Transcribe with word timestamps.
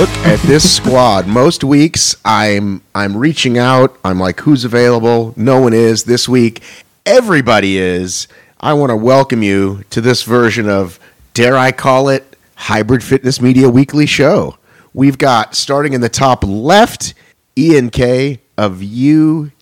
Look 0.00 0.08
at 0.24 0.40
this 0.46 0.76
squad. 0.76 1.26
Most 1.26 1.62
weeks 1.62 2.16
I'm 2.24 2.80
I'm 2.94 3.14
reaching 3.14 3.58
out. 3.58 3.98
I'm 4.02 4.18
like, 4.18 4.40
who's 4.40 4.64
available? 4.64 5.34
No 5.36 5.60
one 5.60 5.74
is. 5.74 6.04
This 6.04 6.26
week, 6.26 6.62
everybody 7.04 7.76
is. 7.76 8.26
I 8.62 8.72
want 8.72 8.88
to 8.88 8.96
welcome 8.96 9.42
you 9.42 9.84
to 9.90 10.00
this 10.00 10.22
version 10.22 10.70
of, 10.70 10.98
dare 11.34 11.54
I 11.54 11.70
call 11.72 12.08
it, 12.08 12.34
Hybrid 12.54 13.04
Fitness 13.04 13.42
Media 13.42 13.68
Weekly 13.68 14.06
Show. 14.06 14.56
We've 14.94 15.18
got 15.18 15.54
starting 15.54 15.92
in 15.92 16.00
the 16.00 16.08
top 16.08 16.44
left, 16.44 17.12
Ian 17.58 17.90
K 17.90 18.40
of 18.56 18.78
UKHXR. 18.78 19.52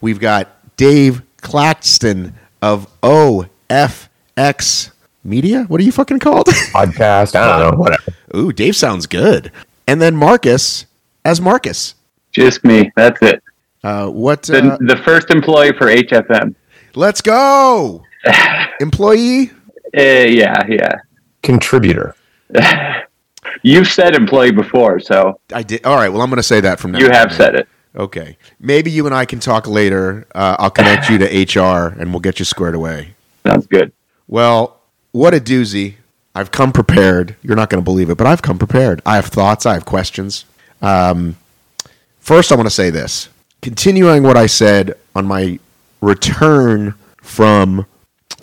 We've 0.00 0.18
got 0.18 0.76
Dave 0.76 1.22
Claxton 1.42 2.34
of 2.60 2.88
OFX 3.02 4.90
Media. 5.28 5.64
What 5.68 5.80
are 5.80 5.84
you 5.84 5.92
fucking 5.92 6.18
called? 6.18 6.46
podcast. 6.72 7.34
I 7.34 7.58
don't 7.60 7.72
know. 7.72 7.78
Whatever. 7.78 8.02
Ooh, 8.36 8.52
Dave 8.52 8.74
sounds 8.76 9.06
good. 9.06 9.52
And 9.86 10.00
then 10.02 10.16
Marcus 10.16 10.86
as 11.24 11.40
Marcus. 11.40 11.94
Just 12.32 12.64
me. 12.64 12.90
That's 12.96 13.20
it. 13.22 13.42
Uh, 13.84 14.08
what? 14.08 14.42
The, 14.42 14.72
Uh, 14.72 14.78
the 14.80 14.96
first 15.04 15.30
employee 15.30 15.72
for 15.72 15.86
HFM. 15.86 16.54
let's 16.94 17.20
go. 17.20 18.02
Employee. 18.80 19.50
Uh, 19.96 20.00
yeah, 20.02 20.64
yeah. 20.68 20.96
Contributor. 21.42 22.14
You've 23.62 23.88
said 23.88 24.14
employee 24.14 24.50
before, 24.52 25.00
so 25.00 25.40
I 25.54 25.62
did. 25.62 25.84
All 25.84 25.96
right. 25.96 26.08
Well, 26.10 26.20
I'm 26.22 26.28
going 26.28 26.36
to 26.38 26.42
say 26.42 26.60
that 26.60 26.78
from 26.78 26.92
now. 26.92 26.98
you 26.98 27.06
on, 27.06 27.12
have 27.12 27.28
then. 27.30 27.36
said 27.38 27.54
it. 27.54 27.68
Okay. 27.96 28.36
Maybe 28.60 28.90
you 28.90 29.06
and 29.06 29.14
I 29.14 29.24
can 29.24 29.40
talk 29.40 29.66
later. 29.66 30.26
Uh, 30.34 30.56
I'll 30.58 30.70
connect 30.70 31.08
you 31.08 31.18
to 31.18 31.24
HR 31.60 31.94
and 31.98 32.10
we'll 32.12 32.20
get 32.20 32.38
you 32.38 32.44
squared 32.44 32.74
away. 32.74 33.14
Sounds 33.46 33.66
good. 33.66 33.92
Well, 34.26 34.77
what 35.12 35.34
a 35.34 35.40
doozy. 35.40 35.94
I've 36.34 36.50
come 36.50 36.72
prepared. 36.72 37.34
You're 37.42 37.56
not 37.56 37.70
going 37.70 37.82
to 37.82 37.84
believe 37.84 38.10
it, 38.10 38.18
but 38.18 38.26
I've 38.26 38.42
come 38.42 38.58
prepared. 38.58 39.02
I 39.04 39.16
have 39.16 39.26
thoughts. 39.26 39.66
I 39.66 39.74
have 39.74 39.84
questions. 39.84 40.44
Um, 40.80 41.36
first, 42.20 42.52
I 42.52 42.54
want 42.54 42.66
to 42.66 42.74
say 42.74 42.90
this. 42.90 43.28
Continuing 43.60 44.22
what 44.22 44.36
I 44.36 44.46
said 44.46 44.96
on 45.16 45.26
my 45.26 45.58
return 46.00 46.94
from, 47.22 47.86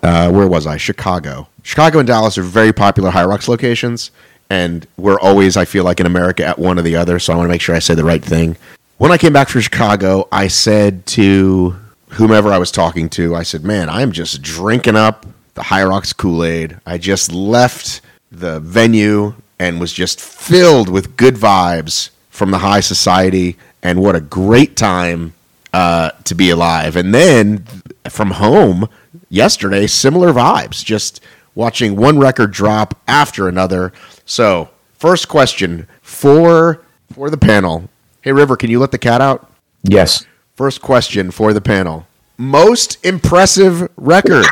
uh, 0.04 0.30
where 0.30 0.48
was 0.48 0.68
I? 0.68 0.78
Chicago. 0.78 1.48
Chicago 1.64 2.00
and 2.00 2.08
Dallas 2.08 2.38
are 2.38 2.44
very 2.44 2.74
popular 2.74 3.12
Hyrox 3.12 3.48
locations, 3.48 4.12
and 4.50 4.86
we're 4.98 5.20
always, 5.20 5.56
I 5.56 5.66
feel 5.66 5.84
like, 5.86 6.00
in 6.00 6.06
America 6.06 6.46
at 6.46 6.60
one 6.60 6.78
or 6.78 6.82
the 6.82 6.98
other, 6.98 7.18
so 7.18 7.34
I 7.34 7.38
want 7.38 7.48
to 7.48 7.52
make 7.52 7.62
sure 7.62 7.76
I 7.76 7.80
say 7.80 7.96
the 7.96 8.04
right 8.04 8.24
thing. 8.24 8.58
When 8.98 9.12
I 9.12 9.18
came 9.18 9.34
back 9.34 9.50
from 9.50 9.62
Chicago, 9.62 10.28
I 10.32 10.48
said 10.48 11.06
to 11.08 11.76
whomever 12.10 12.52
I 12.52 12.58
was 12.58 12.72
talking 12.72 13.10
to, 13.12 13.36
I 13.36 13.44
said, 13.44 13.64
Man, 13.64 13.90
I'm 13.90 14.12
just 14.12 14.42
drinking 14.42 14.96
up 14.96 15.26
the 15.56 15.86
Rocks 15.90 16.14
Kool 16.14 16.44
Aid. 16.44 16.80
I 16.86 16.98
just 16.98 17.32
left 17.32 18.02
the 18.32 18.60
venue 18.60 19.34
and 19.58 19.80
was 19.80 19.94
just 19.94 20.20
filled 20.20 20.90
with 20.90 21.18
good 21.18 21.36
vibes 21.36 22.10
from 22.30 22.52
the 22.52 22.60
high 22.60 22.82
society. 22.82 23.58
And 23.82 24.02
what 24.02 24.16
a 24.16 24.22
great 24.22 24.76
time 24.76 25.34
uh, 25.74 26.12
to 26.26 26.36
be 26.36 26.50
alive. 26.50 26.96
And 26.96 27.14
then 27.14 27.66
from 28.10 28.32
home 28.32 28.88
yesterday, 29.30 29.88
similar 29.88 30.34
vibes, 30.34 30.84
just 30.84 31.22
watching 31.56 31.96
one 31.96 32.20
record 32.20 32.52
drop 32.52 32.98
after 33.08 33.48
another. 33.48 33.94
So, 34.26 34.70
first 34.94 35.28
question 35.28 35.88
for 36.02 36.82
for 37.14 37.30
the 37.30 37.38
panel. 37.38 37.90
Hey 38.22 38.34
River, 38.34 38.58
can 38.58 38.70
you 38.70 38.80
let 38.80 38.92
the 38.92 38.98
cat 38.98 39.22
out? 39.22 39.50
Yes. 39.84 40.26
First 40.56 40.82
question 40.82 41.32
for 41.32 41.54
the 41.54 41.62
panel. 41.62 42.08
Most 42.38 43.04
impressive 43.06 43.90
record. 43.96 44.46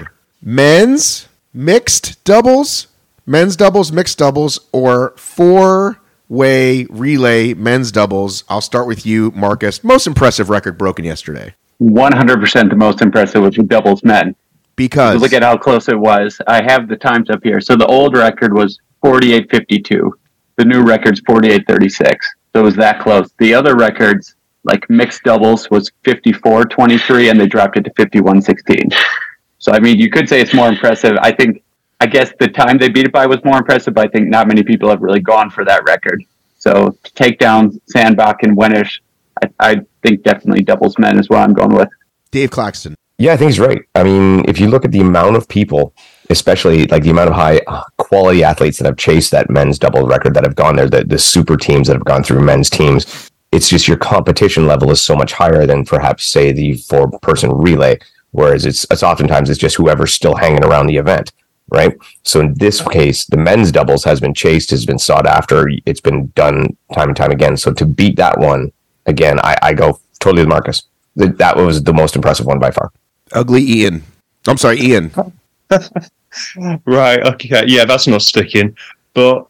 Men's 0.46 1.30
mixed 1.54 2.22
doubles, 2.26 2.88
men's 3.26 3.56
doubles, 3.56 3.94
mixed 3.94 4.18
doubles, 4.18 4.60
or 4.74 5.14
four 5.16 6.02
way 6.28 6.86
relay 6.90 7.54
men's 7.54 7.94
doubles. 7.94 8.44
I'll 8.50 8.60
start 8.60 8.86
with 8.86 9.06
you, 9.06 9.32
Marcus. 9.32 9.86
Most 9.86 10.06
impressive 10.06 10.50
record 10.50 10.78
broken 10.78 11.06
yesterday. 11.06 11.56
100% 11.82 12.70
the 12.70 12.76
most 12.76 13.02
impressive 13.02 13.42
was 13.42 13.56
the 13.56 13.64
doubles 13.64 14.04
men. 14.04 14.36
Because 14.76 15.22
Look 15.22 15.32
at 15.32 15.44
how 15.44 15.56
close 15.56 15.88
it 15.88 15.98
was. 15.98 16.42
I 16.46 16.62
have 16.62 16.90
the 16.90 16.98
times 16.98 17.30
up 17.30 17.42
here. 17.42 17.62
So 17.62 17.78
the 17.78 17.86
old 17.86 18.18
record 18.18 18.54
was 18.54 18.80
48.52. 19.02 20.12
The 20.58 20.66
new 20.66 20.82
record's 20.82 21.22
48.36. 21.22 22.18
So 22.54 22.60
it 22.60 22.64
was 22.64 22.76
that 22.76 23.00
close. 23.00 23.32
The 23.38 23.54
other 23.54 23.78
records, 23.78 24.36
like 24.66 24.90
mixed 24.90 25.24
doubles, 25.24 25.70
was 25.70 25.90
54.23, 26.04 27.32
and 27.32 27.40
they 27.40 27.48
dropped 27.48 27.78
it 27.78 27.86
to 27.86 27.92
51.16. 27.92 28.94
So, 29.64 29.72
I 29.72 29.80
mean, 29.80 29.98
you 29.98 30.10
could 30.10 30.28
say 30.28 30.42
it's 30.42 30.54
more 30.54 30.68
impressive. 30.68 31.14
I 31.22 31.32
think, 31.32 31.64
I 32.02 32.06
guess 32.06 32.34
the 32.38 32.50
time 32.50 32.78
they 32.78 32.90
beat 32.90 33.06
it 33.06 33.14
by 33.14 33.26
was 33.26 33.40
more 33.46 33.58
impressive, 33.58 33.94
but 33.94 34.06
I 34.06 34.10
think 34.10 34.28
not 34.28 34.46
many 34.46 34.62
people 34.62 34.90
have 34.90 35.02
really 35.02 35.22
gone 35.22 35.50
for 35.50 35.64
that 35.64 35.86
record. 35.86 36.22
So 36.60 36.98
to 37.02 37.14
take 37.14 37.40
down 37.40 37.80
Sandbach 37.86 38.44
and 38.44 38.58
Wenisch, 38.58 39.00
I, 39.42 39.50
I 39.62 39.82
think 40.02 40.24
definitely 40.24 40.66
doubles 40.66 41.00
men 41.00 41.18
is 41.18 41.30
what 41.30 41.40
I'm 41.40 41.54
going 41.54 41.74
with. 41.74 41.88
Dave 42.32 42.52
Claxton. 42.52 42.94
Yeah, 43.18 43.32
I 43.32 43.38
think 43.38 43.52
he's 43.52 43.60
right. 43.62 43.82
I 43.96 44.04
mean, 44.04 44.44
if 44.50 44.60
you 44.60 44.68
look 44.68 44.84
at 44.84 44.92
the 44.92 45.00
amount 45.00 45.38
of 45.38 45.48
people, 45.48 45.94
especially 46.30 46.86
like 46.88 47.04
the 47.04 47.12
amount 47.12 47.30
of 47.30 47.36
high 47.36 47.62
uh, 47.66 47.84
quality 47.98 48.44
athletes 48.44 48.80
that 48.80 48.86
have 48.86 48.98
chased 48.98 49.32
that 49.32 49.50
men's 49.50 49.80
double 49.80 50.06
record 50.06 50.34
that 50.34 50.44
have 50.44 50.56
gone 50.56 50.76
there, 50.76 50.90
the, 50.90 51.06
the 51.06 51.18
super 51.18 51.56
teams 51.56 51.88
that 51.88 51.94
have 51.94 52.04
gone 52.04 52.22
through 52.22 52.42
men's 52.42 52.70
teams, 52.70 53.32
it's 53.54 53.70
just 53.70 53.88
your 53.88 53.96
competition 53.96 54.68
level 54.68 54.92
is 54.92 55.02
so 55.02 55.16
much 55.16 55.32
higher 55.32 55.66
than 55.66 55.86
perhaps 55.86 56.28
say 56.28 56.52
the 56.52 56.74
four 56.74 57.10
person 57.22 57.50
relay. 57.50 57.98
Whereas 58.34 58.66
it's 58.66 58.86
it's 58.92 59.04
oftentimes 59.04 59.50
it's 59.50 59.60
just 59.60 59.78
whoever's 59.78 60.14
still 60.14 60.36
hanging 60.36 60.64
around 60.64 60.88
the 60.88 60.98
event, 60.98 61.32
right? 61.70 61.96
So 62.24 62.42
in 62.42 62.54
this 62.56 62.82
case, 62.88 63.26
the 63.26 63.38
men's 63.38 63.72
doubles 63.72 64.04
has 64.04 64.20
been 64.20 64.34
chased, 64.34 64.70
has 64.72 64.86
been 64.86 65.00
sought 65.00 65.26
after, 65.26 65.70
it's 65.86 66.02
been 66.02 66.28
done 66.36 66.76
time 66.94 67.10
and 67.10 67.18
time 67.18 67.32
again. 67.32 67.56
So 67.58 67.72
to 67.74 67.86
beat 67.86 68.18
that 68.18 68.38
one 68.38 68.72
again, 69.06 69.40
I, 69.40 69.56
I 69.62 69.74
go 69.74 70.00
totally 70.20 70.42
with 70.44 70.50
Marcus. 70.50 70.84
That 71.16 71.38
that 71.38 71.56
was 71.56 71.84
the 71.84 71.94
most 71.94 72.16
impressive 72.16 72.46
one 72.46 72.60
by 72.60 72.72
far. 72.72 72.92
Ugly 73.32 73.64
Ian. 73.64 74.04
I'm 74.48 74.58
sorry, 74.58 74.80
Ian. 74.82 75.12
Right. 76.86 77.20
Okay. 77.22 77.64
Yeah, 77.68 77.86
that's 77.86 78.08
not 78.08 78.22
sticking. 78.22 78.76
But 79.14 79.48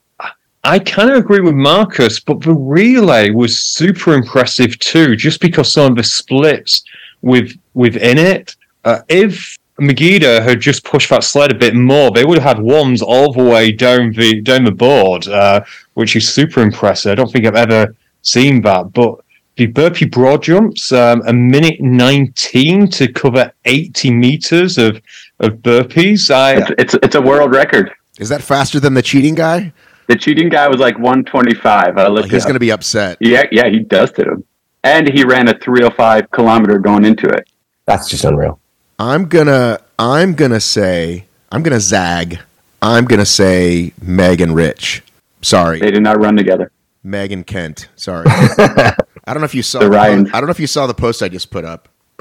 I 0.63 0.79
kind 0.79 1.09
of 1.09 1.17
agree 1.17 1.41
with 1.41 1.55
Marcus. 1.55 2.19
But 2.19 2.41
the 2.41 2.53
relay 2.53 3.29
was 3.29 3.59
super 3.59 4.13
impressive 4.13 4.77
too, 4.79 5.15
just 5.15 5.41
because 5.41 5.71
some 5.71 5.91
of 5.91 5.97
the 5.97 6.03
splits 6.03 6.83
with 7.21 7.57
within 7.73 8.17
it. 8.17 8.55
Uh, 8.83 9.01
if 9.09 9.57
Megiddo 9.79 10.41
had 10.41 10.59
just 10.59 10.83
pushed 10.83 11.09
that 11.09 11.23
sled 11.23 11.51
a 11.51 11.55
bit 11.55 11.75
more, 11.75 12.11
they 12.11 12.25
would 12.25 12.39
have 12.39 12.57
had 12.57 12.63
ones 12.63 13.01
all 13.01 13.33
the 13.33 13.43
way 13.43 13.71
down 13.71 14.11
the 14.11 14.41
down 14.41 14.65
the 14.65 14.71
board, 14.71 15.27
uh, 15.27 15.63
which 15.93 16.15
is 16.15 16.27
super 16.27 16.61
impressive. 16.61 17.11
I 17.11 17.15
don't 17.15 17.31
think 17.31 17.45
I've 17.45 17.55
ever 17.55 17.95
seen 18.21 18.61
that. 18.61 18.93
But 18.93 19.19
the 19.55 19.67
burpee 19.67 20.05
broad 20.05 20.43
jumps, 20.43 20.91
um, 20.91 21.21
a 21.25 21.33
minute 21.33 21.81
nineteen 21.81 22.87
to 22.89 23.11
cover 23.11 23.51
eighty 23.65 24.11
meters 24.11 24.77
of 24.77 25.01
of 25.39 25.53
burpees. 25.57 26.29
I 26.29 26.57
It's, 26.57 26.71
it's, 26.77 26.93
it's 26.95 27.15
a 27.15 27.21
world 27.21 27.53
record. 27.53 27.91
Is 28.19 28.29
that 28.29 28.41
faster 28.41 28.79
than 28.79 28.93
the 28.93 29.01
cheating 29.01 29.35
guy? 29.35 29.73
The 30.07 30.15
cheating 30.15 30.49
guy 30.49 30.67
was 30.67 30.79
like 30.79 30.95
125. 30.99 31.97
I 31.97 32.07
looked 32.07 32.29
He's 32.29 32.43
going 32.43 32.55
to 32.55 32.59
be 32.59 32.71
upset. 32.71 33.17
Yeah, 33.19 33.43
yeah, 33.51 33.69
he 33.69 33.79
dusted 33.79 34.27
him. 34.27 34.43
And 34.83 35.09
he 35.09 35.23
ran 35.23 35.47
a 35.47 35.57
305 35.57 36.29
kilometer 36.31 36.77
going 36.77 37.05
into 37.05 37.27
it. 37.27 37.49
That's 37.85 38.09
just 38.09 38.25
unreal. 38.25 38.59
I'm 38.99 39.25
gonna 39.25 39.79
I'm 39.97 40.33
gonna 40.33 40.59
say 40.59 41.25
I'm 41.51 41.63
gonna 41.63 41.79
zag. 41.79 42.39
I'm 42.81 43.05
gonna 43.05 43.25
say 43.25 43.93
Meg 44.01 44.41
and 44.41 44.55
Rich. 44.55 45.03
Sorry, 45.41 45.79
They 45.79 45.91
did 45.91 46.03
not 46.03 46.19
run 46.19 46.35
together. 46.37 46.71
Meg 47.03 47.31
and 47.31 47.45
Kent. 47.45 47.89
Sorry. 47.95 48.25
I 48.29 48.95
don't 49.27 49.39
know 49.39 49.45
if 49.45 49.55
you 49.55 49.63
saw 49.63 49.79
The 49.79 49.89
Ryans. 49.89 50.29
I 50.33 50.39
don't 50.39 50.47
know 50.47 50.51
if 50.51 50.59
you 50.59 50.67
saw 50.67 50.87
the 50.87 50.93
post 50.93 51.21
I 51.21 51.29
just 51.29 51.49
put 51.51 51.65
up, 51.65 51.89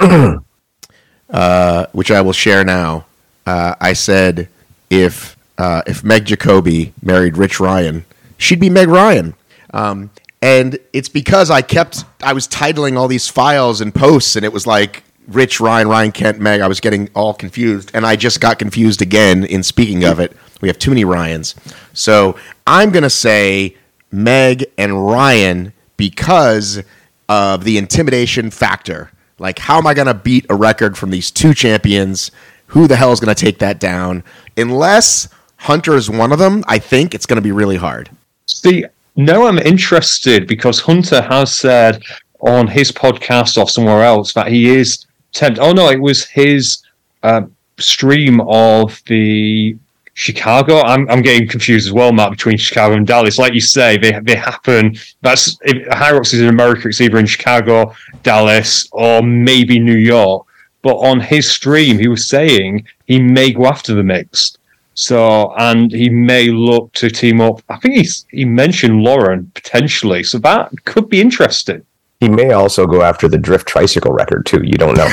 uh, 1.30 1.86
which 1.92 2.10
I 2.10 2.20
will 2.20 2.32
share 2.32 2.64
now. 2.64 3.06
Uh, 3.46 3.74
I 3.80 3.92
said 3.92 4.48
if 4.90 5.36
uh, 5.58 5.82
if 5.86 6.02
Meg 6.04 6.24
Jacoby 6.26 6.92
married 7.02 7.36
Rich 7.36 7.60
Ryan, 7.60 8.04
she'd 8.38 8.60
be 8.60 8.70
Meg 8.70 8.88
Ryan. 8.88 9.34
Um, 9.72 10.10
and 10.40 10.78
it's 10.92 11.08
because 11.08 11.50
I 11.50 11.62
kept 11.62 12.04
I 12.22 12.32
was 12.32 12.48
titling 12.48 12.96
all 12.96 13.08
these 13.08 13.28
files 13.28 13.80
and 13.80 13.94
posts, 13.94 14.36
and 14.36 14.44
it 14.44 14.52
was 14.52 14.66
like 14.66 15.01
Rich 15.28 15.60
Ryan, 15.60 15.88
Ryan 15.88 16.12
Kent, 16.12 16.40
Meg. 16.40 16.60
I 16.60 16.68
was 16.68 16.80
getting 16.80 17.08
all 17.14 17.34
confused, 17.34 17.90
and 17.94 18.04
I 18.06 18.16
just 18.16 18.40
got 18.40 18.58
confused 18.58 19.02
again. 19.02 19.44
In 19.44 19.62
speaking 19.62 20.04
of 20.04 20.18
it, 20.20 20.36
we 20.60 20.68
have 20.68 20.78
too 20.78 20.90
many 20.90 21.04
Ryans, 21.04 21.54
so 21.92 22.36
I'm 22.66 22.90
gonna 22.90 23.10
say 23.10 23.76
Meg 24.10 24.66
and 24.78 25.06
Ryan 25.06 25.72
because 25.96 26.82
of 27.28 27.64
the 27.64 27.78
intimidation 27.78 28.50
factor. 28.50 29.10
Like, 29.38 29.58
how 29.58 29.78
am 29.78 29.86
I 29.86 29.94
gonna 29.94 30.14
beat 30.14 30.46
a 30.50 30.54
record 30.54 30.96
from 30.96 31.10
these 31.10 31.30
two 31.30 31.54
champions? 31.54 32.30
Who 32.66 32.86
the 32.86 32.96
hell 32.96 33.12
is 33.12 33.20
gonna 33.20 33.34
take 33.34 33.58
that 33.58 33.80
down? 33.80 34.24
Unless 34.56 35.28
Hunter 35.56 35.94
is 35.94 36.10
one 36.10 36.32
of 36.32 36.38
them, 36.38 36.64
I 36.66 36.78
think 36.78 37.14
it's 37.14 37.26
gonna 37.26 37.40
be 37.40 37.52
really 37.52 37.76
hard. 37.76 38.10
See, 38.46 38.84
now 39.16 39.46
I'm 39.46 39.58
interested 39.58 40.46
because 40.46 40.80
Hunter 40.80 41.22
has 41.22 41.54
said 41.54 42.02
on 42.40 42.66
his 42.66 42.90
podcast 42.90 43.56
or 43.56 43.68
somewhere 43.68 44.02
else 44.02 44.32
that 44.32 44.48
he 44.48 44.68
is 44.76 45.06
tempted. 45.32 45.60
Oh 45.60 45.72
no, 45.72 45.90
it 45.90 46.00
was 46.00 46.24
his 46.26 46.82
uh, 47.22 47.42
stream 47.78 48.40
of 48.42 49.02
the 49.06 49.76
Chicago. 50.14 50.80
I'm, 50.82 51.08
I'm 51.10 51.22
getting 51.22 51.48
confused 51.48 51.86
as 51.86 51.92
well, 51.92 52.12
Matt, 52.12 52.30
between 52.30 52.58
Chicago 52.58 52.96
and 52.96 53.06
Dallas. 53.06 53.38
Like 53.38 53.54
you 53.54 53.60
say, 53.60 53.96
they 53.96 54.18
they 54.20 54.36
happen. 54.36 54.96
That's 55.22 55.58
if 55.62 55.86
Hyrox 55.88 56.34
is 56.34 56.40
in 56.40 56.48
America. 56.48 56.88
It's 56.88 57.00
either 57.00 57.18
in 57.18 57.26
Chicago, 57.26 57.94
Dallas, 58.22 58.88
or 58.92 59.22
maybe 59.22 59.78
New 59.78 59.96
York. 59.96 60.46
But 60.82 60.96
on 60.96 61.20
his 61.20 61.48
stream, 61.48 61.98
he 61.98 62.08
was 62.08 62.26
saying 62.26 62.86
he 63.06 63.20
may 63.20 63.52
go 63.52 63.66
after 63.66 63.94
the 63.94 64.02
mixed. 64.02 64.58
So, 64.94 65.54
and 65.56 65.90
he 65.90 66.10
may 66.10 66.48
look 66.48 66.92
to 66.94 67.08
team 67.08 67.40
up. 67.40 67.62
I 67.68 67.76
think 67.78 67.94
he's, 67.96 68.26
he 68.30 68.44
mentioned 68.44 69.02
Lauren 69.02 69.50
potentially. 69.54 70.22
So 70.22 70.38
that 70.38 70.70
could 70.84 71.08
be 71.08 71.20
interesting. 71.20 71.86
He 72.22 72.28
may 72.28 72.52
also 72.52 72.86
go 72.86 73.02
after 73.02 73.26
the 73.26 73.36
drift 73.36 73.66
tricycle 73.66 74.12
record 74.12 74.46
too. 74.46 74.60
You 74.62 74.74
don't 74.74 74.96
know. 74.96 75.08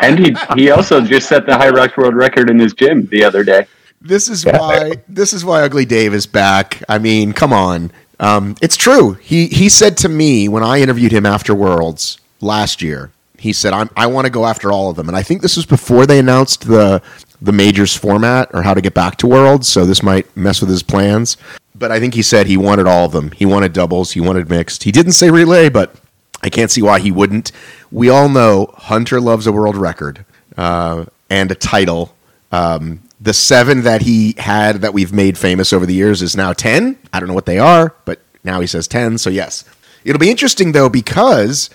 And 0.00 0.18
he 0.18 0.36
he 0.54 0.70
also 0.70 1.00
just 1.00 1.28
set 1.28 1.44
the 1.46 1.52
Hyrox 1.52 1.96
World 1.96 2.14
Record 2.14 2.50
in 2.50 2.58
his 2.58 2.72
gym 2.72 3.06
the 3.06 3.24
other 3.24 3.42
day. 3.42 3.66
This 4.00 4.28
is 4.28 4.44
Yeah. 4.44 4.58
why 4.58 4.92
this 5.08 5.32
is 5.32 5.44
why 5.44 5.62
Ugly 5.62 5.86
Dave 5.86 6.14
is 6.14 6.24
back. 6.26 6.82
I 6.88 6.98
mean, 6.98 7.32
come 7.32 7.52
on. 7.52 7.90
Um, 8.20 8.54
it's 8.62 8.76
true. 8.76 9.14
He 9.14 9.46
he 9.48 9.68
said 9.68 9.96
to 9.98 10.08
me 10.08 10.48
when 10.48 10.62
I 10.62 10.80
interviewed 10.80 11.10
him 11.12 11.26
after 11.26 11.52
Worlds 11.54 12.18
last 12.40 12.80
year. 12.80 13.10
He 13.38 13.52
said, 13.52 13.72
I'm, 13.72 13.90
"I 13.96 14.06
want 14.06 14.26
to 14.26 14.30
go 14.30 14.46
after 14.46 14.70
all 14.70 14.88
of 14.90 14.96
them." 14.96 15.08
And 15.08 15.16
I 15.16 15.22
think 15.24 15.42
this 15.42 15.56
was 15.56 15.66
before 15.66 16.06
they 16.06 16.18
announced 16.20 16.68
the 16.68 17.02
the 17.42 17.52
majors 17.52 17.96
format 17.96 18.48
or 18.52 18.62
how 18.62 18.74
to 18.74 18.80
get 18.80 18.94
back 18.94 19.16
to 19.18 19.26
Worlds. 19.26 19.66
So 19.68 19.84
this 19.84 20.02
might 20.02 20.26
mess 20.36 20.60
with 20.60 20.70
his 20.70 20.82
plans. 20.84 21.36
But 21.78 21.92
I 21.92 22.00
think 22.00 22.14
he 22.14 22.22
said 22.22 22.46
he 22.46 22.56
wanted 22.56 22.86
all 22.86 23.04
of 23.04 23.12
them. 23.12 23.30
He 23.32 23.46
wanted 23.46 23.72
doubles. 23.72 24.12
He 24.12 24.20
wanted 24.20 24.48
mixed. 24.48 24.82
He 24.82 24.92
didn't 24.92 25.12
say 25.12 25.30
relay, 25.30 25.68
but 25.68 25.94
I 26.42 26.50
can't 26.50 26.70
see 26.70 26.82
why 26.82 27.00
he 27.00 27.10
wouldn't. 27.10 27.52
We 27.90 28.08
all 28.08 28.28
know 28.28 28.74
Hunter 28.76 29.20
loves 29.20 29.46
a 29.46 29.52
world 29.52 29.76
record 29.76 30.24
uh, 30.56 31.06
and 31.30 31.50
a 31.50 31.54
title. 31.54 32.14
Um, 32.52 33.02
the 33.20 33.34
seven 33.34 33.82
that 33.82 34.02
he 34.02 34.34
had 34.38 34.76
that 34.76 34.94
we've 34.94 35.12
made 35.12 35.36
famous 35.36 35.72
over 35.72 35.86
the 35.86 35.94
years 35.94 36.22
is 36.22 36.36
now 36.36 36.52
10. 36.52 36.98
I 37.12 37.20
don't 37.20 37.28
know 37.28 37.34
what 37.34 37.46
they 37.46 37.58
are, 37.58 37.94
but 38.04 38.20
now 38.44 38.60
he 38.60 38.66
says 38.66 38.86
10. 38.88 39.18
So, 39.18 39.30
yes. 39.30 39.64
It'll 40.04 40.20
be 40.20 40.30
interesting, 40.30 40.72
though, 40.72 40.88
because, 40.88 41.70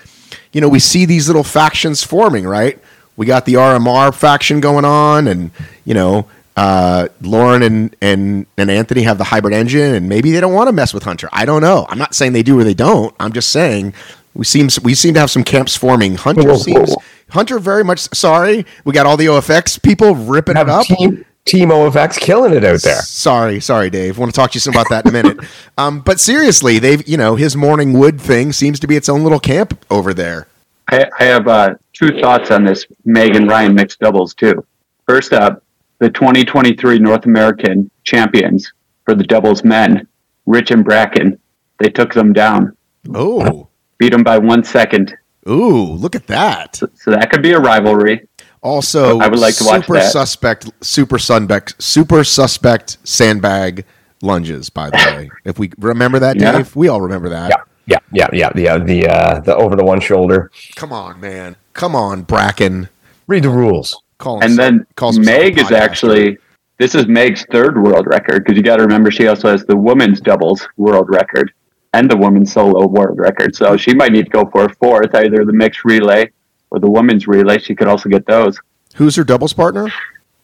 you 0.53 0.61
know, 0.61 0.69
we 0.69 0.79
see 0.79 1.05
these 1.05 1.27
little 1.27 1.43
factions 1.43 2.03
forming, 2.03 2.47
right? 2.47 2.79
We 3.15 3.25
got 3.25 3.45
the 3.45 3.55
RMR 3.55 4.13
faction 4.15 4.59
going 4.61 4.85
on, 4.85 5.27
and, 5.27 5.51
you 5.85 5.93
know, 5.93 6.27
uh, 6.55 7.07
Lauren 7.21 7.63
and, 7.63 7.95
and, 8.01 8.45
and 8.57 8.69
Anthony 8.69 9.03
have 9.03 9.17
the 9.17 9.23
hybrid 9.23 9.53
engine, 9.53 9.95
and 9.95 10.07
maybe 10.07 10.31
they 10.31 10.39
don't 10.39 10.53
want 10.53 10.67
to 10.67 10.71
mess 10.71 10.93
with 10.93 11.03
Hunter. 11.03 11.29
I 11.31 11.45
don't 11.45 11.61
know. 11.61 11.85
I'm 11.89 11.97
not 11.97 12.13
saying 12.13 12.33
they 12.33 12.43
do 12.43 12.59
or 12.59 12.63
they 12.63 12.73
don't. 12.73 13.15
I'm 13.19 13.33
just 13.33 13.49
saying 13.49 13.93
we 14.33 14.45
seem 14.45 14.69
we 14.83 14.95
seem 14.95 15.13
to 15.15 15.19
have 15.19 15.31
some 15.31 15.43
camps 15.43 15.75
forming. 15.75 16.15
Hunter 16.15 16.43
Whoa, 16.43 16.53
whoa, 16.53 16.57
seems 16.57 16.89
whoa. 16.89 17.03
Hunter 17.29 17.59
very 17.59 17.83
much 17.83 17.99
sorry. 18.13 18.65
We 18.85 18.93
got 18.93 19.05
all 19.05 19.17
the 19.17 19.27
OFX 19.27 19.81
people 19.81 20.15
ripping 20.15 20.57
it 20.57 20.69
up. 20.69 20.85
team 20.85 21.25
Team 21.45 21.69
OFX 21.69 22.17
killing 22.17 22.53
it 22.53 22.63
out 22.63 22.81
there. 22.83 23.01
Sorry, 23.01 23.59
sorry, 23.59 23.89
Dave. 23.89 24.17
want 24.17 24.33
to 24.33 24.35
talk 24.35 24.51
to 24.51 24.55
you 24.55 24.61
some 24.61 24.73
about 24.73 24.87
that 24.89 25.05
in 25.05 25.09
a 25.09 25.23
minute. 25.23 25.45
um, 25.77 25.99
but 25.99 26.21
seriously, 26.21 26.79
they've 26.79 27.05
you 27.05 27.17
know 27.17 27.35
his 27.35 27.57
morning 27.57 27.91
wood 27.91 28.21
thing 28.21 28.53
seems 28.53 28.79
to 28.79 28.87
be 28.87 28.95
its 28.95 29.09
own 29.09 29.23
little 29.23 29.41
camp 29.41 29.83
over 29.91 30.13
there. 30.13 30.47
I, 30.89 31.05
I 31.19 31.23
have 31.25 31.47
uh, 31.49 31.75
two 31.91 32.19
thoughts 32.21 32.49
on 32.49 32.63
this 32.63 32.85
Megan 33.03 33.47
Ryan 33.47 33.75
mixed 33.75 33.99
doubles 33.99 34.33
too. 34.33 34.65
First 35.05 35.33
up, 35.33 35.62
the 35.99 36.09
2023 36.09 36.99
North 36.99 37.25
American 37.25 37.89
champions 38.03 38.71
for 39.05 39.15
the 39.15 39.23
doubles 39.23 39.63
men, 39.63 40.07
Rich 40.45 40.71
and 40.71 40.83
Bracken, 40.83 41.39
they 41.79 41.89
took 41.89 42.13
them 42.13 42.33
down, 42.33 42.75
Oh, 43.13 43.67
beat 43.97 44.11
them 44.11 44.23
by 44.23 44.37
one 44.37 44.63
second. 44.63 45.15
ooh, 45.49 45.83
look 45.93 46.15
at 46.15 46.27
that. 46.27 46.75
So, 46.77 46.87
so 46.95 47.11
that 47.11 47.29
could 47.31 47.41
be 47.41 47.51
a 47.51 47.59
rivalry. 47.59 48.27
Also, 48.61 49.19
I 49.19 49.27
would 49.27 49.39
like 49.39 49.55
to 49.57 49.65
watch 49.65 49.81
super 49.81 49.93
that. 49.95 50.11
suspect, 50.11 50.71
super 50.81 51.17
sunbeck, 51.19 51.71
super 51.81 52.23
suspect 52.23 52.97
sandbag 53.03 53.83
lunges. 54.21 54.69
By 54.69 54.89
the 54.89 54.95
way, 54.97 55.29
if 55.45 55.59
we 55.59 55.71
remember 55.77 56.19
that, 56.19 56.37
Yeah. 56.39 56.53
Dave, 56.53 56.73
we 56.75 56.87
all 56.87 57.01
remember 57.01 57.27
that. 57.29 57.49
Yeah, 57.85 57.97
yeah, 58.13 58.27
yeah, 58.31 58.49
yeah. 58.53 58.53
The 58.53 58.69
uh, 58.69 58.77
the 58.77 59.07
uh, 59.09 59.39
the 59.41 59.55
over 59.55 59.75
the 59.75 59.83
one 59.83 59.99
shoulder. 59.99 60.49
Come 60.77 60.93
on, 60.93 61.19
man. 61.19 61.57
Come 61.73 61.93
on, 61.93 62.21
Bracken. 62.21 62.87
Read 63.27 63.43
the 63.43 63.49
rules. 63.49 64.01
Call 64.23 64.41
And 64.41 64.57
then 64.57 64.85
calls 64.95 65.19
Meg 65.19 65.57
is 65.59 65.71
actually 65.71 66.37
this 66.77 66.95
is 66.95 67.07
Meg's 67.07 67.45
third 67.51 67.81
world 67.83 68.07
record 68.07 68.43
because 68.43 68.55
you 68.57 68.63
got 68.63 68.77
to 68.77 68.83
remember 68.83 69.11
she 69.11 69.27
also 69.27 69.49
has 69.51 69.65
the 69.65 69.75
women's 69.75 70.21
doubles 70.21 70.65
world 70.77 71.07
record 71.09 71.51
and 71.93 72.09
the 72.09 72.15
women's 72.15 72.51
solo 72.53 72.87
world 72.87 73.19
record. 73.19 73.53
So 73.53 73.75
she 73.75 73.93
might 73.93 74.11
need 74.13 74.23
to 74.25 74.29
go 74.31 74.45
for 74.49 74.65
a 74.65 74.73
fourth, 74.75 75.13
either 75.13 75.43
the 75.45 75.51
mixed 75.53 75.83
relay 75.83 76.31
or 76.71 76.79
the 76.79 76.89
women's 76.89 77.27
relay. 77.27 77.59
She 77.59 77.75
could 77.75 77.87
also 77.87 78.07
get 78.09 78.25
those. 78.25 78.57
who's 78.95 79.15
her 79.17 79.23
doubles 79.25 79.51
partner? 79.53 79.89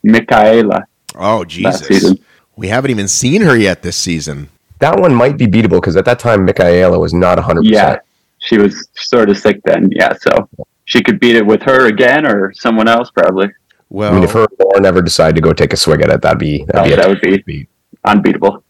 Michaela. 0.04 0.86
Oh, 1.16 1.46
Jesus. 1.46 2.16
We 2.58 2.68
haven't 2.68 2.92
even 2.92 3.08
seen 3.08 3.42
her 3.44 3.56
yet 3.58 3.82
this 3.82 3.96
season. 3.96 4.50
That 4.80 5.00
one 5.00 5.16
might 5.16 5.38
be 5.38 5.48
beatable 5.48 5.80
because 5.82 5.96
at 5.96 6.06
that 6.06 6.20
time 6.20 6.46
Michaela 6.46 7.00
was 7.00 7.14
not 7.14 7.40
hundred 7.40 7.66
Yeah, 7.66 7.86
percent. 7.86 8.04
she 8.40 8.58
was 8.58 8.88
sort 8.96 9.30
of 9.30 9.38
sick 9.38 9.62
then. 9.64 9.90
Yeah, 9.92 10.14
so 10.20 10.50
she 10.86 11.02
could 11.02 11.20
beat 11.20 11.36
it 11.36 11.46
with 11.46 11.62
her 11.64 11.88
again 11.88 12.26
or 12.26 12.54
someone 12.54 12.88
else 12.88 13.10
probably. 13.12 13.48
Well, 13.90 14.12
I 14.12 14.16
mean, 14.16 14.24
if 14.24 14.32
her 14.32 14.46
or 14.60 14.80
never 14.82 15.02
decide 15.02 15.36
to 15.36 15.42
go 15.42 15.52
take 15.54 15.74
a 15.74 15.78
swig 15.78 16.02
at 16.02 16.10
it, 16.10 16.22
that'd 16.22 16.38
be 16.40 16.64
that'd 16.68 16.82
Oh, 16.94 16.96
be 16.96 17.02
that 17.02 17.10
would 17.10 17.22
be 17.22 17.38
beat. 17.46 17.70
unbeatable. 18.06 18.64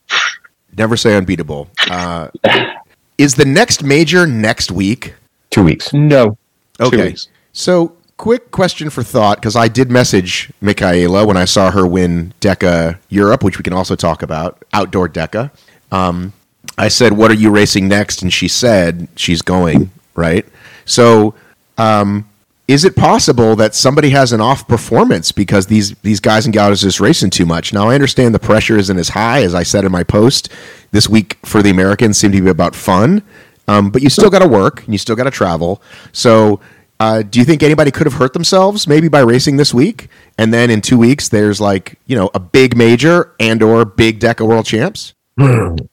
never 0.78 0.96
say 0.96 1.16
unbeatable. 1.18 1.68
Uh, 1.90 2.30
is 3.18 3.36
the 3.36 3.46
next 3.46 3.84
major 3.84 4.26
next 4.26 4.72
week? 4.72 5.16
two 5.50 5.64
weeks. 5.64 5.92
No. 5.94 6.38
Two 6.78 6.86
Okay. 6.86 7.08
weeks. 7.08 7.28
So, 7.54 7.94
quick 8.18 8.52
question 8.52 8.90
for 8.92 9.02
thought 9.04 9.38
because 9.38 9.56
I 9.56 9.68
did 9.68 9.90
message 9.90 10.52
Michaela 10.62 11.26
when 11.26 11.36
I 11.38 11.46
saw 11.46 11.72
her 11.72 11.86
win 11.88 12.34
DEKA 12.40 12.98
Europe, 13.10 13.44
which 13.44 13.58
we 13.58 13.64
can 13.64 13.74
also 13.74 13.96
talk 13.96 14.22
about, 14.22 14.64
outdoor 14.74 15.10
DEKA. 15.10 15.50
Um, 15.92 16.34
I 16.78 16.88
said, 16.88 17.14
What 17.14 17.32
are 17.32 17.36
you 17.36 17.50
racing 17.50 17.88
next? 17.88 18.22
And 18.22 18.32
she 18.32 18.48
said, 18.48 19.08
She's 19.16 19.42
going, 19.42 19.90
right? 20.16 20.46
So, 20.86 21.34
um, 21.80 22.29
is 22.70 22.86
it 22.86 22.96
possible 22.96 23.56
that 23.56 23.74
somebody 23.74 24.12
has 24.12 24.32
an 24.32 24.40
off 24.40 24.68
performance 24.68 25.32
because 25.32 25.66
these, 25.66 25.96
these 26.04 26.20
guys 26.20 26.46
and 26.46 26.54
gals 26.54 26.84
are 26.84 26.86
just 26.86 27.00
racing 27.00 27.32
too 27.32 27.48
much? 27.48 27.74
Now, 27.74 27.90
I 27.90 27.96
understand 27.96 28.36
the 28.36 28.40
pressure 28.40 28.78
isn't 28.78 29.00
as 29.00 29.10
high 29.10 29.42
as 29.42 29.56
I 29.56 29.64
said 29.64 29.86
in 29.86 29.92
my 29.92 30.04
post. 30.04 30.50
This 30.92 31.10
week 31.10 31.40
for 31.44 31.64
the 31.64 31.72
Americans 31.72 32.20
seemed 32.20 32.36
to 32.36 32.42
be 32.44 32.50
about 32.50 32.76
fun, 32.76 33.24
um, 33.68 33.90
but 33.90 34.04
you 34.04 34.10
still 34.12 34.30
got 34.30 34.44
to 34.44 34.48
work 34.48 34.84
and 34.84 34.94
you 34.94 35.00
still 35.00 35.16
got 35.16 35.24
to 35.24 35.32
travel. 35.32 35.82
So, 36.12 36.60
uh, 37.00 37.24
do 37.24 37.40
you 37.40 37.46
think 37.46 37.64
anybody 37.64 37.90
could 37.90 38.06
have 38.06 38.14
hurt 38.14 38.34
themselves 38.34 38.88
maybe 38.88 39.08
by 39.08 39.22
racing 39.22 39.58
this 39.58 39.74
week, 39.74 40.08
and 40.38 40.54
then 40.54 40.70
in 40.70 40.82
two 40.82 40.98
weeks 40.98 41.30
there's 41.30 41.60
like 41.62 41.98
you 42.06 42.16
know 42.16 42.30
a 42.36 42.40
big 42.40 42.76
major 42.76 43.34
and 43.40 43.64
or 43.64 43.86
big 43.86 44.20
DEKA 44.20 44.46
World 44.48 44.66
Champs? 44.66 45.14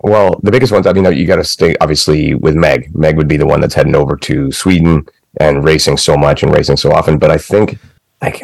Well, 0.01 0.41
the 0.43 0.51
biggest 0.51 0.73
ones, 0.73 0.87
I 0.87 0.93
mean, 0.93 1.05
you 1.17 1.27
got 1.27 1.37
to 1.37 1.45
stay 1.45 1.77
obviously 1.81 2.35
with 2.35 2.55
Meg. 2.55 2.95
Meg 2.95 3.17
would 3.17 3.29
be 3.29 3.37
the 3.37 3.47
one 3.47 3.61
that's 3.61 3.75
heading 3.75 3.95
over 3.95 4.17
to 4.17 4.51
Sweden 4.51 5.07
and 5.41 5.65
racing 5.65 5.97
so 5.97 6.17
much 6.17 6.43
and 6.43 6.53
racing 6.53 6.77
so 6.77 6.93
often. 6.93 7.19
But 7.19 7.31
I 7.31 7.39
think, 7.39 7.79
like, 8.23 8.43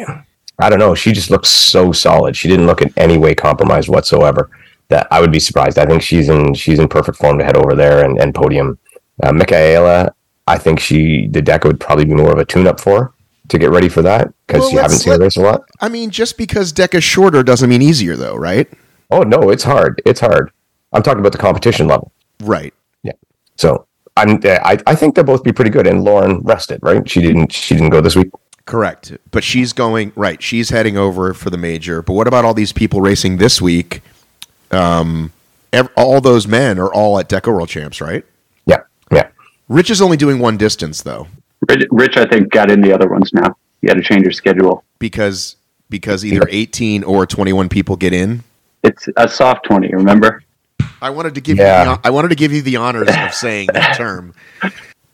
I 0.59 0.69
don't 0.69 0.79
know, 0.79 0.95
she 0.95 1.11
just 1.11 1.29
looks 1.29 1.49
so 1.49 1.91
solid. 1.91 2.35
She 2.35 2.47
didn't 2.47 2.67
look 2.67 2.81
in 2.81 2.93
any 2.97 3.17
way 3.17 3.35
compromised 3.35 3.89
whatsoever. 3.89 4.49
That 4.89 5.07
I 5.11 5.21
would 5.21 5.31
be 5.31 5.39
surprised. 5.39 5.79
I 5.79 5.85
think 5.85 6.01
she's 6.01 6.29
in 6.29 6.53
she's 6.53 6.77
in 6.77 6.87
perfect 6.87 7.17
form 7.17 7.39
to 7.39 7.45
head 7.45 7.57
over 7.57 7.73
there 7.73 8.05
and, 8.05 8.19
and 8.19 8.35
podium. 8.35 8.77
Uh, 9.21 9.31
Michaela, 9.31 10.13
I 10.47 10.57
think 10.57 10.79
she 10.79 11.27
the 11.27 11.41
deck 11.41 11.63
would 11.63 11.79
probably 11.79 12.05
be 12.05 12.13
more 12.13 12.31
of 12.31 12.37
a 12.37 12.45
tune 12.45 12.67
up 12.67 12.79
for 12.79 13.05
her 13.05 13.13
to 13.47 13.57
get 13.57 13.71
ready 13.71 13.89
for 13.89 14.01
that 14.01 14.33
because 14.45 14.61
Well, 14.61 14.71
you 14.71 14.77
haven't 14.77 14.91
let's 14.91 15.03
seen 15.03 15.13
her 15.13 15.19
race 15.19 15.37
a 15.37 15.41
lot. 15.41 15.63
I 15.79 15.89
mean, 15.89 16.09
just 16.09 16.37
because 16.37 16.73
DEKA's 16.73 17.03
shorter 17.03 17.43
doesn't 17.43 17.69
mean 17.69 17.81
easier, 17.81 18.15
though, 18.15 18.35
right? 18.35 18.67
Oh 19.11 19.21
no, 19.21 19.49
it's 19.49 19.63
hard. 19.63 20.01
It's 20.05 20.19
hard. 20.19 20.51
I'm 20.91 21.03
talking 21.03 21.19
about 21.19 21.31
the 21.31 21.37
competition 21.37 21.87
level. 21.87 22.11
Right. 22.41 22.73
Yeah. 23.03 23.13
So 23.55 23.87
I'm 24.15 24.39
I, 24.45 24.77
I 24.85 24.95
think 24.95 25.15
they'll 25.15 25.23
both 25.23 25.43
be 25.43 25.51
pretty 25.51 25.71
good. 25.71 25.87
And 25.87 26.03
Lauren 26.03 26.39
rested, 26.41 26.79
right? 26.83 27.07
She 27.09 27.21
didn't 27.21 27.51
she 27.51 27.75
didn't 27.75 27.89
go 27.89 28.01
this 28.01 28.15
week. 28.15 28.29
Correct. 28.65 29.17
But 29.31 29.43
she's 29.43 29.73
going 29.73 30.11
right. 30.15 30.41
She's 30.41 30.69
heading 30.69 30.97
over 30.97 31.33
for 31.33 31.49
the 31.49 31.57
major. 31.57 32.01
But 32.01 32.13
what 32.13 32.27
about 32.27 32.45
all 32.45 32.53
these 32.53 32.71
people 32.71 33.01
racing 33.01 33.37
this 33.37 33.61
week? 33.61 34.01
Um, 34.71 35.31
ev- 35.73 35.89
all 35.97 36.21
those 36.21 36.47
men 36.47 36.79
are 36.79 36.91
all 36.93 37.19
at 37.19 37.27
DEKA 37.29 37.47
World 37.53 37.69
Champs, 37.69 37.99
right? 38.01 38.23
Yeah, 38.65 38.81
yeah. 39.11 39.29
Rich 39.67 39.89
is 39.91 40.01
only 40.01 40.17
doing 40.17 40.39
one 40.39 40.57
distance 40.57 41.01
though, 41.01 41.27
Rich, 41.69 41.87
Rich, 41.91 42.17
I 42.17 42.25
think, 42.25 42.49
got 42.51 42.71
in 42.71 42.81
the 42.81 42.93
other 42.93 43.09
ones 43.09 43.31
now. 43.33 43.55
You 43.81 43.89
had 43.89 43.97
to 43.97 44.03
change 44.03 44.23
your 44.23 44.31
schedule. 44.31 44.83
because 44.99 45.57
because 45.89 46.25
either 46.25 46.47
18 46.49 47.03
or 47.03 47.27
21 47.27 47.69
people 47.69 47.95
get 47.95 48.13
in. 48.13 48.43
It's 48.81 49.07
a 49.15 49.27
soft 49.27 49.65
20, 49.65 49.89
remember? 49.93 50.41
I 51.01 51.09
wanted 51.09 51.35
to 51.35 51.41
give 51.41 51.57
Yeah. 51.57 51.83
you 51.83 51.95
the, 51.95 52.07
I 52.07 52.09
wanted 52.09 52.29
to 52.29 52.35
give 52.35 52.51
you 52.51 52.61
the 52.61 52.77
honors 52.77 53.09
of 53.09 53.33
saying 53.33 53.69
that 53.73 53.93
term. 53.97 54.33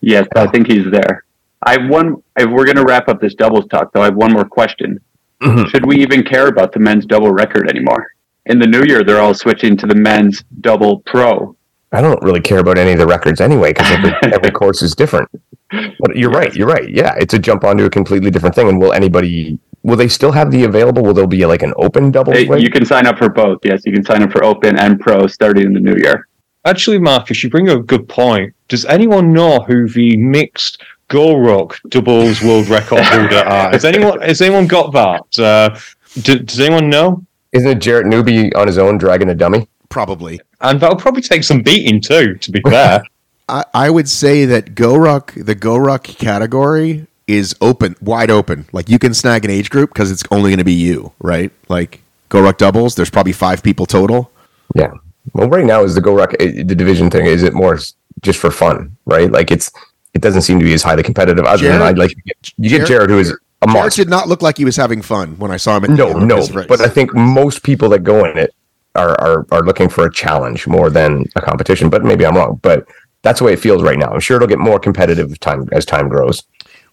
Yes, 0.02 0.28
I 0.36 0.48
think 0.48 0.68
he's 0.68 0.90
there. 0.92 1.24
I 1.64 1.74
have 1.74 1.90
one. 1.90 2.24
If 2.38 2.50
we're 2.50 2.66
going 2.66 2.78
to 2.78 2.86
wrap 2.86 3.10
up 3.10 3.20
this 3.20 3.34
doubles 3.36 3.68
talk, 3.68 3.92
though, 3.94 4.02
I 4.02 4.06
have 4.06 4.16
one 4.16 4.32
more 4.32 4.46
question. 4.46 5.00
Mhm. 5.42 5.68
Should 5.70 5.86
we 5.86 5.98
even 5.98 6.24
care 6.24 6.48
about 6.48 6.72
the 6.74 6.80
men's 6.80 7.06
double 7.06 7.32
record 7.32 7.70
anymore? 7.70 8.08
In 8.46 8.60
the 8.60 8.68
new 8.68 8.84
year, 8.88 9.04
they're 9.04 9.20
all 9.22 9.34
switching 9.34 9.76
to 9.78 9.86
the 9.88 9.96
men's 9.96 10.44
double 10.62 11.00
pro. 11.06 11.56
I 11.92 12.02
don't 12.02 12.22
really 12.22 12.40
care 12.42 12.60
about 12.60 12.78
any 12.78 12.92
of 12.94 12.98
the 13.00 13.08
records 13.08 13.42
anyway 13.42 13.72
because 13.74 13.92
every, 13.92 14.14
every 14.34 14.52
course 14.52 14.82
is 14.82 14.96
different. 14.96 15.30
But 15.72 16.16
you're 16.16 16.32
right. 16.32 16.54
You're 16.56 16.68
right. 16.68 16.90
Yeah, 16.90 17.16
it's 17.20 17.34
a 17.34 17.40
jump 17.40 17.64
onto 17.64 17.86
a 17.86 17.90
completely 17.90 18.32
different 18.32 18.56
thing. 18.56 18.68
And 18.70 18.80
will 18.80 18.94
anybody 18.94 19.60
will 19.84 19.96
they 19.96 20.08
still 20.08 20.32
have 20.32 20.52
the 20.52 20.64
available? 20.64 21.04
Will 21.04 21.14
there 21.14 21.28
be 21.28 21.46
like 21.46 21.62
an 21.62 21.74
open 21.78 22.12
doubles 22.12 22.38
Hey, 22.38 22.60
you 22.60 22.70
can 22.70 22.86
sign 22.86 23.06
up 23.08 23.18
for 23.18 23.30
both. 23.30 23.60
Yes, 23.64 23.84
you 23.86 23.94
can 23.94 24.04
sign 24.04 24.24
up 24.24 24.32
for 24.32 24.44
Open 24.44 24.78
and 24.78 25.00
Pro 25.00 25.28
starting 25.28 25.66
in 25.68 25.74
the 25.74 25.80
new 25.80 25.96
year. 25.96 26.28
Actually, 26.66 27.00
Marcus, 27.00 27.42
you 27.44 27.50
bring 27.50 27.70
up 27.70 27.80
a 27.80 27.84
good 27.84 28.08
point. 28.10 28.54
Does 28.68 28.86
anyone 28.86 29.32
know 29.32 29.60
who 29.62 29.88
the 29.88 30.18
mixed 30.18 30.84
GoRuck 31.10 31.80
doubles 31.90 32.42
world 32.42 32.68
record 32.68 33.00
holder 33.04 33.38
are? 33.38 33.72
Has 33.72 33.86
anyone 33.86 34.20
has 34.22 34.42
anyone 34.42 34.68
got 34.68 34.92
that? 34.94 35.40
Uh, 35.40 35.80
d- 36.22 36.40
does 36.40 36.60
anyone 36.60 36.90
know? 36.90 37.24
Isn't 37.52 37.70
it 37.70 37.80
Jarrett 37.80 38.06
Newby 38.06 38.54
on 38.54 38.68
his 38.68 38.78
own 38.78 38.98
dragging 38.98 39.30
a 39.30 39.36
dummy? 39.36 39.68
Probably. 39.90 40.40
And 40.62 40.80
that'll 40.80 40.98
probably 40.98 41.22
take 41.22 41.44
some 41.44 41.62
beating 41.64 42.00
too. 42.02 42.36
To 42.36 42.52
be 42.52 42.62
fair, 42.62 43.02
I, 43.50 43.65
I 43.74 43.89
would 43.89 44.08
say 44.10 44.46
that 44.46 44.75
GoRuck, 44.75 45.46
the 45.46 45.56
GoRuck 45.56 46.03
category 46.18 47.08
is 47.27 47.56
open, 47.62 47.96
wide 48.01 48.32
open. 48.32 48.68
Like 48.72 48.89
you 48.89 49.00
can 49.00 49.13
snag 49.13 49.46
an 49.46 49.51
age 49.51 49.70
group 49.70 49.91
because 49.94 50.12
it's 50.12 50.24
only 50.32 50.50
going 50.51 50.60
to 50.60 50.63
be 50.63 50.74
you, 50.74 51.12
right? 51.20 51.51
Like 51.68 52.01
GoRuck 52.29 52.58
doubles, 52.58 52.96
there's 52.96 53.10
probably 53.10 53.34
five 53.34 53.62
people 53.63 53.86
total. 53.86 54.32
Yeah. 54.75 54.91
Well, 55.34 55.50
right 55.50 55.65
now 55.65 55.84
is 55.84 55.96
the 55.96 56.01
GoRuck 56.01 56.36
eh, 56.39 56.63
the 56.63 56.75
division 56.75 57.10
thing. 57.10 57.25
Is 57.25 57.44
it 57.44 57.53
more 57.53 57.77
just 58.22 58.39
for 58.39 58.51
fun, 58.51 58.96
right? 59.06 59.32
Like 59.32 59.51
it's 59.51 59.72
it 60.13 60.22
doesn't 60.22 60.41
seem 60.41 60.60
to 60.60 60.65
be 60.65 60.74
as 60.74 60.84
highly 60.84 61.03
competitive. 61.03 61.46
Other 61.46 61.68
than 61.68 61.82
I'd 61.82 61.98
like 61.98 62.12
you 62.12 62.22
get, 62.25 62.53
you 62.58 62.70
get 62.70 62.77
Jared- 62.77 62.88
Jared, 62.88 63.10
who 63.10 63.20
is 63.20 63.32
a 63.62 63.68
Jared 63.68 63.94
did 63.94 64.10
not 64.10 64.27
look 64.27 64.41
like 64.41 64.58
he 64.58 64.65
was 64.65 64.77
having 64.77 65.01
fun 65.01 65.38
when 65.38 65.51
I 65.51 65.58
saw 65.58 65.77
him. 65.77 65.84
At 65.84 65.89
No, 65.91 66.18
end 66.18 66.27
no. 66.27 66.48
But 66.68 66.82
I 66.82 66.88
think 66.88 67.13
most 67.13 67.62
people 67.63 67.89
that 67.89 68.00
go 68.00 68.24
in 68.25 68.38
it 68.38 68.53
are, 68.96 69.20
are 69.22 69.46
are 69.51 69.62
looking 69.62 69.89
for 69.89 70.06
a 70.06 70.12
challenge 70.12 70.65
more 70.65 70.89
than 70.89 71.25
a 71.36 71.41
competition. 71.41 71.89
But 71.89 72.03
maybe 72.03 72.25
I'm 72.25 72.36
wrong. 72.36 72.60
But 72.62 72.88
that's 73.22 73.40
the 73.40 73.46
way 73.46 73.54
it 73.54 73.60
feels 73.60 73.84
right 73.84 73.98
now. 73.98 74.12
I'm 74.12 74.20
sure 74.20 74.38
it'll 74.38 74.48
get 74.48 74.60
more 74.60 74.80
competitive 74.80 75.32
as 75.32 75.40
time 75.40 75.68
as 75.72 75.86
time 75.86 76.08
grows. 76.10 76.44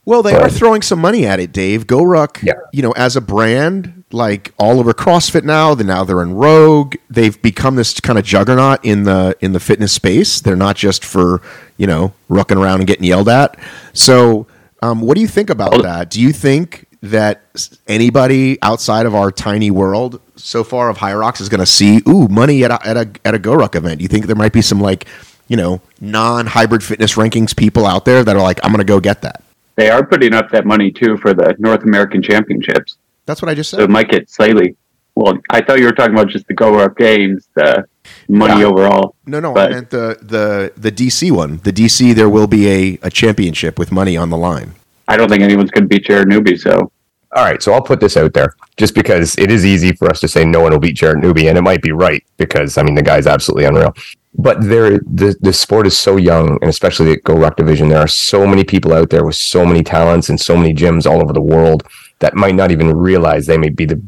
Well, 0.04 0.22
they 0.22 0.32
But- 0.32 0.42
are 0.42 0.48
throwing 0.50 0.82
some 0.82 1.00
money 1.00 1.26
at 1.26 1.40
it, 1.40 1.52
Dave. 1.52 1.86
GoRuck, 1.88 2.40
Yeah. 2.42 2.52
you 2.72 2.80
know, 2.80 2.92
as 2.92 3.16
a 3.16 3.20
brand, 3.20 4.04
like 4.12 4.52
all 4.56 4.78
over 4.78 4.92
CrossFit 4.92 5.42
now. 5.42 5.74
Then 5.74 5.88
now 5.88 6.04
they're 6.04 6.22
in 6.22 6.34
Rogue. 6.34 6.94
They've 7.10 7.40
become 7.42 7.74
this 7.74 7.98
kind 7.98 8.16
of 8.18 8.24
juggernaut 8.24 8.78
in 8.84 9.02
the 9.02 9.36
in 9.40 9.52
the 9.52 9.58
fitness 9.60 9.92
space. 9.92 10.40
They're 10.40 10.54
not 10.56 10.76
just 10.76 11.04
for 11.04 11.42
you 11.76 11.86
know 11.88 12.12
rucking 12.30 12.56
around 12.62 12.80
and 12.80 12.86
getting 12.86 13.04
yelled 13.04 13.28
at. 13.28 13.56
So, 13.94 14.46
um, 14.80 15.00
what 15.00 15.16
do 15.16 15.20
you 15.20 15.26
think 15.28 15.50
about 15.50 15.72
Well- 15.72 15.82
that? 15.82 16.08
Do 16.10 16.20
you 16.20 16.32
think 16.32 16.84
that 17.02 17.42
anybody 17.86 18.58
outside 18.62 19.06
of 19.06 19.14
our 19.14 19.30
tiny 19.30 19.70
world 19.70 20.20
so 20.36 20.64
far 20.64 20.88
of 20.88 21.00
Rocks 21.00 21.40
is 21.40 21.48
going 21.48 21.60
to 21.60 21.66
see 21.66 22.02
ooh 22.08 22.26
money 22.28 22.64
at 22.64 22.70
a, 22.70 22.86
at 22.86 22.96
a 22.96 23.08
at 23.24 23.34
a 23.34 23.38
GoRuck 23.38 23.74
event? 23.74 23.98
Do 23.98 24.02
you 24.02 24.08
think 24.08 24.26
there 24.26 24.36
might 24.36 24.52
be 24.52 24.62
some 24.62 24.80
like 24.80 25.06
you 25.48 25.56
know 25.56 25.80
non 26.00 26.46
hybrid 26.46 26.82
fitness 26.82 27.14
rankings 27.14 27.56
people 27.56 27.86
out 27.86 28.04
there 28.04 28.22
that 28.24 28.36
are 28.36 28.42
like 28.42 28.60
I'm 28.64 28.70
going 28.72 28.78
to 28.84 28.84
go 28.84 29.00
get 29.00 29.22
that? 29.22 29.42
They 29.76 29.90
are 29.90 30.04
putting 30.06 30.32
up 30.34 30.50
that 30.50 30.64
money 30.66 30.90
too 30.90 31.16
for 31.18 31.34
the 31.34 31.54
North 31.58 31.82
American 31.84 32.22
Championships. 32.22 32.96
That's 33.26 33.42
what 33.42 33.48
I 33.50 33.54
just 33.54 33.70
So 33.70 33.78
said. 33.78 33.84
it 33.84 33.90
might 33.90 34.08
get 34.08 34.30
slightly. 34.30 34.76
Well, 35.14 35.38
I 35.50 35.62
thought 35.62 35.78
you 35.78 35.86
were 35.86 35.92
talking 35.92 36.14
about 36.14 36.28
just 36.28 36.46
the 36.46 36.54
Go 36.54 36.78
Up 36.78 36.96
Games, 36.96 37.48
the 37.54 37.84
money 38.28 38.60
Yeah. 38.60 38.66
overall. 38.66 39.16
No, 39.26 39.40
no, 39.40 39.56
I 39.56 39.68
meant 39.70 39.90
the, 39.90 40.18
the 40.20 40.72
the 40.76 40.92
DC 40.92 41.30
one. 41.30 41.58
The 41.64 41.72
DC, 41.72 42.14
there 42.14 42.28
will 42.28 42.46
be 42.46 42.68
a, 42.68 42.98
a 43.02 43.10
championship 43.10 43.78
with 43.78 43.90
money 43.90 44.16
on 44.16 44.28
the 44.30 44.36
line. 44.36 44.74
I 45.08 45.16
don't 45.16 45.28
think 45.30 45.42
anyone's 45.42 45.70
going 45.70 45.84
to 45.84 45.88
beat 45.88 46.04
Jared 46.04 46.28
Newby. 46.28 46.56
So 46.58 46.90
All 47.32 47.44
right, 47.44 47.62
so 47.62 47.72
I'll 47.72 47.82
put 47.82 48.00
this 48.00 48.16
out 48.16 48.34
there 48.34 48.54
just 48.76 48.94
because 48.94 49.36
it 49.38 49.50
is 49.50 49.64
easy 49.64 49.92
for 49.92 50.08
us 50.10 50.20
to 50.20 50.28
say 50.28 50.44
no 50.44 50.60
one 50.60 50.72
will 50.72 50.78
beat 50.80 50.96
Jared 50.96 51.18
Newby, 51.18 51.48
and 51.48 51.56
it 51.56 51.62
might 51.62 51.80
be 51.82 51.92
right 51.92 52.22
because 52.36 52.76
I 52.78 52.82
mean 52.82 52.94
the 52.94 53.02
guy's 53.02 53.26
absolutely 53.26 53.64
unreal. 53.64 53.94
But 54.38 54.60
there, 54.60 54.98
the 54.98 55.36
the 55.40 55.52
sport 55.52 55.86
is 55.86 55.98
so 55.98 56.16
young, 56.16 56.58
and 56.60 56.68
especially 56.68 57.06
the 57.06 57.20
GoRuck 57.20 57.56
division, 57.56 57.88
there 57.88 58.00
are 58.00 58.08
so 58.08 58.46
many 58.46 58.64
people 58.64 58.92
out 58.92 59.10
there 59.10 59.24
with 59.24 59.36
so 59.36 59.64
many 59.64 59.82
talents 59.82 60.28
and 60.28 60.38
so 60.38 60.56
many 60.56 60.74
gyms 60.74 61.10
all 61.10 61.22
over 61.22 61.32
the 61.32 61.40
world 61.40 61.84
that 62.18 62.34
might 62.34 62.54
not 62.54 62.70
even 62.70 62.94
realize 62.96 63.46
they 63.46 63.58
may 63.58 63.70
be 63.70 63.86
the 63.86 64.00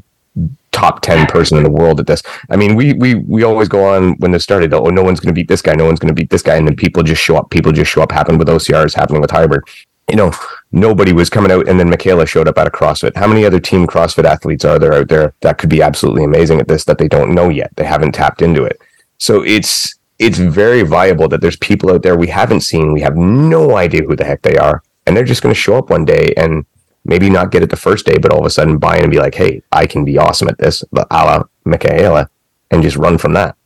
top 0.72 1.00
10 1.00 1.26
person 1.26 1.58
in 1.58 1.64
the 1.64 1.70
world 1.70 1.98
at 1.98 2.06
this. 2.06 2.22
I 2.50 2.56
mean, 2.56 2.76
we 2.76 2.92
we 2.92 3.16
we 3.16 3.42
always 3.42 3.68
go 3.68 3.84
on 3.94 4.16
when 4.18 4.30
this 4.30 4.44
started, 4.44 4.72
oh, 4.72 4.84
no 4.84 5.02
one's 5.02 5.20
going 5.20 5.34
to 5.34 5.38
beat 5.38 5.48
this 5.48 5.62
guy, 5.62 5.74
no 5.74 5.86
one's 5.86 5.98
going 5.98 6.14
to 6.14 6.14
beat 6.14 6.30
this 6.30 6.42
guy. 6.42 6.56
And 6.56 6.66
then 6.66 6.76
people 6.76 7.02
just 7.02 7.22
show 7.22 7.36
up. 7.36 7.50
People 7.50 7.72
just 7.72 7.90
show 7.90 8.02
up. 8.02 8.12
Happened 8.12 8.38
with 8.38 8.48
OCRs, 8.48 8.94
happening 8.94 9.20
with 9.20 9.30
hybrid. 9.30 9.62
You 10.08 10.16
know, 10.16 10.32
nobody 10.72 11.12
was 11.12 11.28
coming 11.28 11.50
out. 11.50 11.68
And 11.68 11.78
then 11.78 11.90
Michaela 11.90 12.26
showed 12.26 12.48
up 12.48 12.58
at 12.58 12.66
a 12.66 12.70
CrossFit. 12.70 13.16
How 13.16 13.26
many 13.26 13.44
other 13.44 13.60
team 13.60 13.86
CrossFit 13.86 14.24
athletes 14.24 14.64
are 14.64 14.78
there 14.78 14.94
out 14.94 15.08
there 15.08 15.34
that 15.40 15.58
could 15.58 15.68
be 15.68 15.82
absolutely 15.82 16.24
amazing 16.24 16.60
at 16.60 16.68
this 16.68 16.84
that 16.84 16.98
they 16.98 17.08
don't 17.08 17.34
know 17.34 17.48
yet? 17.48 17.72
They 17.76 17.84
haven't 17.84 18.12
tapped 18.12 18.40
into 18.40 18.64
it. 18.64 18.80
So 19.18 19.42
it's, 19.42 19.97
it's 20.18 20.38
very 20.38 20.82
viable 20.82 21.28
that 21.28 21.40
there's 21.40 21.56
people 21.56 21.90
out 21.90 22.02
there 22.02 22.16
we 22.16 22.26
haven't 22.26 22.62
seen. 22.62 22.92
We 22.92 23.00
have 23.00 23.16
no 23.16 23.76
idea 23.76 24.02
who 24.02 24.16
the 24.16 24.24
heck 24.24 24.42
they 24.42 24.56
are. 24.56 24.82
And 25.06 25.16
they're 25.16 25.24
just 25.24 25.42
going 25.42 25.54
to 25.54 25.60
show 25.60 25.76
up 25.78 25.90
one 25.90 26.04
day 26.04 26.34
and 26.36 26.66
maybe 27.04 27.30
not 27.30 27.50
get 27.50 27.62
it 27.62 27.70
the 27.70 27.76
first 27.76 28.04
day, 28.04 28.18
but 28.18 28.30
all 28.30 28.40
of 28.40 28.44
a 28.44 28.50
sudden 28.50 28.78
buy 28.78 28.96
in 28.96 29.04
and 29.04 29.10
be 29.10 29.18
like, 29.18 29.34
hey, 29.34 29.62
I 29.72 29.86
can 29.86 30.04
be 30.04 30.18
awesome 30.18 30.48
at 30.48 30.58
this, 30.58 30.84
a 30.92 31.06
la 31.10 31.44
Michaela, 31.64 32.28
and 32.70 32.82
just 32.82 32.96
run 32.96 33.16
from 33.16 33.32
that. 33.32 33.56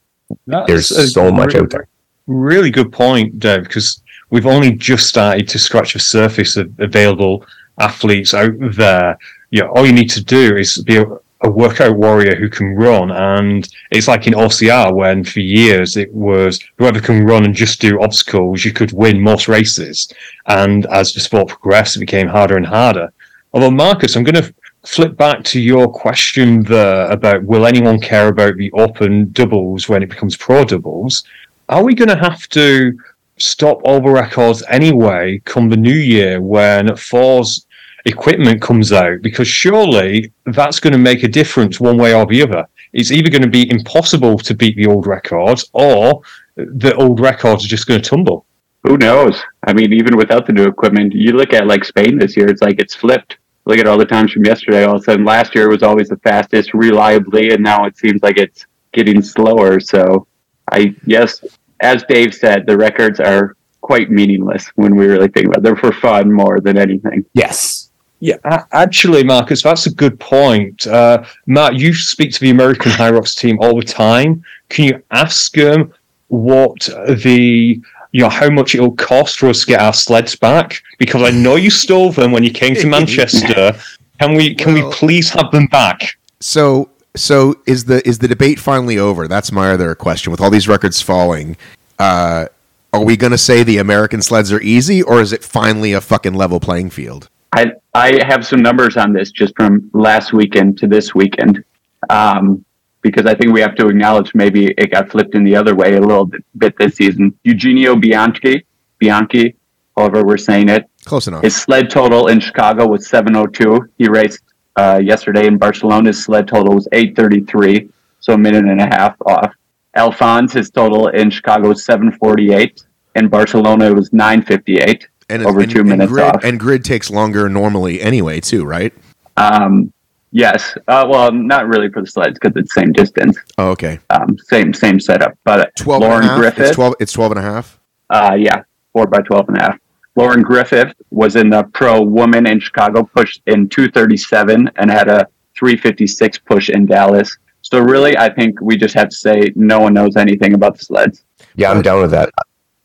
There's 0.47 0.89
That's 0.89 0.91
a 0.91 1.09
so 1.09 1.33
much 1.33 1.55
out 1.55 1.71
there. 1.71 1.89
Really 2.27 2.71
good 2.71 2.93
point, 2.93 3.41
Dave, 3.41 3.65
because 3.65 4.03
we've 4.31 4.47
only 4.47 4.73
just 4.73 5.09
started 5.09 5.49
to 5.49 5.59
scratch 5.59 5.95
the 5.95 5.99
surface 5.99 6.57
of 6.57 6.71
available 6.79 7.45
athletes 7.79 8.35
out 8.35 8.53
there. 8.59 9.19
You 9.51 9.63
know, 9.63 9.71
all 9.73 9.87
you 9.87 9.93
need 9.93 10.11
to 10.11 10.23
do 10.23 10.57
is 10.57 10.79
be 10.83 11.05
a, 11.43 11.51
workout 11.51 11.97
warrior 11.97 12.35
who 12.37 12.49
can 12.49 12.75
run. 12.75 13.11
And 13.11 13.69
it's 13.91 14.09
like 14.09 14.27
in 14.27 14.35
OCR 14.35 14.95
when 14.95 15.25
for 15.25 15.41
years 15.41 15.97
it 15.97 16.13
was 16.13 16.61
whoever 16.79 17.01
can 17.01 17.25
run 17.25 17.45
and 17.45 17.55
just 17.55 17.81
do 17.81 18.01
obstacles, 18.01 18.65
you 18.65 18.73
could 18.73 18.93
win 18.93 19.21
most 19.21 19.49
races. 19.49 20.13
And 20.47 20.87
as 20.87 21.13
the 21.13 21.21
sport 21.21 21.49
progressed, 21.49 21.97
it 21.97 22.01
became 22.01 22.29
harder 22.29 22.57
and 22.57 22.67
harder. 22.67 23.13
Although, 23.53 23.71
Marcus, 23.71 24.17
I'm 24.17 24.25
going 24.25 24.43
to 24.43 24.55
flip 24.85 25.17
back 25.17 25.45
to 25.45 25.61
your 25.61 25.91
question 25.91 26.63
there 26.63 27.11
about 27.11 27.45
will 27.45 27.67
anyone 27.67 28.01
care 28.01 28.29
about 28.29 28.57
the 28.57 28.73
open 28.73 29.31
doubles 29.33 29.89
when 29.89 30.03
it 30.03 30.09
becomes 30.09 30.37
pro 30.37 30.65
doubles? 30.65 31.25
Are 31.69 31.85
we 31.85 31.95
going 31.95 32.09
to 32.09 32.19
have 32.19 32.49
to 32.51 32.99
stop 33.39 33.81
all 33.85 34.01
the 34.01 34.11
records 34.11 34.63
anyway 34.69 35.41
come 35.45 35.69
the 35.69 35.77
new 35.77 35.95
year 35.95 36.41
when 36.41 36.95
Four's 36.97 37.67
equipment 38.05 38.61
comes 38.61 38.93
out? 38.93 39.23
Because 39.23 39.49
surely 39.49 40.33
that's 40.47 40.81
going 40.81 40.93
to 40.93 40.99
make 40.99 41.23
a 41.23 41.29
difference 41.29 41.81
one 41.81 41.97
way 41.97 42.15
or 42.15 42.27
the 42.27 42.43
other. 42.43 42.67
It's 42.93 43.11
either 43.11 43.31
going 43.31 43.43
to 43.43 43.49
be 43.49 43.71
impossible 43.71 44.39
to 44.39 44.55
beat 44.55 44.77
the 44.77 44.87
old 44.87 45.07
records 45.07 45.71
or 45.73 46.23
the 46.57 46.95
old 46.97 47.21
records 47.21 47.65
are 47.65 47.69
just 47.69 47.87
going 47.87 48.01
to 48.01 48.09
tumble. 48.09 48.45
who 48.83 48.99
knows? 48.99 49.41
I 49.67 49.73
mean, 49.73 49.93
even 49.93 50.17
without 50.17 50.47
the 50.47 50.53
new 50.53 50.65
equipment, 50.65 51.15
you 51.15 51.33
look 51.33 51.53
at 51.53 51.67
like 51.67 51.85
Spain 51.85 52.19
this 52.19 52.37
year, 52.37 52.49
it's 52.49 52.63
like 52.63 52.79
it's 52.79 52.95
flipped. 52.95 53.39
Look 53.65 53.79
at 53.79 53.87
all 53.87 53.97
the 53.97 54.05
times 54.05 54.33
from 54.33 54.45
yesterday. 54.45 54.85
All 54.85 54.97
of 54.97 55.03
a 55.03 55.05
sudden, 55.05 55.25
last 55.25 55.55
year 55.55 55.69
was 55.69 55.85
always 55.85 56.09
the 56.09 56.17
fastest 56.19 56.75
reliably, 56.75 57.51
and 57.51 57.63
now 57.63 57.85
it 57.85 57.97
seems 57.97 58.21
like 58.23 58.37
it's 58.37 58.67
getting 58.93 59.23
slower. 59.23 59.79
So, 59.79 60.27
I 60.73 60.97
yes, 61.07 61.45
as 61.81 62.05
Dave 62.09 62.35
said, 62.35 62.67
the 62.67 62.77
records 62.77 63.21
are 63.21 63.57
quite 63.81 64.11
meaningless 64.11 64.69
when 64.77 64.97
we 64.97 65.07
really 65.07 65.29
think 65.29 65.47
about 65.47 65.59
it. 65.59 65.63
They're 65.63 65.77
for 65.77 65.93
fun 65.93 66.33
more 66.33 66.61
than 66.61 66.77
anything. 66.77 67.25
Yes. 67.35 67.82
Yeah, 68.25 68.37
actually, 68.71 69.25
Marcus, 69.25 69.65
that's 69.65 69.87
a 69.87 69.91
good 69.93 70.19
point. 70.21 70.87
Uh, 70.87 71.25
Matt, 71.47 71.75
you 71.75 71.93
speak 71.93 72.33
to 72.35 72.39
the 72.41 72.51
American 72.51 72.93
Hyrox 72.93 73.35
team 73.37 73.59
all 73.61 73.75
the 73.77 73.85
time. 73.85 74.45
Can 74.69 74.85
you 74.85 75.03
ask 75.11 75.53
them 75.55 75.93
what 76.29 76.79
the 77.09 77.81
you 78.13 78.21
know 78.23 78.29
how 78.29 78.49
much 78.49 78.77
it'll 78.77 78.93
cost 78.93 79.41
for 79.41 79.49
us 79.49 79.63
to 79.63 79.67
get 79.67 79.81
our 79.81 79.93
sleds 79.93 80.37
back? 80.37 80.81
Because 81.01 81.23
I 81.23 81.31
know 81.31 81.57
you 81.57 81.69
stole 81.69 82.13
them 82.13 82.31
when 82.31 82.45
you 82.45 82.53
came 82.53 82.77
to 82.77 82.87
Manchester. 82.97 83.77
Can 84.21 84.35
we 84.37 84.55
can 84.55 84.75
Well- 84.75 84.89
we 84.89 84.95
please 84.95 85.29
have 85.31 85.51
them 85.51 85.67
back? 85.67 86.17
So, 86.39 86.91
so 87.17 87.57
is 87.67 87.87
the 87.87 88.07
is 88.09 88.21
the 88.21 88.29
debate 88.29 88.61
finally 88.61 88.99
over? 88.99 89.27
That's 89.27 89.51
my 89.51 89.73
other 89.73 89.97
question. 89.97 90.31
With 90.31 90.41
all 90.41 90.49
these 90.51 90.69
records 90.69 91.03
falling, 91.03 91.57
uh, 91.99 92.47
are 92.93 93.05
we 93.05 93.17
going 93.17 93.33
to 93.33 93.39
say 93.39 93.65
the 93.65 93.79
American 93.79 94.23
sleds 94.23 94.53
are 94.53 94.61
easy, 94.61 95.03
or 95.03 95.21
is 95.21 95.33
it 95.33 95.43
finally 95.43 95.93
a 95.93 96.01
fucking 96.01 96.35
level 96.35 96.61
playing 96.61 96.91
field? 96.91 97.29
I 97.53 97.73
I 97.95 98.25
have 98.25 98.47
some 98.47 98.63
numbers 98.63 98.97
on 98.97 99.13
this 99.13 99.31
just 99.31 99.55
from 99.57 99.91
last 99.93 100.33
weekend 100.33 100.79
to 100.79 100.87
this 100.87 101.15
weekend, 101.15 101.63
um, 102.09 102.65
because 103.03 103.27
I 103.27 103.35
think 103.35 103.53
we 103.53 103.61
have 103.61 103.75
to 103.77 103.89
acknowledge 103.89 104.35
maybe 104.35 104.67
it 104.79 104.91
got 104.91 105.11
flipped 105.11 105.35
in 105.35 105.45
the 105.45 105.55
other 105.57 105.75
way 105.75 105.95
a 105.97 106.01
little 106.01 106.31
bit, 106.57 106.77
this 106.79 106.95
season. 106.97 107.39
Eugenio 107.45 107.95
Bianchi, 107.97 108.65
Bianchi, 108.99 109.55
however 109.97 110.25
we're 110.25 110.39
saying 110.39 110.71
it, 110.71 110.89
Close 111.05 111.29
enough. 111.29 111.43
his 111.43 111.55
sled 111.55 111.91
total 111.91 112.29
in 112.29 112.41
Chicago 112.41 112.87
was 112.87 113.07
702. 113.09 113.89
He 113.99 114.09
raced 114.09 114.43
uh, 114.77 115.01
yesterday 115.03 115.47
in 115.47 115.59
Barcelona. 115.59 116.09
His 116.09 116.25
sled 116.25 116.49
total 116.49 116.75
was 116.75 116.89
833, 116.93 117.91
so 118.21 118.33
a 118.33 118.39
minute 118.39 118.65
and 118.65 118.81
a 118.81 118.87
half 118.87 119.15
off. 119.27 119.53
Alphonse, 119.95 120.55
his 120.55 120.71
total 120.71 121.09
in 121.09 121.29
Chicago 121.29 121.69
was 121.69 121.85
748. 121.85 122.83
In 123.15 123.29
Barcelona, 123.29 123.91
it 123.91 123.95
was 123.95 124.11
958 124.15 125.09
and 125.33 125.47
over 125.47 125.61
and- 125.61 125.71
two 125.71 125.81
and 125.81 125.89
minutes 125.89 126.13
grid, 126.13 126.25
off. 126.25 126.45
And 126.45 126.59
grid 126.61 126.85
takes 126.85 127.11
longer 127.11 127.49
normally 127.49 128.01
anyway, 128.01 128.41
too, 128.41 128.65
right? 128.65 128.93
Um, 129.37 129.93
yes. 130.31 130.77
Uh, 130.89 131.07
well, 131.09 131.33
not 131.33 131.67
really 131.69 131.89
for 131.91 132.03
the 132.03 132.07
sleds 132.07 132.39
because 132.39 132.57
it's 132.57 132.75
the 132.75 132.81
same 132.81 132.93
distance, 132.93 133.39
Oh, 133.59 133.71
okay. 133.71 133.99
um, 134.11 134.37
same 134.49 134.73
same 134.75 135.01
setup. 135.01 135.33
But 135.45 135.75
12 135.77 136.03
Lauren 136.03 136.17
and 136.19 136.25
a 136.25 136.29
half? 136.29 136.39
Griffith, 136.41 136.67
It's 136.67 136.75
12, 136.77 136.95
it's 137.01 137.13
12 137.13 137.33
and 137.33 137.39
a 137.39 137.43
half. 137.43 137.79
uh, 138.11 138.37
yeah, 138.39 138.63
four 138.93 139.07
by 139.07 139.21
twelve 139.23 139.49
and 139.49 139.57
a 139.59 139.63
half. 139.63 139.79
Lauren 140.17 140.43
Griffith 140.43 140.93
was 141.11 141.37
in 141.37 141.49
the 141.49 141.63
pro 141.73 142.03
woman 142.03 142.47
in 142.47 142.61
Chicago, 142.61 143.03
pushed 143.03 143.41
in 143.47 143.67
237 143.71 144.71
and 144.77 144.91
had 144.91 145.09
a 145.09 145.27
356 145.57 146.39
push 146.41 146.69
in 146.69 146.85
Dallas. 146.85 147.39
So 147.63 147.81
really, 147.81 148.19
I 148.19 148.29
think 148.29 148.61
we 148.61 148.77
just 148.77 148.95
have 148.95 149.09
to 149.09 149.17
say 149.17 149.53
no 149.57 149.81
one 149.81 149.95
knows 149.95 150.17
anything 150.17 150.53
about 150.53 150.77
the 150.77 150.85
sleds. 150.85 151.25
Yeah, 151.57 151.71
I'm 151.71 151.81
down 151.81 152.03
with 152.03 152.11
that. 152.11 152.29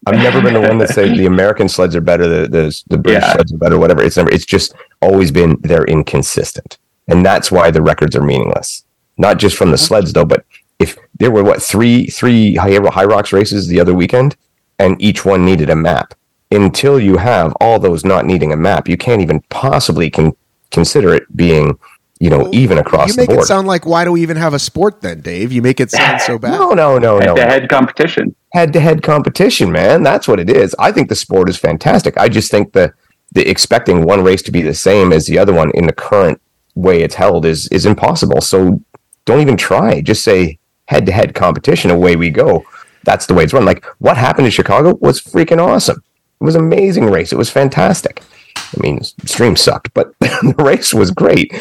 I've 0.08 0.24
never 0.24 0.42
been 0.42 0.54
the 0.54 0.62
one 0.62 0.78
that 0.80 0.90
say 0.90 1.16
the 1.16 1.26
American 1.36 1.68
sleds 1.70 1.96
are 1.96 2.02
better, 2.02 2.28
the 2.28 2.48
the, 2.48 2.84
the 2.88 2.98
British 2.98 3.24
Yeah. 3.24 3.34
sleds 3.34 3.54
are 3.54 3.58
better, 3.58 3.78
whatever. 3.78 4.02
It's 4.02 4.18
never. 4.18 4.32
It's 4.32 4.46
just 4.46 4.74
always 5.02 5.32
been 5.32 5.58
they're 5.62 5.86
inconsistent, 5.86 6.78
and 7.08 7.26
that's 7.26 7.52
why 7.52 7.72
the 7.72 7.82
records 7.82 8.16
are 8.16 8.24
meaningless. 8.24 8.84
Not 9.18 9.38
just 9.38 9.56
from 9.58 9.70
the 9.70 9.76
uh-huh. 9.76 9.86
sleds 9.86 10.14
though, 10.14 10.26
but 10.26 10.46
if 10.80 10.98
there 11.20 11.32
were 11.32 11.44
what 11.44 11.62
three 11.62 12.08
three 12.08 12.56
high, 12.56 12.72
Hyrox 12.72 13.34
races 13.34 13.68
the 13.68 13.80
other 13.80 13.94
weekend, 13.94 14.36
and 14.80 15.02
each 15.02 15.26
one 15.26 15.46
needed 15.46 15.70
a 15.70 15.76
map. 15.76 16.14
Until 16.50 16.98
you 17.00 17.18
have 17.18 17.54
all 17.60 17.78
those 17.78 18.06
not 18.06 18.26
needing 18.26 18.54
a 18.54 18.58
map, 18.58 18.88
you 18.88 18.96
can't 18.96 19.22
even 19.22 19.42
possibly 19.50 20.10
can 20.10 20.34
consider 20.72 21.14
it 21.14 21.36
being, 21.36 21.78
you 22.20 22.30
know, 22.30 22.50
even 22.52 22.78
across 22.78 23.16
the 23.16 23.22
board. 23.26 23.30
You 23.30 23.36
make 23.36 23.44
it 23.44 23.48
sound 23.48 23.68
like 23.68 23.86
why 23.86 24.04
do 24.06 24.12
we 24.12 24.22
even 24.22 24.38
have 24.38 24.54
a 24.54 24.60
sport 24.60 25.02
then, 25.02 25.22
Dave? 25.22 25.52
You 25.52 25.62
make 25.62 25.80
it 25.80 25.92
sound 25.92 26.22
so 26.30 26.38
bad. 26.38 26.52
no, 26.52 26.72
no, 26.72 26.98
no, 26.98 27.20
no. 27.20 27.36
Head-to-head 27.36 27.70
competition. 27.70 28.36
head 28.54 28.74
to 28.74 28.80
head 28.80 29.04
competition, 29.04 29.72
man. 29.72 30.04
That's 30.04 30.28
what 30.28 30.40
it 30.40 30.50
is. 30.50 30.76
I 30.80 30.92
think 30.92 31.10
the 31.10 31.16
sport 31.16 31.50
is 31.50 31.58
fantastic. 31.58 32.18
I 32.18 32.30
just 32.30 32.50
think 32.52 32.74
the 32.74 32.94
the 33.34 33.48
expecting 33.50 34.04
one 34.04 34.24
race 34.24 34.42
to 34.44 34.52
be 34.52 34.62
the 34.62 34.74
same 34.74 35.12
as 35.12 35.26
the 35.28 35.38
other 35.38 35.54
one 35.54 35.70
in 35.72 35.86
the 35.86 35.94
current 35.94 36.42
way 36.76 37.02
it's 37.02 37.16
held 37.16 37.46
is 37.46 37.68
is 37.68 37.86
impossible. 37.86 38.42
So 38.42 38.82
don't 39.26 39.42
even 39.42 39.58
try. 39.58 40.02
Just 40.02 40.24
say 40.24 40.60
head 40.86 41.06
to 41.06 41.12
head 41.12 41.36
competition. 41.36 41.92
Away 41.92 42.16
we 42.16 42.30
go. 42.30 42.64
That's 43.04 43.26
the 43.26 43.34
way 43.34 43.44
it's 43.44 43.54
run. 43.54 43.66
Like 43.66 43.86
what 44.00 44.18
happened 44.18 44.46
in 44.46 44.52
Chicago 44.52 44.96
was 45.02 45.22
freaking 45.22 45.66
awesome. 45.66 46.02
It 46.40 46.44
was 46.44 46.56
an 46.56 46.64
amazing 46.64 47.06
race. 47.06 47.32
It 47.32 47.38
was 47.38 47.50
fantastic. 47.50 48.22
I 48.58 48.82
mean, 48.82 49.02
stream 49.04 49.56
sucked, 49.56 49.94
but 49.94 50.14
the 50.20 50.56
race 50.58 50.94
was 50.94 51.12
great. 51.12 51.54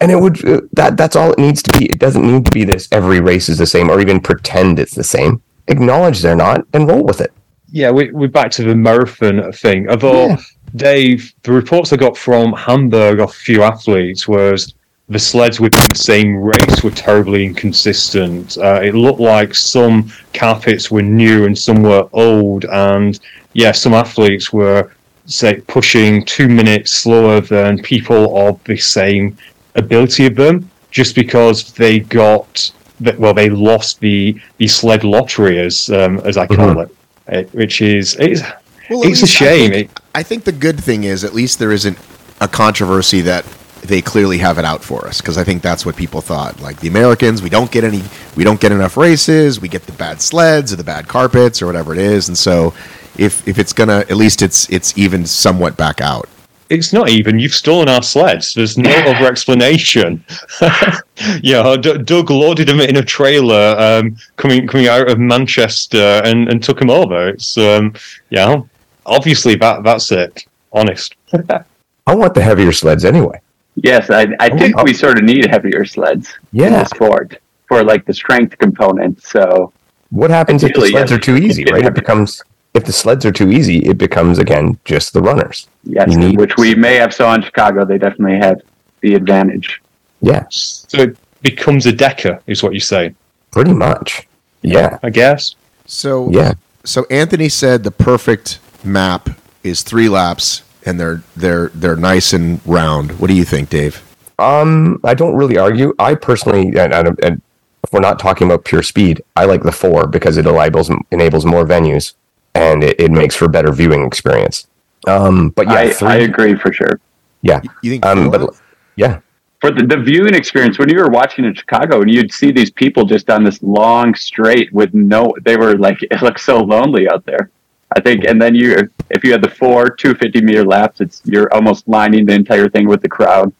And 0.00 0.10
it 0.10 0.16
would 0.18 0.44
uh, 0.48 0.62
that 0.72 0.96
that's 0.96 1.16
all 1.16 1.32
it 1.32 1.38
needs 1.38 1.62
to 1.62 1.78
be. 1.78 1.86
It 1.86 1.98
doesn't 1.98 2.26
need 2.26 2.44
to 2.46 2.50
be 2.50 2.64
this 2.64 2.88
every 2.90 3.20
race 3.20 3.48
is 3.48 3.58
the 3.58 3.66
same 3.66 3.90
or 3.90 4.00
even 4.00 4.20
pretend 4.20 4.78
it's 4.78 4.94
the 4.94 5.04
same. 5.04 5.42
Acknowledge 5.68 6.20
they're 6.20 6.36
not 6.36 6.66
and 6.72 6.88
roll 6.88 7.04
with 7.04 7.20
it. 7.20 7.32
Yeah, 7.70 7.90
we, 7.90 8.10
we're 8.10 8.28
back 8.28 8.50
to 8.52 8.64
the 8.64 8.74
marathon 8.74 9.52
thing. 9.52 9.88
Although, 9.88 10.28
Yeah. 10.28 10.36
Dave, 10.74 11.32
the 11.42 11.52
reports 11.52 11.92
I 11.92 11.96
got 11.96 12.16
from 12.16 12.52
Hamburg 12.52 13.20
of 13.20 13.30
a 13.30 13.32
few 13.32 13.62
athletes 13.62 14.26
was 14.26 14.74
the 15.08 15.18
sleds 15.18 15.58
within 15.58 15.86
the 15.92 15.98
same 15.98 16.36
race 16.36 16.84
were 16.84 16.92
terribly 16.92 17.44
inconsistent. 17.44 18.56
Uh, 18.56 18.80
it 18.82 18.94
looked 18.94 19.20
like 19.20 19.54
some 19.54 20.10
carpets 20.32 20.90
were 20.90 21.02
new 21.02 21.44
and 21.46 21.58
some 21.58 21.82
were 21.82 22.08
old, 22.12 22.64
and 22.66 23.18
yeah, 23.52 23.72
some 23.72 23.92
athletes 23.92 24.52
were 24.52 24.92
say 25.26 25.60
pushing 25.66 26.24
two 26.24 26.48
minutes 26.48 26.92
slower 26.92 27.40
than 27.40 27.82
people 27.82 28.48
of 28.48 28.62
the 28.64 28.76
same 28.76 29.36
ability 29.74 30.26
of 30.26 30.34
them, 30.36 30.70
just 30.90 31.14
because 31.14 31.72
they 31.72 32.00
got 32.00 32.70
that. 33.00 33.18
Well, 33.18 33.34
they 33.34 33.50
lost 33.50 34.00
the 34.00 34.40
the 34.58 34.66
sled 34.68 35.04
lottery, 35.04 35.58
as 35.58 35.90
um, 35.90 36.18
as 36.20 36.36
I 36.36 36.46
call 36.46 36.74
Mhm. 36.74 36.82
it, 36.84 36.96
it, 37.28 37.54
which 37.54 37.80
is 37.82 38.16
it's 38.18 38.42
Well, 38.88 39.02
it's 39.02 39.20
a 39.20 39.22
least 39.22 39.22
I 39.22 39.26
shame. 39.26 39.70
think- 39.70 40.00
I 40.14 40.22
think 40.24 40.44
the 40.44 40.52
good 40.52 40.82
thing 40.82 41.04
is 41.04 41.22
at 41.24 41.32
least 41.34 41.58
there 41.60 41.70
isn't 41.72 41.96
a 42.40 42.48
controversy 42.48 43.20
that 43.22 43.44
they 43.82 44.02
clearly 44.02 44.38
have 44.38 44.58
it 44.58 44.64
out 44.64 44.82
for 44.84 45.06
us 45.06 45.20
because 45.20 45.38
I 45.38 45.44
think 45.44 45.62
that's 45.62 45.86
what 45.86 45.96
people 45.96 46.20
thought. 46.20 46.60
Like 46.60 46.80
the 46.80 46.88
Americans, 46.88 47.40
we 47.40 47.48
don't 47.48 47.70
get 47.70 47.84
any, 47.84 48.02
we 48.36 48.44
don't 48.44 48.60
get 48.60 48.72
enough 48.72 48.96
races. 48.96 49.60
We 49.60 49.68
get 49.68 49.86
the 49.86 49.92
bad 49.92 50.20
sleds 50.20 50.72
or 50.72 50.76
the 50.76 50.84
bad 50.84 51.06
carpets 51.08 51.62
or 51.62 51.66
whatever 51.66 51.92
it 51.94 51.98
is, 51.98 52.28
and 52.28 52.36
so 52.36 52.74
if 53.16 53.46
if 53.48 53.58
it's 53.58 53.72
gonna, 53.72 53.98
at 54.10 54.16
least 54.16 54.42
it's 54.42 54.68
it's 54.68 54.92
even 54.98 55.24
somewhat 55.24 55.76
back 55.76 56.00
out. 56.00 56.28
It's 56.70 56.92
not 56.92 57.08
even. 57.10 57.38
You've 57.38 57.52
stolen 57.54 57.88
our 57.88 58.02
sleds. 58.02 58.54
There's 58.54 58.78
no 58.78 58.90
other 58.90 59.26
explanation. 59.26 60.24
yeah, 61.42 61.76
D- 61.76 61.98
Doug 61.98 62.30
loaded 62.30 62.68
them 62.68 62.80
in 62.80 62.96
a 62.96 63.02
trailer 63.04 63.76
um, 63.78 64.16
coming 64.36 64.66
coming 64.66 64.86
out 64.88 65.10
of 65.10 65.18
Manchester 65.18 66.22
and, 66.24 66.48
and 66.48 66.62
took 66.62 66.78
them 66.78 66.90
over. 66.90 67.28
It's 67.28 67.58
um, 67.58 67.94
yeah, 68.30 68.62
obviously 69.06 69.56
that 69.56 69.82
that's 69.84 70.10
it. 70.12 70.46
Honest. 70.72 71.16
I 72.06 72.14
want 72.14 72.34
the 72.34 72.42
heavier 72.42 72.72
sleds 72.72 73.04
anyway. 73.04 73.40
Yes, 73.76 74.10
I, 74.10 74.26
I 74.40 74.48
think 74.58 74.74
Oh. 74.78 74.84
we 74.84 74.92
sort 74.94 75.18
of 75.18 75.24
need 75.24 75.46
heavier 75.46 75.84
sleds 75.84 76.28
in 76.52 76.60
Yeah. 76.60 76.70
the 76.70 76.84
sport 76.86 77.38
for 77.66 77.84
like 77.84 78.04
the 78.04 78.14
strength 78.14 78.58
component. 78.58 79.22
So 79.22 79.72
What 80.10 80.30
happens 80.30 80.64
if 80.64 80.72
the 80.74 80.80
sleds 80.88 81.10
yes, 81.10 81.12
are 81.12 81.18
too 81.20 81.36
easy, 81.36 81.64
right? 81.64 81.80
It 81.80 81.84
have- 81.84 81.94
becomes 81.94 82.42
if 82.74 82.84
the 82.84 82.92
sleds 82.92 83.24
are 83.26 83.32
too 83.32 83.50
easy, 83.50 83.78
it 83.78 83.98
becomes 83.98 84.38
again 84.38 84.78
just 84.84 85.12
the 85.12 85.20
runners. 85.20 85.66
yes, 85.84 86.08
need- 86.14 86.38
which 86.38 86.56
we 86.56 86.74
may 86.74 86.94
have 86.96 87.12
saw 87.12 87.34
in 87.34 87.42
Chicago, 87.42 87.84
they 87.84 87.98
definitely 87.98 88.38
had 88.38 88.62
the 89.00 89.14
advantage. 89.14 89.80
Yeah, 90.20 90.44
So 90.50 90.98
it 90.98 91.16
becomes 91.42 91.86
a 91.86 91.92
DEKA, 91.92 92.40
is 92.46 92.62
what 92.62 92.74
you 92.74 92.80
say. 92.80 93.14
pretty 93.50 93.72
much. 93.72 94.26
Yeah, 94.62 94.98
I 95.02 95.08
guess. 95.10 95.54
So 95.86 96.30
yeah. 96.30 96.52
So 96.84 97.06
Anthony 97.10 97.48
said 97.48 97.82
the 97.82 97.90
perfect 97.90 98.58
map 98.84 99.30
is 99.62 99.82
three 99.82 100.08
laps, 100.08 100.62
and 100.84 101.00
they're 101.00 101.22
they're 101.36 101.68
they're 101.74 101.96
nice 101.96 102.32
and 102.34 102.60
round. 102.66 103.18
What 103.18 103.28
do 103.28 103.34
you 103.34 103.44
think, 103.44 103.70
Dave? 103.70 104.02
Um, 104.38 105.00
I 105.04 105.14
don't 105.14 105.34
really 105.34 105.56
argue. 105.58 105.94
I 105.98 106.14
personally, 106.14 106.68
and, 106.78 106.92
and, 106.94 107.18
and 107.22 107.42
if 107.84 107.92
we're 107.92 108.00
not 108.00 108.18
talking 108.18 108.46
about 108.46 108.64
pure 108.64 108.82
speed, 108.82 109.22
I 109.36 109.44
like 109.46 109.62
the 109.62 109.72
four 109.72 110.06
because 110.06 110.36
it 110.36 110.46
enables 110.46 110.90
enables 111.10 111.44
more 111.46 111.64
venues 111.64 112.12
and 112.54 112.82
it, 112.84 113.00
it 113.00 113.10
makes 113.10 113.34
for 113.34 113.44
a 113.46 113.48
better 113.48 113.72
viewing 113.72 114.04
experience. 114.06 114.66
Um, 115.06 115.50
but 115.50 115.66
yeah, 115.66 115.74
I, 115.74 115.90
three, 115.90 116.08
I 116.08 116.16
agree 116.16 116.54
for 116.56 116.72
sure. 116.72 117.00
yeah, 117.42 117.60
You 117.82 117.92
think? 117.92 118.04
um, 118.04 118.30
but 118.30 118.54
yeah, 118.96 119.20
For 119.60 119.70
the, 119.70 119.86
the 119.86 119.96
viewing 119.96 120.34
experience, 120.34 120.78
when 120.78 120.88
you 120.90 120.98
were 120.98 121.08
watching 121.08 121.44
in 121.44 121.54
Chicago 121.54 122.02
and 122.02 122.10
you'd 122.12 122.32
see 122.32 122.52
these 122.52 122.70
people 122.70 123.04
just 123.04 123.30
on 123.30 123.42
this 123.44 123.62
long 123.62 124.14
straight 124.14 124.72
with 124.72 124.92
no, 124.92 125.32
they 125.42 125.56
were 125.56 125.76
like, 125.78 126.02
it 126.02 126.20
looked 126.22 126.40
so 126.40 126.58
lonely 126.60 127.08
out 127.08 127.24
there. 127.24 127.50
I 127.96 128.00
think, 128.00 128.24
and 128.24 128.40
then 128.40 128.54
you, 128.54 128.88
if 129.10 129.24
you 129.24 129.32
had 129.32 129.42
the 129.42 129.50
four 129.50 129.90
250 129.90 130.42
meter 130.42 130.64
laps, 130.64 131.00
it's 131.00 131.22
you're 131.24 131.52
almost 131.52 131.88
lining 131.88 132.24
the 132.24 132.34
entire 132.34 132.68
thing 132.68 132.86
with 132.86 133.02
the 133.02 133.08
crowd. 133.08 133.52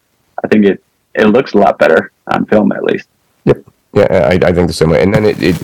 I 0.44 0.46
think 0.48 0.64
it 0.66 0.82
it 1.16 1.26
looks 1.26 1.54
a 1.54 1.58
lot 1.58 1.78
better 1.80 2.12
on 2.28 2.46
film, 2.46 2.70
at 2.70 2.84
least. 2.84 3.08
Yep. 3.44 3.64
Yeah, 3.92 4.28
I, 4.30 4.34
I 4.48 4.52
think 4.52 4.68
the 4.68 4.72
same 4.72 4.90
way. 4.90 5.02
And 5.02 5.12
then 5.12 5.24
it 5.24 5.42
it, 5.42 5.56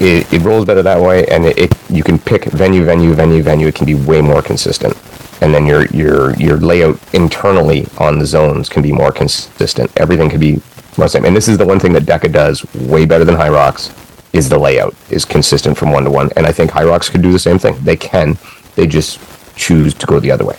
it, 0.00 0.32
it 0.32 0.42
rolls 0.42 0.64
better 0.64 0.82
that 0.82 1.00
way, 1.00 1.26
and 1.26 1.46
it, 1.46 1.58
it 1.58 1.90
you 1.90 2.02
can 2.02 2.18
pick 2.18 2.44
venue, 2.46 2.84
venue, 2.84 3.14
venue, 3.14 3.42
venue. 3.42 3.66
It 3.68 3.74
can 3.74 3.86
be 3.86 3.94
way 3.94 4.20
more 4.20 4.42
consistent, 4.42 4.94
and 5.42 5.54
then 5.54 5.66
your 5.66 5.86
your 5.86 6.34
your 6.36 6.58
layout 6.58 6.98
internally 7.14 7.86
on 7.98 8.18
the 8.18 8.26
zones 8.26 8.68
can 8.68 8.82
be 8.82 8.92
more 8.92 9.12
consistent. 9.12 9.90
Everything 9.96 10.28
can 10.30 10.40
be 10.40 10.54
more 10.98 11.06
the 11.06 11.08
same. 11.08 11.24
And 11.24 11.34
this 11.36 11.48
is 11.48 11.58
the 11.58 11.66
one 11.66 11.78
thing 11.78 11.92
that 11.92 12.04
DEKA 12.04 12.32
does 12.32 12.64
way 12.74 13.04
better 13.06 13.24
than 13.24 13.34
Hyrox 13.36 13.92
is 14.32 14.48
the 14.48 14.58
layout 14.58 14.94
is 15.10 15.24
consistent 15.24 15.76
from 15.78 15.92
one 15.92 16.04
to 16.04 16.10
one. 16.10 16.30
And 16.36 16.46
I 16.46 16.52
think 16.52 16.70
Hyrox 16.70 17.10
could 17.10 17.22
do 17.22 17.32
the 17.32 17.38
same 17.38 17.58
thing. 17.58 17.76
They 17.84 17.96
can. 17.96 18.38
They 18.74 18.86
just 18.86 19.18
choose 19.56 19.94
to 19.94 20.06
go 20.06 20.20
the 20.20 20.30
other 20.30 20.44
way. 20.44 20.56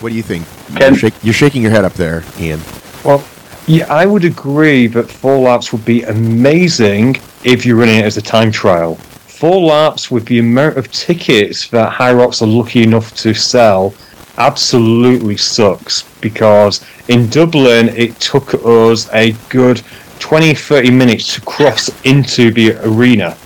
what 0.00 0.08
do 0.10 0.14
you 0.14 0.22
think? 0.22 0.46
Ken- 0.78 0.92
You're, 0.92 0.98
shak- 0.98 1.24
you're 1.24 1.34
shaking 1.34 1.62
your 1.62 1.70
head 1.70 1.84
up 1.84 1.92
there, 1.94 2.22
Ian. 2.38 2.60
Well, 3.04 3.22
yeah, 3.68 3.86
I 3.92 4.06
would 4.06 4.24
agree 4.24 4.86
that 4.88 5.10
four 5.10 5.38
laps 5.38 5.72
would 5.72 5.84
be 5.84 6.02
amazing 6.04 7.16
if 7.44 7.64
you're 7.66 7.76
running 7.76 7.98
it 7.98 8.04
as 8.04 8.16
a 8.16 8.22
time 8.22 8.50
trial. 8.50 8.94
Four 8.96 9.60
laps 9.60 10.10
with 10.10 10.24
the 10.26 10.38
amount 10.40 10.76
of 10.78 10.90
tickets 10.90 11.68
that 11.68 11.92
Hyrox 11.92 12.42
are 12.42 12.46
lucky 12.46 12.82
enough 12.82 13.14
to 13.16 13.34
sell 13.34 13.94
absolutely 14.38 15.36
sucks 15.36 16.02
because 16.20 16.84
in 17.08 17.28
Dublin 17.28 17.88
it 17.90 18.18
took 18.20 18.54
us 18.64 19.12
a 19.12 19.32
good 19.48 19.82
20 20.18 20.54
30 20.54 20.90
minutes 20.90 21.34
to 21.34 21.40
cross 21.42 21.90
into 22.04 22.50
the 22.50 22.72
arena. 22.86 23.36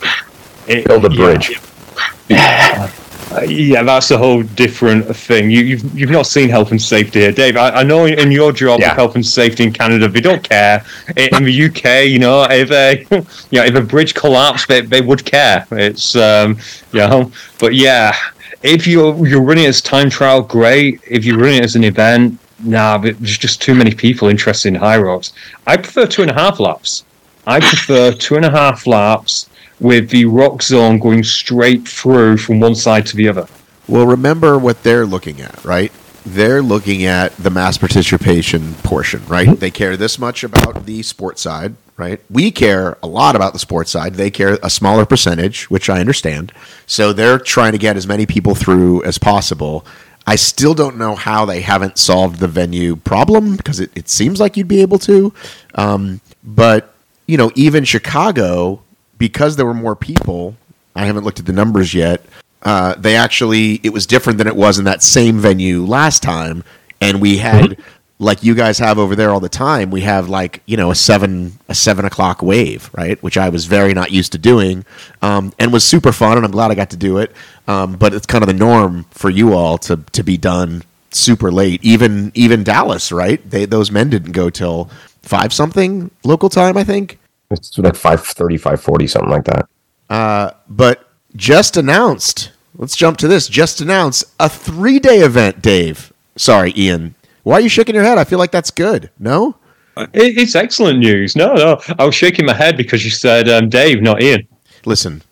It- 0.67 0.87
Build 0.87 1.05
a 1.05 1.11
bridge. 1.11 1.61
Uh, 2.31 2.89
yeah, 3.41 3.83
that's 3.83 4.11
a 4.11 4.19
whole 4.19 4.43
different 4.43 5.15
thing. 5.17 5.51
You, 5.51 5.61
you've 5.61 5.99
you've 5.99 6.11
not 6.11 6.27
seen 6.27 6.49
health 6.49 6.71
and 6.71 6.81
safety 6.81 7.21
here, 7.21 7.33
Dave. 7.33 7.57
I, 7.57 7.71
I 7.71 7.83
know 7.83 8.07
in 8.07 8.31
your 8.31 8.53
job 8.53 8.81
Yeah. 8.81 8.95
health 8.95 9.15
and 9.15 9.25
safety 9.25 9.65
in 9.65 9.73
Canada, 9.73 10.09
they 10.09 10.21
don't 10.21 10.43
care. 10.47 10.85
In, 11.17 11.35
in 11.37 11.45
the 11.45 11.65
UK, 11.67 12.07
you 12.09 12.19
know, 12.19 12.45
if 12.51 12.71
a 12.71 13.05
you 13.51 13.59
know 13.61 13.65
if 13.65 13.75
a 13.75 13.81
bridge 13.81 14.15
collapsed, 14.15 14.69
they, 14.69 14.81
they 14.83 15.01
would 15.01 15.25
care. 15.25 15.67
It's 15.73 16.17
um, 16.17 16.59
you 16.93 17.01
know, 17.01 17.33
but 17.59 17.75
yeah, 17.75 18.15
if 18.63 18.87
you're 18.87 19.27
you're 19.27 19.43
running 19.43 19.65
it 19.65 19.69
as 19.69 19.81
time 19.81 20.11
trial, 20.11 20.43
great. 20.43 21.01
If 21.09 21.25
you're 21.25 21.39
running 21.39 21.59
it 21.59 21.65
as 21.65 21.77
an 21.77 21.85
event, 21.85 22.39
nah, 22.63 22.99
there's 22.99 23.39
just 23.39 23.61
too 23.63 23.75
many 23.75 23.95
people 23.95 24.29
interested 24.29 24.75
in 24.75 24.81
Hyrox. 24.81 25.33
I 25.67 25.77
prefer 25.77 26.07
two 26.07 26.23
and 26.23 26.31
a 26.31 26.35
half 26.35 26.61
laps. 26.61 27.05
I 27.47 27.59
prefer 27.61 28.13
two 28.13 28.37
and 28.37 28.45
a 28.45 28.51
half 28.51 28.87
laps 28.87 29.49
with 29.83 30.11
the 30.11 30.25
rock 30.25 30.63
zone 30.63 30.99
going 30.99 31.25
straight 31.25 31.87
through 31.87 32.37
from 32.37 32.61
one 32.61 32.75
side 32.75 33.05
to 33.07 33.17
the 33.17 33.29
other. 33.29 33.47
Well, 33.89 34.07
remember 34.07 34.57
what 34.57 34.85
they're 34.85 35.05
looking 35.05 35.41
at, 35.41 35.65
right? 35.65 35.93
They're 36.25 36.63
looking 36.63 37.05
at 37.05 37.37
the 37.37 37.51
mass 37.51 37.79
participation 37.79 38.75
portion, 38.85 39.27
right? 39.27 39.59
They 39.59 39.73
care 39.73 39.97
this 39.97 40.21
much 40.21 40.45
about 40.45 40.87
the 40.87 41.03
sports 41.03 41.43
side, 41.43 41.75
right? 41.97 42.21
We 42.31 42.53
care 42.53 42.97
a 43.03 43.09
lot 43.09 43.35
about 43.35 43.55
the 43.55 43.59
sports 43.59 43.91
side. 43.91 44.15
They 44.15 44.31
care 44.31 44.57
a 44.63 44.71
smaller 44.71 45.05
percentage, 45.05 45.69
which 45.69 45.91
I 45.91 45.99
understand. 45.99 46.53
So 46.87 47.13
they're 47.13 47.41
trying 47.41 47.73
to 47.73 47.79
get 47.79 47.97
as 47.97 48.07
many 48.07 48.25
people 48.25 48.55
through 48.55 49.03
as 49.03 49.19
possible. 49.19 49.85
I 50.25 50.37
still 50.37 50.75
don't 50.75 50.97
know 50.97 51.17
how 51.17 51.45
they 51.45 51.61
haven't 51.61 51.99
solved 51.99 52.39
the 52.39 52.47
venue 52.47 52.95
problem 52.95 53.57
because 53.57 53.81
it, 53.81 53.91
it 53.97 54.09
seems 54.09 54.39
like 54.39 54.57
you'd 54.57 54.69
be 54.69 54.81
able 54.81 55.01
to. 55.01 55.35
Um, 55.75 56.21
but, 56.45 56.95
you 57.27 57.37
know, 57.37 57.51
even 57.57 57.83
Chicago, 57.83 58.81
because 59.23 59.55
there 59.55 59.65
were 59.65 59.73
more 59.73 59.95
people, 59.95 60.57
I 60.97 61.05
haven't 61.05 61.23
looked 61.23 61.39
at 61.39 61.47
the 61.47 61.53
numbers 61.53 61.95
yet. 61.95 62.25
Uh, 62.61 62.97
they 62.97 63.15
actually, 63.15 63.75
it 63.85 63.91
was 63.91 64.05
different 64.05 64.37
than 64.37 64.49
it 64.49 64.57
was 64.57 64.81
in 64.81 64.85
that 64.87 65.01
same 65.01 65.39
venue 65.39 65.85
last 65.87 66.25
time. 66.25 66.65
And 67.01 67.21
we 67.21 67.37
had, 67.37 67.77
like 68.19 68.43
you 68.43 68.57
guys 68.57 68.81
have 68.81 68.99
over 68.99 69.15
there 69.15 69.31
all 69.31 69.39
the 69.39 69.49
time, 69.49 69.93
we 69.93 70.01
have 70.01 70.29
like, 70.29 70.61
you 70.67 70.77
know, 70.77 70.91
a 70.91 70.97
seven, 70.97 71.53
a 71.69 71.75
seven 71.77 72.05
o'clock 72.05 72.43
wave, 72.43 72.91
right? 72.95 73.23
Which 73.23 73.39
I 73.39 73.49
was 73.49 73.67
very 73.67 73.95
not 73.95 74.11
used 74.11 74.33
to 74.33 74.39
doing 74.39 74.85
um, 75.23 75.53
and 75.57 75.73
was 75.73 75.87
super 75.87 76.11
fun. 76.11 76.37
And 76.37 76.45
I'm 76.45 76.51
glad 76.51 76.73
I 76.73 76.75
got 76.75 76.91
to 76.91 76.97
do 76.97 77.19
it. 77.19 77.31
Um, 77.69 77.95
but 77.95 78.13
it's 78.15 78.27
kind 78.27 78.43
of 78.43 78.49
the 78.49 78.55
norm 78.55 79.05
for 79.13 79.31
you 79.31 79.55
all 79.55 79.79
to, 79.87 79.99
to 79.99 80.25
be 80.25 80.37
done 80.37 80.83
super 81.13 81.53
late. 81.53 81.79
Even, 81.85 82.33
even 82.35 82.65
Dallas, 82.65 83.13
right? 83.13 83.41
They, 83.49 83.67
those 83.67 83.93
men 83.93 84.11
didn't 84.11 84.33
go 84.33 84.51
till 84.51 84.91
five 85.23 85.53
something 85.53 86.11
local 86.25 86.49
time, 86.49 86.77
I 86.77 86.83
think. 86.83 87.21
It's 87.53 87.77
like 87.79 87.95
530, 87.95 88.57
540, 88.57 89.07
something 89.07 89.31
like 89.31 89.45
that. 89.45 89.69
Uh, 90.11 90.51
but 90.69 91.09
just 91.37 91.77
announced. 91.77 92.51
Let's 92.77 92.97
jump 92.97 93.19
to 93.19 93.29
this. 93.29 93.49
Just 93.49 93.81
announced 93.81 94.25
a 94.41 94.49
three 94.49 94.99
day 94.99 95.19
event, 95.21 95.63
Dave. 95.63 96.13
Sorry, 96.37 96.73
Ian. 96.77 97.15
Why 97.43 97.55
are 97.57 97.61
you 97.61 97.69
shaking 97.69 97.95
your 97.95 98.05
head? 98.05 98.19
I 98.19 98.25
feel 98.25 98.39
like 98.39 98.51
that's 98.53 98.71
good. 98.71 99.11
No? 99.19 99.57
It's 100.15 100.55
excellent 100.55 101.01
news. 101.01 101.37
No, 101.37 101.53
no. 101.55 101.81
I 101.99 102.05
was 102.07 102.15
shaking 102.15 102.47
my 102.47 102.55
head 102.55 102.77
because 102.79 103.05
you 103.05 103.11
said 103.11 103.49
um, 103.49 103.69
Dave, 103.69 104.01
not 104.01 104.23
Ian. 104.23 104.47
Listen, 104.87 105.23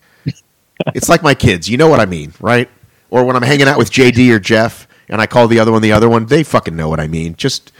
it's 0.93 1.09
like 1.09 1.23
my 1.23 1.33
kids. 1.33 1.67
You 1.67 1.77
know 1.77 1.87
what 1.87 1.99
I 1.99 2.05
mean, 2.05 2.33
right? 2.39 2.69
Or 3.09 3.25
when 3.25 3.35
I'm 3.35 3.41
hanging 3.41 3.67
out 3.67 3.77
with 3.79 3.91
JD 3.91 4.29
or 4.31 4.39
Jeff 4.39 4.87
and 5.09 5.19
I 5.19 5.25
call 5.25 5.47
the 5.47 5.59
other 5.59 5.71
one 5.71 5.81
the 5.81 5.91
other 5.91 6.09
one, 6.09 6.27
they 6.27 6.43
fucking 6.43 6.75
know 6.75 6.89
what 6.89 6.99
I 6.99 7.07
mean. 7.07 7.35
Just 7.35 7.71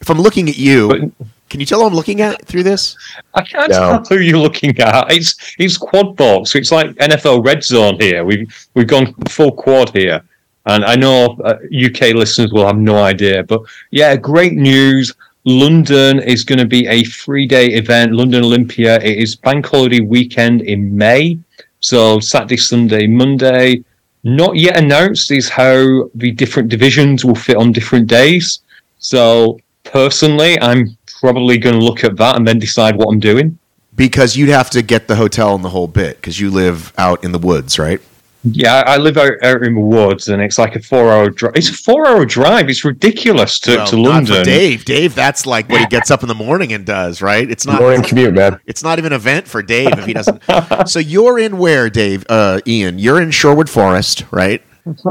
if 0.00 0.08
I'm 0.08 0.20
looking 0.20 0.48
at 0.48 0.56
you, 0.56 0.88
But- 0.88 1.26
can 1.52 1.60
you 1.60 1.66
tell 1.66 1.80
who 1.80 1.86
I'm 1.86 1.94
looking 1.94 2.22
at 2.22 2.42
through 2.46 2.62
this? 2.62 2.96
I 3.34 3.42
can't 3.42 3.70
No. 3.70 4.02
tell 4.02 4.04
who 4.16 4.24
you're 4.24 4.38
looking 4.38 4.76
at. 4.80 5.12
It's 5.12 5.34
it's 5.58 5.76
quad 5.76 6.16
box. 6.16 6.54
It's 6.54 6.72
like 6.72 6.88
NFL 6.96 7.44
red 7.44 7.62
zone 7.62 7.96
here. 8.00 8.24
We've 8.24 8.48
we've 8.74 8.86
gone 8.86 9.12
full 9.28 9.52
quad 9.52 9.90
here, 9.94 10.22
and 10.64 10.82
I 10.82 10.96
know 10.96 11.38
uh, 11.44 11.56
UK 11.86 12.14
listeners 12.14 12.50
will 12.52 12.66
have 12.66 12.78
no 12.78 12.96
idea. 13.04 13.42
But 13.42 13.60
yeah, 13.90 14.16
great 14.16 14.54
news. 14.54 15.14
London 15.44 16.20
is 16.20 16.42
going 16.42 16.58
to 16.60 16.64
be 16.64 16.86
a 16.86 17.04
three 17.04 17.46
day 17.46 17.66
event. 17.74 18.12
London 18.12 18.44
Olympia. 18.44 18.96
It 19.02 19.18
is 19.18 19.36
bank 19.36 19.66
holiday 19.66 20.00
weekend 20.00 20.62
in 20.62 20.96
May, 20.96 21.38
so 21.80 22.18
Saturday, 22.18 22.56
Sunday, 22.56 23.06
Monday. 23.06 23.84
Not 24.24 24.56
yet 24.56 24.78
announced 24.78 25.30
is 25.32 25.50
how 25.50 26.08
the 26.14 26.30
different 26.30 26.70
divisions 26.70 27.26
will 27.26 27.34
fit 27.34 27.56
on 27.56 27.72
different 27.72 28.06
days. 28.06 28.60
So 29.00 29.58
personally, 29.84 30.58
I'm 30.60 30.96
probably 31.22 31.56
going 31.56 31.78
to 31.78 31.84
look 31.84 32.04
at 32.04 32.16
that 32.16 32.36
and 32.36 32.46
then 32.46 32.58
decide 32.58 32.96
what 32.96 33.06
I'm 33.10 33.20
doing. 33.20 33.58
Because 33.94 34.36
you'd 34.36 34.48
have 34.48 34.68
to 34.70 34.82
get 34.82 35.06
the 35.06 35.16
hotel 35.16 35.54
and 35.54 35.64
the 35.64 35.70
whole 35.70 35.86
bit 35.86 36.16
because 36.16 36.40
you 36.40 36.50
live 36.50 36.92
out 36.98 37.22
in 37.24 37.32
the 37.32 37.38
woods, 37.38 37.78
right? 37.78 38.00
Yeah, 38.44 38.82
I 38.86 38.94
I 38.94 38.96
live 38.96 39.16
out, 39.16 39.34
out 39.44 39.62
in 39.62 39.74
the 39.74 39.80
woods, 39.80 40.26
and 40.28 40.42
it's 40.42 40.58
like 40.58 40.74
a 40.74 40.80
four-hour 40.80 41.30
drive. 41.30 41.52
It's 41.54 41.68
a 41.70 41.74
four-hour 41.74 42.26
drive. 42.26 42.68
It's 42.68 42.84
ridiculous 42.84 43.60
to, 43.60 43.76
Well, 43.76 43.86
to 43.86 43.96
not 43.96 44.26
for 44.26 44.32
London. 44.32 44.44
Dave. 44.44 44.84
Dave, 44.84 45.14
that's 45.14 45.46
like 45.46 45.68
what 45.68 45.78
he 45.80 45.86
gets 45.86 46.10
up 46.10 46.22
in 46.22 46.28
the 46.28 46.34
morning 46.34 46.72
and 46.72 46.84
does, 46.84 47.22
right? 47.22 47.48
It's 47.48 47.66
not. 47.66 47.80
Morning 47.80 48.02
commute, 48.02 48.34
man. 48.34 48.58
It's 48.66 48.82
not 48.82 48.98
even 48.98 49.12
an 49.12 49.16
event 49.16 49.46
for 49.46 49.62
Dave 49.62 49.96
if 49.96 50.06
he 50.06 50.12
doesn't. 50.12 50.42
so 50.88 50.98
you're 50.98 51.38
in 51.38 51.58
where, 51.58 51.88
Dave? 51.88 52.26
Uh, 52.28 52.60
Ian, 52.66 52.98
you're 52.98 53.22
in 53.22 53.30
Sherwood 53.30 53.70
Forest, 53.70 54.24
right? 54.32 54.60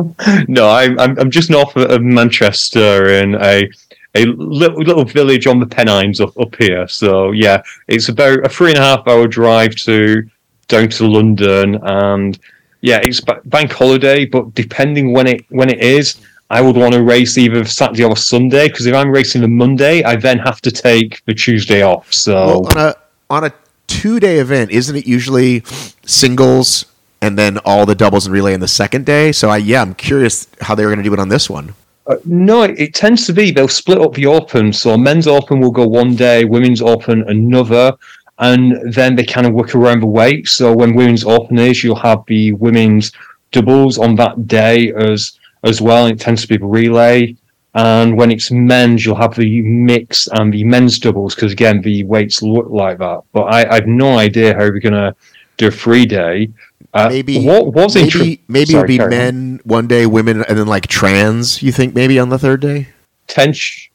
No, 0.49 0.69
I'm, 0.69 0.99
I'm 0.99 1.17
I'm 1.17 1.31
just 1.31 1.49
north 1.49 1.73
of 1.77 1.89
of 1.89 2.01
Manchester 2.01 3.07
in 3.07 3.35
a 3.35 3.69
a 4.15 4.25
little, 4.25 4.81
little 4.81 5.05
village 5.05 5.47
on 5.47 5.59
the 5.59 5.65
Pennines 5.65 6.19
up, 6.19 6.37
up 6.39 6.55
here. 6.55 6.87
So 6.87 7.31
yeah, 7.31 7.61
it's 7.87 8.09
about 8.09 8.45
a 8.45 8.49
three 8.49 8.71
and 8.71 8.79
a 8.79 8.81
half 8.81 9.07
hour 9.07 9.27
drive 9.27 9.75
to 9.77 10.27
down 10.67 10.89
to 10.89 11.07
London, 11.07 11.79
and 11.83 12.37
yeah, 12.81 12.99
it's 13.03 13.21
bank 13.45 13.71
holiday. 13.71 14.25
But 14.25 14.53
depending 14.53 15.13
when 15.13 15.27
it 15.27 15.45
when 15.49 15.69
it 15.69 15.79
is, 15.79 16.21
I 16.49 16.61
would 16.61 16.75
want 16.75 16.93
to 16.93 17.03
race 17.03 17.37
either 17.37 17.63
Saturday 17.63 18.03
or 18.03 18.17
Sunday 18.17 18.67
because 18.67 18.85
if 18.85 18.93
I'm 18.93 19.09
racing 19.09 19.41
the 19.41 19.47
Monday, 19.47 20.03
I 20.03 20.17
then 20.17 20.39
have 20.39 20.59
to 20.61 20.71
take 20.71 21.23
the 21.25 21.33
Tuesday 21.33 21.81
off. 21.81 22.11
So 22.13 22.33
Well, 22.33 22.67
on 22.67 22.77
a 22.77 22.95
on 23.29 23.43
a 23.45 23.53
two 23.87 24.19
day 24.19 24.39
event, 24.39 24.71
isn't 24.71 24.95
it 24.95 25.07
usually 25.07 25.63
singles 26.05 26.85
and 27.21 27.37
then 27.37 27.59
all 27.59 27.85
the 27.85 27.95
doubles 27.95 28.25
and 28.25 28.33
relay 28.33 28.53
in 28.53 28.59
the 28.59 28.67
second 28.67 29.05
day? 29.05 29.31
So 29.31 29.49
I 29.49 29.57
yeah, 29.57 29.81
I'm 29.81 29.95
curious 29.95 30.47
how 30.59 30.75
they 30.75 30.83
were 30.83 30.91
going 30.91 31.03
to 31.03 31.09
do 31.09 31.13
it 31.13 31.19
on 31.19 31.29
this 31.29 31.49
one. 31.49 31.73
Uh, 32.07 32.15
no, 32.25 32.63
it, 32.63 32.79
it 32.79 32.93
tends 32.93 33.25
to 33.27 33.33
be 33.33 33.51
they'll 33.51 33.67
split 33.67 33.99
up 33.99 34.13
the 34.13 34.25
open. 34.25 34.73
So 34.73 34.97
men's 34.97 35.27
open 35.27 35.59
will 35.59 35.71
go 35.71 35.87
one 35.87 36.15
day, 36.15 36.45
women's 36.45 36.81
open 36.81 37.23
another, 37.27 37.93
and 38.39 38.93
then 38.93 39.15
they 39.15 39.23
kind 39.23 39.45
of 39.45 39.53
work 39.53 39.75
around 39.75 40.01
the 40.01 40.07
weight. 40.07 40.47
So 40.47 40.75
when 40.75 40.95
women's 40.95 41.23
open 41.23 41.57
is, 41.59 41.83
you'll 41.83 41.95
have 41.95 42.23
the 42.27 42.53
women's 42.53 43.11
doubles 43.51 43.97
on 43.97 44.15
that 44.15 44.47
day 44.47 44.91
as 44.93 45.39
as 45.63 45.81
well. 45.81 46.07
It 46.07 46.19
tends 46.19 46.41
to 46.41 46.47
be 46.47 46.57
the 46.57 46.65
relay. 46.65 47.35
And 47.73 48.17
when 48.17 48.31
it's 48.31 48.51
men's, 48.51 49.05
you'll 49.05 49.15
have 49.15 49.35
the 49.35 49.61
mix 49.61 50.27
and 50.33 50.53
the 50.53 50.63
men's 50.63 50.99
doubles 50.99 51.35
because 51.35 51.53
again, 51.53 51.81
the 51.81 52.03
weights 52.03 52.41
look 52.41 52.69
like 52.69 52.97
that. 52.97 53.21
But 53.31 53.43
I, 53.43 53.69
I 53.69 53.75
have 53.75 53.87
no 53.87 54.17
idea 54.17 54.53
how 54.53 54.61
we're 54.61 54.79
gonna 54.79 55.15
do 55.57 55.67
a 55.67 55.71
free 55.71 56.05
day. 56.05 56.49
Uh, 56.93 57.07
Maybe 57.09 57.43
what 57.45 57.73
was 57.73 57.95
maybe 57.95 58.05
inter- 58.33 58.41
maybe 58.49 58.63
it 58.63 58.67
Sorry, 58.71 58.81
would 58.81 58.87
be 58.87 58.97
carry 58.97 59.13
on. 59.15 59.19
men 59.19 59.59
one 59.63 59.87
day, 59.87 60.05
women, 60.05 60.43
and 60.43 60.57
then 60.57 60.67
like 60.67 60.87
trans. 60.87 61.63
You 61.63 61.71
think 61.71 61.95
maybe 61.95 62.19
on 62.19 62.29
the 62.29 62.37
third 62.39 62.59
day? 62.61 62.87
Tench. 63.27 63.89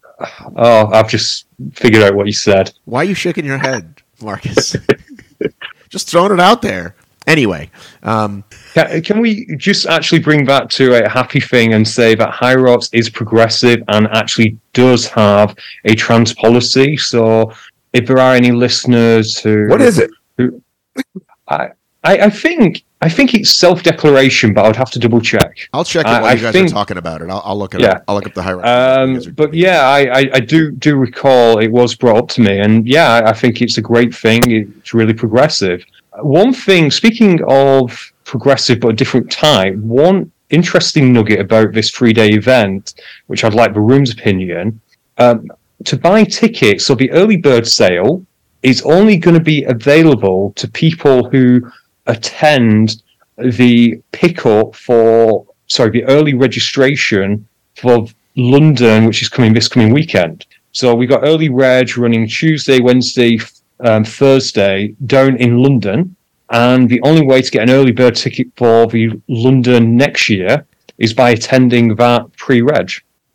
Oh, 0.56 0.86
I've 0.86 1.08
just 1.08 1.44
figured 1.74 2.02
out 2.02 2.14
what 2.14 2.24
you 2.26 2.32
said. 2.32 2.72
Why 2.86 3.00
are 3.00 3.04
you 3.04 3.14
shaking 3.14 3.44
your 3.44 3.58
head, 3.58 4.00
Marcus? 4.22 4.74
Just 5.90 6.08
throwing 6.08 6.32
it 6.32 6.40
out 6.40 6.62
there. 6.62 6.96
Anyway, 7.26 7.70
um, 8.02 8.42
Can, 8.72 9.02
can 9.02 9.20
we 9.20 9.46
just 9.56 9.86
actually 9.86 10.20
bring 10.20 10.44
that 10.46 10.70
to 10.70 11.04
a 11.04 11.08
happy 11.08 11.38
thing 11.40 11.74
and 11.74 11.86
say 11.86 12.14
that 12.14 12.30
Hyrox 12.32 12.88
is 12.92 13.10
progressive 13.10 13.82
and 13.88 14.06
actually 14.12 14.58
does 14.72 15.06
have 15.08 15.54
a 15.84 15.94
trans 15.94 16.32
policy? 16.34 16.96
So 16.96 17.52
if 17.92 18.06
there 18.06 18.18
are 18.18 18.34
any 18.34 18.52
listeners 18.52 19.38
who 19.38 19.66
What 19.68 19.82
is 19.82 19.98
it? 19.98 20.10
I, 21.48 21.70
I, 22.06 22.26
I 22.26 22.30
think 22.30 22.84
I 23.02 23.08
think 23.08 23.34
it's 23.34 23.50
self 23.50 23.82
declaration, 23.82 24.54
but 24.54 24.64
I 24.64 24.68
would 24.68 24.76
have 24.76 24.90
to 24.92 24.98
double 24.98 25.20
check. 25.20 25.68
I'll 25.72 25.84
check 25.84 26.06
it 26.06 26.10
while 26.10 26.24
I 26.26 26.32
you 26.34 26.40
guys 26.40 26.52
think- 26.52 26.70
are 26.70 26.72
talking 26.72 26.96
about 26.98 27.20
it. 27.22 27.28
I'll, 27.28 27.42
I'll 27.44 27.58
look 27.58 27.74
it 27.74 27.80
Yeah. 27.80 27.88
up. 27.96 28.04
I'll 28.08 28.14
look 28.14 28.26
up 28.26 28.34
the 28.34 28.42
hierarchy. 28.42 28.68
Um, 28.68 29.10
You 29.10 29.16
guys 29.18 29.26
are- 29.26 29.32
but 29.32 29.54
yeah, 29.54 29.80
I, 29.88 30.00
I, 30.20 30.24
I 30.34 30.40
do 30.40 30.70
do 30.70 30.96
recall 30.96 31.58
it 31.58 31.70
was 31.70 31.94
brought 31.94 32.16
up 32.16 32.28
to 32.30 32.40
me, 32.40 32.58
and 32.60 32.86
yeah, 32.86 33.08
I- 33.14 33.30
I 33.30 33.32
think 33.32 33.60
it's 33.60 33.78
a 33.78 33.82
great 33.82 34.14
thing. 34.14 34.40
It's 34.50 34.94
really 34.94 35.14
progressive. 35.14 35.84
One 36.22 36.52
thing, 36.54 36.90
speaking 36.90 37.40
of 37.48 38.12
progressive 38.24 38.80
but 38.80 38.88
a 38.88 38.92
different 38.94 39.30
type, 39.30 39.74
one 39.76 40.30
interesting 40.50 41.12
nugget 41.12 41.40
about 41.40 41.72
this 41.72 41.90
three 41.90 42.12
day 42.12 42.30
event, 42.30 42.94
which 43.26 43.44
I'd 43.44 43.54
like 43.54 43.74
the 43.74 43.80
room's 43.80 44.12
opinion, 44.12 44.80
um, 45.18 45.50
to 45.84 45.96
buy 45.98 46.24
tickets. 46.24 46.86
So 46.86 46.94
the 46.94 47.10
early 47.10 47.36
bird 47.36 47.66
sale 47.66 48.24
is 48.62 48.80
only 48.82 49.16
going 49.18 49.34
to 49.36 49.42
be 49.54 49.64
available 49.64 50.52
to 50.56 50.66
people 50.68 51.28
who 51.30 51.70
attend 52.06 53.02
the 53.38 54.00
pickup 54.12 54.74
for 54.74 55.46
sorry 55.66 55.90
the 55.90 56.04
early 56.04 56.34
registration 56.34 57.46
for 57.76 58.06
London, 58.36 59.06
which 59.06 59.22
is 59.22 59.28
coming 59.28 59.52
this 59.52 59.68
coming 59.68 59.92
weekend. 59.92 60.46
So 60.72 60.94
we've 60.94 61.08
got 61.08 61.24
early 61.24 61.48
reg 61.48 61.96
running 61.96 62.28
Tuesday, 62.28 62.80
Wednesday, 62.80 63.38
um, 63.80 64.04
Thursday 64.04 64.94
down 65.06 65.36
in 65.36 65.62
London, 65.62 66.14
and 66.50 66.88
the 66.88 67.00
only 67.02 67.26
way 67.26 67.42
to 67.42 67.50
get 67.50 67.62
an 67.62 67.70
early 67.70 67.92
bird 67.92 68.14
ticket 68.14 68.48
for 68.56 68.86
the 68.86 69.20
London 69.28 69.96
next 69.96 70.28
year 70.28 70.66
is 70.98 71.12
by 71.12 71.30
attending 71.30 71.94
that 71.96 72.30
pre-reg. 72.36 72.92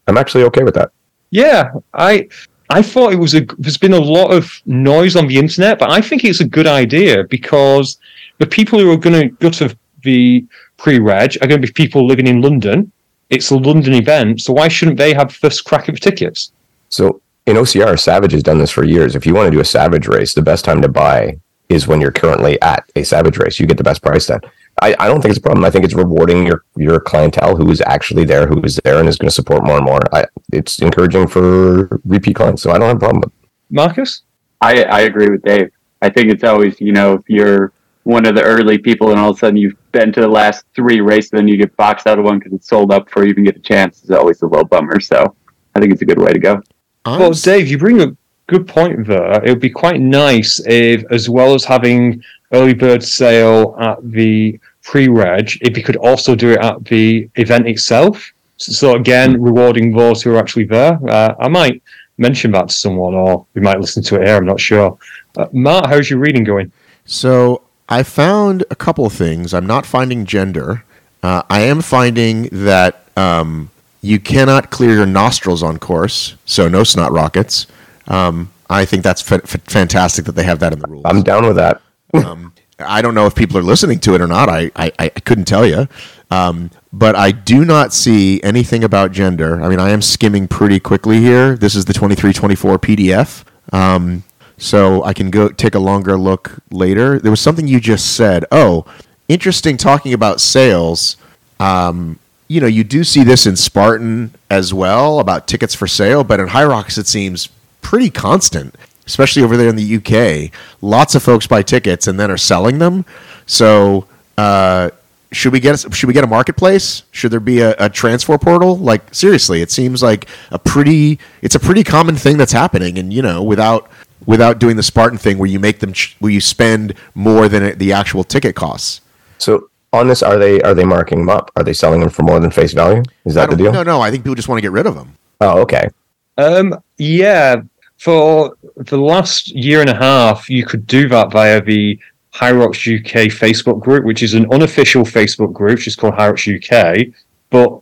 I'm 0.08 0.18
actually 0.18 0.44
okay 0.46 0.64
with 0.64 0.76
that. 0.76 0.92
Yeah, 1.32 1.72
I 1.94 2.28
I 2.70 2.82
thought 2.82 3.14
it 3.14 3.20
was 3.20 3.34
a. 3.34 3.42
There's 3.58 3.78
been 3.78 3.94
a 3.94 4.00
lot 4.00 4.32
of 4.32 4.50
noise 4.66 5.16
on 5.16 5.28
the 5.28 5.38
internet, 5.38 5.80
but 5.80 5.90
I 5.90 6.00
think 6.00 6.24
it's 6.24 6.40
a 6.40 6.46
good 6.48 6.68
idea 6.68 7.24
because 7.26 7.98
the 8.42 8.48
people 8.48 8.80
who 8.80 8.92
are 8.92 8.98
going 8.98 9.22
to 9.22 9.30
go 9.36 9.52
to 9.52 9.76
the 10.04 10.44
pre-reg 10.78 11.38
are 11.42 11.48
going 11.48 11.62
to 11.62 11.68
be 11.68 11.72
people 11.72 12.08
living 12.08 12.26
in 12.26 12.42
London. 12.42 12.92
It's 13.30 13.52
a 13.52 13.56
London 13.56 13.94
event, 13.94 14.42
so 14.42 14.52
why 14.52 14.68
shouldn't 14.68 14.98
they 14.98 15.14
have 15.14 15.32
first 15.32 15.64
crack 15.64 15.88
at 15.88 15.94
the 15.94 16.02
tickets? 16.02 16.52
So 16.90 17.22
in 17.46 17.56
OCR, 17.56 18.00
Savage 18.00 18.32
has 18.32 18.42
done 18.42 18.58
this 18.58 18.72
for 18.72 18.84
years. 18.84 19.16
If 19.16 19.28
you 19.28 19.36
want 19.36 19.46
to 19.46 19.52
do 19.52 19.60
a 19.60 19.66
Savage 19.66 20.08
race, 20.08 20.34
the 20.34 20.42
best 20.42 20.66
time 20.66 20.82
to 20.82 20.90
buy 20.90 21.38
is 21.70 21.88
when 21.88 22.02
you're 22.02 22.12
currently 22.12 22.60
at 22.64 22.84
a 22.96 23.04
Savage 23.04 23.38
race. 23.38 23.60
You 23.60 23.68
get 23.68 23.78
the 23.78 23.84
best 23.84 24.02
price 24.02 24.26
then. 24.26 24.42
I, 24.82 24.96
I 24.98 25.08
don't 25.08 25.22
think 25.22 25.30
it's 25.30 25.40
a 25.40 25.42
problem. 25.42 25.64
I 25.64 25.70
think 25.70 25.86
it's 25.86 25.94
rewarding 25.94 26.48
your 26.48 26.64
your 26.76 27.00
clientele 27.00 27.56
who 27.56 27.70
is 27.70 27.82
actually 27.82 28.26
there, 28.26 28.48
who 28.48 28.60
is 28.64 28.80
there, 28.84 29.00
and 29.00 29.08
is 29.08 29.18
going 29.18 29.30
to 29.30 29.36
support 29.36 29.64
more 29.64 29.78
and 29.78 29.86
more. 29.86 30.00
I, 30.12 30.26
it's 30.52 30.80
encouraging 30.80 31.28
for 31.28 32.02
repeat 32.06 32.38
clients, 32.38 32.64
so 32.64 32.72
I 32.72 32.80
don't 32.80 32.88
have 32.88 32.98
a 32.98 33.00
problem 33.00 33.22
with. 33.22 33.34
it. 33.34 33.50
Marcus? 33.70 34.24
I, 34.62 34.84
I 34.84 35.02
agree 35.02 35.30
with 35.30 35.44
Dave. 35.44 35.72
I 36.02 36.10
think 36.10 36.32
it's 36.32 36.44
always, 36.44 36.82
you 36.82 36.92
know, 36.92 37.14
if 37.14 37.30
you're 37.30 37.74
one 38.04 38.26
of 38.26 38.36
the 38.36 38.44
early 38.44 38.78
people 38.78 39.12
and 39.12 39.20
all 39.20 39.32
of 39.32 39.38
a 39.38 39.40
sudden 39.40 39.58
you've 39.58 39.76
been 39.92 40.12
to 40.14 40.22
the 40.22 40.28
last 40.28 40.66
three 40.76 41.02
races, 41.02 41.32
and 41.32 41.40
then 41.40 41.48
you 41.48 41.58
get 41.58 41.76
boxed 41.78 42.08
out 42.08 42.20
of 42.20 42.26
one 42.26 42.40
because 42.40 42.54
it's 42.54 42.68
sold 42.68 42.92
up 42.92 43.06
before 43.06 43.24
you 43.24 43.30
even 43.30 43.44
get 43.44 43.56
a 43.56 43.60
chance. 43.60 44.04
Is 44.04 44.12
always 44.12 44.42
a 44.42 44.48
little 44.48 44.66
bummer. 44.66 45.00
So 45.00 45.36
I 45.76 45.80
think 45.80 45.94
it's 45.94 46.02
a 46.02 46.06
good 46.06 46.20
way 46.20 46.32
to 46.32 46.40
go. 46.40 46.62
Well, 47.06 47.32
Dave, 47.32 47.68
you 47.68 47.78
bring 47.78 48.02
a 48.02 48.16
good 48.48 48.68
point 48.68 49.08
there. 49.08 49.44
It 49.44 49.50
would 49.50 49.60
be 49.60 49.70
quite 49.70 50.00
nice 50.00 50.60
if, 50.68 51.04
as 51.12 51.30
well 51.30 51.54
as 51.54 51.64
having 51.64 52.24
early 52.54 52.74
bird 52.74 53.04
sale 53.04 53.76
at 53.80 53.98
the 54.12 54.60
pre-reg, 54.84 55.58
if 55.62 55.78
you 55.78 55.84
could 55.84 55.96
also 55.98 56.36
do 56.36 56.52
it 56.52 56.60
at 56.60 56.84
the 56.86 57.30
event 57.36 57.68
itself. 57.68 58.32
So 58.58 58.96
again, 58.96 59.42
rewarding 59.42 59.92
those 59.94 60.22
who 60.22 60.34
are 60.34 60.38
actually 60.38 60.66
there. 60.66 61.00
Uh, 61.08 61.34
I 61.40 61.48
might 61.48 61.82
mention 62.18 62.52
that 62.52 62.70
to 62.70 62.74
someone, 62.74 63.16
or 63.16 63.46
we 63.54 63.62
might 63.62 63.80
listen 63.80 64.04
to 64.04 64.16
it 64.16 64.28
here. 64.28 64.38
I'm 64.38 64.46
not 64.46 64.60
sure. 64.60 64.98
Uh, 65.38 65.48
Matt, 65.52 65.88
how's 65.88 66.10
your 66.10 66.20
reading 66.20 66.44
going? 66.44 66.72
So 67.06 67.64
I 67.92 68.04
found 68.04 68.64
a 68.72 68.76
couple 68.76 69.06
of 69.06 69.12
things. 69.14 69.54
I'm 69.54 69.68
not 69.68 69.86
finding 69.86 70.26
gender. 70.26 70.86
Uh, 71.22 71.44
I 71.50 71.62
am 71.62 71.82
finding 71.82 72.44
that 72.52 73.04
um, 73.18 73.70
you 74.02 74.18
cannot 74.18 74.72
clear 74.72 74.96
your 74.96 75.06
nostrils 75.06 75.62
on 75.62 75.78
course, 75.78 76.36
so 76.46 76.70
no 76.70 76.84
snot 76.84 77.12
rockets. 77.12 77.68
Um, 78.08 78.50
I 78.70 78.86
think 78.86 79.04
that's 79.04 79.30
f- 79.30 79.44
f- 79.44 79.62
fantastic 79.64 80.24
that 80.26 80.32
they 80.32 80.44
have 80.44 80.60
that 80.60 80.72
in 80.72 80.80
the 80.80 80.88
rules. 80.88 81.04
I'm 81.06 81.22
down 81.22 81.46
with 81.46 81.58
that. 81.58 81.82
Um, 82.14 82.54
I 82.78 83.02
don't 83.02 83.14
know 83.16 83.26
if 83.26 83.36
people 83.36 83.58
are 83.58 83.64
listening 83.64 84.00
to 84.00 84.16
it 84.16 84.22
or 84.22 84.28
not. 84.28 84.50
I, 84.50 84.70
I, 84.76 84.92
I 85.00 85.08
couldn't 85.10 85.46
tell 85.46 85.66
you. 85.66 85.88
Um, 86.30 86.72
but 86.92 87.16
I 87.16 87.32
do 87.32 87.64
not 87.64 87.94
see 87.94 88.44
anything 88.44 88.84
about 88.84 89.14
gender. 89.14 89.62
I 89.62 89.70
mean, 89.70 89.80
I 89.80 89.92
am 89.92 90.02
skimming 90.02 90.48
pretty 90.50 90.80
quickly 90.80 91.22
here. 91.22 91.56
This 91.56 91.74
is 91.74 91.86
the 91.86 91.94
2324 91.94 92.80
PDF. 92.80 93.46
Um, 93.72 94.24
so 94.62 95.04
I 95.04 95.14
can 95.14 95.32
go 95.32 95.50
take 95.50 95.74
a 95.74 95.80
longer 95.80 96.16
look 96.18 96.60
later. 96.70 97.18
There 97.18 97.32
was 97.32 97.42
something 97.42 97.68
you 97.68 97.80
just 97.80 98.16
said. 98.16 98.46
Oh, 98.52 98.86
interesting 99.28 99.76
talking 99.76 100.14
about 100.14 100.40
sales. 100.40 101.18
Um, 101.60 102.20
you 102.48 102.62
know, 102.62 102.68
you 102.68 102.84
do 102.84 103.04
see 103.04 103.24
this 103.24 103.48
in 103.48 103.56
Spartan 103.56 104.36
as 104.52 104.72
well 104.72 105.20
about 105.20 105.48
tickets 105.48 105.74
for 105.74 105.88
sale, 105.88 106.24
but 106.24 106.40
in 106.40 106.48
Hyrox 106.48 107.00
it 107.00 107.08
seems 107.08 107.50
pretty 107.82 108.12
constant, 108.12 108.76
especially 109.08 109.42
over 109.42 109.58
there 109.58 109.68
in 109.68 109.78
the 109.78 109.96
UK. 109.96 110.52
Lots 110.80 111.16
of 111.16 111.24
folks 111.24 111.48
buy 111.48 111.64
tickets 111.64 112.06
and 112.06 112.20
then 112.20 112.30
are 112.30 112.38
selling 112.38 112.78
them. 112.78 113.04
So, 113.48 114.06
uh, 114.38 114.92
should 115.32 115.54
we 115.54 115.60
get 115.60 115.80
should 115.96 116.08
we 116.08 116.14
get 116.14 116.24
a 116.24 116.28
marketplace? 116.28 117.02
Should 117.10 117.32
there 117.32 117.40
be 117.40 117.62
a, 117.62 117.74
a 117.80 117.90
transfer 117.90 118.38
portal? 118.38 118.78
Like 118.78 119.16
seriously, 119.16 119.62
it 119.64 119.72
seems 119.72 120.04
like 120.04 120.28
a 120.52 120.60
pretty 120.60 121.18
it's 121.42 121.56
a 121.56 121.60
pretty 121.60 121.84
common 121.84 122.16
thing 122.16 122.38
that's 122.38 122.52
happening, 122.52 123.00
and 123.00 123.12
you 123.12 123.24
know, 123.24 123.42
without 123.42 123.90
without 124.26 124.60
doing 124.60 124.76
the 124.76 124.84
Spartan 124.84 125.18
thing 125.18 125.38
where 125.38 125.50
you 125.50 125.60
make 125.60 125.80
them 125.80 125.94
ch- 125.94 126.16
where 126.20 126.32
you 126.32 126.42
spend 126.42 126.94
more 127.16 127.48
than 127.48 127.78
the 127.78 127.94
actual 127.94 128.24
ticket 128.24 128.56
costs. 128.56 129.02
So 129.38 129.70
on 129.94 130.08
this, 130.08 130.24
are 130.24 130.38
they 130.38 130.62
are 130.62 130.74
they 130.74 130.86
marking 130.86 131.20
them 131.20 131.30
up? 131.30 131.52
Are 131.56 131.64
they 131.64 131.74
selling 131.74 132.00
them 132.00 132.10
for 132.10 132.24
more 132.24 132.40
than 132.40 132.52
face 132.52 132.74
value? 132.74 133.04
Is 133.26 133.36
that 133.36 133.50
the 133.50 133.56
deal? 133.56 133.72
No, 133.72 133.84
no, 133.84 134.02
I 134.02 134.12
think 134.12 134.24
people 134.24 134.36
just 134.36 134.48
want 134.48 134.58
to 134.58 134.62
get 134.62 134.72
rid 134.72 134.86
of 134.86 134.96
them. 134.96 135.18
Oh, 135.42 135.60
okay. 135.62 135.90
Um, 136.38 136.82
yeah, 136.98 137.62
for 137.98 138.56
the 138.78 138.98
last 138.98 139.50
year 139.50 139.82
and 139.82 139.90
a 139.90 139.96
half, 139.96 140.50
you 140.50 140.66
could 140.66 140.88
do 140.88 141.08
that 141.10 141.32
via 141.32 141.62
the 141.62 142.00
Hyrox 142.34 142.88
UK 142.88 143.30
Facebook 143.32 143.82
group, 143.82 144.06
which 144.06 144.24
is 144.24 144.34
an 144.34 144.52
unofficial 144.54 145.04
Facebook 145.04 145.54
group, 145.54 145.76
which 145.76 145.88
is 145.88 145.96
called 145.96 146.14
Hyrox 146.14 146.48
UK. 146.48 147.14
But 147.50 147.82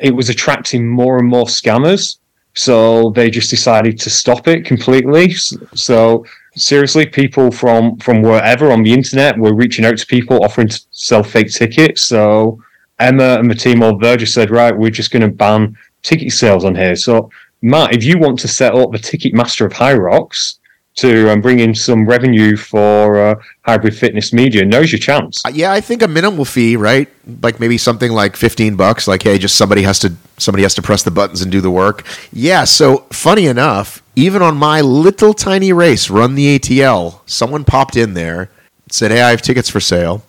it 0.00 0.14
was 0.14 0.30
attracting 0.30 0.88
more 0.88 1.18
and 1.18 1.28
more 1.28 1.44
scammers, 1.44 2.16
so 2.54 3.10
they 3.10 3.30
just 3.30 3.50
decided 3.50 3.98
to 4.00 4.10
stop 4.10 4.46
it 4.48 4.64
completely. 4.64 5.32
So 5.74 6.24
seriously, 6.54 7.06
people 7.06 7.50
from 7.50 7.96
from 7.98 8.22
wherever 8.22 8.70
on 8.70 8.82
the 8.82 8.92
internet 8.92 9.38
were 9.38 9.54
reaching 9.54 9.84
out 9.84 9.96
to 9.98 10.06
people 10.06 10.44
offering 10.44 10.68
to 10.68 10.80
sell 10.90 11.22
fake 11.22 11.50
tickets. 11.50 12.02
So 12.02 12.62
Emma 12.98 13.38
and 13.38 13.50
the 13.50 13.54
team 13.54 13.82
over 13.82 13.98
there 14.00 14.16
just 14.16 14.34
said, 14.34 14.50
right, 14.50 14.76
we're 14.76 14.90
just 14.90 15.10
going 15.10 15.22
to 15.22 15.28
ban 15.28 15.76
ticket 16.02 16.32
sales 16.32 16.64
on 16.64 16.74
here. 16.74 16.96
So 16.96 17.30
Matt, 17.62 17.94
if 17.94 18.04
you 18.04 18.18
want 18.18 18.38
to 18.40 18.48
set 18.48 18.74
up 18.74 18.92
the 18.92 18.98
ticket 18.98 19.34
master 19.34 19.64
of 19.64 19.72
Hyrox 19.72 20.58
to 20.94 21.30
um, 21.32 21.40
bring 21.40 21.60
in 21.60 21.74
some 21.74 22.06
revenue 22.06 22.56
for 22.56 23.18
uh, 23.18 23.34
hybrid 23.62 23.96
fitness 23.96 24.32
media, 24.32 24.64
now's 24.64 24.92
your 24.92 24.98
chance. 24.98 25.40
Uh, 25.44 25.50
Yeah, 25.54 25.72
I 25.72 25.80
think 25.80 26.02
a 26.02 26.08
minimal 26.08 26.44
fee, 26.44 26.76
right? 26.76 27.08
Like 27.42 27.58
maybe 27.60 27.78
something 27.78 28.12
like 28.12 28.36
fifteen 28.36 28.76
bucks. 28.76 29.08
Like, 29.08 29.22
hey, 29.22 29.38
just 29.38 29.56
somebody 29.56 29.82
has 29.82 29.98
to 30.00 30.12
somebody 30.38 30.62
has 30.64 30.74
to 30.74 30.82
press 30.82 31.02
the 31.02 31.10
buttons 31.10 31.40
and 31.40 31.50
do 31.50 31.60
the 31.60 31.70
work. 31.70 32.04
Yeah. 32.32 32.64
So 32.64 32.98
funny 33.10 33.46
enough, 33.46 34.02
even 34.16 34.42
on 34.42 34.56
my 34.56 34.80
little 34.80 35.32
tiny 35.32 35.72
race, 35.72 36.10
run 36.10 36.34
the 36.34 36.58
ATL, 36.58 37.20
someone 37.26 37.64
popped 37.64 37.96
in 37.96 38.14
there, 38.14 38.50
said, 38.90 39.10
"Hey, 39.10 39.22
I 39.22 39.30
have 39.30 39.42
tickets 39.42 39.68
for 39.68 39.80
sale." 39.80 40.22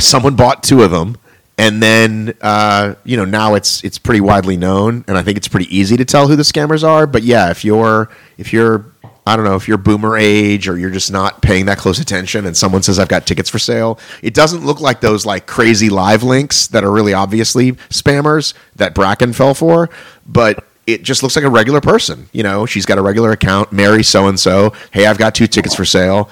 Someone 0.00 0.36
bought 0.36 0.62
two 0.62 0.82
of 0.82 0.90
them, 0.92 1.16
and 1.58 1.82
then 1.82 2.34
uh, 2.40 2.94
you 3.04 3.16
know 3.16 3.24
now 3.24 3.54
it's 3.54 3.82
it's 3.84 3.98
pretty 3.98 4.20
widely 4.20 4.56
known, 4.56 5.04
and 5.06 5.18
I 5.18 5.22
think 5.22 5.36
it's 5.36 5.48
pretty 5.48 5.76
easy 5.76 5.96
to 5.96 6.04
tell 6.04 6.28
who 6.28 6.36
the 6.36 6.44
scammers 6.44 6.82
are. 6.86 7.06
But 7.06 7.24
yeah, 7.24 7.50
if 7.50 7.64
you're 7.64 8.08
if 8.38 8.52
you're 8.52 8.86
I 9.28 9.36
don't 9.36 9.44
know 9.44 9.56
if 9.56 9.68
you're 9.68 9.76
boomer 9.76 10.16
age 10.16 10.68
or 10.68 10.78
you're 10.78 10.88
just 10.88 11.12
not 11.12 11.42
paying 11.42 11.66
that 11.66 11.76
close 11.76 11.98
attention 11.98 12.46
and 12.46 12.56
someone 12.56 12.82
says 12.82 12.98
I've 12.98 13.08
got 13.08 13.26
tickets 13.26 13.50
for 13.50 13.58
sale. 13.58 13.98
It 14.22 14.32
doesn't 14.32 14.64
look 14.64 14.80
like 14.80 15.02
those 15.02 15.26
like 15.26 15.46
crazy 15.46 15.90
live 15.90 16.22
links 16.22 16.66
that 16.68 16.82
are 16.82 16.90
really 16.90 17.12
obviously 17.12 17.72
spammers 17.90 18.54
that 18.76 18.94
Bracken 18.94 19.34
fell 19.34 19.52
for, 19.52 19.90
but 20.26 20.64
it 20.86 21.02
just 21.02 21.22
looks 21.22 21.36
like 21.36 21.44
a 21.44 21.50
regular 21.50 21.82
person. 21.82 22.30
You 22.32 22.42
know, 22.42 22.64
she's 22.64 22.86
got 22.86 22.96
a 22.96 23.02
regular 23.02 23.30
account, 23.32 23.70
Mary 23.70 24.02
so 24.02 24.28
and 24.28 24.40
so. 24.40 24.72
Hey, 24.92 25.04
I've 25.04 25.18
got 25.18 25.34
two 25.34 25.46
tickets 25.46 25.74
for 25.74 25.84
sale. 25.84 26.30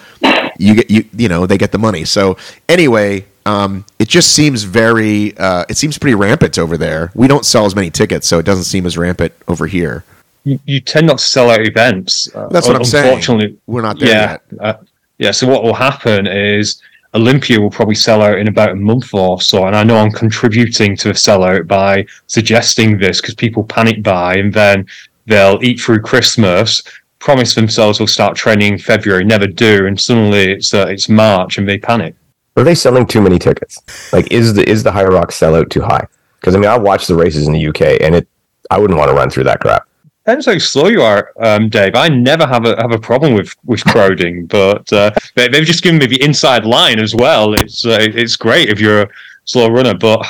You 0.59 0.75
get 0.77 0.91
you 0.91 1.05
you 1.15 1.29
know, 1.29 1.45
they 1.45 1.59
get 1.59 1.73
the 1.73 1.79
money. 1.79 2.07
So 2.07 2.39
anyway, 2.67 3.27
um, 3.45 3.85
it 3.99 4.09
just 4.09 4.33
seems 4.33 4.63
very 4.63 5.37
uh, 5.37 5.67
it 5.69 5.77
seems 5.77 5.99
pretty 5.99 6.15
rampant 6.15 6.59
over 6.59 6.79
there. 6.79 7.13
We 7.15 7.29
don't 7.29 7.45
sell 7.45 7.67
as 7.67 7.77
many 7.77 7.91
tickets, 7.91 8.27
so 8.27 8.39
it 8.39 8.47
doesn't 8.47 8.65
seem 8.65 8.87
as 8.87 8.97
rampant 8.97 9.35
over 9.47 9.67
here. 9.67 10.03
You, 10.47 10.61
you 10.65 10.81
tend 10.81 11.09
not 11.09 11.19
to 11.19 11.25
sell 11.25 11.51
out 11.51 11.67
events. 11.67 12.33
uh, 12.33 12.47
That's 12.49 12.69
what 12.69 12.77
I'm 12.77 12.85
saying. 12.85 13.07
Unfortunately, 13.07 13.59
We're 13.67 13.83
not 13.83 13.99
there 13.99 14.09
yeah, 14.09 14.31
yet. 14.53 14.61
uh, 14.61 14.75
yeah. 15.19 15.33
So 15.33 15.49
what 15.49 15.65
will 15.65 15.75
happen 15.75 16.29
is 16.29 16.81
Olympia 17.15 17.61
will 17.61 17.71
probably 17.71 17.97
sell 17.97 18.23
out 18.23 18.39
in 18.39 18.47
about 18.47 18.71
a 18.71 18.77
month 18.77 19.13
or 19.13 19.41
so, 19.41 19.67
and 19.67 19.75
I 19.75 19.83
know 19.83 19.97
I'm 19.97 20.13
contributing 20.13 20.97
to 20.99 21.11
a 21.11 21.15
sellout 21.15 21.67
by 21.67 22.07
suggesting 22.29 22.97
this 22.97 23.21
because 23.21 23.35
people 23.35 23.65
panic 23.65 24.05
buy 24.05 24.37
and 24.37 24.55
then 24.55 24.87
they'll 25.27 25.59
eat 25.63 25.81
through 25.81 26.03
Christmas, 26.03 26.81
promise 27.19 27.57
themselves 27.57 27.99
they'll 27.99 28.07
start 28.07 28.37
training 28.37 28.75
in 28.75 28.79
February, 28.79 29.25
never 29.25 29.49
do, 29.49 29.87
and 29.87 30.01
suddenly 30.01 30.53
it's 30.53 30.73
uh, 30.73 30.87
it's 30.89 31.09
March 31.09 31.59
and 31.59 31.69
they 31.69 31.77
panic. 31.77 32.15
Are 32.57 32.63
they 32.63 32.77
selling 32.77 33.05
too 33.05 33.21
many 33.21 33.41
tickets? 33.41 33.83
Like, 34.13 34.31
is 34.33 34.55
the 34.55 34.69
is 34.69 34.85
the 34.85 34.93
High 34.93 35.07
Rock 35.07 35.31
sellout 35.31 35.71
too 35.71 35.83
high? 35.83 36.07
Because 36.39 36.55
I 36.55 36.59
mean, 36.61 36.71
I 36.71 36.79
watched 36.79 37.09
the 37.09 37.17
races 37.17 37.49
in 37.49 37.53
the 37.53 37.67
UK, 37.67 38.01
and 38.01 38.15
it 38.15 38.29
I 38.71 38.79
wouldn't 38.79 38.97
want 38.97 39.11
to 39.11 39.17
run 39.17 39.29
through 39.29 39.45
that 39.45 39.59
crap. 39.59 39.89
Depends 40.27 40.47
how 40.47 40.59
slow 40.59 40.89
you 40.89 41.03
are, 41.03 41.31
um, 41.39 41.69
Dave. 41.69 41.95
I 41.95 42.09
never 42.09 42.49
have 42.49 42.65
a 42.65 42.75
have 42.83 42.91
a 42.91 42.99
problem 42.99 43.35
with 43.35 43.55
with 43.65 43.85
crowding, 43.85 44.47
but 44.47 44.93
uh, 44.93 45.13
they, 45.37 45.47
they've 45.47 45.65
just 45.65 45.85
given 45.85 46.01
me 46.01 46.07
the 46.07 46.21
inside 46.21 46.65
line 46.65 46.99
as 46.99 47.15
well. 47.15 47.55
It's 47.55 47.87
uh, 47.87 47.99
it's 48.01 48.35
great 48.35 48.69
if 48.69 48.81
you're 48.81 49.03
a 49.03 49.09
slow 49.45 49.69
runner, 49.69 49.95
but 49.95 50.27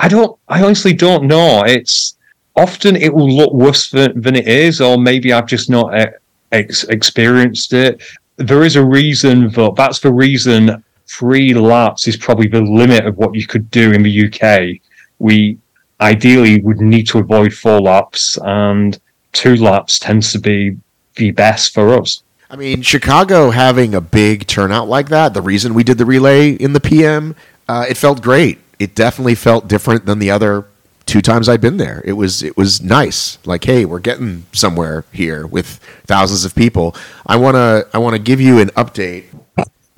I 0.00 0.08
don't. 0.08 0.36
I 0.48 0.64
honestly 0.64 0.92
don't 0.92 1.28
know. 1.28 1.62
It's 1.64 2.16
often 2.56 2.96
it 2.96 3.14
will 3.14 3.30
look 3.30 3.52
worse 3.52 3.88
than, 3.88 4.20
than 4.20 4.34
it 4.34 4.48
is, 4.48 4.80
or 4.80 4.98
maybe 4.98 5.32
I've 5.32 5.46
just 5.46 5.70
not 5.70 5.96
uh, 5.96 6.10
ex- 6.50 6.82
experienced 6.82 7.72
it. 7.72 8.02
There 8.38 8.64
is 8.64 8.74
a 8.74 8.84
reason, 8.84 9.50
but 9.50 9.76
that's 9.76 10.00
the 10.00 10.12
reason. 10.12 10.82
Three 11.06 11.54
laps 11.54 12.08
is 12.08 12.16
probably 12.16 12.48
the 12.48 12.62
limit 12.62 13.06
of 13.06 13.16
what 13.16 13.36
you 13.36 13.46
could 13.46 13.70
do 13.70 13.92
in 13.92 14.02
the 14.02 14.26
UK. 14.26 14.82
We 15.20 15.56
ideally 16.00 16.60
would 16.62 16.80
need 16.80 17.06
to 17.06 17.18
avoid 17.18 17.54
four 17.54 17.80
laps 17.80 18.38
and 18.42 18.98
two 19.36 19.56
laps 19.56 19.98
tends 19.98 20.32
to 20.32 20.38
be 20.38 20.76
the 21.16 21.30
best 21.30 21.74
for 21.74 22.00
us. 22.00 22.22
I 22.48 22.56
mean, 22.56 22.82
Chicago 22.82 23.50
having 23.50 23.94
a 23.94 24.00
big 24.00 24.46
turnout 24.46 24.88
like 24.88 25.08
that, 25.10 25.34
the 25.34 25.42
reason 25.42 25.74
we 25.74 25.84
did 25.84 25.98
the 25.98 26.06
relay 26.06 26.52
in 26.52 26.72
the 26.72 26.80
PM, 26.80 27.34
uh, 27.68 27.86
it 27.88 27.96
felt 27.96 28.22
great. 28.22 28.58
It 28.78 28.94
definitely 28.94 29.34
felt 29.34 29.68
different 29.68 30.06
than 30.06 30.20
the 30.20 30.30
other 30.30 30.66
two 31.06 31.20
times 31.20 31.48
I'd 31.48 31.60
been 31.60 31.76
there. 31.76 32.02
It 32.04 32.12
was 32.12 32.42
it 32.42 32.56
was 32.56 32.80
nice. 32.80 33.38
Like, 33.44 33.64
hey, 33.64 33.84
we're 33.84 34.00
getting 34.00 34.46
somewhere 34.52 35.04
here 35.12 35.46
with 35.46 35.80
thousands 36.06 36.44
of 36.44 36.54
people. 36.54 36.94
I 37.26 37.36
wanna 37.36 37.84
I 37.92 37.98
wanna 37.98 38.18
give 38.18 38.40
you 38.40 38.58
an 38.58 38.68
update. 38.70 39.24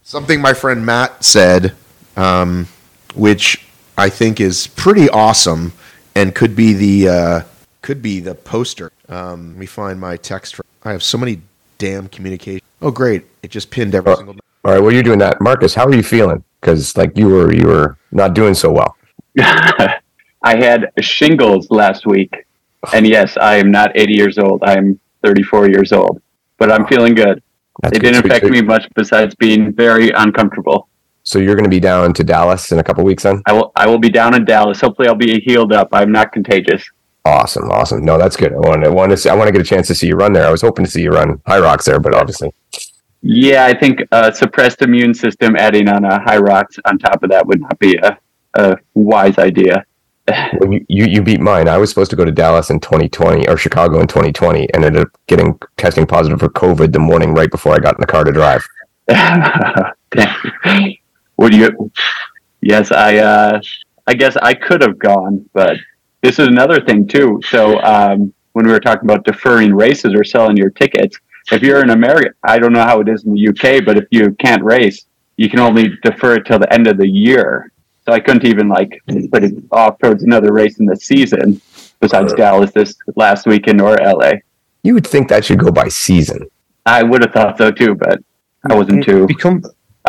Something 0.02 0.40
my 0.40 0.54
friend 0.54 0.86
Matt 0.86 1.22
said, 1.22 1.74
um, 2.16 2.66
which 3.14 3.66
I 3.96 4.08
think 4.08 4.40
is 4.40 4.66
pretty 4.68 5.08
awesome 5.10 5.72
and 6.14 6.34
could 6.34 6.56
be 6.56 6.72
the 6.72 7.08
uh, 7.08 7.40
could 7.82 8.02
be 8.02 8.20
the 8.20 8.34
poster. 8.34 8.92
Um, 9.08 9.50
let 9.50 9.58
me 9.58 9.66
find 9.66 10.00
my 10.00 10.16
text. 10.16 10.56
For, 10.56 10.64
I 10.84 10.92
have 10.92 11.02
so 11.02 11.18
many 11.18 11.40
damn 11.78 12.08
communication. 12.08 12.64
Oh, 12.82 12.90
great! 12.90 13.24
It 13.42 13.50
just 13.50 13.70
pinned 13.70 13.94
every 13.94 14.12
Oh. 14.12 14.16
single. 14.16 14.36
All 14.64 14.72
right, 14.72 14.80
well, 14.82 14.92
you're 14.92 15.02
doing 15.04 15.20
that, 15.20 15.40
Marcus. 15.40 15.74
How 15.74 15.86
are 15.86 15.94
you 15.94 16.02
feeling? 16.02 16.42
Because 16.60 16.96
like 16.96 17.16
you 17.16 17.28
were 17.28 17.52
you 17.52 17.66
were 17.66 17.96
not 18.12 18.34
doing 18.34 18.54
so 18.54 18.72
well. 18.72 18.96
I 19.38 20.56
had 20.56 20.90
shingles 21.00 21.70
last 21.70 22.06
week, 22.06 22.32
and 22.92 23.06
yes, 23.06 23.36
I 23.36 23.56
am 23.56 23.70
not 23.70 23.92
80 23.96 24.12
years 24.14 24.38
old. 24.38 24.62
I 24.64 24.76
am 24.76 24.98
34 25.24 25.68
years 25.70 25.92
old, 25.92 26.20
but 26.58 26.70
I'm 26.70 26.86
feeling 26.86 27.14
good. 27.14 27.42
That's 27.82 27.96
it 27.96 28.00
good. 28.00 28.12
didn't 28.12 28.26
affect 28.26 28.44
so- 28.46 28.50
me 28.50 28.60
much 28.62 28.86
besides 28.94 29.34
being 29.36 29.72
very 29.72 30.10
uncomfortable. 30.10 30.88
So 31.24 31.38
you're 31.38 31.54
going 31.56 31.64
to 31.64 31.70
be 31.70 31.80
down 31.80 32.14
to 32.14 32.24
Dallas 32.24 32.72
in 32.72 32.78
a 32.78 32.82
couple 32.84 33.04
weeks 33.04 33.22
then? 33.24 33.42
I 33.46 33.52
will. 33.52 33.70
I 33.76 33.86
will 33.86 33.98
be 33.98 34.08
down 34.08 34.34
in 34.34 34.44
Dallas. 34.44 34.80
Hopefully, 34.80 35.08
I'll 35.08 35.14
be 35.14 35.38
healed 35.40 35.72
up. 35.72 35.88
I'm 35.92 36.10
not 36.10 36.32
contagious. 36.32 36.82
Awesome, 37.28 37.70
awesome. 37.70 38.02
No, 38.04 38.16
that's 38.16 38.36
good. 38.36 38.54
I 38.54 38.56
want 38.56 38.84
to, 38.84 38.90
want 38.90 39.10
to 39.10 39.16
see, 39.18 39.28
I 39.28 39.34
want 39.34 39.48
to 39.48 39.52
get 39.52 39.60
a 39.60 39.64
chance 39.64 39.86
to 39.88 39.94
see 39.94 40.06
you 40.06 40.14
run 40.14 40.32
there. 40.32 40.46
I 40.46 40.50
was 40.50 40.62
hoping 40.62 40.86
to 40.86 40.90
see 40.90 41.02
you 41.02 41.10
run 41.10 41.36
Hyrox 41.46 41.84
there, 41.84 42.00
but 42.00 42.14
obviously, 42.14 42.50
Yeah, 43.20 43.66
I 43.66 43.78
think 43.78 44.00
a 44.12 44.34
suppressed 44.34 44.80
immune 44.80 45.12
system 45.12 45.54
adding 45.54 45.90
on 45.90 46.06
a 46.06 46.20
Hyrox 46.20 46.78
on 46.86 46.98
top 46.98 47.22
of 47.22 47.28
that 47.28 47.46
would 47.46 47.60
not 47.60 47.78
be 47.78 47.96
a, 47.96 48.18
a 48.54 48.78
wise 48.94 49.36
idea. 49.36 49.84
well, 50.28 50.72
you, 50.72 50.86
you 50.88 51.04
you 51.04 51.22
beat 51.22 51.40
mine. 51.40 51.68
I 51.68 51.76
was 51.76 51.90
supposed 51.90 52.10
to 52.10 52.16
go 52.16 52.24
to 52.24 52.32
Dallas 52.32 52.70
in 52.70 52.80
2020 52.80 53.46
or 53.46 53.58
Chicago 53.58 54.00
in 54.00 54.06
2020, 54.06 54.72
and 54.72 54.84
ended 54.84 55.02
up 55.02 55.08
getting 55.26 55.58
testing 55.76 56.06
positive 56.06 56.40
for 56.40 56.48
COVID 56.48 56.92
the 56.92 56.98
morning 56.98 57.34
right 57.34 57.50
before 57.50 57.74
I 57.74 57.78
got 57.78 57.94
in 57.94 58.00
the 58.00 58.06
car 58.06 58.24
to 58.24 58.32
drive. 58.32 58.66
Would 61.36 61.54
you? 61.54 61.90
Yes, 62.62 62.90
I. 62.90 63.18
Uh, 63.18 63.60
I 64.06 64.14
guess 64.14 64.36
I 64.38 64.54
could 64.54 64.80
have 64.80 64.98
gone, 64.98 65.44
but 65.52 65.76
this 66.22 66.38
is 66.38 66.48
another 66.48 66.80
thing 66.80 67.06
too. 67.06 67.40
So 67.48 67.80
um, 67.82 68.32
when 68.52 68.66
we 68.66 68.72
were 68.72 68.80
talking 68.80 69.08
about 69.08 69.24
deferring 69.24 69.74
races 69.74 70.14
or 70.14 70.24
selling 70.24 70.56
your 70.56 70.70
tickets, 70.70 71.16
if 71.50 71.62
you're 71.62 71.82
in 71.82 71.90
America, 71.90 72.30
I 72.44 72.58
don't 72.58 72.72
know 72.72 72.82
how 72.82 73.00
it 73.00 73.08
is 73.08 73.24
in 73.24 73.34
the 73.34 73.48
UK, 73.48 73.84
but 73.84 73.96
if 73.96 74.04
you 74.10 74.32
can't 74.32 74.62
race, 74.62 75.06
you 75.36 75.48
can 75.48 75.60
only 75.60 75.96
defer 76.02 76.34
it 76.34 76.44
till 76.44 76.58
the 76.58 76.72
end 76.72 76.86
of 76.86 76.98
the 76.98 77.08
year. 77.08 77.72
So 78.04 78.12
I 78.12 78.20
couldn't 78.20 78.44
even 78.44 78.68
like 78.68 79.00
put 79.30 79.44
it 79.44 79.54
off 79.70 79.98
towards 79.98 80.22
another 80.22 80.52
race 80.52 80.78
in 80.78 80.86
the 80.86 80.96
season 80.96 81.60
besides 82.00 82.32
Dallas 82.34 82.72
this 82.72 82.96
last 83.16 83.46
weekend 83.46 83.80
or 83.80 83.96
LA. 83.96 84.32
You 84.82 84.94
would 84.94 85.06
think 85.06 85.28
that 85.28 85.44
should 85.44 85.58
go 85.58 85.70
by 85.70 85.88
season. 85.88 86.48
I 86.86 87.02
would 87.02 87.22
have 87.22 87.32
thought 87.32 87.58
so 87.58 87.70
too, 87.70 87.94
but 87.94 88.20
I 88.70 88.74
wasn't 88.74 89.04
too. 89.04 89.24
It, 89.24 89.28
become, 89.28 89.62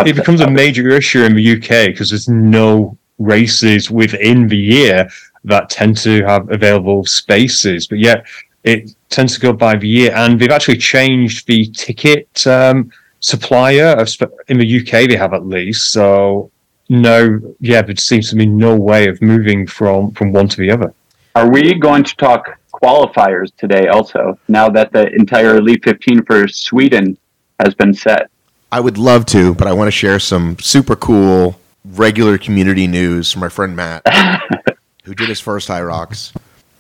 it 0.06 0.16
becomes 0.16 0.40
a 0.40 0.44
about 0.44 0.54
it. 0.54 0.56
major 0.56 0.90
issue 0.90 1.24
in 1.24 1.36
the 1.36 1.58
UK 1.58 1.88
because 1.88 2.10
there's 2.10 2.30
no 2.30 2.98
races 3.18 3.92
within 3.92 4.48
the 4.48 4.58
year 4.58 5.10
that 5.46 5.70
tend 5.70 5.98
to 5.98 6.24
have 6.26 6.50
available 6.52 7.06
spaces. 7.06 7.88
But 7.88 8.00
yet 8.00 8.26
it 8.64 8.96
tends 9.10 9.34
to 9.36 9.40
go 9.40 9.54
by 9.54 9.76
the 9.76 9.88
year, 9.88 10.12
and 10.16 10.40
they've 10.40 10.52
actually 10.52 10.78
changed 10.78 11.48
the 11.48 11.68
ticket 11.72 12.46
um, 12.48 12.92
supplier 13.20 13.88
of 13.98 14.10
sp- 14.12 14.36
in 14.48 14.58
the 14.58 14.80
UK. 14.80 15.10
They 15.10 15.16
have 15.16 15.34
at 15.34 15.46
least 15.46 15.92
so. 15.92 16.52
No, 16.92 17.40
yeah, 17.60 17.84
there 17.84 17.96
seems 17.98 18.32
to 18.32 18.36
be 18.36 18.48
no 18.48 18.76
way 18.76 19.08
of 19.08 19.22
moving 19.22 19.68
from 19.68 20.12
from 20.12 20.32
one 20.32 20.48
to 20.48 20.58
the 20.58 20.72
other. 20.72 20.94
Are 21.36 21.50
we 21.50 21.76
going 21.76 22.04
to 22.04 22.16
talk 22.16 22.60
qualifiers 22.82 23.52
today 23.58 23.88
also, 23.88 24.40
now 24.48 24.70
that 24.70 24.92
the 24.92 25.14
entire 25.14 25.58
Elite 25.58 25.84
15 25.84 26.24
for 26.26 26.48
Sweden 26.48 27.18
has 27.60 27.74
been 27.74 27.94
set? 27.94 28.30
I 28.72 28.80
would 28.80 28.98
love 28.98 29.26
to, 29.28 29.54
but 29.56 29.68
I 29.68 29.74
want 29.74 29.88
to 29.88 29.92
share 29.92 30.20
some 30.20 30.58
super 30.60 30.96
cool 30.96 31.60
regular 31.86 32.38
community 32.38 32.88
news 32.88 33.32
from 33.32 33.42
my 33.42 33.50
friend 33.50 33.76
Matt, 33.76 34.04
who 35.04 35.14
did 35.14 35.30
his 35.30 35.40
first 35.40 35.68
Hyrox. 35.68 36.36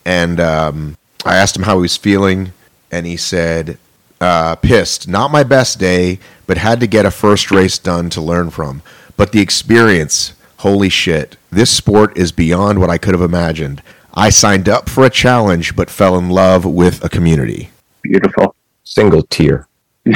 And 0.06 0.40
um, 0.40 0.98
I 1.26 1.36
asked 1.36 1.56
him 1.56 1.64
how 1.64 1.76
he 1.76 1.82
was 1.82 1.98
feeling, 1.98 2.54
and 2.92 3.06
he 3.06 3.18
said, 3.18 3.78
uh, 4.22 4.56
pissed. 4.56 5.08
Not 5.08 5.32
my 5.32 5.44
best 5.44 5.80
day, 5.80 6.20
but 6.48 6.58
had 6.58 6.80
to 6.80 6.88
get 6.88 7.06
a 7.06 7.12
first 7.12 7.52
race 7.52 7.78
done 7.78 8.10
to 8.12 8.22
learn 8.22 8.50
from. 8.50 8.82
But 9.18 9.32
the 9.32 9.42
experience, 9.42 10.34
holy 10.58 10.90
shit. 10.90 11.38
This 11.52 11.70
sport 11.70 12.18
is 12.18 12.32
beyond 12.32 12.80
what 12.80 12.90
I 12.90 12.98
could 12.98 13.14
have 13.14 13.22
imagined. 13.22 13.82
I 14.14 14.30
signed 14.30 14.68
up 14.68 14.90
for 14.90 15.06
a 15.06 15.10
challenge, 15.10 15.76
but 15.76 15.90
fell 15.90 16.18
in 16.18 16.30
love 16.30 16.66
with 16.66 17.04
a 17.04 17.10
community. 17.10 17.70
Beautiful. 18.02 18.56
Single 18.84 19.24
tier. 19.24 19.68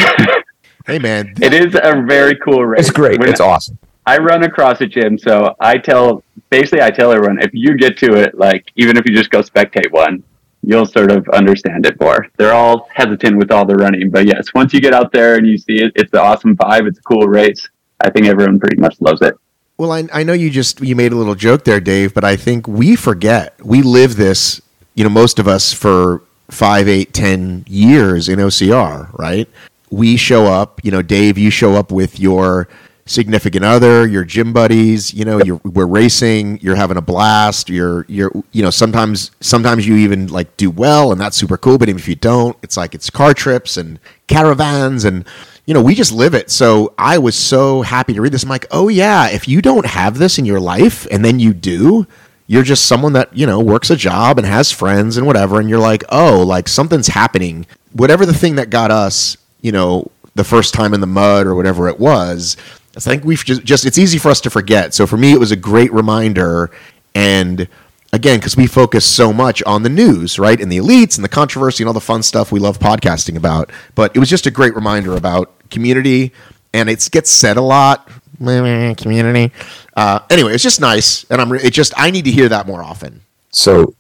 Hey, 0.86 1.00
man. 1.00 1.34
It 1.42 1.54
is 1.54 1.76
a 1.76 2.04
very 2.06 2.36
cool 2.36 2.66
race. 2.66 2.82
It's 2.82 2.92
great. 2.92 3.18
When 3.18 3.30
It's 3.30 3.40
awesome. 3.40 3.78
I 4.06 4.18
run 4.18 4.44
across 4.44 4.82
a 4.82 4.88
gym, 4.88 5.18
so 5.18 5.56
I 5.60 5.78
tell 5.78 6.24
basically 6.50 6.82
I 6.82 6.92
tell 6.92 7.12
everyone 7.12 7.42
if 7.42 7.52
you 7.54 7.78
get 7.78 7.98
to 8.00 8.16
it, 8.16 8.38
like 8.38 8.72
even 8.76 8.98
if 8.98 9.06
you 9.06 9.16
just 9.16 9.30
go 9.30 9.42
spectate 9.42 9.92
one, 9.92 10.24
you'll 10.62 10.86
sort 10.86 11.12
of 11.12 11.28
understand 11.30 11.86
it 11.86 12.00
more. 12.00 12.28
They're 12.38 12.54
all 12.54 12.88
hesitant 12.94 13.38
with 13.38 13.52
all 13.52 13.66
the 13.66 13.76
running, 13.76 14.10
but 14.10 14.26
yes, 14.26 14.48
once 14.54 14.74
you 14.74 14.82
get 14.82 14.94
out 14.94 15.12
there 15.12 15.36
and 15.36 15.48
you 15.48 15.58
see 15.58 15.82
it, 15.82 15.94
it's 15.96 16.12
an 16.14 16.20
awesome 16.20 16.56
vibe. 16.56 16.88
It's 16.88 17.00
a 17.00 17.04
cool 17.04 17.28
race. 17.28 17.70
I 18.02 18.10
think 18.10 18.28
everyone 18.28 18.60
pretty 18.60 18.78
much 18.78 19.00
loves 19.00 19.22
it. 19.22 19.36
Well, 19.78 19.92
I, 19.92 20.08
I 20.14 20.24
know 20.24 20.34
you 20.34 20.50
just 20.50 20.82
you 20.82 20.96
made 20.96 21.14
a 21.14 21.16
little 21.16 21.36
joke 21.36 21.64
there, 21.64 21.80
Dave, 21.80 22.14
but 22.14 22.24
I 22.24 22.36
think 22.36 22.68
we 22.68 22.96
forget 22.96 23.56
we 23.64 23.82
live 23.82 24.18
this. 24.18 24.62
You 24.96 25.04
know, 25.04 25.10
most 25.10 25.40
of 25.40 25.48
us 25.48 25.74
for 25.74 26.22
five, 26.52 26.88
eight, 26.88 27.14
ten 27.14 27.66
years 27.68 28.30
in 28.30 28.38
OCR, 28.38 29.12
right? 29.18 29.50
We 29.90 30.18
show 30.18 30.46
up. 30.46 30.82
You 30.84 30.92
know, 30.92 31.02
Dave, 31.02 31.38
you 31.38 31.50
show 31.50 31.74
up 31.74 31.92
with 31.92 32.20
your 32.20 32.68
significant 33.06 33.66
other, 33.66 34.08
your 34.08 34.24
gym 34.24 34.54
buddies. 34.54 35.14
You 35.14 35.26
know, 35.26 35.44
you're, 35.44 35.62
we're 35.64 35.86
racing. 35.86 36.60
You're 36.62 36.76
having 36.76 36.98
a 36.98 37.02
blast. 37.02 37.70
You're 37.70 38.06
you're 38.08 38.32
you 38.52 38.64
know 38.64 38.70
sometimes 38.70 39.32
sometimes 39.40 39.88
you 39.88 39.96
even 39.98 40.28
like 40.28 40.56
do 40.58 40.70
well, 40.70 41.12
and 41.12 41.20
that's 41.20 41.38
super 41.38 41.58
cool. 41.58 41.78
But 41.78 41.90
even 41.90 42.00
if 42.00 42.08
you 42.08 42.16
don't, 42.16 42.58
it's 42.62 42.78
like 42.78 42.96
it's 42.96 43.10
car 43.10 43.34
trips 43.34 43.78
and 43.78 44.00
caravans 44.28 45.06
and 45.06 45.26
you 45.66 45.74
know, 45.74 45.82
we 45.82 45.96
just 45.96 46.12
live 46.12 46.34
it. 46.34 46.52
So 46.52 46.94
I 46.98 47.18
was 47.18 47.36
so 47.36 47.84
happy 47.84 48.14
to 48.14 48.22
read 48.22 48.34
this. 48.34 48.44
I'm 48.44 48.50
like, 48.50 48.66
oh 48.72 48.90
yeah, 48.90 49.30
if 49.30 49.48
you 49.48 49.62
don't 49.62 49.86
have 49.86 50.18
this 50.18 50.38
in 50.38 50.46
your 50.46 50.60
life 50.60 51.08
and 51.10 51.24
then 51.24 51.40
you 51.40 51.54
do, 51.54 52.06
you're 52.48 52.64
just 52.64 52.86
someone 52.86 53.14
that, 53.14 53.36
you 53.36 53.46
know, 53.46 53.60
works 53.62 53.90
a 53.90 53.96
job 53.96 54.38
and 54.38 54.46
has 54.46 54.72
friends 54.72 55.16
and 55.16 55.26
whatever. 55.26 55.60
And 55.60 55.70
you're 55.70 55.80
like, 55.80 56.04
oh, 56.10 56.44
like 56.44 56.68
something's 56.68 57.08
happening. 57.08 57.66
Whatever 57.94 58.26
the 58.26 58.34
thing 58.34 58.56
that 58.56 58.70
got 58.70 58.92
us, 58.92 59.38
you 59.62 59.72
know, 59.72 60.12
the 60.36 60.44
first 60.44 60.74
time 60.74 60.94
in 60.94 61.00
the 61.00 61.08
mud 61.08 61.48
or 61.48 61.56
whatever 61.56 61.88
it 61.88 62.00
was, 62.00 62.58
I 62.96 63.00
think 63.00 63.24
we've 63.24 63.44
just, 63.44 63.64
just 63.64 63.86
it's 63.86 63.98
easy 63.98 64.20
for 64.20 64.30
us 64.30 64.42
to 64.42 64.50
forget. 64.50 64.94
So 64.94 65.08
for 65.08 65.18
me, 65.18 65.32
it 65.32 65.40
was 65.40 65.52
a 65.52 65.56
great 65.56 65.92
reminder. 65.92 66.70
And 67.16 67.68
again, 68.12 68.40
because 68.40 68.56
we 68.56 68.68
focus 68.68 69.06
so 69.06 69.34
much 69.34 69.64
on 69.64 69.84
the 69.84 69.90
news, 69.90 70.38
right? 70.38 70.60
And 70.60 70.72
the 70.72 70.78
elites 70.78 71.18
and 71.18 71.24
the 71.24 71.30
controversy 71.30 71.84
and 71.84 71.88
all 71.88 71.94
the 71.94 72.02
fun 72.02 72.22
stuff 72.22 72.52
we 72.52 72.60
love 72.60 72.80
podcasting 72.80 73.36
about. 73.36 73.72
But 73.96 74.16
it 74.16 74.20
was 74.20 74.30
just 74.30 74.46
a 74.46 74.52
great 74.52 74.76
reminder 74.76 75.16
about 75.16 75.70
community. 75.70 76.32
And 76.72 76.90
it 76.90 77.08
gets 77.12 77.32
said 77.32 77.58
a 77.58 77.62
lot, 77.62 78.08
community. 78.40 79.52
Uh, 79.96 80.20
anyway, 80.30 80.54
it's 80.54 80.64
just 80.64 80.80
nice. 80.80 81.24
And 81.26 81.42
I'm, 81.42 81.52
re- 81.52 81.62
it 81.64 81.72
just, 81.72 81.94
I 81.98 82.12
need 82.12 82.26
to 82.26 82.32
hear 82.32 82.50
that 82.50 82.68
more 82.68 82.84
often. 82.84 83.22
So 83.52 83.96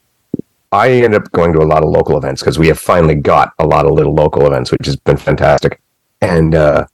I 0.71 0.89
end 0.91 1.13
up 1.13 1.31
going 1.31 1.53
to 1.53 1.59
a 1.59 1.65
lot 1.65 1.83
of 1.83 1.89
local 1.89 2.17
events 2.17 2.41
because 2.41 2.57
we 2.57 2.67
have 2.67 2.79
finally 2.79 3.15
got 3.15 3.53
a 3.59 3.65
lot 3.65 3.85
of 3.85 3.91
little 3.91 4.13
local 4.13 4.45
events, 4.47 4.71
which 4.71 4.85
has 4.85 4.95
been 4.95 5.17
fantastic. 5.17 5.79
And 6.21 6.55
uh, 6.55 6.85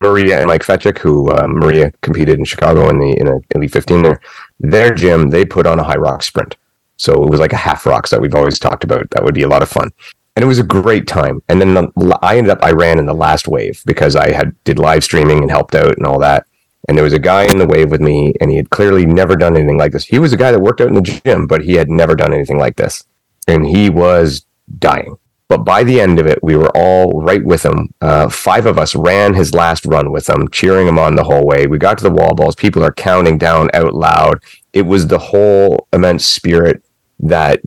Maria 0.00 0.38
and 0.38 0.48
Mike 0.48 0.62
Fetchik, 0.62 0.98
who 0.98 1.30
uh, 1.30 1.46
Maria 1.48 1.92
competed 2.02 2.38
in 2.38 2.44
Chicago 2.44 2.88
in 2.88 2.98
the 2.98 3.16
in 3.18 3.28
a 3.28 3.38
Elite 3.54 3.72
15 3.72 4.02
there, 4.02 4.20
their 4.60 4.94
gym 4.94 5.30
they 5.30 5.44
put 5.44 5.66
on 5.66 5.78
a 5.78 5.84
high 5.84 5.96
rock 5.96 6.22
sprint. 6.22 6.56
So 6.96 7.22
it 7.22 7.30
was 7.30 7.40
like 7.40 7.52
a 7.52 7.56
half 7.56 7.86
rocks 7.86 8.10
that 8.10 8.20
we've 8.20 8.34
always 8.34 8.58
talked 8.58 8.84
about. 8.84 9.10
That 9.10 9.22
would 9.24 9.34
be 9.34 9.42
a 9.42 9.48
lot 9.48 9.62
of 9.62 9.68
fun, 9.68 9.90
and 10.34 10.42
it 10.42 10.46
was 10.46 10.58
a 10.58 10.64
great 10.64 11.06
time. 11.06 11.42
And 11.48 11.60
then 11.60 11.74
the, 11.74 12.18
I 12.22 12.36
ended 12.36 12.50
up 12.50 12.62
I 12.62 12.72
ran 12.72 12.98
in 12.98 13.06
the 13.06 13.14
last 13.14 13.48
wave 13.48 13.82
because 13.86 14.16
I 14.16 14.30
had 14.30 14.54
did 14.64 14.78
live 14.78 15.04
streaming 15.04 15.38
and 15.38 15.50
helped 15.50 15.74
out 15.74 15.96
and 15.96 16.06
all 16.06 16.18
that. 16.20 16.46
And 16.88 16.96
there 16.96 17.04
was 17.04 17.12
a 17.12 17.18
guy 17.18 17.44
in 17.44 17.58
the 17.58 17.66
wave 17.66 17.90
with 17.90 18.00
me, 18.00 18.32
and 18.40 18.50
he 18.50 18.56
had 18.56 18.70
clearly 18.70 19.06
never 19.06 19.34
done 19.34 19.56
anything 19.56 19.76
like 19.76 19.92
this. 19.92 20.04
He 20.04 20.20
was 20.20 20.32
a 20.32 20.36
guy 20.36 20.52
that 20.52 20.60
worked 20.60 20.80
out 20.80 20.88
in 20.88 20.94
the 20.94 21.00
gym, 21.02 21.46
but 21.46 21.64
he 21.64 21.74
had 21.74 21.90
never 21.90 22.14
done 22.14 22.32
anything 22.32 22.58
like 22.58 22.76
this, 22.76 23.04
and 23.48 23.66
he 23.66 23.90
was 23.90 24.46
dying. 24.78 25.18
But 25.48 25.58
by 25.58 25.84
the 25.84 26.00
end 26.00 26.18
of 26.18 26.26
it, 26.26 26.40
we 26.42 26.56
were 26.56 26.76
all 26.76 27.22
right 27.22 27.44
with 27.44 27.64
him. 27.64 27.94
Uh, 28.00 28.28
five 28.28 28.66
of 28.66 28.78
us 28.78 28.96
ran 28.96 29.34
his 29.34 29.54
last 29.54 29.86
run 29.86 30.10
with 30.10 30.28
him, 30.28 30.48
cheering 30.48 30.88
him 30.88 30.98
on 30.98 31.14
the 31.14 31.22
whole 31.24 31.46
way. 31.46 31.66
We 31.66 31.78
got 31.78 31.98
to 31.98 32.04
the 32.04 32.10
wall 32.10 32.34
balls. 32.34 32.56
People 32.56 32.82
are 32.82 32.92
counting 32.92 33.38
down 33.38 33.70
out 33.72 33.94
loud. 33.94 34.42
It 34.72 34.82
was 34.82 35.06
the 35.06 35.18
whole 35.18 35.86
immense 35.92 36.26
spirit 36.26 36.82
that 37.20 37.60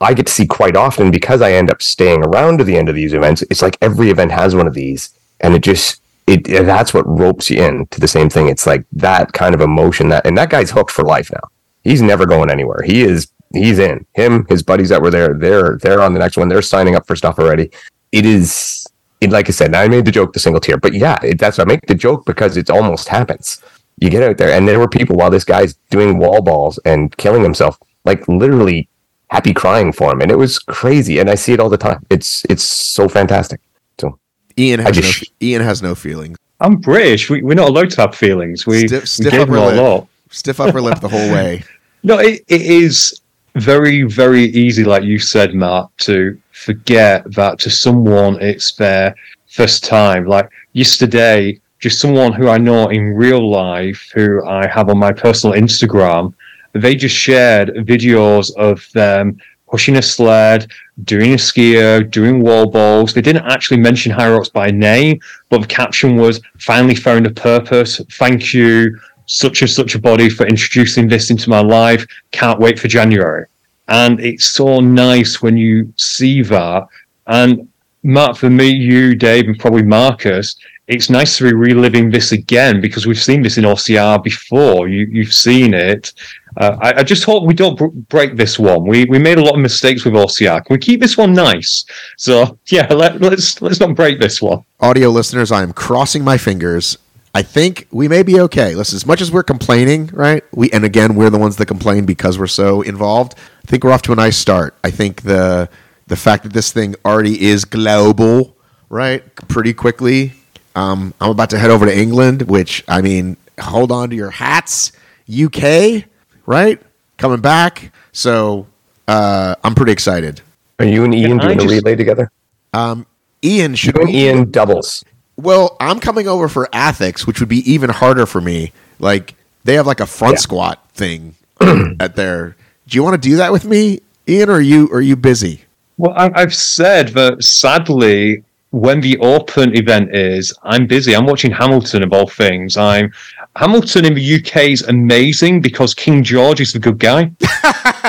I 0.00 0.14
get 0.14 0.26
to 0.26 0.32
see 0.32 0.46
quite 0.46 0.76
often 0.76 1.10
because 1.10 1.42
I 1.42 1.52
end 1.52 1.70
up 1.70 1.82
staying 1.82 2.24
around 2.24 2.58
to 2.58 2.64
the 2.64 2.76
end 2.76 2.88
of 2.88 2.94
these 2.94 3.12
events. 3.12 3.42
It's 3.42 3.62
like 3.62 3.76
every 3.82 4.10
event 4.10 4.32
has 4.32 4.54
one 4.54 4.66
of 4.66 4.74
these, 4.74 5.10
and 5.40 5.54
it 5.54 5.62
just 5.62 6.00
it, 6.26 6.44
that's 6.44 6.94
what 6.94 7.06
ropes 7.06 7.50
you 7.50 7.62
in 7.62 7.86
to 7.88 8.00
the 8.00 8.08
same 8.08 8.30
thing. 8.30 8.48
It's 8.48 8.66
like 8.66 8.84
that 8.92 9.32
kind 9.32 9.54
of 9.54 9.60
emotion 9.60 10.08
that, 10.08 10.26
and 10.26 10.36
that 10.38 10.50
guy's 10.50 10.70
hooked 10.70 10.90
for 10.90 11.04
life 11.04 11.30
now. 11.30 11.48
He's 11.84 12.00
never 12.00 12.26
going 12.26 12.50
anywhere. 12.50 12.82
He 12.84 13.02
is 13.02 13.28
he's 13.54 13.78
in. 13.78 14.04
Him, 14.14 14.46
his 14.48 14.62
buddies 14.62 14.88
that 14.90 15.00
were 15.02 15.10
there, 15.10 15.34
they're 15.34 15.78
they're 15.82 16.02
on 16.02 16.12
the 16.12 16.18
next 16.20 16.36
one. 16.36 16.48
They're 16.48 16.62
signing 16.62 16.94
up 16.96 17.06
for 17.06 17.16
stuff 17.16 17.38
already. 17.38 17.70
It 18.12 18.26
is, 18.26 18.86
it, 19.20 19.30
like 19.30 19.48
I 19.48 19.52
said, 19.52 19.74
I 19.74 19.88
made 19.88 20.04
the 20.04 20.12
joke 20.12 20.32
the 20.32 20.40
single 20.40 20.60
tier, 20.60 20.76
but 20.76 20.92
yeah, 20.94 21.18
it, 21.22 21.38
that's 21.38 21.58
why 21.58 21.62
I 21.64 21.66
make 21.66 21.86
the 21.86 21.94
joke 21.94 22.26
because 22.26 22.56
it 22.56 22.68
almost 22.70 23.08
happens. 23.08 23.62
You 23.98 24.10
get 24.10 24.22
out 24.22 24.36
there, 24.38 24.50
and 24.50 24.66
there 24.66 24.78
were 24.78 24.88
people 24.88 25.16
while 25.16 25.30
this 25.30 25.44
guy's 25.44 25.74
doing 25.90 26.18
wall 26.18 26.42
balls 26.42 26.78
and 26.84 27.16
killing 27.18 27.42
himself, 27.42 27.78
like 28.04 28.26
literally 28.28 28.88
happy 29.30 29.54
crying 29.54 29.92
for 29.92 30.12
him, 30.12 30.20
and 30.20 30.30
it 30.30 30.36
was 30.38 30.58
crazy. 30.58 31.18
And 31.20 31.30
I 31.30 31.34
see 31.36 31.52
it 31.52 31.60
all 31.60 31.68
the 31.70 31.78
time. 31.78 32.04
It's 32.10 32.44
it's 32.50 32.62
so 32.64 33.08
fantastic. 33.08 33.60
So 34.00 34.18
Ian 34.58 34.80
has, 34.80 34.96
just- 34.96 35.22
no, 35.40 35.46
Ian 35.48 35.62
has 35.62 35.82
no 35.82 35.94
feelings. 35.94 36.36
I'm 36.60 36.76
British. 36.76 37.28
We, 37.30 37.42
we're 37.42 37.54
not 37.54 37.68
allowed 37.70 37.90
to 37.90 38.00
have 38.02 38.14
feelings. 38.14 38.66
We, 38.66 38.86
Stiff- 38.86 39.02
we 39.02 39.06
stiff 39.06 39.30
gave 39.32 39.46
them 39.46 39.50
upper 39.54 39.56
a 39.56 39.66
lip. 39.66 39.76
lot. 39.80 40.08
Stiff 40.30 40.60
upper 40.60 40.80
lip 40.80 41.00
the 41.00 41.08
whole 41.08 41.32
way. 41.34 41.64
No, 42.04 42.18
it, 42.18 42.42
it 42.48 42.62
is 42.62 43.20
very, 43.56 44.02
very 44.02 44.44
easy, 44.44 44.84
like 44.84 45.02
you 45.02 45.18
said, 45.18 45.54
Matt, 45.54 45.86
to 45.98 46.38
forget 46.52 47.30
that 47.34 47.58
to 47.60 47.70
someone 47.70 48.40
it's 48.40 48.72
their 48.72 49.14
first 49.48 49.84
time. 49.84 50.26
Like 50.26 50.50
yesterday, 50.72 51.60
just 51.78 52.00
someone 52.00 52.32
who 52.32 52.48
I 52.48 52.58
know 52.58 52.88
in 52.88 53.14
real 53.14 53.50
life, 53.50 54.10
who 54.14 54.44
I 54.46 54.66
have 54.68 54.88
on 54.88 54.98
my 54.98 55.12
personal 55.12 55.58
Instagram. 55.58 56.32
They 56.74 56.94
just 56.94 57.16
shared 57.16 57.70
videos 57.86 58.54
of 58.56 58.88
them 58.92 59.36
pushing 59.72 59.96
a 59.96 60.02
sled, 60.02 60.70
doing 61.04 61.32
a 61.32 61.36
skier, 61.36 62.08
doing 62.10 62.40
wall 62.40 62.70
balls. 62.70 63.12
They 63.12 63.22
didn't 63.22 63.46
actually 63.46 63.78
mention 63.78 64.12
Hyrox 64.12 64.52
by 64.52 64.70
name, 64.70 65.18
but 65.48 65.62
the 65.62 65.66
caption 65.66 66.16
was 66.16 66.40
finally 66.58 66.94
found 66.94 67.26
a 67.26 67.30
purpose. 67.30 68.00
Thank 68.12 68.54
you, 68.54 68.98
such 69.26 69.62
and 69.62 69.70
such 69.70 69.94
a 69.94 69.98
body, 70.00 70.28
for 70.28 70.46
introducing 70.46 71.08
this 71.08 71.30
into 71.30 71.50
my 71.50 71.60
life. 71.60 72.06
Can't 72.30 72.60
wait 72.60 72.78
for 72.78 72.88
January. 72.88 73.46
And 73.88 74.20
it's 74.20 74.46
so 74.46 74.80
nice 74.80 75.42
when 75.42 75.56
you 75.56 75.92
see 75.96 76.42
that. 76.42 76.86
And 77.26 77.68
Matt, 78.02 78.36
for 78.36 78.50
me, 78.50 78.68
you, 78.68 79.14
Dave, 79.14 79.46
and 79.46 79.58
probably 79.58 79.82
Marcus, 79.82 80.56
it's 80.88 81.08
nice 81.08 81.38
to 81.38 81.44
be 81.44 81.54
reliving 81.54 82.10
this 82.10 82.32
again 82.32 82.80
because 82.80 83.06
we've 83.06 83.22
seen 83.22 83.42
this 83.42 83.56
in 83.56 83.64
OCR 83.64 84.22
before. 84.22 84.88
You, 84.88 85.06
you've 85.06 85.32
seen 85.32 85.74
it. 85.74 86.12
Uh, 86.56 86.76
I, 86.80 86.92
I, 86.98 87.02
just 87.02 87.24
hope 87.24 87.44
we 87.44 87.54
don't 87.54 87.78
br- 87.78 87.86
break 87.86 88.36
this 88.36 88.58
one. 88.58 88.84
We 88.84 89.04
we 89.06 89.18
made 89.18 89.38
a 89.38 89.42
lot 89.42 89.54
of 89.54 89.60
mistakes 89.60 90.04
with 90.04 90.14
OCR. 90.14 90.64
Can 90.64 90.74
we 90.74 90.78
keep 90.78 91.00
this 91.00 91.16
one 91.16 91.32
nice? 91.32 91.84
So 92.18 92.58
yeah, 92.66 92.92
let, 92.92 93.20
let's 93.20 93.62
let's 93.62 93.80
not 93.80 93.94
break 93.94 94.20
this 94.20 94.42
one. 94.42 94.64
Audio 94.80 95.08
listeners, 95.08 95.50
I 95.50 95.62
am 95.62 95.72
crossing 95.72 96.24
my 96.24 96.36
fingers. 96.36 96.98
I 97.34 97.42
think 97.42 97.88
we 97.90 98.08
may 98.08 98.22
be 98.22 98.40
okay. 98.40 98.74
Listen, 98.74 98.96
as 98.96 99.06
much 99.06 99.20
as 99.20 99.32
we're 99.32 99.42
complaining, 99.42 100.08
right? 100.12 100.44
We 100.52 100.70
and 100.70 100.84
again, 100.84 101.14
we're 101.14 101.30
the 101.30 101.38
ones 101.38 101.56
that 101.56 101.66
complain 101.66 102.04
because 102.04 102.38
we're 102.38 102.46
so 102.46 102.82
involved. 102.82 103.34
I 103.36 103.70
think 103.70 103.84
we're 103.84 103.92
off 103.92 104.02
to 104.02 104.12
a 104.12 104.16
nice 104.16 104.36
start. 104.36 104.76
I 104.84 104.90
think 104.90 105.22
the 105.22 105.68
the 106.06 106.16
fact 106.16 106.42
that 106.42 106.52
this 106.52 106.72
thing 106.72 106.94
already 107.04 107.42
is 107.42 107.64
global, 107.64 108.56
right? 108.90 109.22
Pretty 109.48 109.72
quickly. 109.72 110.32
Um, 110.74 111.14
I'm 111.20 111.30
about 111.30 111.50
to 111.50 111.58
head 111.58 111.70
over 111.70 111.86
to 111.86 111.96
England, 111.96 112.42
which 112.42 112.84
I 112.88 113.00
mean, 113.00 113.36
hold 113.58 113.90
on 113.92 114.10
to 114.10 114.16
your 114.16 114.30
hats, 114.30 114.92
UK 115.28 116.04
right? 116.46 116.80
Coming 117.16 117.40
back. 117.40 117.92
So 118.12 118.66
uh, 119.08 119.54
I'm 119.62 119.74
pretty 119.74 119.92
excited. 119.92 120.40
Are 120.78 120.84
you 120.84 121.04
and 121.04 121.14
Ian 121.14 121.38
doing 121.38 121.60
a 121.60 121.66
relay 121.66 121.94
together? 121.94 122.30
Um, 122.72 123.06
Ian 123.44 123.74
should 123.74 123.94
be 123.94 124.12
Ian 124.12 124.50
doubles. 124.50 125.04
Well, 125.36 125.76
I'm 125.80 125.98
coming 125.98 126.28
over 126.28 126.48
for 126.48 126.68
ATHX, 126.72 127.26
which 127.26 127.40
would 127.40 127.48
be 127.48 127.70
even 127.70 127.90
harder 127.90 128.26
for 128.26 128.40
me. 128.40 128.72
Like 128.98 129.34
they 129.64 129.74
have 129.74 129.86
like 129.86 130.00
a 130.00 130.06
front 130.06 130.34
yeah. 130.34 130.40
squat 130.40 130.88
thing 130.94 131.34
at 132.00 132.16
their. 132.16 132.56
Do 132.88 132.96
you 132.96 133.02
want 133.02 133.20
to 133.20 133.28
do 133.28 133.36
that 133.36 133.52
with 133.52 133.64
me, 133.64 134.00
Ian, 134.28 134.50
or 134.50 134.54
are 134.54 134.60
you 134.60 134.88
are 134.92 135.00
you 135.00 135.16
busy? 135.16 135.62
Well, 135.98 136.14
I've 136.16 136.54
said 136.54 137.08
that 137.08 137.44
sadly, 137.44 138.42
when 138.70 139.00
the 139.00 139.18
open 139.18 139.76
event 139.76 140.14
is, 140.14 140.52
I'm 140.62 140.86
busy. 140.86 141.14
I'm 141.14 141.26
watching 141.26 141.50
Hamilton 141.52 142.02
of 142.02 142.12
all 142.12 142.26
things. 142.26 142.76
I'm 142.76 143.12
Hamilton 143.56 144.06
in 144.06 144.14
the 144.14 144.34
UK 144.36 144.70
is 144.70 144.82
amazing 144.82 145.60
because 145.60 145.94
King 145.94 146.24
George 146.24 146.60
is 146.60 146.72
the 146.72 146.78
good 146.78 146.98
guy. 146.98 147.30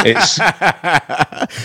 it's 0.05 0.39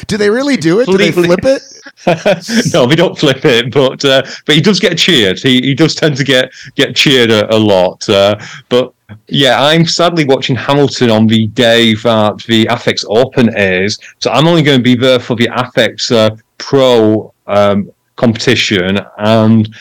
do 0.06 0.16
they 0.16 0.30
really 0.30 0.56
do 0.56 0.80
it? 0.80 0.86
Do 0.86 0.98
they 0.98 1.12
flip 1.12 1.40
it? 1.44 1.62
no, 2.72 2.86
they 2.86 2.96
don't 2.96 3.16
flip 3.16 3.44
it, 3.44 3.72
but 3.72 4.04
uh, 4.04 4.22
but 4.46 4.54
he 4.54 4.60
does 4.60 4.80
get 4.80 4.98
cheered. 4.98 5.38
He 5.38 5.60
he 5.60 5.74
does 5.74 5.94
tend 5.94 6.16
to 6.16 6.24
get 6.24 6.50
get 6.74 6.96
cheered 6.96 7.30
a, 7.30 7.54
a 7.54 7.58
lot. 7.58 8.08
Uh, 8.08 8.38
but 8.68 8.92
yeah, 9.28 9.62
I'm 9.62 9.86
sadly 9.86 10.24
watching 10.24 10.56
Hamilton 10.56 11.10
on 11.10 11.26
the 11.26 11.46
day 11.48 11.94
that 11.94 12.42
the 12.46 12.66
ATHX 12.66 13.04
Open 13.08 13.56
is. 13.56 13.98
So 14.18 14.30
I'm 14.30 14.46
only 14.46 14.62
going 14.62 14.78
to 14.78 14.82
be 14.82 14.96
there 14.96 15.20
for 15.20 15.36
the 15.36 15.46
ATHX 15.48 16.12
uh, 16.12 16.36
Pro 16.58 17.32
um, 17.46 17.92
competition, 18.16 18.98
and 19.18 19.74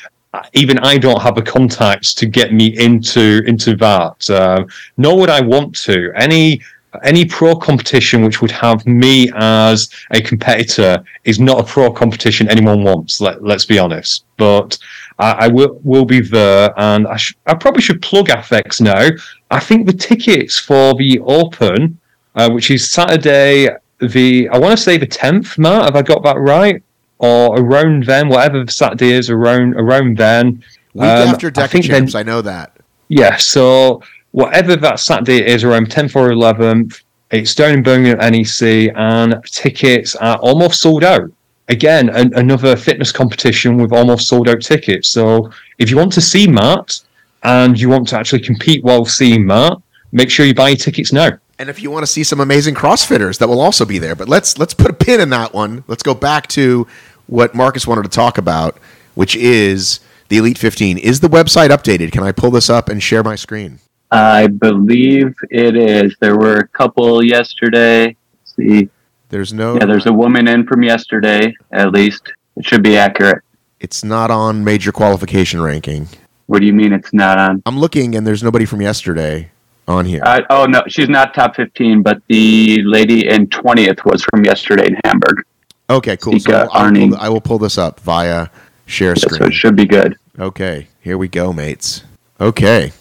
even 0.53 0.79
I 0.79 0.97
don't 0.97 1.21
have 1.21 1.35
the 1.35 1.41
contacts 1.41 2.13
to 2.15 2.25
get 2.25 2.53
me 2.53 2.77
into 2.77 3.43
into 3.45 3.75
that. 3.77 4.29
Uh, 4.29 4.65
nor 4.97 5.19
would 5.19 5.29
I 5.29 5.41
want 5.41 5.75
to. 5.83 6.11
Any 6.15 6.61
any 7.03 7.25
pro 7.25 7.55
competition 7.55 8.23
which 8.23 8.41
would 8.41 8.51
have 8.51 8.85
me 8.85 9.29
as 9.35 9.89
a 10.11 10.21
competitor 10.21 11.03
is 11.25 11.39
not 11.39 11.59
a 11.59 11.63
pro 11.63 11.91
competition 11.91 12.49
anyone 12.49 12.83
wants. 12.83 13.21
Let, 13.21 13.43
let's 13.43 13.65
be 13.65 13.77
honest. 13.77 14.25
But 14.37 14.77
I, 15.19 15.31
I 15.31 15.47
will 15.47 15.79
will 15.83 16.05
be 16.05 16.21
there, 16.21 16.73
and 16.77 17.07
I, 17.07 17.17
sh- 17.17 17.35
I 17.45 17.53
probably 17.55 17.81
should 17.81 18.01
plug 18.01 18.27
ATHX 18.27 18.81
now. 18.81 19.09
I 19.51 19.59
think 19.59 19.85
the 19.85 19.93
tickets 19.93 20.57
for 20.57 20.93
the 20.95 21.19
Open, 21.19 21.99
uh, 22.35 22.49
which 22.49 22.71
is 22.71 22.89
Saturday, 22.89 23.69
the 23.99 24.49
I 24.49 24.57
want 24.57 24.77
to 24.77 24.83
say 24.83 24.97
the 24.97 25.07
tenth. 25.07 25.57
Matt, 25.57 25.85
have 25.85 25.95
I 25.95 26.01
got 26.01 26.23
that 26.23 26.37
right? 26.37 26.81
Or 27.19 27.59
around 27.59 28.05
then, 28.05 28.29
whatever 28.29 28.63
the 28.63 28.71
Saturday 28.71 29.11
is 29.11 29.29
around 29.29 29.73
around 29.75 30.17
then. 30.17 30.63
Week 30.93 31.03
um, 31.03 31.29
after 31.29 31.49
DEKA 31.49 31.83
Champs, 31.83 32.13
then, 32.13 32.19
I 32.19 32.23
know 32.23 32.41
that. 32.41 32.77
Yeah, 33.09 33.37
so 33.37 34.01
whatever 34.31 34.75
that 34.75 34.99
Saturday 34.99 35.45
is 35.45 35.63
around 35.63 35.89
10th 35.89 36.15
or 36.15 36.29
11th, 36.29 37.01
it's 37.31 37.55
down 37.55 37.73
in 37.73 37.83
Birmingham 37.83 38.19
NEC, 38.19 38.93
and 38.95 39.43
tickets 39.45 40.15
are 40.15 40.37
almost 40.37 40.81
sold 40.81 41.03
out. 41.03 41.29
Again, 41.69 42.09
an, 42.09 42.33
another 42.35 42.75
fitness 42.75 43.11
competition 43.11 43.77
with 43.77 43.91
almost 43.91 44.27
sold 44.27 44.47
out 44.47 44.61
tickets. 44.61 45.09
So 45.09 45.51
if 45.79 45.89
you 45.89 45.97
want 45.97 46.13
to 46.13 46.21
see 46.21 46.47
Matt 46.47 46.99
and 47.43 47.79
you 47.79 47.89
want 47.89 48.07
to 48.09 48.17
actually 48.17 48.41
compete 48.41 48.83
while 48.83 49.05
seeing 49.05 49.45
Matt, 49.45 49.77
make 50.11 50.29
sure 50.29 50.45
you 50.45 50.53
buy 50.53 50.69
your 50.69 50.77
tickets 50.77 51.11
now. 51.11 51.31
And 51.59 51.69
if 51.69 51.81
you 51.81 51.89
want 51.89 52.03
to 52.03 52.07
see 52.07 52.23
some 52.23 52.39
amazing 52.39 52.75
CrossFitters, 52.75 53.39
that 53.39 53.47
will 53.47 53.61
also 53.61 53.83
be 53.83 53.97
there. 53.97 54.15
But 54.15 54.29
let's 54.29 54.57
let's 54.57 54.73
put 54.73 54.91
a 54.91 54.93
pin 54.93 55.19
in 55.19 55.29
that 55.31 55.53
one. 55.53 55.83
Let's 55.87 56.03
go 56.03 56.13
back 56.13 56.47
to 56.49 56.87
what 57.25 57.55
Marcus 57.55 57.87
wanted 57.87 58.03
to 58.03 58.09
talk 58.09 58.37
about, 58.37 58.77
which 59.15 59.35
is 59.35 59.99
the 60.29 60.37
Elite 60.37 60.57
15. 60.57 60.99
Is 60.99 61.19
the 61.19 61.27
website 61.27 61.69
updated? 61.69 62.11
Can 62.11 62.23
I 62.23 62.31
pull 62.31 62.51
this 62.51 62.69
up 62.69 62.89
and 62.89 63.01
share 63.01 63.23
my 63.23 63.35
screen? 63.35 63.79
I 64.11 64.47
believe 64.47 65.35
it 65.49 65.75
is. 65.75 66.15
There 66.19 66.37
were 66.37 66.57
a 66.57 66.67
couple 66.67 67.23
yesterday. 67.23 68.05
Let's 68.05 68.55
see. 68.55 68.89
There's 69.29 69.51
no. 69.51 69.75
Yeah, 69.75 69.85
there's 69.85 70.05
a 70.05 70.13
woman 70.13 70.47
in 70.47 70.65
from 70.65 70.83
yesterday, 70.83 71.55
at 71.71 71.91
least. 71.91 72.31
It 72.55 72.65
should 72.65 72.83
be 72.83 72.97
accurate. 72.97 73.43
It's 73.79 74.03
not 74.03 74.31
on 74.31 74.63
major 74.63 74.91
qualification 74.91 75.61
ranking. 75.61 76.07
What 76.45 76.59
do 76.59 76.65
you 76.65 76.73
mean 76.73 76.93
it's 76.93 77.13
not 77.13 77.37
on? 77.37 77.61
I'm 77.65 77.79
looking 77.79 78.15
and 78.15 78.25
there's 78.25 78.41
nobody 78.41 78.65
from 78.65 78.81
yesterday 78.81 79.51
on 79.87 80.05
here. 80.05 80.21
Uh, 80.23 80.41
oh, 80.49 80.65
no, 80.65 80.83
she's 80.87 81.09
not 81.09 81.33
top 81.33 81.55
15, 81.55 82.01
but 82.01 82.21
the 82.27 82.81
lady 82.83 83.27
in 83.27 83.47
20th 83.47 84.05
was 84.05 84.23
from 84.25 84.43
yesterday 84.43 84.87
in 84.87 84.99
Hamburg. 85.05 85.43
Okay, 85.89 86.17
cool. 86.17 86.39
so 86.39 86.67
I 86.71 86.91
will, 86.91 87.15
I 87.15 87.29
will 87.29 87.41
pull 87.41 87.59
this 87.59 87.77
up 87.77 87.99
via 88.01 88.47
share 88.85 89.15
screen. 89.15 89.39
So 89.39 89.47
it 89.47 89.53
should 89.53 89.75
be 89.75 89.85
good. 89.85 90.17
Okay, 90.37 90.87
here 91.01 91.17
we 91.17 91.27
go, 91.27 91.53
mates. 91.53 92.03
Okay. 92.41 92.91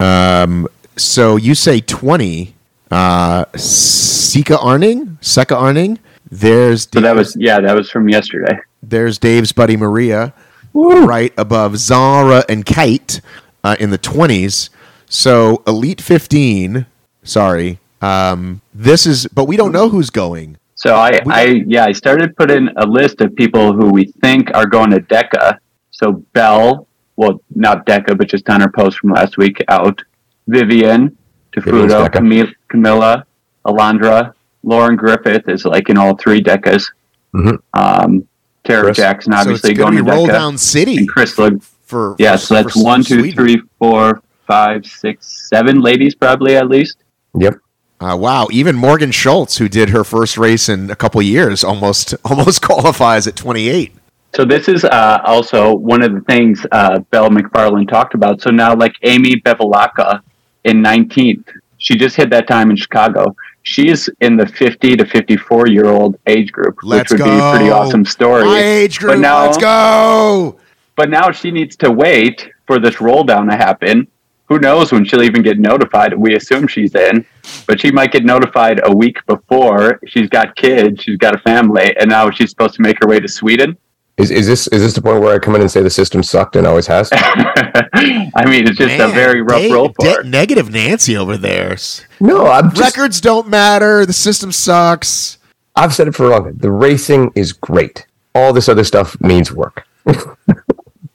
Um, 0.00 0.66
so 0.96 1.36
you 1.36 1.54
say 1.54 1.80
20. 1.80 2.54
Uh, 2.90 3.46
Sika 3.56 4.58
Arning? 4.58 5.16
Seka 5.22 5.56
Arning? 5.56 5.98
There's 6.30 6.88
so 6.92 7.00
that 7.00 7.14
was 7.14 7.36
yeah, 7.36 7.60
that 7.60 7.74
was 7.74 7.90
from 7.90 8.08
yesterday. 8.08 8.58
There's 8.82 9.18
Dave's 9.18 9.52
buddy 9.52 9.76
Maria, 9.76 10.34
Woo. 10.72 11.06
right 11.06 11.32
above 11.38 11.76
Zara 11.78 12.44
and 12.48 12.66
Kate 12.66 13.20
uh, 13.64 13.76
in 13.78 13.90
the 13.90 13.98
20s. 13.98 14.70
So 15.12 15.62
Elite 15.66 16.00
15, 16.00 16.86
sorry. 17.22 17.78
Um, 18.00 18.62
this 18.72 19.06
is, 19.06 19.26
but 19.26 19.44
we 19.44 19.58
don't 19.58 19.70
know 19.70 19.90
who's 19.90 20.08
going. 20.08 20.56
So 20.74 20.94
I, 20.94 21.20
I, 21.26 21.62
yeah, 21.66 21.84
I 21.84 21.92
started 21.92 22.34
putting 22.34 22.70
a 22.76 22.86
list 22.86 23.20
of 23.20 23.36
people 23.36 23.74
who 23.74 23.90
we 23.90 24.06
think 24.06 24.50
are 24.54 24.64
going 24.64 24.88
to 24.90 25.00
DEKA. 25.00 25.58
So 25.90 26.12
Bell, 26.32 26.88
well, 27.16 27.42
not 27.54 27.84
DEKA, 27.84 28.16
but 28.16 28.26
just 28.26 28.48
on 28.48 28.62
her 28.62 28.70
post 28.70 29.00
from 29.00 29.10
last 29.10 29.36
week 29.36 29.62
out. 29.68 30.00
Vivian, 30.48 31.14
Tefudo, 31.52 32.08
Camila, 32.08 32.50
Camilla, 32.68 33.26
Alondra, 33.66 34.32
Lauren 34.62 34.96
Griffith 34.96 35.46
is 35.46 35.66
like 35.66 35.90
in 35.90 35.98
all 35.98 36.16
three 36.16 36.42
DEKAs. 36.42 36.90
Mm-hmm. 37.34 37.56
Um, 37.78 38.26
Tara 38.64 38.84
Chris, 38.84 38.96
Jackson, 38.96 39.34
obviously 39.34 39.74
so 39.74 39.82
going 39.84 39.96
to 39.96 40.04
roll 40.04 40.26
down 40.26 40.56
city. 40.56 40.96
And 40.96 41.08
Chris 41.08 41.36
Look 41.36 41.62
for 41.62 42.16
yeah, 42.18 42.36
so 42.36 42.54
that's 42.54 42.74
one, 42.74 43.04
two, 43.04 43.20
Sweden. 43.20 43.36
three, 43.36 43.62
four, 43.78 44.22
five, 44.52 44.84
six, 44.84 45.48
seven 45.48 45.80
ladies 45.80 46.14
probably 46.14 46.56
at 46.56 46.68
least. 46.68 46.98
Yep. 47.38 47.54
Uh, 48.00 48.16
wow, 48.18 48.48
even 48.50 48.76
Morgan 48.76 49.10
Schultz, 49.10 49.56
who 49.56 49.68
did 49.68 49.88
her 49.90 50.04
first 50.04 50.36
race 50.36 50.68
in 50.68 50.90
a 50.90 50.96
couple 50.96 51.22
years, 51.22 51.64
almost 51.64 52.14
almost 52.24 52.60
qualifies 52.60 53.26
at 53.26 53.34
28. 53.34 53.94
So 54.34 54.44
this 54.44 54.68
is 54.68 54.84
uh, 54.84 55.20
also 55.24 55.74
one 55.74 56.02
of 56.02 56.12
the 56.12 56.20
things 56.22 56.66
uh, 56.72 56.98
Belle 57.10 57.30
McFarland 57.30 57.88
talked 57.88 58.14
about. 58.14 58.42
So 58.42 58.50
now, 58.50 58.74
like 58.74 58.92
Amy 59.02 59.36
Bevilacqua 59.36 60.20
in 60.64 60.82
19th, 60.82 61.46
she 61.78 61.96
just 61.96 62.16
hit 62.16 62.28
that 62.30 62.46
time 62.46 62.70
in 62.70 62.76
Chicago. 62.76 63.34
She's 63.62 64.10
in 64.20 64.36
the 64.36 64.46
50 64.46 64.96
to 64.96 65.06
54 65.06 65.68
year 65.68 65.86
old 65.86 66.16
age 66.26 66.52
group, 66.52 66.78
let's 66.82 67.10
which 67.10 67.20
would 67.20 67.24
go. 67.24 67.30
be 67.30 67.38
a 67.38 67.50
pretty 67.56 67.70
awesome 67.70 68.04
story. 68.04 68.44
My 68.44 68.58
age 68.58 68.98
group, 68.98 69.12
but 69.12 69.20
now, 69.20 69.46
let's 69.46 69.58
go. 69.58 70.58
But 70.96 71.08
now 71.08 71.30
she 71.30 71.50
needs 71.50 71.74
to 71.76 71.90
wait 71.90 72.50
for 72.66 72.78
this 72.78 73.00
roll 73.00 73.24
down 73.24 73.46
to 73.46 73.56
happen 73.56 74.08
who 74.52 74.58
knows 74.58 74.92
when 74.92 75.04
she'll 75.04 75.22
even 75.22 75.42
get 75.42 75.58
notified? 75.58 76.12
We 76.12 76.34
assume 76.34 76.66
she's 76.66 76.94
in, 76.94 77.24
but 77.66 77.80
she 77.80 77.90
might 77.90 78.12
get 78.12 78.24
notified 78.24 78.80
a 78.84 78.94
week 78.94 79.24
before. 79.26 79.98
She's 80.06 80.28
got 80.28 80.54
kids, 80.56 81.02
she's 81.02 81.16
got 81.16 81.34
a 81.34 81.38
family, 81.38 81.96
and 81.96 82.10
now 82.10 82.30
she's 82.30 82.50
supposed 82.50 82.74
to 82.74 82.82
make 82.82 82.98
her 83.00 83.08
way 83.08 83.18
to 83.18 83.28
Sweden. 83.28 83.78
Is, 84.18 84.30
is 84.30 84.46
this 84.46 84.66
is 84.68 84.82
this 84.82 84.92
the 84.92 85.00
point 85.00 85.22
where 85.22 85.34
I 85.34 85.38
come 85.38 85.54
in 85.54 85.62
and 85.62 85.70
say 85.70 85.80
the 85.80 85.88
system 85.88 86.22
sucked 86.22 86.54
and 86.56 86.66
always 86.66 86.86
has? 86.86 87.08
I 87.14 88.44
mean, 88.46 88.68
it's 88.68 88.76
just 88.76 89.00
a 89.00 89.08
very 89.08 89.40
rough 89.40 89.58
Dave- 89.58 89.72
roll 89.72 89.88
for 89.88 90.04
de- 90.04 90.20
it. 90.20 90.26
negative 90.26 90.70
Nancy 90.70 91.16
over 91.16 91.38
there. 91.38 91.74
No, 92.20 92.46
I'm 92.46 92.74
just, 92.74 92.94
Records 92.94 93.22
don't 93.22 93.48
matter. 93.48 94.04
The 94.04 94.12
system 94.12 94.52
sucks. 94.52 95.38
I've 95.74 95.94
said 95.94 96.08
it 96.08 96.14
for 96.14 96.26
a 96.26 96.28
long 96.30 96.44
time. 96.44 96.58
The 96.58 96.70
racing 96.70 97.32
is 97.34 97.54
great. 97.54 98.06
All 98.34 98.52
this 98.52 98.68
other 98.68 98.84
stuff 98.84 99.18
means 99.22 99.50
work. 99.50 99.86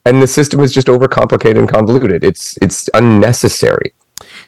and 0.07 0.21
the 0.21 0.27
system 0.27 0.59
is 0.61 0.73
just 0.73 0.87
overcomplicated 0.87 1.57
and 1.59 1.69
convoluted. 1.69 2.23
It's 2.23 2.57
it's 2.61 2.89
unnecessary. 2.93 3.93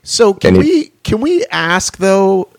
So 0.04 0.34
can 0.34 0.56
it- 0.56 0.60
we 0.60 0.92
can 1.04 1.22
we 1.22 1.46
ask 1.52 1.98
though? 1.98 2.50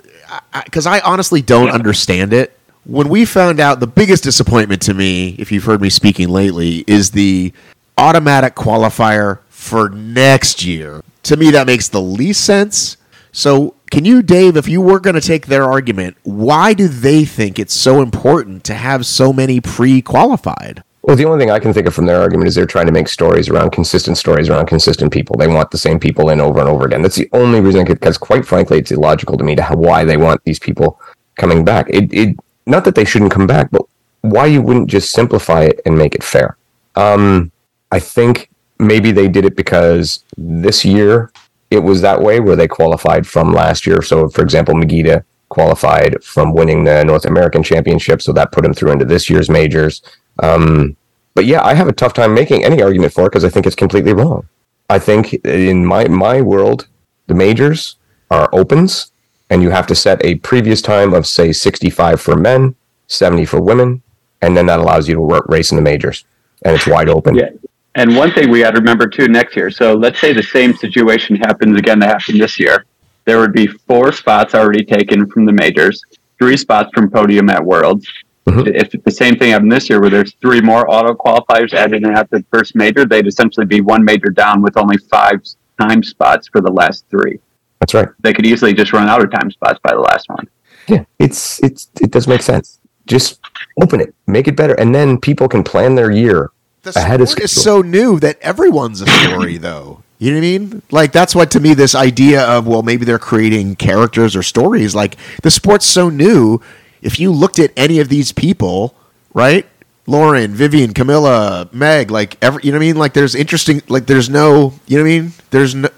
Because 0.64 0.86
I 0.86 1.00
honestly 1.00 1.42
don't 1.42 1.70
understand 1.70 2.32
it. 2.32 2.56
When 2.84 3.08
we 3.08 3.24
found 3.24 3.60
out, 3.60 3.80
the 3.80 3.86
biggest 3.86 4.22
disappointment 4.24 4.80
to 4.82 4.94
me, 4.94 5.36
if 5.38 5.52
you've 5.52 5.64
heard 5.64 5.80
me 5.82 5.90
speaking 5.90 6.28
lately, 6.28 6.84
is 6.86 7.10
the 7.10 7.52
automatic 7.98 8.54
qualifier 8.54 9.40
for 9.50 9.90
next 9.90 10.64
year. 10.64 11.02
To 11.24 11.36
me, 11.36 11.50
that 11.50 11.66
makes 11.66 11.88
the 11.88 12.00
least 12.00 12.44
sense. 12.44 12.96
So, 13.32 13.74
can 13.90 14.04
you, 14.04 14.22
Dave, 14.22 14.56
if 14.56 14.66
you 14.66 14.80
were 14.80 14.98
going 14.98 15.14
to 15.14 15.20
take 15.20 15.46
their 15.46 15.64
argument, 15.64 16.16
why 16.22 16.72
do 16.72 16.88
they 16.88 17.24
think 17.24 17.58
it's 17.58 17.74
so 17.74 18.00
important 18.00 18.64
to 18.64 18.74
have 18.74 19.04
so 19.04 19.32
many 19.32 19.60
pre-qualified? 19.60 20.82
Well, 21.02 21.16
the 21.16 21.24
only 21.24 21.38
thing 21.38 21.50
I 21.50 21.58
can 21.58 21.72
think 21.72 21.86
of 21.86 21.94
from 21.94 22.06
their 22.06 22.20
argument 22.20 22.48
is 22.48 22.54
they're 22.54 22.66
trying 22.66 22.86
to 22.86 22.92
make 22.92 23.08
stories 23.08 23.48
around 23.48 23.70
consistent 23.70 24.18
stories 24.18 24.50
around 24.50 24.66
consistent 24.66 25.12
people. 25.12 25.36
They 25.36 25.48
want 25.48 25.70
the 25.70 25.78
same 25.78 25.98
people 25.98 26.28
in 26.28 26.40
over 26.40 26.60
and 26.60 26.68
over 26.68 26.84
again. 26.84 27.00
That's 27.00 27.16
the 27.16 27.28
only 27.32 27.60
reason, 27.60 27.84
because 27.86 28.18
quite 28.18 28.46
frankly, 28.46 28.78
it's 28.78 28.90
illogical 28.90 29.38
to 29.38 29.44
me 29.44 29.56
to 29.56 29.62
have 29.62 29.78
why 29.78 30.04
they 30.04 30.18
want 30.18 30.44
these 30.44 30.58
people 30.58 31.00
coming 31.36 31.64
back. 31.64 31.88
It, 31.88 32.12
it 32.12 32.36
not 32.66 32.84
that 32.84 32.94
they 32.94 33.06
shouldn't 33.06 33.32
come 33.32 33.46
back, 33.46 33.70
but 33.70 33.82
why 34.20 34.46
you 34.46 34.60
wouldn't 34.60 34.90
just 34.90 35.12
simplify 35.12 35.62
it 35.62 35.80
and 35.86 35.96
make 35.96 36.14
it 36.14 36.22
fair. 36.22 36.58
Um, 36.96 37.50
I 37.90 37.98
think 37.98 38.50
maybe 38.78 39.10
they 39.10 39.28
did 39.28 39.46
it 39.46 39.56
because 39.56 40.24
this 40.36 40.84
year 40.84 41.32
it 41.70 41.78
was 41.78 42.02
that 42.02 42.20
way 42.20 42.40
where 42.40 42.56
they 42.56 42.68
qualified 42.68 43.26
from 43.26 43.54
last 43.54 43.86
year. 43.86 44.02
So, 44.02 44.28
for 44.28 44.42
example, 44.42 44.74
Megita 44.74 45.24
qualified 45.48 46.22
from 46.22 46.52
winning 46.52 46.84
the 46.84 47.04
North 47.04 47.24
American 47.24 47.62
Championship, 47.62 48.20
so 48.20 48.32
that 48.32 48.52
put 48.52 48.64
him 48.64 48.74
through 48.74 48.92
into 48.92 49.06
this 49.06 49.30
year's 49.30 49.48
majors. 49.48 50.02
Um, 50.38 50.96
but 51.34 51.44
yeah, 51.46 51.64
I 51.64 51.74
have 51.74 51.88
a 51.88 51.92
tough 51.92 52.14
time 52.14 52.34
making 52.34 52.64
any 52.64 52.82
argument 52.82 53.12
for 53.12 53.22
it 53.22 53.30
because 53.30 53.44
I 53.44 53.48
think 53.48 53.66
it's 53.66 53.76
completely 53.76 54.12
wrong. 54.12 54.48
I 54.88 54.98
think 54.98 55.34
in 55.44 55.86
my 55.86 56.08
my 56.08 56.40
world, 56.40 56.88
the 57.26 57.34
majors 57.34 57.96
are 58.30 58.48
opens, 58.52 59.12
and 59.48 59.62
you 59.62 59.70
have 59.70 59.86
to 59.88 59.94
set 59.94 60.24
a 60.24 60.36
previous 60.36 60.82
time 60.82 61.14
of 61.14 61.26
say 61.26 61.52
65 61.52 62.20
for 62.20 62.36
men, 62.36 62.74
70 63.06 63.44
for 63.44 63.60
women, 63.60 64.02
and 64.42 64.56
then 64.56 64.66
that 64.66 64.80
allows 64.80 65.08
you 65.08 65.14
to 65.14 65.20
work, 65.20 65.46
race 65.48 65.70
in 65.70 65.76
the 65.76 65.82
majors, 65.82 66.24
and 66.62 66.74
it's 66.74 66.86
wide 66.86 67.08
open. 67.08 67.34
Yeah. 67.34 67.50
And 67.96 68.16
one 68.16 68.32
thing 68.32 68.50
we 68.50 68.60
got 68.60 68.72
to 68.72 68.78
remember 68.78 69.08
too 69.08 69.26
next 69.28 69.56
year. 69.56 69.70
So 69.70 69.94
let's 69.94 70.20
say 70.20 70.32
the 70.32 70.42
same 70.42 70.76
situation 70.76 71.36
happens 71.36 71.76
again 71.76 71.98
that 72.00 72.08
happened 72.08 72.40
this 72.40 72.58
year. 72.58 72.84
There 73.24 73.38
would 73.38 73.52
be 73.52 73.66
four 73.66 74.12
spots 74.12 74.54
already 74.54 74.84
taken 74.84 75.28
from 75.28 75.44
the 75.44 75.52
majors, 75.52 76.02
three 76.38 76.56
spots 76.56 76.90
from 76.94 77.10
podium 77.10 77.50
at 77.50 77.64
Worlds. 77.64 78.08
Mhm. 78.48 78.74
If 78.74 78.90
the 79.04 79.10
same 79.10 79.36
thing 79.36 79.50
happened 79.50 79.70
this 79.70 79.90
year, 79.90 80.00
where 80.00 80.10
there's 80.10 80.34
three 80.40 80.60
more 80.60 80.90
auto 80.90 81.12
qualifiers 81.14 81.72
added 81.72 82.04
in 82.04 82.10
after 82.10 82.38
the 82.38 82.44
first 82.52 82.74
major, 82.74 83.04
they'd 83.04 83.26
essentially 83.26 83.66
be 83.66 83.80
one 83.80 84.04
major 84.04 84.30
down 84.30 84.62
with 84.62 84.76
only 84.76 84.96
five 85.10 85.42
time 85.78 86.02
spots 86.02 86.48
for 86.48 86.60
the 86.60 86.70
last 86.72 87.04
three. 87.10 87.38
That's 87.80 87.94
right. 87.94 88.08
They 88.20 88.32
could 88.32 88.46
easily 88.46 88.72
just 88.74 88.92
run 88.92 89.08
out 89.08 89.22
of 89.22 89.30
time 89.30 89.50
spots 89.50 89.78
by 89.82 89.92
the 89.92 90.00
last 90.00 90.28
one. 90.28 90.48
Yeah, 90.88 91.04
it's 91.18 91.62
it's 91.62 91.88
it 92.00 92.10
does 92.10 92.26
make 92.26 92.42
sense. 92.42 92.78
Just 93.06 93.40
open 93.82 94.00
it, 94.00 94.14
make 94.26 94.48
it 94.48 94.56
better, 94.56 94.74
and 94.74 94.94
then 94.94 95.18
people 95.18 95.48
can 95.48 95.62
plan 95.62 95.94
their 95.94 96.10
year 96.10 96.50
The 96.82 96.92
ahead 96.98 97.20
of 97.20 97.28
sport 97.28 97.44
is 97.44 97.62
so 97.62 97.80
new 97.82 98.20
that 98.20 98.38
everyone's 98.40 99.00
a 99.00 99.06
story, 99.06 99.56
though. 99.68 100.02
You 100.18 100.32
know 100.32 100.36
what 100.36 100.44
I 100.44 100.58
mean? 100.58 100.82
Like 100.90 101.12
that's 101.12 101.34
what 101.34 101.50
to 101.52 101.60
me 101.60 101.72
this 101.74 101.94
idea 101.94 102.42
of 102.44 102.66
well 102.66 102.82
maybe 102.82 103.04
they're 103.04 103.18
creating 103.18 103.76
characters 103.76 104.36
or 104.36 104.42
stories. 104.42 104.94
Like 104.94 105.16
the 105.42 105.50
sport's 105.50 105.86
so 105.86 106.08
new. 106.10 106.60
If 107.02 107.18
you 107.18 107.32
looked 107.32 107.58
at 107.58 107.72
any 107.76 107.98
of 108.00 108.08
these 108.08 108.32
people, 108.32 108.94
right? 109.34 109.66
Lauren, 110.06 110.52
Vivian, 110.52 110.92
Camilla, 110.92 111.68
Meg, 111.72 112.10
like 112.10 112.36
every 112.42 112.62
you 112.64 112.72
know 112.72 112.78
what 112.78 112.84
I 112.84 112.86
mean? 112.86 112.96
Like 112.96 113.12
there's 113.12 113.34
interesting. 113.34 113.82
Like 113.88 114.06
there's 114.06 114.28
no 114.28 114.74
you 114.86 114.98
know 114.98 115.04
what 115.04 115.10
I 115.10 115.20
mean? 115.20 115.32
There's 115.50 115.74
no 115.74 115.88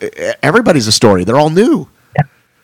everybody's 0.42 0.86
a 0.86 0.92
story. 0.92 1.24
They're 1.24 1.38
all 1.38 1.50
new. 1.50 1.88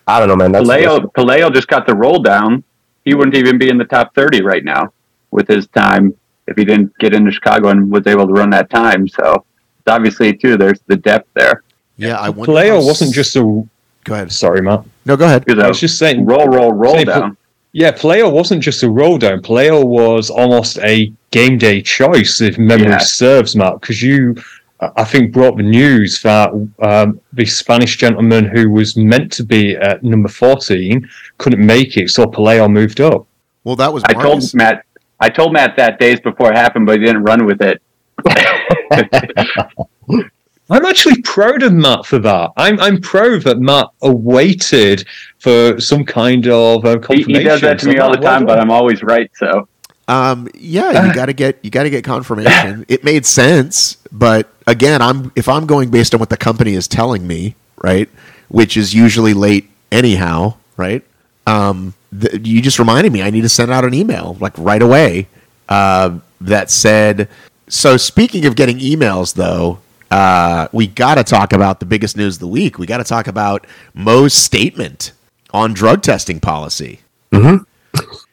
I 0.07 0.18
don't 0.18 0.28
know, 0.28 0.36
man. 0.36 0.53
That's 0.53 0.66
Paleo, 0.66 1.12
Paleo 1.12 1.53
just 1.53 1.68
got 1.68 1.86
the 1.86 1.95
roll 1.95 2.22
down. 2.22 2.64
He 3.05 3.14
wouldn't 3.14 3.36
even 3.36 3.59
be 3.59 3.68
in 3.68 3.76
the 3.78 3.84
top 3.84 4.14
30 4.14 4.43
right 4.43 4.64
now 4.64 4.93
with 5.30 5.47
his 5.49 5.66
time 5.68 6.14
if 6.47 6.57
he 6.57 6.64
didn't 6.64 6.97
get 6.99 7.12
into 7.14 7.30
Chicago 7.30 7.68
and 7.68 7.91
was 7.91 8.07
able 8.07 8.26
to 8.26 8.32
run 8.32 8.51
that 8.51 8.70
time. 8.70 9.07
So 9.07 9.45
obviously, 9.86 10.36
too, 10.36 10.57
there's 10.57 10.80
the 10.86 10.97
depth 10.97 11.28
there. 11.34 11.62
Yeah, 11.97 12.16
I 12.18 12.30
wonder. 12.30 12.53
Paleo 12.53 12.80
how- 12.80 12.86
wasn't 12.86 13.14
just 13.14 13.36
a. 13.36 13.41
Go 14.05 14.14
ahead. 14.14 14.32
Sorry, 14.32 14.62
Matt. 14.62 14.84
No, 15.05 15.16
go 15.16 15.26
ahead. 15.26 15.45
Because 15.45 15.62
I 15.62 15.68
was 15.68 15.78
just 15.80 15.99
saying. 15.99 16.24
roll, 16.24 16.47
roll, 16.47 16.72
roll 16.72 16.95
Say, 16.95 17.05
down. 17.05 17.36
Yeah, 17.72 17.92
Paleo 17.92 18.32
wasn't 18.32 18.62
just 18.62 18.82
a 18.82 18.90
roll 18.90 19.18
down. 19.18 19.42
Paleo 19.42 19.84
was 19.84 20.30
almost 20.30 20.78
a 20.78 21.12
game 21.30 21.58
day 21.58 21.82
choice, 21.82 22.40
if 22.40 22.58
memory 22.58 22.88
Yeah. 22.88 22.98
serves, 22.98 23.54
Matt, 23.54 23.80
because 23.80 24.02
you, 24.02 24.36
I 24.80 25.04
think, 25.04 25.32
brought 25.32 25.56
the 25.56 25.62
news 25.62 26.22
that 26.22 26.50
um, 26.80 27.20
the 27.32 27.44
Spanish 27.44 27.96
gentleman 27.96 28.46
who 28.46 28.70
was 28.70 28.96
meant 28.96 29.30
to 29.32 29.44
be 29.44 29.76
at 29.76 30.02
number 30.02 30.28
14 30.28 31.08
couldn't 31.36 31.64
make 31.64 31.96
it, 31.96 32.10
so 32.10 32.26
Paleo 32.26 32.70
moved 32.70 33.00
up. 33.00 33.26
Well, 33.64 33.76
that 33.76 33.92
was 33.92 34.02
I 34.04 34.14
told 34.14 34.42
Matt. 34.54 34.84
I 35.20 35.28
told 35.28 35.52
Matt 35.52 35.76
that 35.76 35.98
days 35.98 36.20
before 36.20 36.52
it 36.52 36.56
happened, 36.56 36.86
but 36.86 36.98
he 36.98 37.04
didn't 37.04 37.24
run 37.24 37.44
with 37.44 37.60
it. 37.60 37.82
I'm 40.70 40.84
actually 40.84 41.22
proud 41.22 41.62
of 41.62 41.72
Matt 41.72 42.04
for 42.06 42.18
that. 42.18 42.52
I'm 42.56 42.78
I'm 42.80 43.00
proud 43.00 43.42
that 43.42 43.58
Matt 43.58 43.88
awaited 44.02 45.06
for 45.38 45.80
some 45.80 46.04
kind 46.04 46.46
of 46.46 46.84
uh, 46.84 46.98
confirmation. 46.98 47.34
he 47.34 47.42
does 47.44 47.60
that 47.62 47.78
to 47.80 47.84
So 47.86 47.90
me 47.90 47.98
all 47.98 48.10
the 48.10 48.18
time, 48.18 48.44
but. 48.44 48.58
I'm 48.60 48.70
always 48.70 49.02
right. 49.02 49.30
So 49.36 49.66
Um, 50.08 50.48
yeah, 50.54 51.06
you 51.06 51.14
got 51.20 51.26
to 51.26 51.32
get 51.32 51.58
you 51.62 51.70
got 51.70 51.84
to 51.84 51.90
get 51.90 52.04
confirmation. 52.04 52.84
it 52.88 53.02
made 53.04 53.24
sense, 53.24 53.96
but 54.12 54.48
again, 54.66 55.00
I'm 55.00 55.32
if 55.36 55.48
I'm 55.48 55.66
going 55.66 55.90
based 55.90 56.12
on 56.14 56.20
what 56.20 56.28
the 56.28 56.36
company 56.36 56.74
is 56.74 56.86
telling 56.86 57.26
me, 57.26 57.54
right, 57.82 58.08
which 58.48 58.76
is 58.76 58.92
usually 58.94 59.32
late 59.34 59.70
anyhow, 59.90 60.54
right? 60.76 61.02
Um, 61.46 61.94
th- 62.18 62.46
you 62.46 62.60
just 62.60 62.78
reminded 62.78 63.10
me 63.12 63.22
I 63.22 63.30
need 63.30 63.40
to 63.42 63.48
send 63.48 63.70
out 63.70 63.84
an 63.86 63.94
email 63.94 64.36
like 64.38 64.52
right 64.58 64.82
away 64.82 65.28
uh, 65.70 66.18
that 66.42 66.70
said. 66.70 67.28
So 67.68 67.96
speaking 67.96 68.44
of 68.46 68.56
getting 68.56 68.78
emails, 68.78 69.34
though, 69.34 69.78
uh, 70.11 70.68
we 70.72 70.86
got 70.86 71.16
to 71.16 71.24
talk 71.24 71.52
about 71.52 71.80
the 71.80 71.86
biggest 71.86 72.16
news 72.16 72.36
of 72.36 72.40
the 72.40 72.48
week. 72.48 72.78
We 72.78 72.86
got 72.86 72.98
to 72.98 73.04
talk 73.04 73.26
about 73.26 73.66
Mo's 73.94 74.34
statement 74.34 75.12
on 75.50 75.72
drug 75.72 76.02
testing 76.02 76.40
policy. 76.40 77.00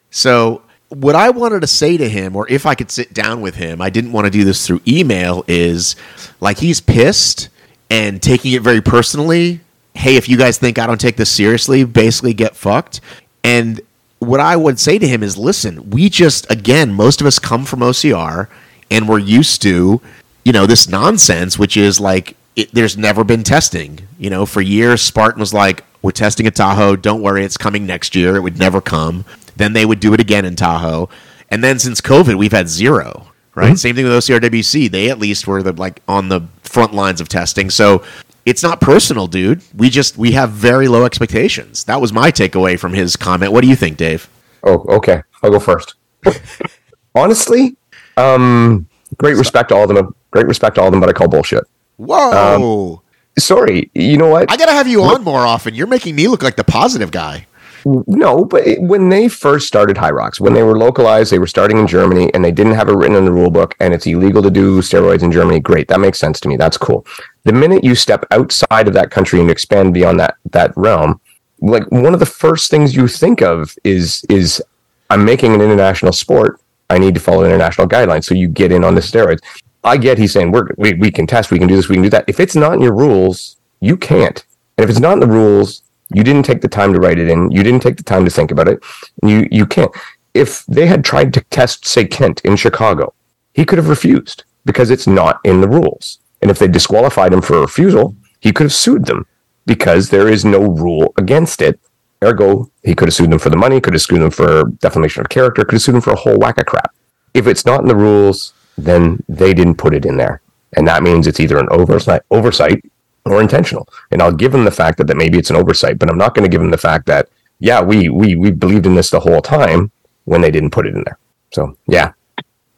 So, 0.09 0.61
what 0.89 1.15
I 1.15 1.29
wanted 1.29 1.61
to 1.61 1.67
say 1.67 1.97
to 1.97 2.07
him, 2.07 2.35
or 2.35 2.49
if 2.49 2.65
I 2.65 2.75
could 2.75 2.91
sit 2.91 3.13
down 3.13 3.41
with 3.41 3.55
him, 3.55 3.81
I 3.81 3.89
didn't 3.89 4.13
want 4.13 4.25
to 4.25 4.31
do 4.31 4.43
this 4.43 4.65
through 4.65 4.81
email, 4.87 5.43
is 5.47 5.95
like 6.39 6.59
he's 6.59 6.79
pissed 6.79 7.49
and 7.89 8.21
taking 8.21 8.53
it 8.53 8.61
very 8.61 8.81
personally. 8.81 9.59
Hey, 9.93 10.15
if 10.15 10.29
you 10.29 10.37
guys 10.37 10.57
think 10.57 10.79
I 10.79 10.87
don't 10.87 10.99
take 10.99 11.17
this 11.17 11.29
seriously, 11.29 11.83
basically 11.83 12.33
get 12.33 12.55
fucked. 12.55 13.01
And 13.43 13.81
what 14.19 14.39
I 14.39 14.55
would 14.55 14.79
say 14.79 14.97
to 14.97 15.07
him 15.07 15.23
is 15.23 15.37
listen, 15.37 15.89
we 15.89 16.09
just, 16.09 16.49
again, 16.51 16.93
most 16.93 17.21
of 17.21 17.27
us 17.27 17.39
come 17.39 17.65
from 17.65 17.79
OCR 17.79 18.47
and 18.89 19.07
we're 19.07 19.19
used 19.19 19.61
to, 19.63 20.01
you 20.45 20.53
know, 20.53 20.65
this 20.65 20.87
nonsense, 20.87 21.59
which 21.59 21.75
is 21.75 21.99
like, 21.99 22.37
it, 22.55 22.71
there's 22.71 22.97
never 22.97 23.23
been 23.25 23.43
testing. 23.43 24.07
You 24.17 24.29
know, 24.29 24.45
for 24.45 24.61
years, 24.61 25.01
Spartan 25.01 25.39
was 25.39 25.53
like, 25.53 25.83
we're 26.01 26.11
testing 26.11 26.47
at 26.47 26.55
Tahoe. 26.55 26.95
Don't 26.95 27.21
worry, 27.21 27.43
it's 27.43 27.57
coming 27.57 27.85
next 27.85 28.15
year. 28.15 28.35
It 28.35 28.41
would 28.41 28.59
never 28.59 28.79
come. 28.79 29.25
Then 29.57 29.73
they 29.73 29.85
would 29.85 29.99
do 29.99 30.13
it 30.13 30.21
again 30.21 30.45
in 30.45 30.55
Tahoe. 30.55 31.09
And 31.49 31.63
then 31.63 31.79
since 31.79 31.99
COVID, 31.99 32.37
we've 32.37 32.51
had 32.51 32.69
zero, 32.69 33.27
right? 33.55 33.77
Same 33.77 33.95
thing 33.95 34.05
with 34.05 34.13
OCRWC. 34.13 34.89
They 34.91 35.09
at 35.09 35.19
least 35.19 35.47
were 35.47 35.63
the 35.63 35.73
like 35.73 36.01
on 36.07 36.29
the 36.29 36.41
front 36.63 36.93
lines 36.93 37.21
of 37.21 37.29
testing. 37.29 37.69
So 37.69 38.03
it's 38.45 38.61
not 38.61 38.81
personal, 38.81 39.27
dude. 39.27 39.63
We 39.75 39.89
just 39.89 40.17
we 40.17 40.33
have 40.33 40.51
very 40.51 40.87
low 40.87 41.05
expectations. 41.05 41.83
That 41.85 42.01
was 42.01 42.13
my 42.13 42.31
takeaway 42.31 42.79
from 42.79 42.93
his 42.93 43.15
comment. 43.15 43.51
What 43.51 43.61
do 43.61 43.67
you 43.67 43.75
think, 43.75 43.97
Dave? 43.97 44.29
Oh, 44.63 44.85
okay. 44.97 45.21
I'll 45.41 45.51
go 45.51 45.59
first. 45.59 45.95
Honestly, 47.15 47.77
um, 48.17 48.87
great 49.17 49.37
respect 49.37 49.69
to 49.69 49.75
all 49.75 49.89
of 49.89 49.95
them. 49.95 50.15
Great 50.35 50.47
respect 50.47 50.75
to 50.75 50.81
all 50.81 50.87
of 50.87 50.91
them, 50.91 50.99
but 50.99 51.07
I 51.07 51.13
call 51.13 51.29
bullshit. 51.29 51.63
Whoa. 51.95 52.97
Um, 52.97 52.99
sorry, 53.39 53.89
you 53.93 54.17
know 54.17 54.27
what? 54.27 54.51
I 54.51 54.57
gotta 54.57 54.73
have 54.73 54.85
you 54.85 55.01
on 55.01 55.23
more 55.23 55.45
often. 55.45 55.73
You're 55.73 55.87
making 55.87 56.13
me 56.13 56.27
look 56.27 56.43
like 56.43 56.57
the 56.57 56.63
positive 56.65 57.09
guy. 57.09 57.45
No, 57.85 58.43
but 58.43 58.67
it- 58.67 58.81
when 58.81 59.07
they 59.07 59.29
first 59.29 59.65
started 59.65 59.95
Hyrox, 59.95 60.37
when 60.41 60.53
they 60.53 60.63
were 60.63 60.77
localized, 60.77 61.31
they 61.31 61.39
were 61.39 61.47
starting 61.47 61.77
in 61.77 61.87
Germany 61.87 62.33
and 62.33 62.43
they 62.43 62.51
didn't 62.51 62.73
have 62.73 62.89
it 62.89 62.95
written 62.97 63.15
in 63.15 63.23
the 63.23 63.31
rule 63.31 63.49
book 63.49 63.75
and 63.79 63.93
it's 63.93 64.05
illegal 64.05 64.41
to 64.41 64.51
do 64.51 64.79
steroids 64.81 65.23
in 65.23 65.31
Germany. 65.31 65.61
Great. 65.61 65.87
That 65.87 66.01
makes 66.01 66.19
sense 66.19 66.41
to 66.41 66.49
me. 66.49 66.57
That's 66.57 66.77
cool. 66.77 67.05
The 67.45 67.53
minute 67.53 67.85
you 67.85 67.95
step 67.95 68.25
outside 68.31 68.89
of 68.89 68.93
that 68.95 69.09
country 69.09 69.39
and 69.39 69.49
expand 69.49 69.93
beyond 69.93 70.19
that, 70.19 70.35
that 70.51 70.73
realm, 70.75 71.21
like 71.61 71.89
one 71.91 72.13
of 72.13 72.19
the 72.19 72.25
first 72.25 72.69
things 72.69 72.93
you 72.93 73.07
think 73.07 73.41
of 73.41 73.73
is, 73.85 74.25
is 74.27 74.61
I'm 75.09 75.23
making 75.23 75.53
an 75.53 75.61
international 75.61 76.11
sport 76.11 76.59
I 76.89 76.97
need 76.99 77.13
to 77.15 77.19
follow 77.21 77.45
international 77.45 77.87
guidelines. 77.87 78.25
So 78.25 78.35
you 78.35 78.47
get 78.47 78.71
in 78.71 78.83
on 78.83 78.93
the 78.95 79.01
steroids. 79.01 79.39
I 79.85 79.97
get 79.97 80.17
he's 80.17 80.33
saying 80.33 80.51
we're, 80.51 80.67
we 80.77 80.93
we 80.93 81.11
can 81.11 81.27
test, 81.27 81.51
we 81.51 81.59
can 81.59 81.67
do 81.67 81.75
this, 81.75 81.87
we 81.87 81.95
can 81.95 82.03
do 82.03 82.09
that. 82.09 82.25
If 82.27 82.39
it's 82.39 82.55
not 82.55 82.73
in 82.73 82.81
your 82.81 82.95
rules, 82.95 83.57
you 83.79 83.95
can't. 83.95 84.43
And 84.77 84.83
if 84.83 84.89
it's 84.89 84.99
not 84.99 85.13
in 85.13 85.19
the 85.19 85.27
rules, 85.27 85.83
you 86.13 86.23
didn't 86.23 86.43
take 86.43 86.61
the 86.61 86.67
time 86.67 86.91
to 86.93 86.99
write 86.99 87.19
it 87.19 87.29
in. 87.29 87.51
You 87.51 87.63
didn't 87.63 87.81
take 87.81 87.97
the 87.97 88.03
time 88.03 88.25
to 88.25 88.31
think 88.31 88.51
about 88.51 88.67
it. 88.67 88.83
You 89.23 89.47
you 89.51 89.65
can't. 89.65 89.91
If 90.33 90.65
they 90.65 90.87
had 90.87 91.05
tried 91.05 91.33
to 91.35 91.41
test, 91.45 91.85
say, 91.85 92.05
Kent 92.05 92.41
in 92.41 92.57
Chicago, 92.57 93.13
he 93.53 93.63
could 93.63 93.77
have 93.77 93.87
refused 93.87 94.43
because 94.65 94.89
it's 94.89 95.07
not 95.07 95.39
in 95.45 95.61
the 95.61 95.67
rules. 95.67 96.19
And 96.41 96.51
if 96.51 96.59
they 96.59 96.67
disqualified 96.67 97.31
him 97.31 97.41
for 97.41 97.61
refusal, 97.61 98.15
he 98.41 98.51
could 98.51 98.65
have 98.65 98.73
sued 98.73 99.05
them 99.05 99.25
because 99.65 100.09
there 100.09 100.27
is 100.27 100.43
no 100.43 100.59
rule 100.59 101.13
against 101.17 101.61
it. 101.61 101.79
Ergo, 102.23 102.69
he 102.83 102.95
could 102.95 103.07
have 103.07 103.13
sued 103.13 103.31
them 103.31 103.39
for 103.39 103.49
the 103.49 103.57
money, 103.57 103.79
could 103.79 103.93
have 103.93 104.01
sued 104.01 104.21
them 104.21 104.31
for 104.31 104.65
defamation 104.79 105.21
of 105.21 105.29
character, 105.29 105.63
could 105.63 105.75
have 105.75 105.81
sued 105.81 105.95
them 105.95 106.01
for 106.01 106.11
a 106.11 106.17
whole 106.17 106.37
whack 106.37 106.57
of 106.57 106.65
crap. 106.65 106.93
If 107.33 107.47
it's 107.47 107.65
not 107.65 107.81
in 107.81 107.87
the 107.87 107.95
rules, 107.95 108.53
then 108.77 109.23
they 109.29 109.53
didn't 109.53 109.75
put 109.75 109.93
it 109.93 110.05
in 110.05 110.17
there. 110.17 110.41
And 110.77 110.87
that 110.87 111.03
means 111.03 111.27
it's 111.27 111.39
either 111.39 111.57
an 111.57 111.67
oversight, 111.71 112.21
oversight 112.31 112.83
or 113.25 113.41
intentional. 113.41 113.87
And 114.11 114.21
I'll 114.21 114.31
give 114.31 114.51
them 114.51 114.65
the 114.65 114.71
fact 114.71 114.97
that, 114.97 115.07
that 115.07 115.17
maybe 115.17 115.37
it's 115.37 115.49
an 115.49 115.55
oversight, 115.55 115.97
but 115.99 116.09
I'm 116.09 116.17
not 116.17 116.35
going 116.35 116.43
to 116.43 116.49
give 116.51 116.61
them 116.61 116.71
the 116.71 116.77
fact 116.77 117.05
that, 117.07 117.29
yeah, 117.59 117.81
we, 117.81 118.09
we, 118.09 118.35
we 118.35 118.51
believed 118.51 118.85
in 118.85 118.95
this 118.95 119.09
the 119.09 119.19
whole 119.19 119.41
time 119.41 119.91
when 120.25 120.41
they 120.41 120.51
didn't 120.51 120.71
put 120.71 120.85
it 120.85 120.95
in 120.95 121.03
there. 121.05 121.17
So, 121.53 121.77
yeah. 121.87 122.11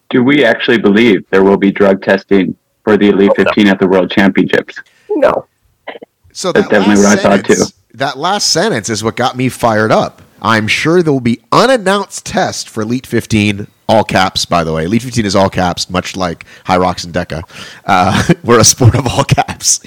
Do 0.10 0.24
we 0.24 0.46
actually 0.46 0.78
believe 0.78 1.28
there 1.32 1.44
will 1.44 1.58
be 1.58 1.72
drug 1.72 2.02
testing 2.04 2.56
for 2.84 2.96
the 2.98 3.10
Elite 3.10 3.32
Oh, 3.32 3.44
no. 3.44 3.44
15 3.46 3.68
at 3.68 3.80
the 3.80 3.88
World 3.88 4.12
Championships? 4.12 4.76
No. 5.10 5.48
So 6.32 6.52
That's 6.52 6.68
definitely 6.70 7.04
last 7.04 7.24
what 7.24 7.34
I 7.34 7.38
thought, 7.38 7.48
sentence- 7.48 7.74
That 7.96 8.18
last 8.18 8.54
sentence 8.54 8.90
is 8.90 9.04
what 9.04 9.16
got 9.16 9.36
me 9.36 9.50
fired 9.50 9.92
up. 9.92 10.22
I'm 10.40 10.68
sure 10.68 11.02
there 11.02 11.12
will 11.12 11.20
be 11.20 11.42
unannounced 11.52 12.26
test 12.28 12.70
for 12.70 12.84
Elite 12.84 13.08
15, 13.08 13.66
all 13.90 14.04
caps, 14.04 14.46
by 14.46 14.64
the 14.64 14.74
way. 14.74 14.86
Elite 14.86 15.02
15 15.04 15.26
is 15.26 15.36
all 15.36 15.50
caps, 15.50 15.90
much 15.90 16.16
like 16.16 16.46
Hyrox 16.66 17.06
and 17.06 17.14
DEKA. 17.14 17.44
Uh, 17.86 18.34
we're 18.44 18.60
a 18.60 18.64
sport 18.64 18.96
of 18.96 19.08
all 19.08 19.24
caps. 19.24 19.80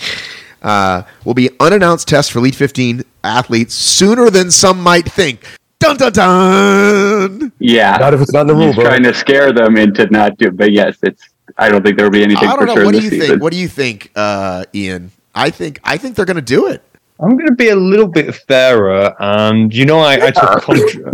Uh, 0.63 1.03
will 1.25 1.35
be 1.35 1.51
unannounced 1.61 2.07
tests 2.09 2.31
for 2.31 2.39
Elite 2.39 2.55
15 2.55 3.03
athletes 3.25 3.75
sooner 3.75 4.29
than 4.31 4.51
some 4.51 4.81
might 4.83 5.11
think. 5.11 5.47
Dun 5.79 5.97
dun 5.97 6.13
dun! 6.13 7.53
Yeah. 7.59 7.97
Not 7.99 8.13
if 8.13 8.21
it's 8.21 8.33
not 8.35 8.43
in 8.43 8.47
the 8.49 8.55
rule, 8.55 8.67
He's 8.67 8.75
bro. 8.75 8.85
trying 8.85 9.03
to 9.05 9.15
scare 9.15 9.53
them 9.53 9.79
into 9.79 10.07
not 10.11 10.37
do. 10.37 10.51
But 10.51 10.73
yes, 10.73 10.99
it's. 11.03 11.29
I 11.57 11.69
don't 11.71 11.83
think 11.83 11.97
there 11.97 12.05
will 12.07 12.11
be 12.13 12.23
anything 12.23 12.47
I 12.49 12.53
for 12.53 12.59
don't 12.59 12.67
know. 12.67 12.75
sure 12.75 12.85
What 12.85 12.93
do 12.95 13.01
you 13.01 13.09
season. 13.11 13.29
think? 13.29 13.43
What 13.43 13.53
do 13.53 13.59
you 13.59 13.67
think, 13.69 14.11
uh, 14.15 14.65
Ian? 14.75 15.11
I 15.35 15.49
think 15.51 15.81
I 15.83 15.97
think 15.97 16.17
they're 16.17 16.27
going 16.27 16.37
to 16.37 16.43
do 16.43 16.67
it. 16.67 16.83
I'm 17.19 17.31
going 17.31 17.47
to 17.47 17.55
be 17.55 17.71
a 17.71 17.77
little 17.77 18.07
bit 18.07 18.35
fairer, 18.35 19.15
and 19.19 19.73
you 19.75 19.87
know, 19.87 19.99
I, 20.01 20.27
I 20.27 20.31
took 20.31 20.63
contra- 20.63 21.13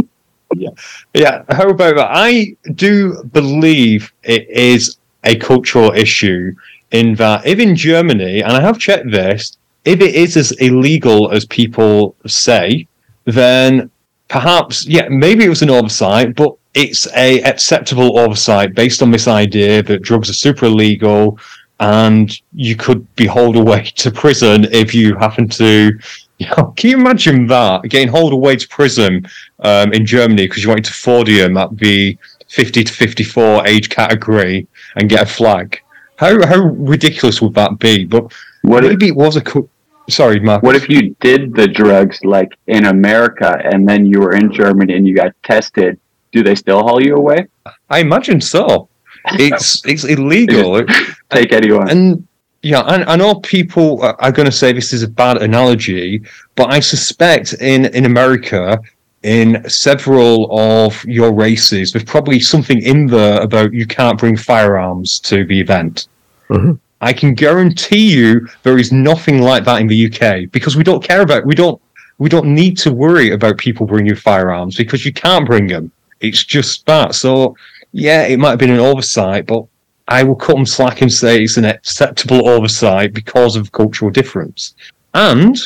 yeah, 0.58 0.70
yeah. 1.14 1.42
How 1.50 1.68
about 1.68 1.96
that? 1.96 2.10
I 2.10 2.56
do 2.74 3.22
believe 3.32 4.12
it 4.22 4.48
is 4.48 4.98
a 5.24 5.36
cultural 5.36 5.92
issue 5.92 6.54
in 6.92 7.14
that 7.16 7.46
if 7.46 7.58
in 7.58 7.74
Germany, 7.76 8.42
and 8.42 8.52
I 8.52 8.60
have 8.60 8.78
checked 8.78 9.10
this, 9.10 9.56
if 9.84 10.00
it 10.00 10.14
is 10.14 10.36
as 10.36 10.52
illegal 10.52 11.30
as 11.30 11.44
people 11.46 12.16
say, 12.26 12.86
then 13.24 13.90
perhaps 14.28 14.86
yeah, 14.86 15.08
maybe 15.08 15.44
it 15.44 15.48
was 15.48 15.62
an 15.62 15.70
oversight, 15.70 16.34
but 16.34 16.54
it's 16.74 17.06
a 17.14 17.40
acceptable 17.42 18.18
oversight 18.18 18.74
based 18.74 19.02
on 19.02 19.10
this 19.10 19.28
idea 19.28 19.82
that 19.82 20.02
drugs 20.02 20.28
are 20.28 20.34
super 20.34 20.66
illegal 20.66 21.38
and 21.80 22.40
you 22.54 22.76
could 22.76 23.14
be 23.16 23.26
hauled 23.26 23.56
away 23.56 23.84
to 23.96 24.10
prison 24.10 24.64
if 24.72 24.94
you 24.94 25.16
happen 25.16 25.48
to 25.48 25.98
can 26.76 26.90
you 26.90 26.98
imagine 26.98 27.46
that 27.46 27.84
getting 27.84 28.08
hauled 28.08 28.32
away 28.32 28.56
to 28.56 28.68
prison 28.68 29.26
um, 29.60 29.92
in 29.92 30.04
Germany 30.04 30.46
because 30.46 30.62
you 30.62 30.68
wanted 30.68 30.84
to 30.84 30.92
podium 31.02 31.56
at 31.56 31.76
the 31.76 32.16
50 32.48 32.84
to 32.84 32.92
54 32.92 33.66
age 33.66 33.88
category 33.88 34.66
and 34.96 35.08
get 35.08 35.22
a 35.22 35.26
flag? 35.26 35.80
How 36.16 36.46
how 36.46 36.60
ridiculous 36.60 37.40
would 37.42 37.54
that 37.54 37.78
be? 37.78 38.04
But 38.04 38.32
What 38.62 38.84
if, 38.84 38.90
maybe 38.90 39.08
it 39.08 39.16
was 39.16 39.36
a 39.36 39.40
co- 39.42 39.68
sorry, 40.08 40.40
Mark. 40.40 40.62
what 40.62 40.74
if 40.74 40.88
you 40.88 41.14
did 41.20 41.54
the 41.54 41.68
drugs 41.68 42.24
like 42.24 42.56
in 42.66 42.86
America 42.86 43.58
and 43.64 43.88
then 43.88 44.06
you 44.06 44.20
were 44.20 44.32
in 44.32 44.52
Germany 44.52 44.94
and 44.94 45.06
you 45.06 45.14
got 45.14 45.32
tested? 45.42 45.98
Do 46.32 46.42
they 46.42 46.54
still 46.54 46.80
haul 46.82 47.02
you 47.02 47.16
away? 47.16 47.46
I 47.88 48.00
imagine 48.00 48.40
so. 48.40 48.88
It's 49.32 49.84
it's 49.86 50.04
illegal. 50.04 50.84
Take 51.30 51.52
anyone. 51.52 51.88
And 51.90 52.28
yeah, 52.66 52.80
I, 52.80 53.12
I 53.12 53.16
know 53.16 53.34
people 53.36 53.88
are- 54.02 54.32
going 54.32 54.46
to 54.52 54.58
say 54.60 54.72
this 54.72 54.92
is 54.92 55.02
a 55.02 55.08
bad 55.08 55.36
analogy, 55.48 56.22
but 56.56 56.66
I 56.76 56.80
suspect 56.80 57.54
in 57.74 57.86
in 57.98 58.04
America, 58.06 58.78
in 59.22 59.48
several 59.68 60.36
of 60.50 61.04
your 61.04 61.30
races, 61.32 61.92
there's 61.92 62.04
probably 62.14 62.40
something 62.40 62.80
in 62.82 63.06
there 63.06 63.40
about 63.40 63.72
you 63.72 63.86
can't 63.86 64.18
bring 64.18 64.36
firearms 64.36 65.18
to 65.30 65.44
the 65.50 65.58
event. 65.60 66.08
Mhm. 66.50 66.78
I 67.00 67.12
can 67.12 67.34
guarantee 67.34 68.06
you 68.18 68.28
there 68.64 68.78
is 68.78 68.90
nothing 68.90 69.38
like 69.50 69.64
that 69.64 69.80
in 69.82 69.86
the 69.86 70.00
UK 70.08 70.46
because 70.56 70.76
we 70.76 70.84
don't 70.84 71.04
care 71.10 71.22
about 71.22 71.46
we 71.46 71.54
don't 71.54 71.78
we 72.18 72.28
don't 72.34 72.46
need 72.62 72.74
to 72.84 72.90
worry 73.04 73.28
about 73.32 73.58
people 73.66 73.84
bringing 73.86 74.16
firearms 74.16 74.76
because 74.76 75.04
you 75.06 75.12
can't 75.12 75.46
bring 75.46 75.66
them. 75.66 75.84
It's 76.20 76.42
just 76.56 76.86
that. 76.86 77.14
So 77.14 77.54
yeah, 77.92 78.22
it 78.32 78.38
might 78.38 78.50
have 78.54 78.58
been 78.64 78.70
an 78.78 78.86
oversight, 78.90 79.44
but 79.46 79.62
I 80.08 80.22
will 80.22 80.36
cut 80.36 80.56
them 80.56 80.66
slack 80.66 81.02
and 81.02 81.12
say 81.12 81.42
it's 81.42 81.56
an 81.56 81.64
acceptable 81.64 82.48
oversight 82.48 83.12
because 83.12 83.56
of 83.56 83.72
cultural 83.72 84.10
difference. 84.10 84.74
And 85.14 85.56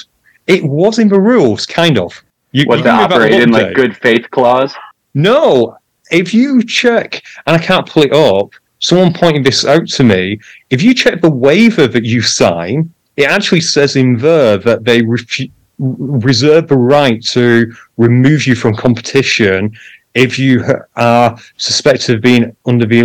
it 0.46 0.64
was 0.64 0.98
in 0.98 1.08
the 1.08 1.20
rules, 1.20 1.66
kind 1.66 1.98
of. 1.98 2.22
You, 2.52 2.64
Was 2.68 2.78
you 2.78 2.84
the 2.84 2.90
can 2.90 3.12
operate 3.12 3.34
in 3.34 3.50
like 3.50 3.74
good 3.74 3.96
faith 3.96 4.30
clause? 4.30 4.74
No, 5.14 5.76
if 6.10 6.34
you 6.34 6.62
check, 6.62 7.22
and 7.46 7.56
I 7.56 7.58
can't 7.58 7.88
pull 7.88 8.04
it 8.04 8.12
up, 8.12 8.52
someone 8.78 9.12
pointed 9.12 9.44
this 9.44 9.64
out 9.64 9.86
to 9.88 10.04
me. 10.04 10.40
If 10.70 10.82
you 10.82 10.94
check 10.94 11.20
the 11.20 11.30
waiver 11.30 11.86
that 11.86 12.04
you 12.04 12.22
sign, 12.22 12.92
it 13.16 13.28
actually 13.28 13.60
says 13.60 13.96
in 13.96 14.16
there 14.16 14.56
that 14.58 14.84
they 14.84 15.02
refu- 15.02 15.50
reserve 15.78 16.68
the 16.68 16.78
right 16.78 17.22
to 17.26 17.72
remove 17.96 18.46
you 18.46 18.54
from 18.54 18.74
competition 18.74 19.76
if 20.14 20.38
you 20.38 20.64
are 20.96 21.38
suspected 21.56 22.16
of 22.16 22.22
being 22.22 22.54
under 22.66 22.86
the 22.86 23.00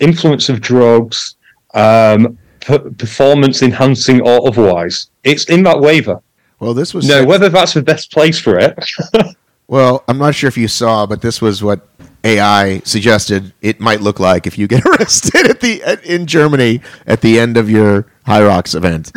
influence 0.00 0.48
of 0.48 0.60
drugs, 0.60 1.36
um, 1.74 2.36
p- 2.60 2.78
performance 2.98 3.62
enhancing 3.62 4.20
or 4.22 4.46
otherwise. 4.48 5.10
It's 5.24 5.44
in 5.44 5.62
that 5.64 5.80
waiver. 5.80 6.20
Well, 6.58 6.74
this 6.74 6.92
was 6.92 7.06
Now, 7.08 7.24
whether 7.24 7.48
that's 7.48 7.74
the 7.74 7.82
best 7.82 8.12
place 8.12 8.38
for 8.38 8.58
it, 8.58 8.78
Well, 9.68 10.02
I'm 10.08 10.18
not 10.18 10.34
sure 10.34 10.48
if 10.48 10.56
you 10.58 10.66
saw, 10.66 11.06
but 11.06 11.22
this 11.22 11.40
was 11.40 11.62
what 11.62 11.86
AI 12.24 12.80
suggested 12.80 13.52
it 13.62 13.78
might 13.78 14.00
look 14.00 14.18
like 14.18 14.48
if 14.48 14.58
you 14.58 14.66
get 14.66 14.84
arrested 14.86 15.48
at 15.48 15.60
the 15.60 15.80
at, 15.84 16.04
in 16.04 16.26
Germany 16.26 16.80
at 17.06 17.20
the 17.20 17.38
end 17.38 17.56
of 17.56 17.70
your 17.70 18.04
Hyrox 18.26 18.74
event. 18.74 19.12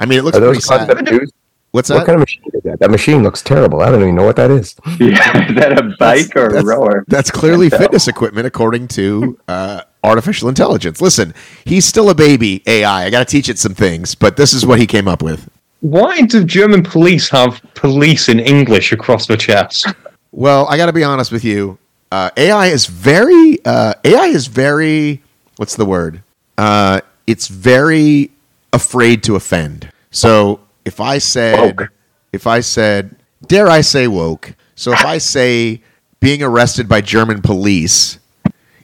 I 0.00 0.06
mean, 0.06 0.18
it 0.18 0.22
looks 0.24 0.36
Are 0.36 0.40
pretty 0.40 0.60
sad. 0.60 0.88
concept 0.88 1.32
dudes? 1.72 1.90
What's 1.90 1.90
What 1.90 2.06
kind 2.06 2.16
of 2.16 2.20
machine 2.20 2.42
is 2.54 2.62
that? 2.64 2.78
That 2.80 2.90
machine 2.90 3.22
looks 3.22 3.42
terrible. 3.42 3.80
I 3.80 3.90
don't 3.90 4.02
even 4.02 4.14
know 4.14 4.24
what 4.24 4.36
that 4.36 4.50
is. 4.50 4.76
Yeah, 4.98 5.48
is 5.48 5.54
that 5.56 5.78
a 5.78 5.94
bike 5.98 6.34
or 6.36 6.46
a 6.46 6.48
that's- 6.48 6.64
rower? 6.64 7.04
That's 7.08 7.30
clearly 7.30 7.68
Can't 7.70 7.78
tell. 7.80 7.88
fitness 7.88 8.08
equipment, 8.08 8.46
according 8.46 8.88
to 8.88 9.38
uh, 9.48 9.82
artificial 10.04 10.48
intelligence. 10.48 11.00
Listen, 11.00 11.34
he's 11.64 11.84
still 11.84 12.10
a 12.10 12.14
baby 12.14 12.62
AI. 12.66 13.04
I 13.06 13.10
got 13.10 13.20
to 13.20 13.24
teach 13.30 13.48
it 13.48 13.58
some 13.58 13.74
things, 13.74 14.14
but 14.14 14.36
this 14.36 14.52
is 14.52 14.64
what 14.66 14.78
he 14.78 14.86
came 14.86 15.08
up 15.08 15.22
with. 15.22 15.48
why 15.80 16.20
do 16.22 16.44
German 16.44 16.82
police 16.82 17.28
have 17.30 17.60
police 17.74 18.28
in 18.28 18.38
English 18.40 18.92
across 18.92 19.26
the 19.26 19.36
chest? 19.36 19.86
Well, 20.30 20.66
I 20.68 20.76
got 20.76 20.86
to 20.86 20.92
be 20.92 21.04
honest 21.04 21.32
with 21.32 21.44
you. 21.44 21.78
Uh, 22.10 22.30
AI 22.36 22.66
is 22.66 22.86
very 22.86 23.58
uh, 23.64 23.94
AI 24.04 24.26
is 24.26 24.46
very 24.46 25.22
what's 25.56 25.76
the 25.76 25.84
word? 25.86 26.22
Uh, 26.58 27.00
it's 27.26 27.48
very 27.48 28.30
afraid 28.72 29.22
to 29.24 29.34
offend. 29.36 29.90
So 30.10 30.60
if 30.84 31.00
I 31.00 31.18
said 31.18 31.78
Woke. 31.78 31.92
if 32.32 32.46
I 32.46 32.60
said 32.60 33.16
dare 33.46 33.68
I 33.68 33.80
say 33.80 34.08
woke? 34.08 34.54
So 34.74 34.92
if 34.92 35.04
I 35.04 35.18
say 35.18 35.82
being 36.20 36.42
arrested 36.42 36.88
by 36.88 37.00
German 37.00 37.42
police, 37.42 38.18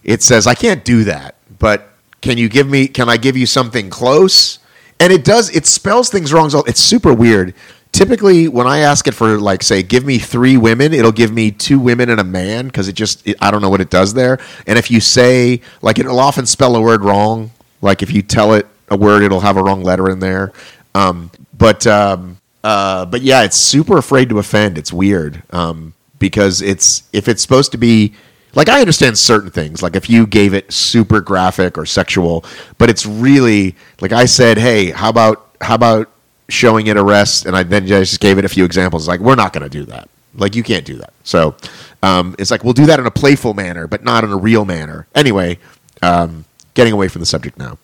it 0.05 0.23
says 0.23 0.47
I 0.47 0.55
can't 0.55 0.85
do 0.85 1.05
that. 1.05 1.37
But 1.59 1.91
can 2.21 2.39
you 2.39 2.49
give 2.49 2.69
me? 2.69 2.89
Can 2.89 3.09
I 3.09 3.17
give 3.17 3.37
you 3.37 3.47
something 3.47 3.91
close? 3.91 4.59
And 5.01 5.13
it 5.13 5.25
does. 5.25 5.55
It 5.55 5.67
spells 5.67 6.11
things 6.11 6.33
wrong. 6.33 6.51
So 6.51 6.63
it's 6.65 6.81
super 6.81 7.15
weird. 7.15 7.55
Typically, 7.93 8.49
when 8.49 8.67
I 8.67 8.81
ask 8.81 9.09
it 9.09 9.13
for 9.15 9.39
like, 9.39 9.63
say, 9.63 9.83
give 9.83 10.05
me 10.05 10.19
three 10.19 10.57
women, 10.57 10.93
it'll 10.93 11.11
give 11.11 11.33
me 11.33 11.51
two 11.51 11.81
women 11.81 12.11
and 12.11 12.21
a 12.21 12.25
man 12.25 12.67
because 12.67 12.87
it 12.87 12.93
just 12.93 13.27
it, 13.27 13.37
I 13.41 13.51
don't 13.51 13.63
know 13.63 13.71
what 13.71 13.81
it 13.81 13.91
does 13.91 14.15
there. 14.15 14.39
And 14.67 14.79
if 14.79 14.91
you 14.91 15.01
say 15.01 15.63
like, 15.81 15.99
it'll 15.99 16.21
often 16.21 16.47
spell 16.47 16.77
a 16.77 16.81
word 16.81 17.03
wrong. 17.03 17.51
Like 17.81 18.03
if 18.03 18.13
you 18.13 18.23
tell 18.23 18.53
it 18.55 18.67
a 18.89 18.97
word, 18.97 19.23
it'll 19.23 19.41
have 19.41 19.57
a 19.57 19.63
wrong 19.63 19.83
letter 19.83 20.11
in 20.11 20.19
there. 20.19 20.53
Um, 20.95 21.31
but 21.59 21.87
um, 21.87 22.39
uh, 22.65 23.05
but 23.07 23.23
yeah, 23.23 23.43
it's 23.43 23.57
super 23.57 23.99
afraid 23.99 24.29
to 24.31 24.39
offend. 24.39 24.79
It's 24.79 24.93
weird 24.93 25.43
um, 25.51 25.95
because 26.19 26.63
it's 26.63 27.03
if 27.13 27.29
it's 27.29 27.43
supposed 27.43 27.73
to 27.73 27.79
be 27.79 28.15
like 28.55 28.69
I 28.69 28.81
understand 28.81 29.19
certain 29.19 29.51
things, 29.51 29.83
like 29.83 29.97
if 29.97 30.09
you 30.09 30.27
gave 30.27 30.55
it 30.55 30.73
super 30.73 31.21
graphic 31.21 31.77
or 31.77 31.85
sexual, 31.85 32.45
but 32.79 32.89
it's 32.89 33.05
really 33.05 33.77
like 34.01 34.13
I 34.13 34.25
said, 34.27 34.59
hey, 34.59 34.91
how 34.91 35.11
about 35.11 35.51
how 35.61 35.75
about 35.75 36.11
showing 36.49 36.87
it 36.87 36.97
arrest, 36.97 37.47
and 37.47 37.57
I 37.57 37.63
then 37.63 37.87
just 37.87 38.21
gave 38.21 38.39
it 38.39 38.45
a 38.45 38.49
few 38.49 38.65
examples. 38.65 39.07
Like 39.07 39.21
we're 39.21 39.35
not 39.35 39.53
going 39.53 39.65
to 39.65 39.69
do 39.69 39.85
that. 39.85 40.09
Like 40.35 40.55
you 40.55 40.63
can't 40.63 40.85
do 40.85 40.97
that. 40.97 41.13
So 41.25 41.57
um, 42.03 42.35
it's 42.39 42.51
like 42.51 42.65
we'll 42.65 42.73
do 42.73 42.87
that 42.87 42.99
in 43.01 43.07
a 43.07 43.11
playful 43.11 43.55
manner, 43.55 43.87
but 43.87 44.05
not 44.05 44.25
in 44.25 44.31
a 44.31 44.37
real 44.37 44.65
manner. 44.65 45.07
Anyway, 45.15 45.59
um, 46.03 46.45
getting 46.75 46.93
away 46.93 47.09
from 47.09 47.21
the 47.21 47.27
subject 47.27 47.59
now. 47.59 47.79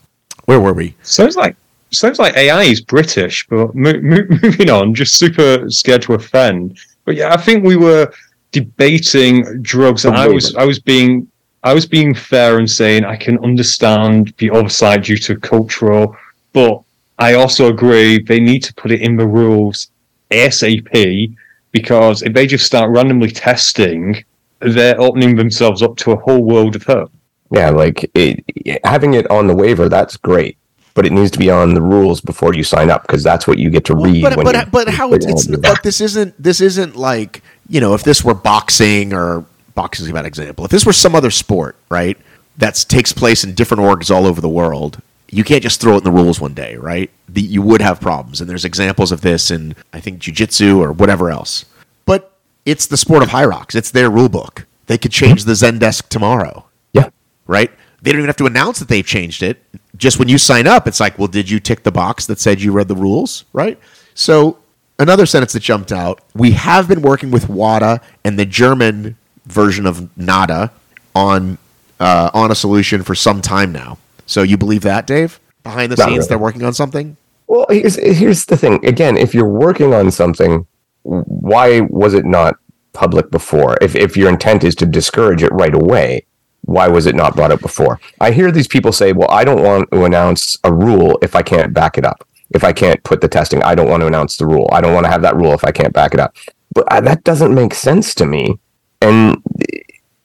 Where 0.47 0.61
were 0.61 0.75
we? 0.75 0.95
Sounds 1.03 1.37
like 1.37 1.57
sounds 1.95 2.19
like 2.19 2.37
AI 2.37 2.63
is 2.65 2.81
British, 2.81 3.47
but 3.49 3.75
mo- 3.75 4.01
mo- 4.01 4.27
moving 4.43 4.71
on, 4.71 4.95
just 4.95 5.17
super 5.17 5.71
scared 5.71 6.03
to 6.03 6.15
offend. 6.15 6.79
But 7.05 7.17
yeah, 7.17 7.33
I 7.33 7.37
think 7.37 7.65
we 7.65 7.77
were 7.77 8.13
debating 8.53 9.63
drugs, 9.63 10.05
and 10.05 10.17
I 10.17 10.29
was 10.29 10.55
I 10.55 10.65
was 10.65 10.79
being 10.79 11.29
I 11.63 11.73
was 11.73 11.87
being 11.87 12.15
fair 12.15 12.59
and 12.59 12.71
saying 12.71 13.05
I 13.05 13.17
can 13.17 13.39
understand 13.45 14.35
the 14.39 14.51
oversight 14.51 15.05
due 15.05 15.17
to 15.19 15.37
cultural, 15.37 16.17
but 16.53 16.83
I 17.19 17.35
also 17.35 17.69
agree 17.69 18.23
they 18.23 18.41
need 18.41 18.63
to 18.65 18.75
put 18.75 18.91
it 18.91 19.01
in 19.01 19.17
the 19.17 19.27
rules 19.27 19.89
ASAP 20.31 21.35
because 21.73 22.23
if 22.23 22.33
they 22.33 22.47
just 22.47 22.67
start 22.67 22.91
randomly 22.91 23.31
testing, 23.31 24.25
they're 24.61 25.01
opening 25.01 25.37
themselves 25.37 25.83
up 25.83 25.97
to 25.99 26.13
a 26.13 26.17
whole 26.17 26.45
world 26.45 26.77
of 26.77 26.85
hurt. 26.85 27.11
Yeah, 27.51 27.71
like 27.71 28.11
it, 28.15 28.45
having 28.85 29.15
it 29.15 29.31
on 29.31 29.47
the 29.47 29.55
waiver, 29.55 29.89
that's 29.89 30.17
great, 30.17 30.57
but 30.95 31.05
it 31.05 31.13
needs 31.13 31.31
to 31.33 31.39
be 31.39 31.51
on 31.51 31.75
the 31.75 31.83
rules 31.83 32.21
before 32.21 32.55
you 32.55 32.63
sign 32.63 32.89
up 32.89 33.03
because 33.03 33.23
that's 33.23 33.47
what 33.47 33.59
you 33.59 33.69
get 33.69 33.85
to 33.87 33.97
read. 33.97 34.23
but 34.23 34.37
when 34.37 34.47
but, 34.47 34.71
but 34.71 34.89
how 34.89 35.13
it's, 35.13 35.27
it's 35.27 35.47
but 35.47 35.83
this 35.83 36.01
isn't 36.01 36.41
this 36.41 36.61
isn't 36.61 36.97
like 36.97 37.43
you 37.69 37.81
know 37.81 37.95
if 37.95 38.05
this 38.05 38.25
were 38.25 38.35
boxing 38.35 39.13
or 39.13 39.45
boxing 39.75 40.05
is 40.05 40.11
a 40.11 40.15
bad 40.15 40.25
example. 40.25 40.65
If 40.65 40.71
this 40.71 40.87
were 40.87 40.93
some 40.93 41.15
other 41.15 41.31
sport 41.31 41.77
right 41.89 42.17
that 42.57 42.85
takes 42.89 43.13
place 43.13 43.43
in 43.45 43.55
different 43.55 43.83
orgs 43.83 44.15
all 44.15 44.27
over 44.27 44.41
the 44.41 44.49
world 44.49 45.03
you 45.31 45.43
can't 45.43 45.63
just 45.63 45.81
throw 45.81 45.95
it 45.95 45.99
in 45.99 46.05
the 46.05 46.13
rules 46.13 46.41
one 46.41 46.55
day 46.55 46.77
right? 46.77 47.11
The, 47.29 47.43
you 47.43 47.63
would 47.63 47.81
have 47.81 48.01
problems 48.01 48.41
and 48.41 48.49
there's 48.49 48.65
examples 48.65 49.11
of 49.11 49.23
this 49.23 49.51
in 49.51 49.75
i 49.93 49.99
think 49.99 50.21
jiu-jitsu 50.21 50.81
or 50.81 50.93
whatever 50.93 51.31
else. 51.31 51.65
But 52.07 52.37
it's 52.65 52.87
the 52.87 52.97
sport 52.97 53.23
of 53.23 53.31
Hyrox. 53.31 53.75
It's 53.75 53.91
their 53.91 54.11
rule 54.11 54.29
book. 54.29 54.67
They 54.87 54.99
could 54.99 55.11
change 55.11 55.45
the 55.45 55.53
zendesk 55.53 56.09
tomorrow. 56.09 56.67
Yeah, 56.93 57.09
right? 57.47 57.71
They 58.03 58.13
don't 58.13 58.21
even 58.21 58.29
have 58.29 58.37
to 58.37 58.47
announce 58.47 58.79
that 58.79 58.89
they've 58.89 59.07
changed 59.07 59.43
it. 59.43 59.63
Just 59.97 60.19
when 60.19 60.29
you 60.29 60.39
sign 60.39 60.67
up, 60.67 60.87
it's 60.89 61.01
like, 61.01 61.19
well, 61.19 61.29
did 61.29 61.49
you 61.49 61.61
tick 61.61 61.83
the 61.85 61.93
box 61.93 62.27
that 62.27 62.41
said 62.41 62.61
you 62.61 62.73
read 62.73 62.89
the 62.89 62.97
rules, 62.97 63.45
right? 63.53 63.79
So 64.15 64.59
another 64.99 65.27
sentence 65.27 65.53
that 65.53 65.61
jumped 65.61 65.93
out: 65.93 66.21
we 66.35 66.53
have 66.53 66.89
been 66.89 67.03
working 67.03 67.31
with 67.31 67.49
WADA 67.49 68.01
and 68.25 68.39
the 68.39 68.45
German 68.47 69.17
version 69.47 69.87
of 69.87 70.17
NADA 70.17 70.73
on 71.15 71.59
uh, 72.01 72.31
on 72.35 72.51
a 72.51 72.55
solution 72.55 73.03
for 73.03 73.15
some 73.15 73.41
time 73.41 73.73
now. 73.73 73.99
So 74.27 74.43
you 74.43 74.57
believe 74.57 74.83
that, 74.83 75.07
Dave? 75.07 75.39
Behind 75.63 75.93
the 75.93 75.97
Not 75.97 76.07
scenes, 76.07 76.17
really. 76.19 76.29
they're 76.29 76.39
working 76.39 76.63
on 76.65 76.75
something. 76.75 77.17
Well, 77.47 77.67
here's 77.71 77.97
here's 77.97 78.47
the 78.47 78.57
thing. 78.57 78.85
Again, 78.85 79.17
if 79.17 79.35
you're 79.35 79.49
working 79.49 79.95
on 79.95 80.11
something, 80.11 80.67
why 81.03 81.81
was 81.83 82.15
it 82.15 82.25
not 82.25 82.57
public 82.93 83.31
before? 83.31 83.77
If 83.81 83.95
if 83.95 84.17
your 84.17 84.29
intent 84.29 84.65
is 84.65 84.75
to 84.77 84.87
discourage 84.87 85.43
it 85.43 85.53
right 85.53 85.75
away, 85.75 86.25
why 86.65 86.89
was 86.89 87.07
it 87.07 87.15
not 87.15 87.37
brought 87.37 87.53
up 87.53 87.61
before? 87.61 88.01
I 88.21 88.31
hear 88.31 88.51
these 88.51 88.69
people 88.69 88.93
say, 88.93 89.13
"Well, 89.13 89.31
I 89.31 89.45
don't 89.45 89.63
want 89.63 89.91
to 89.93 90.05
announce 90.05 90.59
a 90.65 90.73
rule 90.73 91.19
if 91.23 91.37
I 91.37 91.43
can't 91.43 91.73
back 91.73 91.99
it 91.99 92.05
up. 92.05 92.27
If 92.51 92.65
I 92.65 92.73
can't 92.73 93.03
put 93.05 93.21
the 93.21 93.29
testing, 93.29 93.63
I 93.63 93.75
don't 93.75 93.89
want 93.89 94.01
to 94.03 94.07
announce 94.07 94.37
the 94.37 94.47
rule. 94.47 94.69
I 94.73 94.81
don't 94.81 94.95
want 94.95 95.05
to 95.05 95.11
have 95.11 95.23
that 95.23 95.37
rule 95.37 95.53
if 95.53 95.65
I 95.65 95.73
can't 95.73 95.93
back 95.93 96.15
it 96.15 96.21
up." 96.21 96.35
But 96.75 96.91
uh, 96.93 97.01
that 97.03 97.25
doesn't 97.25 97.55
make 97.55 97.75
sense 97.75 98.15
to 98.17 98.27
me, 98.27 98.59
and 99.01 99.43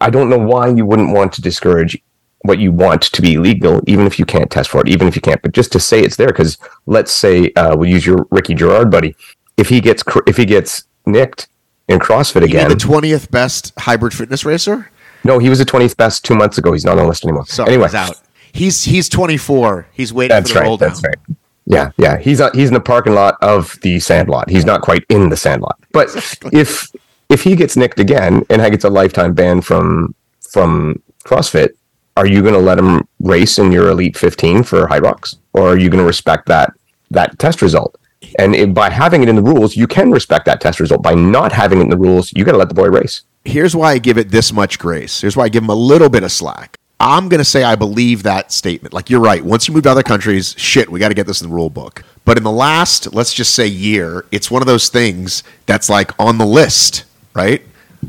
I 0.02 0.10
don't 0.10 0.30
know 0.30 0.38
why 0.38 0.68
you 0.70 0.86
wouldn't 0.86 1.14
want 1.14 1.34
to 1.34 1.42
discourage 1.42 2.02
what 2.44 2.58
you 2.60 2.72
want 2.72 3.02
to 3.02 3.22
be 3.22 3.38
legal, 3.38 3.82
even 3.86 4.08
if 4.08 4.18
you 4.18 4.26
can't 4.26 4.50
test 4.50 4.70
for 4.70 4.82
it, 4.82 4.88
even 4.88 5.08
if 5.08 5.16
you 5.16 5.22
can't. 5.22 5.42
But 5.42 5.52
just 5.52 5.72
to 5.74 5.80
say 5.80 6.02
it's 6.02 6.16
there, 6.16 6.28
because 6.28 6.58
let's 6.86 7.12
say 7.12 7.52
uh, 7.54 7.76
we'll 7.76 7.90
use 7.90 8.06
your 8.06 8.28
Ricky 8.32 8.56
Garard 8.56 8.90
buddy. 8.90 9.16
If 9.58 9.70
he 9.70 9.82
gets 9.82 10.04
cr- 10.04 10.24
if 10.26 10.38
he 10.38 10.46
gets 10.46 10.86
nicked 11.06 11.48
in 11.88 12.00
CrossFit 12.00 12.44
again, 12.44 12.70
the 12.70 12.76
twentieth 12.76 13.30
best 13.30 13.74
hybrid 13.78 14.14
fitness 14.14 14.46
racer? 14.46 14.90
No, 15.24 15.40
he 15.40 15.50
was 15.50 15.60
the 15.60 15.66
twentieth 15.66 15.98
best 15.98 16.24
two 16.26 16.36
months 16.36 16.58
ago. 16.58 16.74
He's 16.74 16.86
not 16.86 16.98
on 16.98 17.04
the 17.04 17.08
list 17.08 17.24
anymore. 17.24 17.46
So 17.46 17.66
anyway, 17.66 17.88
he's 17.88 17.96
out. 17.96 18.22
He's 18.52 18.84
he's 18.84 19.10
twenty 19.10 19.38
four. 19.38 19.88
He's 19.92 20.14
waiting 20.14 20.36
that's 20.36 20.52
for 20.52 20.60
the 20.60 20.62
roll 20.62 20.78
right. 20.78 20.80
down. 20.80 20.90
That's 20.90 21.04
right. 21.04 21.38
Yeah, 21.66 21.92
yeah. 21.98 22.18
He's 22.18 22.42
uh, 22.42 22.52
he's 22.54 22.70
in 22.70 22.74
the 22.74 22.80
parking 22.80 23.14
lot 23.14 23.38
of 23.42 23.80
the 23.82 24.00
Sandlot. 24.00 24.50
He's 24.50 24.66
not 24.66 24.82
quite 24.82 25.06
in 25.10 25.30
the 25.30 25.38
Sandlot. 25.38 25.80
But 25.92 26.10
if 26.52 26.90
if 27.30 27.44
he 27.44 27.56
gets 27.56 27.78
nicked 27.78 28.00
again 28.00 28.44
and 28.50 28.62
he 28.62 28.70
gets 28.72 28.84
a 28.84 28.90
lifetime 28.90 29.34
ban 29.34 29.62
from 29.62 30.16
from 30.42 31.02
CrossFit, 31.26 31.70
are 32.18 32.26
you 32.26 32.42
going 32.42 32.56
to 32.56 32.60
let 32.60 32.80
him 32.80 33.08
race 33.20 33.60
in 33.60 33.72
your 33.72 33.90
Elite 33.90 34.18
15 34.18 34.64
for 34.64 34.88
Hyrox, 34.88 35.36
or 35.54 35.70
are 35.70 35.78
you 35.78 35.90
going 35.90 36.02
to 36.02 36.08
respect 36.08 36.48
that 36.48 36.74
that 37.12 37.38
test 37.40 37.62
result? 37.62 37.98
And 38.38 38.56
if, 38.56 38.74
by 38.74 38.90
having 38.90 39.24
it 39.24 39.30
in 39.30 39.36
the 39.36 39.42
rules, 39.42 39.76
you 39.76 39.88
can 39.88 40.12
respect 40.12 40.46
that 40.46 40.62
test 40.62 40.80
result. 40.80 41.02
By 41.02 41.14
not 41.14 41.52
having 41.52 41.80
it 41.80 41.84
in 41.84 41.90
the 41.90 41.98
rules, 41.98 42.34
you 42.34 42.44
got 42.44 42.52
to 42.52 42.58
let 42.58 42.70
the 42.70 42.76
boy 42.76 42.90
race. 42.90 43.24
here's 43.46 43.76
why 43.76 43.94
I 43.94 43.98
give 43.98 44.18
it 44.18 44.30
this 44.30 44.52
much 44.52 44.78
grace. 44.78 45.22
Here's 45.22 45.38
why 45.38 45.46
I 45.46 45.50
give 45.50 45.64
him 45.64 45.70
a 45.70 45.76
little 45.76 46.10
bit 46.10 46.24
of 46.24 46.32
slack. 46.32 46.76
I'm 47.00 47.30
going 47.30 47.40
to 47.40 47.46
say 47.46 47.64
I 47.64 47.76
believe 47.76 48.24
that 48.24 48.52
statement. 48.52 48.94
Like 48.94 49.10
you're 49.10 49.22
right. 49.22 49.44
Once 49.44 49.68
you 49.68 49.74
move 49.74 49.84
to 49.84 49.92
other 49.92 50.04
countries, 50.04 50.54
shit, 50.58 50.90
we 50.90 51.00
got 51.00 51.08
to 51.10 51.14
get 51.14 51.28
this 51.28 51.42
in 51.42 51.50
the 51.50 51.56
rule 51.56 51.70
book. 51.70 52.04
But 52.26 52.38
in 52.38 52.44
the 52.44 52.52
last, 52.52 53.14
let's 53.14 53.34
just 53.34 53.56
say 53.56 53.66
year, 53.66 54.26
it's 54.32 54.52
one 54.52 54.62
of 54.62 54.68
those 54.68 54.90
things 54.90 55.44
that's 55.66 55.90
like 55.90 56.12
on 56.20 56.38
the 56.38 56.46
list, 56.46 57.06
right? 57.34 57.62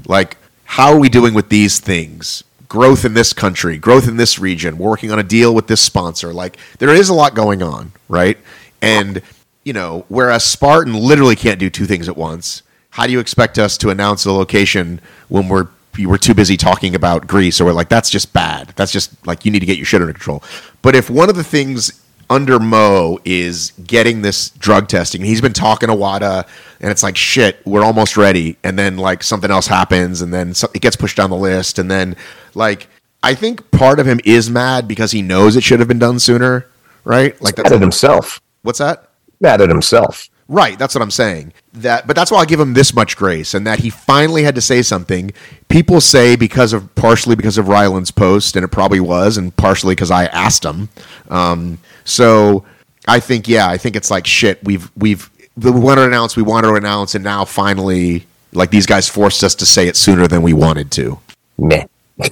Like 0.07 0.37
how 0.71 0.93
are 0.93 0.99
we 0.99 1.09
doing 1.09 1.35
with 1.35 1.49
these 1.49 1.81
things? 1.81 2.45
Growth 2.69 3.05
in 3.05 3.15
this 3.15 3.33
country, 3.33 3.77
growth 3.77 4.07
in 4.07 4.17
this 4.17 4.39
region, 4.39 4.79
We're 4.79 4.91
working 4.91 5.11
on 5.11 5.19
a 5.19 5.25
deal 5.25 5.53
with 5.53 5.67
this 5.67 5.81
sponsor. 5.81 6.33
Like 6.33 6.59
there 6.79 6.95
is 6.95 7.09
a 7.09 7.15
lot 7.15 7.35
going 7.35 7.61
on, 7.61 7.91
right? 8.09 8.39
And 8.81 9.21
you 9.65 9.73
know, 9.73 10.05
whereas 10.09 10.45
Spartan 10.45 10.95
literally 10.95 11.37
can't 11.37 11.59
do 11.59 11.71
two 11.71 11.87
things 11.87 12.09
at 12.09 12.17
once. 12.17 12.63
How 12.91 13.07
do 13.07 13.13
you 13.13 13.21
expect 13.21 13.59
us 13.59 13.77
to 13.79 13.91
announce 13.91 14.25
the 14.25 14.33
location 14.33 15.01
when 15.29 15.49
we're 15.49 15.69
we're 15.99 16.19
too 16.19 16.35
busy 16.35 16.57
talking 16.57 16.95
about 16.95 17.27
Greece 17.27 17.61
or 17.61 17.67
we're 17.67 17.73
like 17.73 17.89
that's 17.89 18.11
just 18.11 18.33
bad. 18.33 18.69
That's 18.77 18.93
just 18.93 19.27
like 19.27 19.45
you 19.45 19.51
need 19.51 19.61
to 19.61 19.67
get 19.67 19.77
your 19.77 19.87
shit 19.87 20.01
under 20.01 20.13
control. 20.13 20.43
But 20.83 20.95
if 20.95 21.11
one 21.11 21.29
of 21.29 21.37
the 21.37 21.45
things 21.45 22.01
under 22.29 22.61
Mo 22.61 23.19
is 23.25 23.73
getting 23.87 24.23
this 24.23 24.51
drug 24.51 24.89
testing, 24.89 25.23
he's 25.23 25.41
been 25.41 25.53
talking 25.53 25.89
to 25.89 25.95
WADA 25.95 26.47
and 26.81 26.91
it's 26.91 27.03
like 27.03 27.17
shit, 27.17 27.61
we're 27.67 27.83
almost 27.83 28.17
ready 28.17 28.57
and 28.63 28.79
then 28.79 28.97
like 28.97 29.23
something 29.23 29.51
else 29.51 29.67
happens 29.67 30.23
and 30.23 30.33
then 30.33 30.55
it 30.75 30.81
gets 30.81 30.97
pushed 30.97 31.17
down 31.17 31.31
the 31.31 31.37
list 31.37 31.79
and 31.79 31.91
then 31.91 32.17
like 32.55 32.89
I 33.23 33.35
think 33.35 33.71
part 33.71 33.99
of 34.01 34.07
him 34.07 34.21
is 34.25 34.49
mad 34.49 34.89
because 34.89 35.13
he 35.13 35.23
knows 35.23 35.57
it 35.57 35.65
should 35.65 35.81
have 35.81 35.89
been 35.89 35.99
done 35.99 36.19
sooner, 36.19 36.67
right? 37.05 37.41
Like 37.43 37.59
Mad 37.59 37.73
at 37.73 37.81
himself. 37.81 38.41
what's 38.63 38.79
that? 38.79 39.10
Mad 39.41 39.61
at 39.61 39.69
himself. 39.69 40.29
Right, 40.49 40.77
that's 40.77 40.97
what 40.97 41.03
I'm 41.03 41.13
saying. 41.13 41.53
That, 41.75 42.09
but 42.09 42.17
that's 42.17 42.33
why 42.33 42.39
I 42.39 42.45
give 42.45 42.59
him 42.59 42.75
this 42.75 42.93
much 42.93 43.17
grace, 43.17 43.55
and 43.55 43.65
that 43.69 43.79
he 43.79 43.89
finally 43.89 44.43
had 44.43 44.57
to 44.57 44.61
say 44.61 44.83
something. 44.83 45.33
People 45.69 46.01
say 46.01 46.35
because 46.35 46.73
of 46.73 46.93
partially 46.97 47.37
because 47.37 47.57
of 47.57 47.69
Ryland's 47.69 48.11
post, 48.11 48.57
and 48.57 48.65
it 48.65 48.69
probably 48.69 48.99
was, 48.99 49.37
and 49.37 49.55
partially 49.57 49.95
because 49.95 50.11
I 50.11 50.25
asked 50.27 50.65
him. 50.65 50.89
Um, 51.29 51.79
so 52.05 52.65
I 53.07 53.21
think, 53.21 53.47
yeah, 53.47 53.69
I 53.69 53.77
think 53.77 53.95
it's 53.95 54.11
like 54.11 54.27
shit. 54.27 54.63
We've 54.65 54.91
we've 54.97 55.31
we 55.57 55.71
wanted 55.71 56.01
to 56.03 56.07
announce, 56.09 56.37
we 56.37 56.43
wanted 56.43 56.69
to 56.69 56.75
announce, 56.75 57.15
and 57.15 57.23
now 57.23 57.45
finally, 57.45 58.27
like 58.53 58.71
these 58.71 58.87
guys 58.87 59.09
forced 59.09 59.45
us 59.45 59.55
to 59.55 59.67
say 59.67 59.87
it 59.87 59.97
sooner 59.97 60.27
than 60.27 60.43
we 60.43 60.53
wanted 60.53 60.91
to. 60.93 61.21
Meh. 61.59 61.85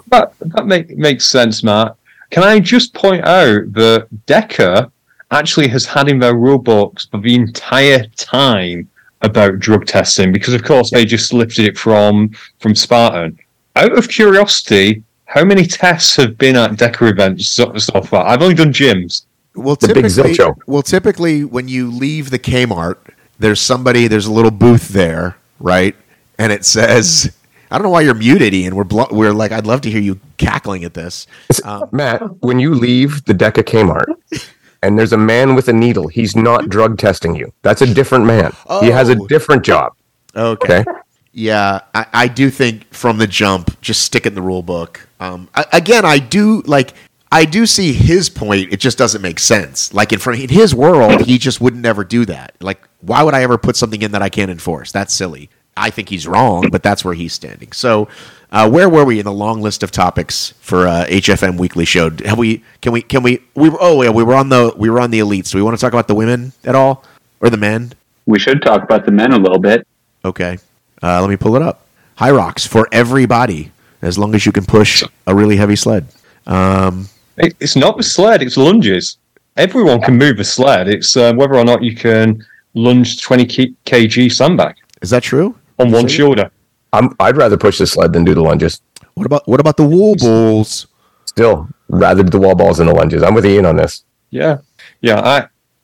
That 0.08 0.32
that 0.40 0.66
make, 0.66 0.96
makes 0.98 1.24
sense, 1.24 1.62
Matt. 1.62 1.94
Can 2.30 2.42
I 2.42 2.58
just 2.58 2.94
point 2.94 3.24
out 3.24 3.72
that 3.74 4.08
DEKA 4.26 4.90
actually 5.30 5.68
has 5.68 5.84
had 5.84 6.08
in 6.08 6.18
their 6.18 6.34
rule 6.34 6.58
books 6.58 7.06
for 7.06 7.20
the 7.20 7.34
entire 7.34 8.04
time 8.16 8.88
about 9.22 9.58
drug 9.58 9.86
testing 9.86 10.32
because, 10.32 10.54
of 10.54 10.62
course, 10.62 10.90
they 10.90 11.04
just 11.04 11.32
lifted 11.32 11.66
it 11.66 11.78
from 11.78 12.30
from 12.60 12.74
Spartan. 12.74 13.38
Out 13.76 13.96
of 13.96 14.08
curiosity, 14.08 15.02
how 15.26 15.44
many 15.44 15.66
tests 15.66 16.16
have 16.16 16.38
been 16.38 16.56
at 16.56 16.72
DEKA 16.72 17.10
events 17.12 17.48
so, 17.48 17.76
so 17.76 18.00
far? 18.02 18.26
I've 18.26 18.42
only 18.42 18.54
done 18.54 18.72
gyms. 18.72 19.24
Well, 19.54 19.76
The 19.76 19.88
big 19.88 20.08
typically, 20.08 20.54
well, 20.66 20.82
typically 20.82 21.44
when 21.44 21.68
you 21.68 21.90
leave 21.90 22.30
the 22.30 22.38
Kmart, 22.38 22.96
there's 23.38 23.60
somebody, 23.60 24.06
there's 24.08 24.26
a 24.26 24.32
little 24.32 24.50
booth 24.50 24.88
there, 24.88 25.36
right? 25.60 25.94
And 26.38 26.52
it 26.52 26.64
says, 26.64 27.32
I 27.70 27.76
don't 27.76 27.82
know 27.84 27.90
why 27.90 28.00
you're 28.02 28.14
muted, 28.14 28.54
Ian. 28.54 28.74
We're 28.76 28.84
blo- 28.84 29.08
we're 29.10 29.32
like, 29.32 29.52
I'd 29.52 29.66
love 29.66 29.80
to 29.82 29.90
hear 29.90 30.00
you 30.00 30.18
cackling 30.38 30.84
at 30.84 30.94
this. 30.94 31.26
Um, 31.64 31.88
Matt, 31.92 32.22
when 32.42 32.58
you 32.60 32.74
leave 32.74 33.24
the 33.24 33.34
DEKA 33.34 33.64
Kmart 33.64 34.14
and 34.82 34.98
there's 34.98 35.12
a 35.12 35.18
man 35.18 35.54
with 35.54 35.68
a 35.68 35.72
needle, 35.72 36.08
he's 36.08 36.36
not 36.36 36.68
drug 36.68 36.98
testing 36.98 37.34
you. 37.34 37.52
That's 37.62 37.82
a 37.82 37.92
different 37.92 38.24
man. 38.26 38.52
He 38.80 38.86
has 38.90 39.08
a 39.08 39.16
Oh. 39.18 39.26
different 39.26 39.64
job. 39.64 39.94
okay. 40.36 40.80
Okay. 40.80 40.84
Yeah, 41.32 41.80
I, 41.94 42.06
I 42.12 42.28
do 42.28 42.50
think 42.50 42.92
from 42.92 43.18
the 43.18 43.26
jump, 43.26 43.80
just 43.80 44.02
stick 44.02 44.24
it 44.26 44.30
in 44.30 44.34
the 44.34 44.42
rule 44.42 44.62
book. 44.62 45.06
Um, 45.20 45.48
I, 45.54 45.64
again, 45.72 46.04
I 46.04 46.18
do 46.18 46.62
like. 46.66 46.94
I 47.30 47.44
do 47.44 47.66
see 47.66 47.92
his 47.92 48.28
point. 48.30 48.72
It 48.72 48.80
just 48.80 48.96
doesn't 48.98 49.20
make 49.22 49.38
sense. 49.38 49.92
Like 49.92 50.12
in 50.12 50.18
front 50.18 50.40
in 50.40 50.48
his 50.48 50.74
world, 50.74 51.26
he 51.26 51.36
just 51.38 51.60
would 51.60 51.76
not 51.76 51.84
ever 51.84 52.02
do 52.02 52.24
that. 52.24 52.54
Like, 52.60 52.80
why 53.02 53.22
would 53.22 53.34
I 53.34 53.42
ever 53.42 53.58
put 53.58 53.76
something 53.76 54.00
in 54.02 54.12
that 54.12 54.22
I 54.22 54.30
can't 54.30 54.50
enforce? 54.50 54.90
That's 54.90 55.12
silly. 55.14 55.50
I 55.78 55.90
think 55.90 56.08
he's 56.08 56.26
wrong, 56.26 56.68
but 56.70 56.82
that's 56.82 57.04
where 57.04 57.14
he's 57.14 57.32
standing. 57.32 57.72
So, 57.72 58.08
uh, 58.50 58.68
where 58.68 58.88
were 58.88 59.04
we 59.04 59.18
in 59.18 59.24
the 59.24 59.32
long 59.32 59.62
list 59.62 59.82
of 59.82 59.90
topics 59.90 60.54
for 60.60 60.86
uh, 60.86 61.06
HFM 61.06 61.58
Weekly 61.58 61.84
Show? 61.84 62.10
Have 62.24 62.38
we? 62.38 62.62
Can 62.80 62.92
we? 62.92 63.02
Can 63.02 63.22
we? 63.22 63.40
We 63.54 63.68
were. 63.68 63.78
Oh 63.80 64.02
yeah, 64.02 64.10
we 64.10 64.22
were 64.22 64.34
on 64.34 64.48
the. 64.48 64.72
We 64.76 64.90
were 64.90 65.00
on 65.00 65.10
the 65.10 65.20
elites. 65.20 65.50
Do 65.52 65.58
we 65.58 65.62
want 65.62 65.76
to 65.76 65.80
talk 65.80 65.92
about 65.92 66.08
the 66.08 66.14
women 66.14 66.52
at 66.64 66.74
all 66.74 67.04
or 67.40 67.50
the 67.50 67.56
men? 67.56 67.92
We 68.26 68.38
should 68.38 68.60
talk 68.62 68.82
about 68.82 69.06
the 69.06 69.12
men 69.12 69.32
a 69.32 69.38
little 69.38 69.58
bit. 69.58 69.86
Okay. 70.24 70.58
Uh, 71.02 71.20
let 71.20 71.30
me 71.30 71.36
pull 71.36 71.56
it 71.56 71.62
up. 71.62 71.86
Hyrox 72.18 72.66
for 72.66 72.88
everybody, 72.90 73.70
as 74.02 74.18
long 74.18 74.34
as 74.34 74.44
you 74.44 74.52
can 74.52 74.64
push 74.64 75.04
a 75.26 75.34
really 75.34 75.56
heavy 75.56 75.76
sled. 75.76 76.06
Um, 76.46 77.08
it's 77.36 77.76
not 77.76 77.96
the 77.96 78.02
sled; 78.02 78.42
it's 78.42 78.56
lunges. 78.56 79.18
Everyone 79.56 80.00
can 80.00 80.16
move 80.16 80.40
a 80.40 80.44
sled. 80.44 80.88
It's 80.88 81.16
uh, 81.16 81.32
whether 81.34 81.56
or 81.56 81.64
not 81.64 81.82
you 81.82 81.94
can 81.94 82.44
lunge 82.74 83.22
twenty 83.22 83.46
kg 83.46 84.32
sandbag 84.32 84.76
is 85.02 85.10
that 85.10 85.22
true? 85.22 85.54
On 85.78 85.90
one 85.90 86.08
Say 86.08 86.16
shoulder. 86.16 86.50
I'm, 86.92 87.14
I'd 87.20 87.36
rather 87.36 87.56
push 87.56 87.78
the 87.78 87.86
sled 87.86 88.12
than 88.12 88.24
do 88.24 88.34
the 88.34 88.42
lunges. 88.42 88.80
What 89.14 89.26
about 89.26 89.46
what 89.48 89.60
about 89.60 89.76
the 89.76 89.84
wall 89.86 90.16
balls? 90.16 90.86
Still, 91.26 91.68
rather 91.88 92.22
do 92.22 92.30
the 92.30 92.38
wall 92.38 92.54
balls 92.54 92.78
than 92.78 92.86
the 92.86 92.94
lunges. 92.94 93.22
I'm 93.22 93.34
with 93.34 93.44
Ian 93.46 93.66
on 93.66 93.76
this. 93.76 94.04
Yeah, 94.30 94.58
yeah. 95.00 95.20
I 95.20 95.38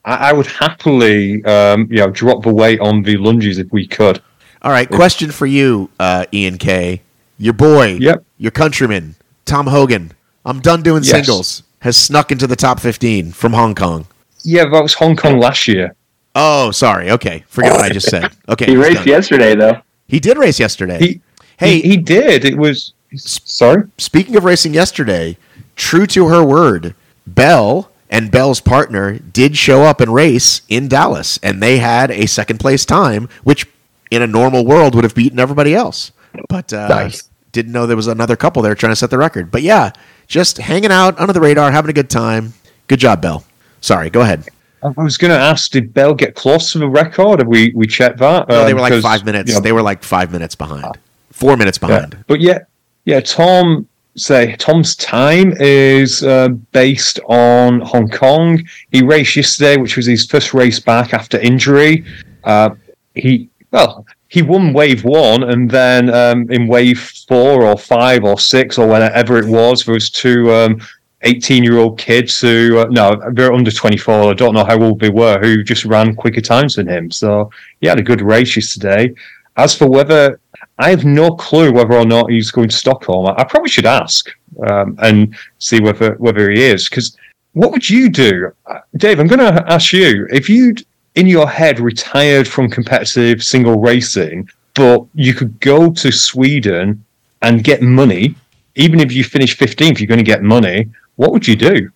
I 0.05 0.31
I 0.31 0.33
would 0.33 0.47
happily, 0.47 1.45
um, 1.45 1.89
you 1.91 1.99
know, 1.99 2.11
drop 2.11 2.43
the 2.43 2.53
weight 2.55 2.81
on 2.81 3.03
the 3.03 3.17
lunges 3.17 3.59
if 3.59 3.67
we 3.73 3.87
could. 3.87 4.23
All 4.63 4.71
right, 4.71 4.89
question 4.89 5.31
for 5.31 5.47
you, 5.47 5.91
uh, 6.01 6.25
Ian 6.33 6.57
K. 6.59 7.03
Your 7.37 7.53
boy, 7.53 7.99
Yep. 8.01 8.25
your 8.39 8.51
countryman, 8.53 9.17
Tom 9.45 9.67
Hogan. 9.67 10.13
I'm 10.47 10.61
done 10.61 10.83
doing 10.83 11.03
Yes. 11.03 11.11
singles. 11.11 11.63
Has 11.81 11.97
snuck 11.99 12.33
into 12.33 12.47
the 12.47 12.57
top 12.57 12.81
15 12.81 13.33
from 13.33 13.53
Hong 13.53 13.75
Kong. 13.75 14.07
Yeah, 14.43 14.65
that 14.71 14.83
was 14.83 14.95
Hong 14.95 15.17
Kong 15.17 15.39
last 15.39 15.69
year. 15.69 15.95
Oh, 16.35 16.71
sorry. 16.73 17.11
Okay, 17.13 17.45
forget 17.49 17.73
what 17.73 17.81
I 17.83 17.89
just 17.91 18.09
said. 18.09 18.33
Okay, 18.49 18.67
He 18.67 18.77
raced 18.77 18.99
done. 18.99 19.07
yesterday, 19.09 19.55
though. 19.55 19.81
He 20.09 20.21
did 20.21 20.37
race 20.37 20.59
yesterday. 20.61 20.99
He 20.99 21.21
hey, 21.57 21.81
he, 21.81 21.91
he 21.91 21.97
did. 21.97 22.45
It 22.45 22.57
was 22.59 22.93
sorry. 23.17 23.85
speaking 23.99 24.37
of 24.37 24.45
racing 24.45 24.75
yesterday, 24.75 25.37
true 25.77 26.07
to 26.09 26.29
her 26.29 26.45
word, 26.45 26.95
Bell 27.27 27.91
and 28.11 28.31
Bell's 28.31 28.61
partner 28.61 29.19
did 29.19 29.57
show 29.57 29.83
up 29.83 30.01
and 30.01 30.13
race 30.13 30.63
in 30.69 30.89
Dallas, 30.89 31.39
and 31.43 31.63
they 31.63 31.79
had 31.79 32.11
a 32.11 32.27
second 32.27 32.59
place 32.61 32.85
time, 32.85 33.29
which 33.45 33.67
in 34.11 34.21
a 34.23 34.27
normal 34.27 34.65
world 34.67 34.95
would 34.95 35.05
have 35.05 35.15
beaten 35.15 35.41
everybody 35.41 35.75
else. 35.75 36.13
But 36.49 36.73
uh, 36.73 36.89
Nice. 36.89 37.29
didn't 37.53 37.73
know 37.73 37.87
there 37.87 37.97
was 37.97 38.07
another 38.09 38.37
couple 38.37 38.61
there 38.63 38.75
trying 38.75 38.93
to 38.93 38.97
set 38.97 39.11
the 39.11 39.19
record. 39.19 39.51
But 39.51 39.63
yeah, 39.63 39.93
just 40.27 40.59
hanging 40.59 40.93
out 40.93 41.19
under 41.19 41.33
the 41.33 41.41
radar, 41.41 41.73
having 41.73 41.89
a 41.91 41.95
good 41.95 42.11
time. 42.11 42.53
Good 42.89 42.99
job, 43.01 43.23
Bell. 43.23 43.45
Sorry, 43.81 44.11
go 44.11 44.21
ahead. 44.21 44.49
I 44.85 45.03
was 45.03 45.17
going 45.17 45.31
to 45.31 45.39
ask, 45.39 45.71
did 45.71 45.95
Bell 45.95 46.15
get 46.15 46.35
close 46.35 46.73
to 46.73 46.79
the 46.79 46.89
record? 46.89 47.39
Have 47.41 47.49
we 47.49 47.73
we 47.75 47.87
checked 47.87 48.19
that? 48.19 48.49
No, 48.49 48.65
they 48.65 48.73
Um, 48.73 48.77
were 48.77 48.83
like 48.83 49.03
five 49.03 49.25
minutes. 49.25 49.49
you 49.49 49.55
know, 49.55 49.61
They 49.61 49.73
were 49.73 49.83
like 49.83 50.03
five 50.03 50.31
minutes 50.31 50.55
behind, 50.55 50.99
four 51.33 51.57
minutes 51.57 51.79
yeah. 51.81 51.89
behind. 51.89 52.25
But 52.27 52.41
yeah, 52.41 52.59
yeah. 53.07 53.21
Tom 53.21 53.87
say 54.17 54.55
Tom's 54.57 54.95
time 54.97 55.55
is 55.59 56.23
uh, 56.23 56.49
based 56.73 57.19
on 57.29 57.81
Hong 57.81 58.09
Kong. 58.11 58.63
He 58.93 59.03
raced 59.03 59.37
yesterday, 59.37 59.77
which 59.79 59.97
was 59.97 60.07
his 60.07 60.27
first 60.27 60.53
race 60.55 60.79
back 60.79 61.15
after 61.15 61.39
injury. 61.41 62.05
Uh, 62.45 62.71
he 63.15 63.49
well, 63.71 64.07
he 64.29 64.43
won 64.43 64.73
wave 64.75 65.03
one, 65.05 65.45
and 65.45 65.71
then 65.71 66.13
um, 66.13 66.51
in 66.51 66.67
wave 66.69 67.01
four 67.27 67.65
or 67.65 67.77
five 67.79 68.23
or 68.23 68.39
six 68.39 68.77
or 68.79 68.87
whenever 68.87 69.39
it 69.39 69.47
was, 69.47 69.85
there 69.85 69.95
was 69.95 70.11
two. 70.11 70.53
Um, 70.53 70.81
18 71.25 71.65
year 71.65 71.79
old 71.79 71.99
kids 71.99 72.41
who, 72.41 72.79
uh, 72.79 72.87
no, 72.91 73.21
they're 73.33 73.53
under 73.53 73.71
24. 73.71 74.31
I 74.31 74.35
don't 74.35 74.55
know 74.55 74.65
how 74.65 74.81
old 74.81 75.01
they 75.01 75.11
were, 75.11 75.39
who 75.41 75.63
just 75.63 75.85
ran 75.85 76.15
quicker 76.15 76.41
times 76.41 76.77
than 76.77 76.89
him. 76.89 77.11
So 77.11 77.51
he 77.81 77.87
had 77.87 77.99
a 77.99 78.03
good 78.03 78.21
race 78.21 78.57
yesterday. 78.57 79.13
As 79.57 79.75
for 79.77 79.89
whether 79.89 80.39
I 80.79 80.91
have 80.91 81.05
no 81.05 81.31
clue 81.35 81.73
whether 81.73 81.95
or 81.95 82.05
not 82.05 82.31
he's 82.31 82.51
going 82.51 82.69
to 82.69 82.77
Stockholm. 82.77 83.27
I, 83.27 83.45
probably 83.45 83.69
should 83.69 83.87
ask 83.87 84.29
um, 84.67 84.97
and 85.01 85.37
see 85.59 85.81
whether 85.81 86.15
whether 86.15 86.51
he 86.51 86.63
is. 86.63 86.89
Because 86.89 87.17
what 87.53 87.71
would 87.71 87.89
you 87.89 88.09
do, 88.09 88.53
Uh, 88.67 88.81
Dave? 88.97 89.21
I'm 89.21 89.29
going 89.29 89.55
to 89.55 89.65
ask 89.73 89.93
you 89.93 90.27
if 90.31 90.49
you'd 90.49 90.85
in 91.15 91.27
your 91.29 91.49
head 91.49 91.79
retired 91.79 92.49
from 92.49 92.69
competitive 92.69 93.43
single 93.43 93.81
racing, 93.81 94.49
but 94.75 95.05
you 95.15 95.33
could 95.33 95.59
go 95.61 95.93
to 95.93 96.11
Sweden 96.11 97.05
and 97.43 97.63
get 97.63 97.83
money. 97.83 98.35
Even 98.75 98.99
if 98.99 99.13
you 99.13 99.23
finish 99.23 99.57
15th, 99.57 100.01
you're 100.01 100.09
going 100.09 100.19
to 100.19 100.25
get 100.25 100.43
money. 100.43 100.89
What 101.17 101.33
would 101.33 101.47
you 101.47 101.57
do? 101.57 101.91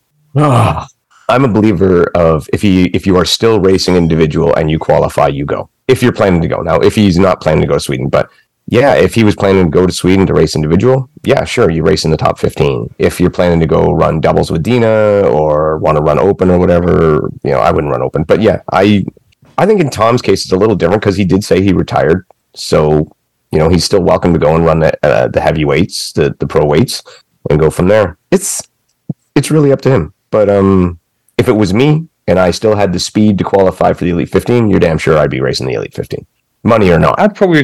I'm 1.28 1.44
a 1.44 1.48
believer 1.48 2.04
of 2.14 2.48
if 2.52 2.64
you 2.64 2.88
if 2.94 3.06
you 3.06 3.16
are 3.16 3.24
still 3.24 3.60
racing 3.60 3.96
individual 3.96 4.54
and 4.54 4.70
you 4.70 4.78
qualify, 4.78 5.28
you 5.28 5.44
go. 5.44 5.68
If 5.86 6.02
you're 6.02 6.12
planning 6.12 6.40
to 6.42 6.48
go 6.48 6.62
now, 6.62 6.80
if 6.80 6.94
he's 6.94 7.18
not 7.18 7.40
planning 7.40 7.62
to 7.62 7.66
go 7.66 7.74
to 7.74 7.80
Sweden, 7.80 8.08
but 8.08 8.30
yeah, 8.70 8.94
if 8.94 9.14
he 9.14 9.24
was 9.24 9.34
planning 9.34 9.64
to 9.64 9.70
go 9.70 9.86
to 9.86 9.92
Sweden 9.92 10.26
to 10.26 10.34
race 10.34 10.54
individual, 10.54 11.08
yeah, 11.24 11.44
sure, 11.44 11.70
you 11.70 11.82
race 11.82 12.04
in 12.04 12.10
the 12.10 12.18
top 12.18 12.38
15. 12.38 12.94
If 12.98 13.18
you're 13.18 13.30
planning 13.30 13.60
to 13.60 13.66
go 13.66 13.92
run 13.92 14.20
doubles 14.20 14.50
with 14.50 14.62
Dina 14.62 15.22
or 15.22 15.78
want 15.78 15.96
to 15.96 16.02
run 16.02 16.18
open 16.18 16.50
or 16.50 16.58
whatever, 16.58 17.30
you 17.42 17.50
know, 17.50 17.60
I 17.60 17.70
wouldn't 17.70 17.90
run 17.90 18.02
open. 18.02 18.24
But 18.24 18.42
yeah, 18.42 18.60
I 18.72 19.06
I 19.58 19.66
think 19.66 19.80
in 19.80 19.90
Tom's 19.90 20.22
case 20.22 20.44
it's 20.44 20.52
a 20.52 20.56
little 20.56 20.76
different 20.76 21.02
because 21.02 21.16
he 21.16 21.24
did 21.24 21.44
say 21.44 21.62
he 21.62 21.72
retired, 21.72 22.26
so 22.54 23.14
you 23.50 23.58
know 23.58 23.68
he's 23.68 23.84
still 23.84 24.02
welcome 24.02 24.32
to 24.32 24.38
go 24.38 24.54
and 24.54 24.64
run 24.64 24.80
the 24.80 25.06
uh, 25.06 25.28
the 25.28 25.40
heavyweights, 25.40 26.12
the 26.12 26.34
the 26.38 26.46
pro 26.46 26.64
weights, 26.64 27.02
and 27.50 27.58
go 27.58 27.70
from 27.70 27.88
there. 27.88 28.18
It's 28.30 28.62
it's 29.38 29.50
really 29.50 29.72
up 29.72 29.80
to 29.82 29.90
him. 29.90 30.12
But 30.30 30.50
um, 30.50 30.98
if 31.38 31.48
it 31.48 31.52
was 31.52 31.72
me 31.72 32.06
and 32.26 32.38
I 32.38 32.50
still 32.50 32.76
had 32.76 32.92
the 32.92 32.98
speed 32.98 33.38
to 33.38 33.44
qualify 33.44 33.92
for 33.94 34.04
the 34.04 34.10
Elite 34.10 34.28
15, 34.28 34.68
you're 34.68 34.80
damn 34.80 34.98
sure 34.98 35.16
I'd 35.16 35.30
be 35.30 35.40
racing 35.40 35.66
the 35.66 35.74
Elite 35.74 35.94
15, 35.94 36.26
money 36.64 36.90
or 36.90 36.98
not. 36.98 37.18
I'd 37.18 37.34
probably, 37.34 37.62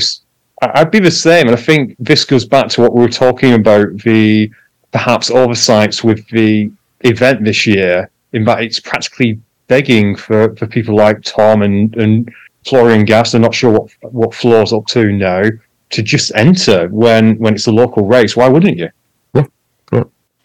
I'd 0.62 0.90
be 0.90 1.00
the 1.00 1.10
same. 1.10 1.48
And 1.48 1.56
I 1.56 1.60
think 1.60 1.96
this 1.98 2.24
goes 2.24 2.46
back 2.46 2.68
to 2.68 2.80
what 2.80 2.94
we 2.94 3.02
were 3.02 3.08
talking 3.08 3.52
about 3.52 3.98
the 3.98 4.50
perhaps 4.92 5.30
oversights 5.30 6.02
with 6.02 6.26
the 6.28 6.70
event 7.00 7.44
this 7.44 7.66
year, 7.66 8.10
in 8.32 8.44
that 8.44 8.62
it's 8.62 8.80
practically 8.80 9.38
begging 9.66 10.16
for, 10.16 10.54
for 10.56 10.66
people 10.66 10.94
like 10.94 11.22
Tom 11.22 11.62
and, 11.62 11.94
and 11.96 12.32
Florian 12.64 13.04
Gas. 13.04 13.34
I'm 13.34 13.42
not 13.42 13.54
sure 13.54 13.72
what 13.72 13.90
what 14.12 14.34
Floor's 14.34 14.72
up 14.72 14.86
to 14.86 15.12
now 15.12 15.42
to 15.90 16.02
just 16.02 16.32
enter 16.34 16.88
when 16.88 17.36
when 17.38 17.54
it's 17.54 17.66
a 17.66 17.72
local 17.72 18.06
race. 18.06 18.36
Why 18.36 18.48
wouldn't 18.48 18.78
you? 18.78 18.88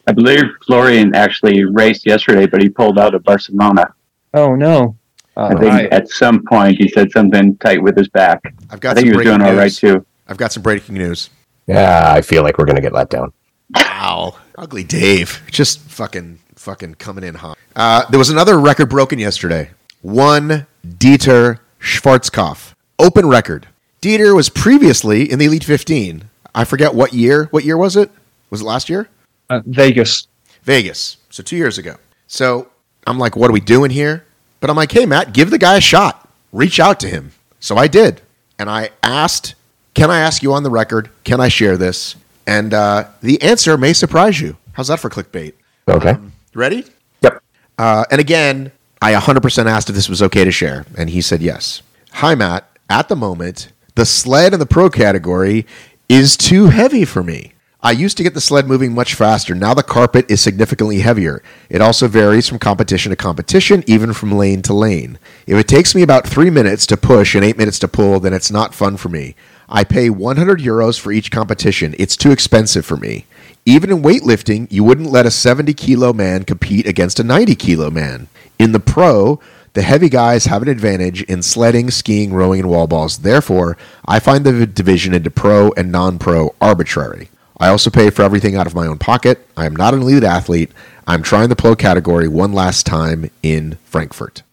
I 0.10 0.12
believe 0.12 0.41
Florian 0.66 1.14
actually 1.14 1.66
raced 1.66 2.03
yesterday, 2.03 2.47
but 2.47 2.64
he 2.64 2.68
pulled 2.68 2.97
out 2.97 3.14
of 3.14 3.24
Barcelona. 3.24 3.93
Oh 4.34 4.55
no! 4.55 4.97
I 5.38 5.53
think 5.53 5.93
at 5.93 6.10
some 6.10 6.43
point 6.49 6.80
he 6.80 6.88
said 6.88 7.12
something 7.12 7.55
tight 7.57 7.80
with 7.80 7.95
his 7.95 8.07
back. 8.07 8.41
I've 8.72 8.74
I 8.74 8.78
got 8.78 8.95
think 8.95 9.05
some 9.05 9.05
he 9.05 9.10
was 9.12 9.18
breaking 9.18 9.38
doing 9.38 9.51
all 9.51 9.55
right 9.55 9.66
news. 9.66 9.78
too. 9.78 10.03
I've 10.28 10.38
got 10.38 10.51
some 10.51 10.64
breaking 10.64 10.95
news. 10.95 11.30
Yeah, 11.68 12.12
I 12.12 12.22
feel 12.22 12.41
like 12.41 12.57
we're 12.57 12.66
gonna 12.66 12.82
get 12.82 12.91
let 12.91 13.12
down. 13.12 13.34
Wow, 13.76 14.38
ugly 14.57 14.84
Dave, 14.84 15.43
just 15.51 15.80
fucking 15.82 16.39
fucking 16.55 16.95
coming 16.95 17.24
in 17.24 17.36
hot. 17.36 17.60
Uh, 17.76 18.10
there 18.10 18.18
was 18.18 18.32
another 18.32 18.60
record 18.60 18.89
broken 18.89 19.20
yesterday. 19.20 19.70
One 20.01 20.66
Dieter 20.88 21.60
Schwarzkopf, 21.80 22.74
open 22.97 23.28
record. 23.28 23.68
Dieter 24.01 24.36
was 24.36 24.49
previously 24.49 25.32
in 25.32 25.38
the 25.38 25.45
Elite 25.45 25.64
15. 25.64 26.24
I 26.55 26.64
forget 26.64 26.95
what 26.95 27.14
year. 27.14 27.45
What 27.51 27.64
year 27.64 27.78
was 27.78 27.95
it? 27.95 28.10
Was 28.49 28.62
it 28.62 28.66
last 28.66 28.89
year? 28.89 29.07
Uh, 29.49 29.61
Vegas. 29.65 30.27
Vegas. 30.63 31.17
So 31.29 31.43
two 31.43 31.57
years 31.57 31.77
ago. 31.77 31.95
So 32.27 32.69
I'm 33.07 33.17
like, 33.17 33.35
what 33.35 33.49
are 33.49 33.53
we 33.53 33.59
doing 33.59 33.91
here? 33.91 34.25
But 34.59 34.69
I'm 34.69 34.75
like, 34.75 34.91
hey, 34.91 35.05
Matt, 35.05 35.33
give 35.33 35.49
the 35.49 35.57
guy 35.57 35.77
a 35.77 35.81
shot. 35.81 36.29
Reach 36.51 36.79
out 36.79 36.99
to 37.01 37.07
him. 37.07 37.31
So 37.59 37.77
I 37.77 37.87
did. 37.87 38.21
And 38.57 38.69
I 38.69 38.89
asked, 39.01 39.55
can 39.93 40.11
I 40.11 40.19
ask 40.19 40.43
you 40.43 40.53
on 40.53 40.63
the 40.63 40.69
record? 40.69 41.09
Can 41.23 41.39
I 41.39 41.47
share 41.47 41.77
this? 41.77 42.15
And 42.45 42.73
uh, 42.73 43.07
the 43.21 43.41
answer 43.41 43.77
may 43.77 43.93
surprise 43.93 44.39
you. 44.41 44.57
How's 44.73 44.87
that 44.89 44.99
for 44.99 45.09
clickbait? 45.09 45.53
Okay. 45.87 46.11
You 46.11 46.31
ready? 46.53 46.85
yep. 47.21 47.41
Uh, 47.77 48.05
and 48.11 48.19
again, 48.19 48.71
I 49.01 49.13
100% 49.13 49.65
asked 49.65 49.89
if 49.89 49.95
this 49.95 50.09
was 50.09 50.21
okay 50.21 50.43
to 50.43 50.51
share, 50.51 50.85
and 50.97 51.09
he 51.09 51.21
said 51.21 51.41
yes. 51.41 51.81
Hi, 52.13 52.35
Matt. 52.35 52.69
At 52.89 53.07
the 53.07 53.15
moment, 53.15 53.71
the 53.95 54.05
sled 54.05 54.53
in 54.53 54.59
the 54.59 54.65
pro 54.65 54.89
category 54.89 55.65
is 56.09 56.35
too 56.35 56.67
heavy 56.67 57.05
for 57.05 57.23
me. 57.23 57.53
I 57.82 57.91
used 57.91 58.17
to 58.17 58.23
get 58.23 58.34
the 58.34 58.41
sled 58.41 58.67
moving 58.67 58.93
much 58.93 59.13
faster. 59.13 59.55
Now 59.55 59.73
the 59.73 59.84
carpet 59.84 60.30
is 60.30 60.41
significantly 60.41 60.99
heavier. 60.99 61.41
It 61.69 61.80
also 61.80 62.09
varies 62.09 62.45
from 62.45 62.59
competition 62.59 63.11
to 63.11 63.15
competition, 63.15 63.86
even 63.88 64.11
from 64.11 64.34
lane 64.34 64.61
to 64.63 64.73
lane. 64.73 65.17
If 65.47 65.57
it 65.57 65.69
takes 65.69 65.95
me 65.95 66.01
about 66.01 66.27
three 66.27 66.49
minutes 66.49 66.86
to 66.88 66.97
push 66.97 67.36
and 67.36 67.45
eight 67.45 67.57
minutes 67.57 67.80
to 67.80 67.88
pull, 67.88 68.19
then 68.19 68.34
it's 68.34 68.51
not 68.51 68.75
fun 68.75 68.97
for 68.97 69.07
me. 69.07 69.34
I 69.69 69.86
pay 69.86 70.09
100 70.09 70.59
euros 70.59 70.99
for 70.99 71.13
each 71.13 71.32
competition. 71.32 71.95
It's 71.97 72.17
too 72.17 72.32
expensive 72.32 72.86
for 72.86 72.97
me. 72.97 73.25
Even 73.65 73.91
in 73.91 74.01
weightlifting, 74.01 74.69
you 74.69 74.84
wouldn't 74.84 75.09
let 75.09 75.25
a 75.25 75.32
70 75.32 75.73
kilo 75.75 76.11
man 76.11 76.43
compete 76.43 76.86
against 76.86 77.17
a 77.17 77.23
90 77.23 77.55
kilo 77.55 77.89
man. 77.89 78.27
In 78.57 78.73
the 78.73 78.82
pro, 78.82 79.39
the 79.71 79.84
heavy 79.84 80.09
guys 80.09 80.47
have 80.47 80.61
an 80.61 80.67
advantage 80.67 81.23
in 81.23 81.41
sledding, 81.41 81.91
skiing, 81.91 82.34
rowing, 82.34 82.59
and 82.59 82.69
wall 82.69 82.88
balls. 82.88 83.19
Therefore, 83.19 83.77
I 84.05 84.19
find 84.19 84.43
the 84.43 84.67
division 84.67 85.13
into 85.13 85.32
pro 85.32 85.71
and 85.77 85.93
non 85.93 86.19
pro 86.19 86.53
arbitrary. 86.59 87.30
I 87.60 87.68
also 87.68 87.89
pay 87.89 88.10
for 88.10 88.22
everything 88.22 88.55
out 88.55 88.68
of 88.68 88.76
my 88.76 88.88
own 88.88 88.97
pocket. 88.97 89.45
I 89.57 89.66
am 89.66 89.76
not 89.76 89.93
an 89.93 90.01
elite 90.01 90.24
athlete. 90.24 90.72
I'm 91.07 91.24
trying 91.24 91.49
the 91.49 91.55
pro 91.55 91.76
category 91.76 92.28
one 92.28 92.53
last 92.53 92.86
time 92.86 93.30
in 93.43 93.78
Frankfurt. 93.84 94.43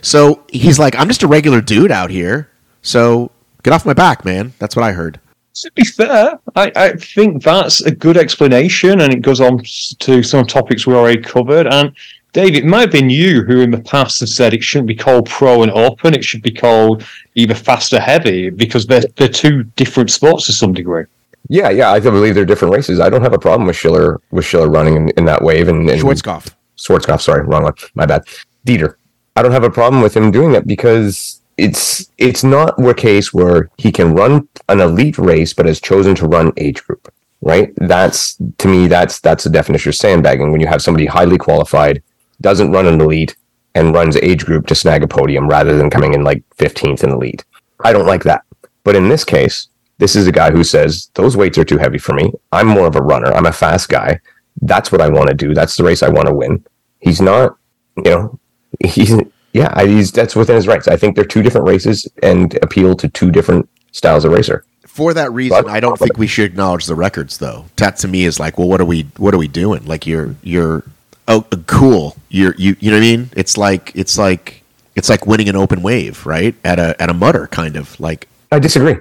So 0.00 0.42
he's 0.48 0.78
like, 0.78 0.96
I'm 0.96 1.08
just 1.08 1.22
a 1.22 1.26
regular 1.26 1.60
dude 1.60 1.90
out 1.90 2.10
here. 2.10 2.48
So 2.82 3.30
get 3.62 3.72
off 3.72 3.84
my 3.84 3.92
back, 3.92 4.24
man. 4.24 4.52
That's 4.58 4.76
what 4.76 4.84
I 4.84 4.92
heard. 4.92 5.20
To 5.54 5.72
be 5.72 5.84
fair, 5.84 6.38
I, 6.54 6.72
I 6.76 6.92
think 6.92 7.42
that's 7.42 7.80
a 7.80 7.90
good 7.90 8.16
explanation, 8.16 9.00
and 9.00 9.12
it 9.12 9.22
goes 9.22 9.40
on 9.40 9.62
to 10.00 10.22
some 10.22 10.46
topics 10.46 10.86
we 10.86 10.94
already 10.94 11.20
covered. 11.20 11.66
And 11.66 11.92
Dave, 12.32 12.54
it 12.54 12.66
might 12.66 12.82
have 12.82 12.92
been 12.92 13.08
you 13.08 13.42
who 13.42 13.62
in 13.62 13.70
the 13.70 13.80
past 13.80 14.20
have 14.20 14.28
said 14.28 14.52
it 14.52 14.62
shouldn't 14.62 14.88
be 14.88 14.94
called 14.94 15.28
pro 15.28 15.62
and 15.62 15.72
open. 15.72 16.14
It 16.14 16.24
should 16.24 16.42
be 16.42 16.50
called 16.50 17.04
either 17.34 17.54
fast 17.54 17.92
or 17.94 18.00
heavy 18.00 18.50
because 18.50 18.86
they're, 18.86 19.04
they're 19.16 19.28
two 19.28 19.64
different 19.76 20.10
sports 20.10 20.46
to 20.46 20.52
some 20.52 20.74
degree. 20.74 21.04
Yeah, 21.48 21.70
yeah, 21.70 21.90
I 21.90 22.00
believe 22.00 22.34
they're 22.34 22.44
different 22.44 22.74
races. 22.74 23.00
I 23.00 23.08
don't 23.08 23.22
have 23.22 23.32
a 23.32 23.38
problem 23.38 23.66
with 23.66 23.76
Schiller 23.76 24.20
with 24.30 24.44
Schiller 24.44 24.68
running 24.68 24.96
in, 24.96 25.08
in 25.10 25.24
that 25.26 25.42
wave 25.42 25.68
and, 25.68 25.88
and 25.88 26.00
Schwarzkopf. 26.00 26.54
Schwarzkopf, 26.76 27.20
sorry, 27.20 27.46
wrong 27.46 27.64
one. 27.64 27.74
My 27.94 28.06
bad. 28.06 28.22
Dieter. 28.66 28.96
I 29.36 29.42
don't 29.42 29.52
have 29.52 29.64
a 29.64 29.70
problem 29.70 30.02
with 30.02 30.16
him 30.16 30.30
doing 30.30 30.52
that 30.52 30.66
because 30.66 31.40
it's 31.56 32.10
it's 32.18 32.42
not 32.42 32.78
a 32.82 32.94
case 32.94 33.32
where 33.32 33.70
he 33.78 33.92
can 33.92 34.14
run 34.14 34.48
an 34.68 34.80
elite 34.80 35.18
race 35.18 35.52
but 35.52 35.66
has 35.66 35.80
chosen 35.80 36.14
to 36.16 36.26
run 36.26 36.52
age 36.56 36.82
group. 36.84 37.12
Right? 37.42 37.72
That's 37.76 38.36
to 38.58 38.68
me 38.68 38.88
that's 38.88 39.20
that's 39.20 39.44
the 39.44 39.50
definition 39.50 39.90
of 39.90 39.94
sandbagging 39.94 40.50
when 40.50 40.60
you 40.60 40.66
have 40.66 40.82
somebody 40.82 41.06
highly 41.06 41.38
qualified, 41.38 42.02
doesn't 42.40 42.72
run 42.72 42.86
an 42.86 43.00
elite, 43.00 43.36
and 43.74 43.94
runs 43.94 44.16
age 44.16 44.44
group 44.44 44.66
to 44.66 44.74
snag 44.74 45.02
a 45.02 45.08
podium 45.08 45.48
rather 45.48 45.76
than 45.76 45.90
coming 45.90 46.14
in 46.14 46.24
like 46.24 46.42
15th 46.56 47.04
in 47.04 47.10
the 47.10 47.16
elite. 47.16 47.44
I 47.84 47.92
don't 47.92 48.06
like 48.06 48.24
that. 48.24 48.42
But 48.84 48.96
in 48.96 49.08
this 49.08 49.22
case, 49.22 49.68
this 49.98 50.16
is 50.16 50.26
a 50.26 50.32
guy 50.32 50.50
who 50.50 50.64
says 50.64 51.10
those 51.14 51.36
weights 51.36 51.58
are 51.58 51.64
too 51.64 51.78
heavy 51.78 51.98
for 51.98 52.14
me. 52.14 52.32
I'm 52.52 52.66
more 52.66 52.86
of 52.86 52.96
a 52.96 53.02
runner. 53.02 53.32
I'm 53.32 53.46
a 53.46 53.52
fast 53.52 53.88
guy. 53.88 54.20
That's 54.62 54.90
what 54.92 55.00
I 55.00 55.08
want 55.08 55.28
to 55.28 55.34
do. 55.34 55.54
That's 55.54 55.76
the 55.76 55.84
race 55.84 56.02
I 56.02 56.08
want 56.08 56.28
to 56.28 56.34
win. 56.34 56.64
He's 57.00 57.20
not, 57.20 57.56
you 57.96 58.10
know, 58.10 58.38
he's 58.84 59.12
yeah, 59.52 59.72
I, 59.72 59.86
he's 59.86 60.12
that's 60.12 60.36
within 60.36 60.56
his 60.56 60.66
rights. 60.66 60.86
I 60.88 60.96
think 60.96 61.16
they're 61.16 61.24
two 61.24 61.42
different 61.42 61.66
races 61.66 62.06
and 62.22 62.54
appeal 62.62 62.94
to 62.96 63.08
two 63.08 63.30
different 63.30 63.68
styles 63.92 64.24
of 64.24 64.32
racer. 64.32 64.64
For 64.86 65.12
that 65.12 65.30
reason, 65.32 65.68
I 65.68 65.80
don't 65.80 65.98
think 65.98 66.16
we 66.16 66.26
should 66.26 66.46
acknowledge 66.46 66.86
the 66.86 66.94
records, 66.94 67.36
though. 67.36 67.66
That 67.76 67.98
to 67.98 68.08
me 68.08 68.24
is 68.24 68.40
like, 68.40 68.56
well, 68.56 68.66
what 68.66 68.80
are 68.80 68.86
we, 68.86 69.02
what 69.18 69.34
are 69.34 69.38
we 69.38 69.46
doing? 69.48 69.84
Like, 69.84 70.06
you're, 70.06 70.34
you're, 70.42 70.84
oh, 71.28 71.42
cool. 71.66 72.16
You're, 72.30 72.54
you, 72.56 72.76
you 72.80 72.90
know 72.90 72.96
what 72.96 73.02
I 73.02 73.16
mean? 73.16 73.30
It's 73.36 73.58
like, 73.58 73.92
it's 73.94 74.16
like, 74.16 74.62
it's 74.94 75.10
like 75.10 75.26
winning 75.26 75.50
an 75.50 75.56
open 75.56 75.82
wave, 75.82 76.24
right? 76.24 76.54
At 76.64 76.78
a, 76.78 77.00
at 77.00 77.10
a 77.10 77.14
Mudder, 77.14 77.46
kind 77.48 77.76
of 77.76 78.00
like. 78.00 78.26
I 78.50 78.58
disagree. 78.58 78.96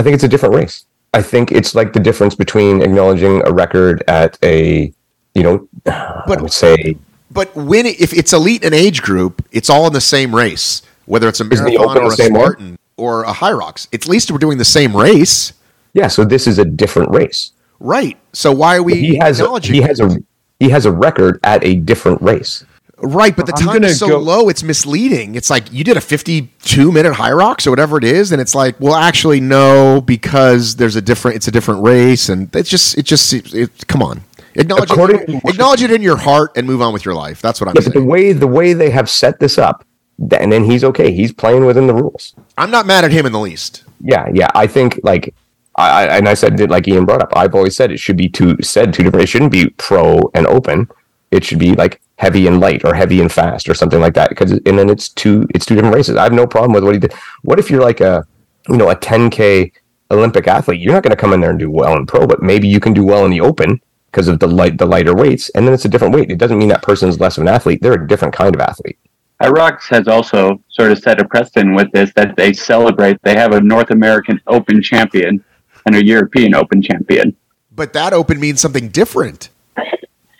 I 0.00 0.02
think 0.02 0.14
it's 0.14 0.24
a 0.24 0.28
different 0.28 0.54
race. 0.54 0.86
I 1.12 1.20
think 1.20 1.52
it's 1.52 1.74
like 1.74 1.92
the 1.92 2.00
difference 2.00 2.34
between 2.34 2.80
acknowledging 2.80 3.46
a 3.46 3.52
record 3.52 4.02
at 4.08 4.38
a, 4.42 4.90
you 5.34 5.42
know, 5.42 5.68
but, 5.84 6.38
I 6.38 6.40
would 6.40 6.52
say. 6.52 6.96
But 7.30 7.54
when 7.54 7.84
if 7.84 8.14
it's 8.14 8.32
elite 8.32 8.64
and 8.64 8.74
age 8.74 9.02
group, 9.02 9.44
it's 9.52 9.68
all 9.68 9.86
in 9.88 9.92
the 9.92 10.00
same 10.00 10.34
race, 10.34 10.80
whether 11.04 11.28
it's 11.28 11.40
a 11.40 11.44
marathon 11.44 11.98
or 11.98 12.06
a 12.06 12.10
Spartan 12.12 12.78
or 12.96 13.24
a 13.24 13.32
Hyrox. 13.32 13.88
At 13.92 14.08
least 14.08 14.30
we're 14.30 14.38
doing 14.38 14.56
the 14.56 14.64
same 14.64 14.96
race. 14.96 15.52
Yeah, 15.92 16.08
so 16.08 16.24
this 16.24 16.46
is 16.46 16.58
a 16.58 16.64
different 16.64 17.10
race. 17.10 17.52
Right. 17.78 18.16
So 18.32 18.52
why 18.52 18.76
are 18.76 18.82
we 18.82 18.94
he 18.94 19.16
has 19.18 19.38
a, 19.38 19.60
he 19.60 19.82
has 19.82 20.00
a 20.00 20.16
he 20.60 20.70
has 20.70 20.86
a 20.86 20.92
record 20.92 21.40
at 21.44 21.62
a 21.62 21.74
different 21.74 22.22
race. 22.22 22.64
Right, 23.02 23.34
but 23.34 23.46
the 23.46 23.54
I'm 23.56 23.66
time 23.66 23.84
is 23.84 23.98
so 23.98 24.08
go- 24.08 24.18
low, 24.18 24.48
it's 24.48 24.62
misleading. 24.62 25.34
It's 25.34 25.48
like 25.48 25.72
you 25.72 25.84
did 25.84 25.96
a 25.96 26.00
52 26.00 26.92
minute 26.92 27.14
high 27.14 27.30
Hyrox 27.30 27.66
or 27.66 27.70
whatever 27.70 27.96
it 27.96 28.04
is, 28.04 28.30
and 28.30 28.40
it's 28.40 28.54
like, 28.54 28.78
well, 28.78 28.94
actually, 28.94 29.40
no, 29.40 30.02
because 30.02 30.76
there's 30.76 30.96
a 30.96 31.02
different, 31.02 31.36
it's 31.36 31.48
a 31.48 31.50
different 31.50 31.82
race, 31.82 32.28
and 32.28 32.54
it's 32.54 32.68
just, 32.68 32.98
it 32.98 33.04
just, 33.04 33.32
it, 33.32 33.54
it 33.54 33.86
come 33.86 34.02
on, 34.02 34.22
acknowledge 34.54 34.90
According 34.90 35.36
it, 35.36 35.44
acknowledge 35.44 35.82
it 35.82 35.90
in 35.90 36.02
your 36.02 36.18
heart 36.18 36.52
and 36.56 36.66
move 36.66 36.82
on 36.82 36.92
with 36.92 37.04
your 37.04 37.14
life. 37.14 37.40
That's 37.40 37.60
what 37.60 37.68
I'm 37.68 37.74
yeah, 37.74 37.82
saying. 37.82 37.92
But 37.94 38.00
the 38.00 38.06
way 38.06 38.32
the 38.32 38.46
way 38.46 38.72
they 38.74 38.90
have 38.90 39.08
set 39.08 39.40
this 39.40 39.56
up, 39.56 39.84
and 40.18 40.52
then 40.52 40.64
he's 40.64 40.84
okay. 40.84 41.12
He's 41.12 41.32
playing 41.32 41.64
within 41.64 41.86
the 41.86 41.94
rules. 41.94 42.34
I'm 42.58 42.70
not 42.70 42.86
mad 42.86 43.04
at 43.04 43.12
him 43.12 43.24
in 43.24 43.32
the 43.32 43.40
least. 43.40 43.84
Yeah, 44.02 44.28
yeah. 44.32 44.48
I 44.54 44.66
think 44.66 45.00
like 45.02 45.34
I 45.76 46.06
and 46.06 46.28
I 46.28 46.34
said 46.34 46.68
like 46.70 46.86
Ian 46.88 47.06
brought 47.06 47.22
up. 47.22 47.32
I've 47.34 47.54
always 47.54 47.76
said 47.76 47.90
it 47.90 47.98
should 47.98 48.16
be 48.16 48.28
two 48.28 48.56
said 48.60 48.92
two 48.92 49.04
different. 49.04 49.24
It 49.24 49.28
shouldn't 49.28 49.52
be 49.52 49.70
pro 49.70 50.18
and 50.34 50.46
open. 50.46 50.88
It 51.30 51.44
should 51.44 51.58
be 51.58 51.74
like 51.74 52.00
heavy 52.20 52.46
and 52.46 52.60
light 52.60 52.84
or 52.84 52.92
heavy 52.94 53.18
and 53.22 53.32
fast 53.32 53.66
or 53.66 53.72
something 53.72 53.98
like 53.98 54.12
that 54.12 54.28
because 54.28 54.52
and 54.52 54.78
then 54.78 54.90
it's 54.90 55.08
two 55.08 55.46
it's 55.54 55.64
two 55.64 55.74
different 55.74 55.94
races. 55.94 56.16
I 56.16 56.22
have 56.22 56.34
no 56.34 56.46
problem 56.46 56.74
with 56.74 56.84
what 56.84 56.92
he 56.92 57.00
did. 57.00 57.14
What 57.42 57.58
if 57.58 57.70
you're 57.70 57.80
like 57.80 58.02
a 58.02 58.26
you 58.68 58.76
know 58.76 58.90
a 58.90 58.94
10k 58.94 59.72
olympic 60.10 60.46
athlete? 60.46 60.80
You're 60.80 60.92
not 60.92 61.02
going 61.02 61.16
to 61.16 61.16
come 61.16 61.32
in 61.32 61.40
there 61.40 61.48
and 61.48 61.58
do 61.58 61.70
well 61.70 61.96
in 61.96 62.04
pro 62.04 62.26
but 62.26 62.42
maybe 62.42 62.68
you 62.68 62.78
can 62.78 62.92
do 62.92 63.04
well 63.04 63.24
in 63.24 63.30
the 63.30 63.40
open 63.40 63.80
because 64.10 64.28
of 64.28 64.38
the 64.38 64.46
light 64.46 64.76
the 64.76 64.84
lighter 64.84 65.14
weights 65.14 65.48
and 65.50 65.66
then 65.66 65.72
it's 65.72 65.86
a 65.86 65.88
different 65.88 66.14
weight. 66.14 66.30
It 66.30 66.36
doesn't 66.36 66.58
mean 66.58 66.68
that 66.68 66.82
person's 66.82 67.18
less 67.18 67.38
of 67.38 67.42
an 67.42 67.48
athlete. 67.48 67.80
They're 67.80 67.94
a 67.94 68.06
different 68.06 68.34
kind 68.34 68.54
of 68.54 68.60
athlete. 68.60 68.98
Hyrox 69.42 69.88
has 69.88 70.06
also 70.06 70.62
sort 70.68 70.92
of 70.92 70.98
set 70.98 71.22
a 71.22 71.26
precedent 71.26 71.74
with 71.74 71.90
this 71.92 72.12
that 72.16 72.36
they 72.36 72.52
celebrate 72.52 73.16
they 73.22 73.34
have 73.34 73.54
a 73.54 73.62
north 73.62 73.90
american 73.90 74.38
open 74.46 74.82
champion 74.82 75.42
and 75.86 75.96
a 75.96 76.04
european 76.04 76.54
open 76.54 76.82
champion. 76.82 77.34
But 77.74 77.94
that 77.94 78.12
open 78.12 78.38
means 78.38 78.60
something 78.60 78.88
different 78.88 79.48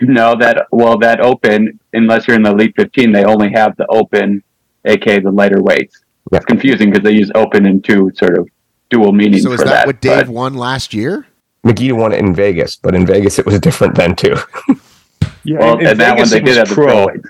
no, 0.01 0.37
that 0.37 0.67
well, 0.73 0.99
that 0.99 1.21
open, 1.21 1.79
unless 1.93 2.27
you're 2.27 2.37
in 2.37 2.43
the 2.43 2.51
elite 2.51 2.75
15, 2.77 3.13
they 3.13 3.25
only 3.25 3.51
have 3.53 3.77
the 3.77 3.87
open, 3.89 4.43
aka 4.85 5.21
the 5.21 5.31
lighter 5.31 5.63
weights. 5.63 6.05
Yeah. 6.31 6.39
It's 6.39 6.47
confusing 6.47 6.91
because 6.91 7.05
they 7.05 7.13
use 7.13 7.31
open 7.35 7.67
in 7.67 7.83
two 7.83 8.11
sort 8.15 8.39
of 8.39 8.49
dual 8.89 9.13
meanings. 9.13 9.43
So 9.43 9.53
is 9.53 9.59
that, 9.61 9.67
that, 9.67 9.87
what 9.87 10.01
Dave 10.01 10.29
won 10.29 10.55
last 10.55 10.95
year? 10.95 11.27
McGee 11.65 11.93
won 11.93 12.13
it 12.13 12.19
in 12.19 12.35
Vegas, 12.35 12.77
but 12.77 12.95
in 12.95 13.07
Vegas 13.07 13.39
it 13.39 13.47
was 13.47 13.59
different 13.61 13.95
then 13.95 14.17
too. 14.17 14.37
yeah, 15.45 15.59
well, 15.59 15.75
in, 15.75 15.81
in 15.81 15.87
and 15.89 15.99
Vegas 15.99 15.99
that 15.99 16.17
one 16.17 16.29
they 16.29 16.41
did 16.41 16.57
have 16.57 16.69
the 16.69 16.75
pro 16.75 17.07
weights. 17.07 17.29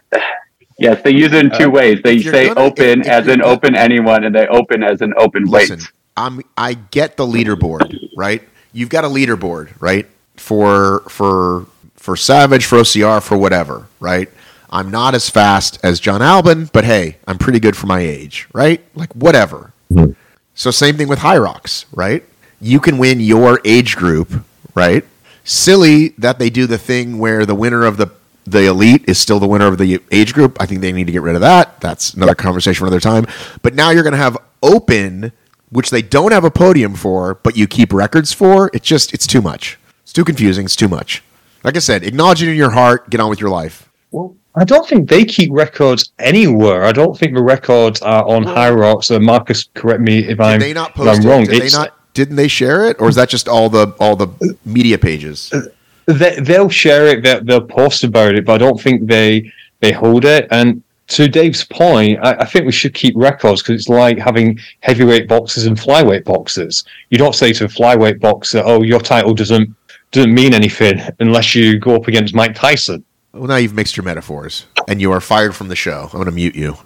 yes, 0.78 1.02
they 1.02 1.12
use 1.12 1.32
it 1.32 1.44
in 1.44 1.50
two 1.58 1.66
uh, 1.66 1.70
ways. 1.70 2.00
They 2.02 2.20
say 2.20 2.48
gonna, 2.48 2.60
open 2.60 3.00
if, 3.00 3.06
if 3.06 3.08
as 3.08 3.28
in 3.28 3.42
open 3.42 3.74
anyone, 3.74 4.24
and 4.24 4.34
they 4.34 4.46
open 4.46 4.82
as 4.82 5.00
an 5.00 5.12
open 5.16 5.44
listen, 5.44 5.78
weights. 5.78 5.92
I'm 6.16 6.42
I 6.56 6.74
get 6.74 7.16
the 7.16 7.26
leaderboard, 7.26 7.98
right? 8.16 8.42
You've 8.72 8.90
got 8.90 9.04
a 9.04 9.08
leaderboard, 9.08 9.72
right? 9.80 10.06
For 10.36 11.00
for 11.08 11.66
for 12.00 12.16
Savage, 12.16 12.64
for 12.64 12.78
OCR, 12.78 13.22
for 13.22 13.36
whatever, 13.36 13.86
right? 14.00 14.28
I'm 14.70 14.90
not 14.90 15.14
as 15.14 15.28
fast 15.28 15.78
as 15.84 16.00
Jon 16.00 16.20
Albon, 16.22 16.72
but 16.72 16.84
hey, 16.84 17.18
I'm 17.28 17.36
pretty 17.36 17.60
good 17.60 17.76
for 17.76 17.86
my 17.86 18.00
age, 18.00 18.48
right? 18.54 18.82
Like 18.94 19.12
whatever. 19.12 19.72
Mm-hmm. 19.92 20.12
So 20.54 20.70
same 20.70 20.96
thing 20.96 21.08
with 21.08 21.18
Hyrox, 21.18 21.84
right? 21.92 22.24
You 22.60 22.80
can 22.80 22.96
win 22.96 23.20
your 23.20 23.60
age 23.64 23.96
group, 23.96 24.44
right? 24.74 25.04
Silly 25.44 26.08
that 26.18 26.38
they 26.38 26.48
do 26.48 26.66
the 26.66 26.78
thing 26.78 27.18
where 27.18 27.44
the 27.44 27.54
winner 27.54 27.84
of 27.84 27.96
the 27.96 28.10
the 28.46 28.66
elite 28.66 29.04
is 29.06 29.18
still 29.18 29.38
the 29.38 29.46
winner 29.46 29.66
of 29.66 29.76
the 29.78 30.00
age 30.10 30.32
group. 30.32 30.56
I 30.58 30.66
think 30.66 30.80
they 30.80 30.92
need 30.92 31.06
to 31.06 31.12
get 31.12 31.22
rid 31.22 31.34
of 31.34 31.42
that. 31.42 31.80
That's 31.80 32.14
another 32.14 32.34
conversation 32.34 32.80
for 32.80 32.86
another 32.86 33.00
time. 33.00 33.26
But 33.62 33.74
now 33.74 33.90
you're 33.90 34.02
going 34.02 34.12
to 34.12 34.18
have 34.18 34.38
open, 34.62 35.32
which 35.68 35.90
they 35.90 36.02
don't 36.02 36.32
have 36.32 36.44
a 36.44 36.50
podium 36.50 36.94
for, 36.94 37.34
but 37.34 37.56
you 37.56 37.66
keep 37.66 37.92
records 37.92 38.32
for. 38.32 38.70
It's 38.72 38.86
just 38.86 39.12
it's 39.12 39.26
too 39.26 39.42
much. 39.42 39.78
It's 40.02 40.12
too 40.12 40.24
confusing. 40.24 40.64
It's 40.64 40.74
too 40.74 40.88
much. 40.88 41.22
Like 41.62 41.76
I 41.76 41.80
said, 41.80 42.04
acknowledge 42.04 42.42
it 42.42 42.48
in 42.48 42.56
your 42.56 42.70
heart. 42.70 43.10
Get 43.10 43.20
on 43.20 43.28
with 43.28 43.40
your 43.40 43.50
life. 43.50 43.90
Well, 44.10 44.34
I 44.54 44.64
don't 44.64 44.88
think 44.88 45.08
they 45.08 45.24
keep 45.24 45.50
records 45.52 46.12
anywhere. 46.18 46.84
I 46.84 46.92
don't 46.92 47.16
think 47.16 47.34
the 47.34 47.42
records 47.42 48.02
are 48.02 48.26
on 48.26 48.44
well, 48.44 48.56
Hyrox. 48.56 49.04
So 49.04 49.20
Marcus, 49.20 49.68
correct 49.74 50.00
me 50.00 50.20
if 50.20 50.40
I'm, 50.40 50.60
they 50.60 50.72
not 50.72 50.94
post 50.94 51.20
I'm 51.20 51.28
wrong. 51.28 51.44
Did 51.44 51.62
it's, 51.62 51.72
they 51.72 51.78
not? 51.78 51.96
Didn't 52.14 52.36
they 52.36 52.48
share 52.48 52.88
it, 52.88 52.96
or 53.00 53.08
is 53.08 53.14
that 53.14 53.28
just 53.28 53.48
all 53.48 53.68
the 53.68 53.94
all 54.00 54.16
the 54.16 54.56
media 54.64 54.98
pages? 54.98 55.52
Uh, 55.52 55.62
they, 56.06 56.40
they'll 56.40 56.68
share 56.68 57.06
it. 57.06 57.22
They'll, 57.22 57.44
they'll 57.44 57.66
post 57.66 58.02
about 58.02 58.34
it, 58.34 58.44
but 58.44 58.54
I 58.54 58.58
don't 58.58 58.80
think 58.80 59.06
they 59.06 59.52
they 59.80 59.92
hold 59.92 60.24
it. 60.24 60.48
And 60.50 60.82
to 61.08 61.28
Dave's 61.28 61.64
point, 61.64 62.18
I, 62.22 62.34
I, 62.34 62.44
think 62.44 62.66
we 62.66 62.72
should 62.72 62.94
keep 62.94 63.14
records 63.16 63.62
because 63.62 63.80
it's 63.80 63.88
like 63.88 64.16
having 64.18 64.58
heavyweight 64.80 65.28
boxes 65.28 65.66
and 65.66 65.76
flyweight 65.76 66.24
boxes. 66.24 66.84
You 67.10 67.18
don't 67.18 67.34
say 67.34 67.52
to 67.54 67.64
a 67.64 67.68
flyweight 67.68 68.20
boxer, 68.20 68.62
"Oh, 68.64 68.82
your 68.82 69.00
title 69.00 69.34
doesn't 69.34 69.74
doesn't 70.10 70.34
mean 70.34 70.54
anything 70.54 71.00
unless 71.20 71.54
you 71.54 71.78
go 71.78 71.96
up 71.96 72.08
against 72.08 72.34
Mike 72.34 72.54
Tyson. 72.54 73.04
Well, 73.32 73.46
now 73.46 73.56
you've 73.56 73.74
mixed 73.74 73.96
your 73.96 74.04
metaphors, 74.04 74.66
and 74.88 75.00
you 75.00 75.12
are 75.12 75.20
fired 75.20 75.54
from 75.54 75.68
the 75.68 75.76
show. 75.76 76.04
I'm 76.04 76.18
going 76.18 76.24
to 76.24 76.32
mute 76.32 76.56
you. 76.56 76.76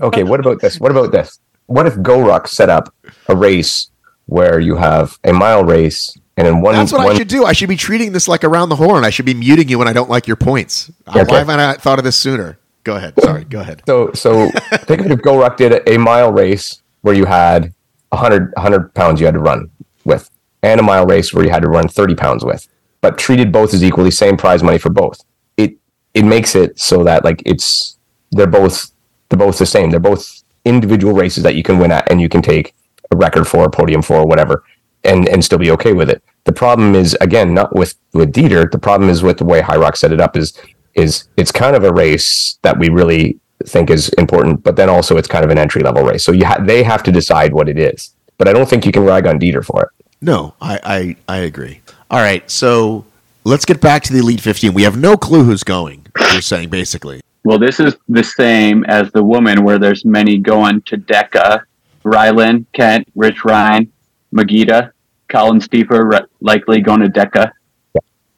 okay, 0.00 0.22
what 0.22 0.40
about 0.40 0.60
this? 0.60 0.80
What 0.80 0.90
about 0.90 1.12
this? 1.12 1.38
What 1.66 1.86
if 1.86 1.94
GoRuck 1.96 2.48
set 2.48 2.70
up 2.70 2.92
a 3.28 3.36
race 3.36 3.90
where 4.26 4.60
you 4.60 4.76
have 4.76 5.18
a 5.24 5.32
mile 5.32 5.64
race 5.64 6.16
and 6.36 6.48
in 6.48 6.62
one? 6.62 6.74
That's 6.74 6.92
what 6.92 7.04
one, 7.04 7.14
I 7.14 7.18
should 7.18 7.28
do. 7.28 7.44
I 7.44 7.52
should 7.52 7.68
be 7.68 7.76
treating 7.76 8.12
this 8.12 8.28
like 8.28 8.44
around 8.44 8.70
the 8.70 8.76
horn. 8.76 9.04
I 9.04 9.10
should 9.10 9.26
be 9.26 9.34
muting 9.34 9.68
you 9.68 9.78
when 9.78 9.88
I 9.88 9.92
don't 9.92 10.10
like 10.10 10.26
your 10.26 10.36
points. 10.36 10.90
Okay. 11.08 11.22
Why 11.24 11.38
haven't 11.38 11.60
I 11.60 11.74
thought 11.74 11.98
of 11.98 12.04
this 12.04 12.16
sooner? 12.16 12.58
Go 12.82 12.96
ahead. 12.96 13.14
Sorry. 13.20 13.44
Go 13.44 13.60
ahead. 13.60 13.82
So, 13.86 14.12
so 14.12 14.48
think 14.72 15.00
of 15.00 15.06
it 15.06 15.12
if 15.12 15.18
GoRuck 15.20 15.56
did 15.58 15.72
a, 15.72 15.94
a 15.94 15.98
mile 15.98 16.32
race 16.32 16.82
where 17.02 17.14
you 17.14 17.26
had 17.26 17.74
100, 18.08 18.52
100 18.54 18.94
pounds 18.94 19.20
you 19.20 19.26
had 19.26 19.34
to 19.34 19.40
run 19.40 19.70
with 20.04 20.30
and 20.62 20.80
a 20.80 20.82
mile 20.82 21.06
race 21.06 21.32
where 21.32 21.44
you 21.44 21.50
had 21.50 21.62
to 21.62 21.68
run 21.68 21.88
30 21.88 22.14
pounds 22.14 22.44
with, 22.44 22.68
but 23.00 23.18
treated 23.18 23.52
both 23.52 23.74
as 23.74 23.82
equally, 23.82 24.10
same 24.10 24.36
prize 24.36 24.62
money 24.62 24.78
for 24.78 24.90
both. 24.90 25.20
It 25.56 25.76
it 26.14 26.24
makes 26.24 26.54
it 26.54 26.78
so 26.78 27.04
that 27.04 27.24
like 27.24 27.42
it's 27.46 27.98
they're 28.32 28.46
both 28.46 28.90
they're 29.28 29.38
both 29.38 29.58
the 29.58 29.66
same. 29.66 29.90
They're 29.90 30.00
both 30.00 30.42
individual 30.64 31.14
races 31.14 31.42
that 31.44 31.54
you 31.54 31.62
can 31.62 31.78
win 31.78 31.92
at 31.92 32.10
and 32.10 32.20
you 32.20 32.28
can 32.28 32.42
take 32.42 32.74
a 33.10 33.16
record 33.16 33.46
for, 33.46 33.64
a 33.64 33.70
podium 33.70 34.02
for, 34.02 34.26
whatever, 34.26 34.64
and 35.04 35.28
and 35.28 35.44
still 35.44 35.58
be 35.58 35.70
okay 35.72 35.92
with 35.92 36.10
it. 36.10 36.22
The 36.44 36.52
problem 36.52 36.94
is 36.94 37.16
again 37.20 37.54
not 37.54 37.74
with 37.74 37.94
with 38.12 38.32
Dieter. 38.32 38.70
The 38.70 38.78
problem 38.78 39.08
is 39.10 39.22
with 39.22 39.38
the 39.38 39.44
way 39.44 39.62
Hyrox 39.62 39.98
set 39.98 40.12
it 40.12 40.20
up 40.20 40.36
is 40.36 40.58
is 40.94 41.28
it's 41.36 41.52
kind 41.52 41.76
of 41.76 41.84
a 41.84 41.92
race 41.92 42.58
that 42.62 42.78
we 42.78 42.88
really 42.88 43.38
think 43.64 43.90
is 43.90 44.08
important, 44.10 44.62
but 44.62 44.76
then 44.76 44.88
also 44.88 45.16
it's 45.16 45.28
kind 45.28 45.44
of 45.44 45.50
an 45.50 45.58
entry 45.58 45.82
level 45.82 46.02
race. 46.02 46.24
So 46.24 46.32
you 46.32 46.46
ha- 46.46 46.62
they 46.62 46.82
have 46.82 47.02
to 47.04 47.12
decide 47.12 47.52
what 47.52 47.68
it 47.68 47.78
is. 47.78 48.14
But 48.38 48.48
I 48.48 48.52
don't 48.52 48.68
think 48.68 48.86
you 48.86 48.92
can 48.92 49.04
rag 49.04 49.26
on 49.26 49.38
Dieter 49.38 49.64
for 49.64 49.82
it. 49.82 50.06
No, 50.20 50.54
I, 50.60 51.16
I, 51.28 51.36
I 51.36 51.38
agree. 51.38 51.80
All 52.10 52.20
right, 52.20 52.48
so 52.50 53.06
let's 53.44 53.64
get 53.64 53.80
back 53.80 54.02
to 54.04 54.12
the 54.12 54.18
Elite 54.18 54.40
15. 54.40 54.74
We 54.74 54.82
have 54.82 54.98
no 54.98 55.16
clue 55.16 55.44
who's 55.44 55.64
going, 55.64 56.06
you're 56.32 56.42
saying, 56.42 56.68
basically. 56.68 57.20
Well, 57.44 57.58
this 57.58 57.80
is 57.80 57.96
the 58.08 58.22
same 58.22 58.84
as 58.84 59.10
the 59.12 59.24
woman 59.24 59.64
where 59.64 59.78
there's 59.78 60.04
many 60.04 60.38
going 60.38 60.82
to 60.82 60.98
DEKA. 60.98 61.62
Rylan, 62.04 62.66
Kent, 62.72 63.08
Rich 63.14 63.44
Ryan, 63.44 63.90
Magida, 64.34 64.92
Colin 65.28 65.60
Steeper 65.60 66.28
likely 66.40 66.80
going 66.80 67.00
to 67.00 67.08
DEKA. 67.08 67.52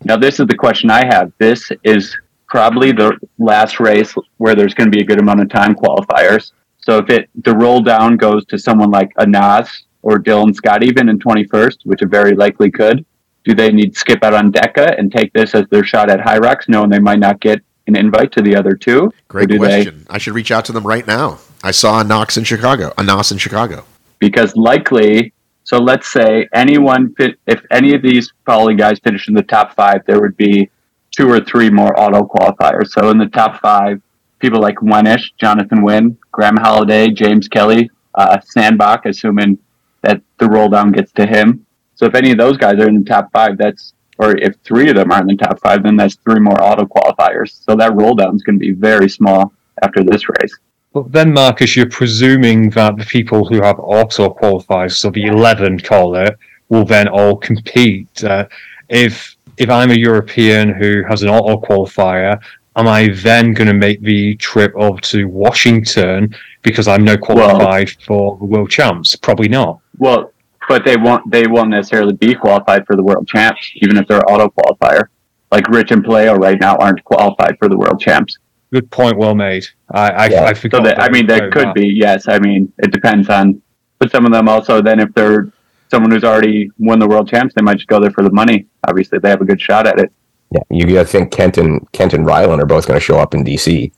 Now, 0.05 0.17
this 0.17 0.41
is 0.41 0.47
the 0.47 0.57
question 0.57 0.91
I 0.91 1.05
have. 1.07 1.33
This 1.39 1.71
is 1.85 2.17
probably 2.49 2.93
the 2.93 3.17
last 3.39 3.81
race 3.81 4.15
where 4.37 4.55
there's 4.55 4.75
going 4.75 4.91
to 4.91 4.97
be 4.97 5.03
a 5.03 5.07
good 5.07 5.21
amount 5.21 5.41
of 5.41 5.49
time 5.49 5.75
qualifiers. 5.75 6.53
So 6.79 6.99
if 6.99 7.09
it 7.09 7.31
the 7.45 7.55
roll 7.55 7.81
down 7.81 8.17
goes 8.17 8.45
to 8.47 8.59
someone 8.59 8.91
like 8.91 9.11
Anas 9.19 9.85
or 10.03 10.19
Dylan 10.19 10.55
Scott 10.55 10.83
even 10.83 11.09
in 11.09 11.19
21st, 11.19 11.79
which 11.85 12.03
it 12.03 12.07
very 12.07 12.35
likely 12.35 12.71
could, 12.71 13.05
do 13.45 13.55
they 13.55 13.73
need 13.73 13.95
to 13.95 13.99
skip 13.99 14.23
out 14.23 14.35
on 14.35 14.53
DEKA 14.53 14.99
and 14.99 15.11
take 15.11 15.33
this 15.33 15.55
as 15.55 15.67
their 15.69 15.85
shot 15.85 16.11
at 16.11 16.21
Hyrox, 16.21 16.69
knowing 16.69 16.91
they 16.91 16.99
might 16.99 17.19
not 17.19 17.41
get 17.41 17.61
an 17.87 17.97
invite 17.97 18.33
to 18.33 18.43
the 18.43 18.55
other 18.55 18.75
two? 18.75 19.13
Great 19.29 19.49
question. 19.57 20.05
They, 20.09 20.15
I 20.15 20.19
should 20.19 20.35
reach 20.35 20.51
out 20.51 20.65
to 20.67 20.73
them 20.73 20.87
right 20.87 21.07
now. 21.07 21.39
I 21.65 21.71
saw 21.71 22.01
a 22.01 22.05
Knox 22.05 22.37
in 22.37 22.45
Chicago, 22.45 22.93
a 22.99 23.03
Nos 23.03 23.33
in 23.33 23.39
Chicago. 23.39 23.85
Because 24.19 24.55
likely, 24.57 25.33
so 25.65 25.79
let's 25.79 26.13
say 26.13 26.49
anyone, 26.53 27.15
fit, 27.15 27.39
if 27.47 27.63
any 27.71 27.95
of 27.95 28.03
these 28.03 28.33
poly 28.47 28.75
guys 28.75 28.99
finish 29.01 29.29
in 29.29 29.35
the 29.35 29.43
top 29.43 29.75
five, 29.75 30.05
there 30.07 30.21
would 30.21 30.37
be 30.37 30.71
two 31.11 31.29
or 31.29 31.41
three 31.41 31.71
more 31.71 31.99
auto 31.99 32.23
qualifiers. 32.23 32.89
So 32.89 33.11
in 33.11 33.19
the 33.19 33.27
top 33.27 33.61
five, 33.61 34.01
people 34.39 34.61
like 34.61 34.77
Wenisch, 34.77 35.31
Jonathan 35.39 35.83
Wynn, 35.83 36.17
Graham 36.33 36.57
Holiday, 36.57 37.11
James 37.11 37.49
Kelly, 37.49 37.91
uh, 38.15 38.39
Sandbach, 38.41 39.07
assuming 39.07 39.59
that 40.03 40.21
the 40.39 40.49
roll 40.49 40.69
down 40.69 40.93
gets 40.93 41.13
to 41.13 41.27
him. 41.27 41.67
So 41.95 42.07
if 42.07 42.15
any 42.15 42.33
of 42.33 42.39
those 42.39 42.57
guys 42.57 42.79
are 42.79 42.89
in 42.89 42.99
the 42.99 43.05
top 43.05 43.31
five, 43.33 43.59
that's 43.59 43.95
or 44.19 44.37
if 44.37 44.57
three 44.63 44.89
of 44.89 44.97
them 44.97 45.11
are 45.11 45.21
in 45.21 45.27
the 45.27 45.37
top 45.37 45.59
five, 45.61 45.83
then 45.83 45.97
that's 45.97 46.17
three 46.17 46.39
more 46.39 46.61
auto 46.63 46.85
qualifiers. 46.85 47.65
So 47.65 47.75
that 47.77 47.95
roll 47.95 48.15
down 48.15 48.37
is 48.37 48.43
going 48.43 48.59
to 48.59 48.65
be 48.65 48.73
very 48.73 49.09
small 49.09 49.53
after 49.83 50.05
this 50.05 50.29
race. 50.29 50.55
But 50.93 51.11
then, 51.11 51.33
Marcus, 51.33 51.75
you're 51.75 51.89
presuming 51.89 52.71
that 52.71 52.97
the 52.99 53.05
people 53.05 53.47
who 53.47 53.63
have 53.63 53.81
auto 53.81 54.29
qualifiers, 54.29 54.93
so 54.93 55.11
the 55.11 55.25
11 55.25 55.81
call 55.81 56.17
it, 56.17 56.37
will 56.69 56.85
then 56.85 57.09
all 57.09 57.37
compete. 57.37 58.23
Uh, 58.23 58.47
if 58.89 59.37
if 59.57 59.71
I'm 59.71 59.91
a 59.91 59.99
European 59.99 60.73
who 60.75 61.03
has 61.09 61.23
an 61.23 61.29
auto 61.29 61.61
qualifier, 61.61 62.41
am 62.77 62.89
I 62.89 63.09
then 63.09 63.53
going 63.53 63.69
to 63.69 63.75
make 63.75 64.01
the 64.01 64.37
trip 64.37 64.73
over 64.77 65.01
to 65.01 65.25
Washington 65.27 66.35
because 66.63 66.89
I'm 66.89 67.05
now 67.05 67.17
qualified 67.17 67.89
well, 67.89 68.07
for 68.07 68.39
the 68.39 68.45
world 68.45 68.71
champs? 68.71 69.17
Probably 69.17 69.49
not. 69.49 69.81
Well, 69.99 70.33
but 70.69 70.85
they 70.85 70.97
won't. 70.97 71.31
They 71.31 71.47
won't 71.47 71.71
necessarily 71.71 72.15
be 72.15 72.35
qualified 72.35 72.87
for 72.87 72.97
the 72.97 73.03
world 73.03 73.27
champs, 73.29 73.71
even 73.77 73.97
if 73.97 74.07
they're 74.09 74.23
auto 74.31 74.49
qualifier. 74.49 75.05
Like 75.51 75.69
Rich 75.69 75.91
and 75.91 76.03
Paleo 76.05 76.39
right 76.39 76.59
now 76.59 76.77
aren't 76.77 77.05
qualified 77.05 77.59
for 77.59 77.69
the 77.69 77.77
world 77.77 78.01
champs. 78.01 78.39
Good 78.73 78.91
point. 78.91 79.19
Well 79.19 79.35
made. 79.35 79.67
I 79.91 80.11
I, 80.11 80.27
yeah. 80.29 80.45
I 80.45 80.55
forgot. 80.55 80.79
So 80.79 80.85
that, 80.85 81.03
I 81.03 81.11
mean, 81.11 81.27
that 81.27 81.53
could 81.53 81.69
that. 81.69 81.75
be 81.75 81.89
yes. 81.89 82.29
I 82.29 82.39
mean, 82.39 82.73
it 82.79 82.91
depends 82.91 83.29
on. 83.29 83.61
But 83.99 84.11
some 84.11 84.25
of 84.25 84.33
them 84.33 84.49
also 84.49 84.81
then 84.81 84.99
if 84.99 85.13
they're 85.15 85.53
someone 85.91 86.11
who's 86.11 86.25
already 86.25 86.71
won 86.79 86.99
the 86.99 87.07
world 87.07 87.29
champs, 87.29 87.55
they 87.55 87.61
might 87.63 87.77
just 87.77 87.89
go 87.89 88.01
there 88.01 88.11
for 88.11 88.25
the 88.25 88.31
money. 88.31 88.67
Obviously, 88.89 89.19
they 89.19 89.29
have 89.29 89.43
a 89.43 89.45
good 89.45 89.61
shot 89.61 89.87
at 89.87 89.99
it. 89.99 90.11
Yeah, 90.53 90.63
you 90.69 90.87
got 90.87 91.03
to 91.03 91.09
think 91.09 91.33
Kent 91.33 91.57
and 91.57 91.91
Kent 91.93 92.13
and 92.13 92.27
Ryland 92.27 92.61
are 92.61 92.67
both 92.67 92.87
going 92.87 92.99
to 92.99 93.05
show 93.05 93.19
up 93.19 93.33
in 93.33 93.43
DC, 93.43 93.91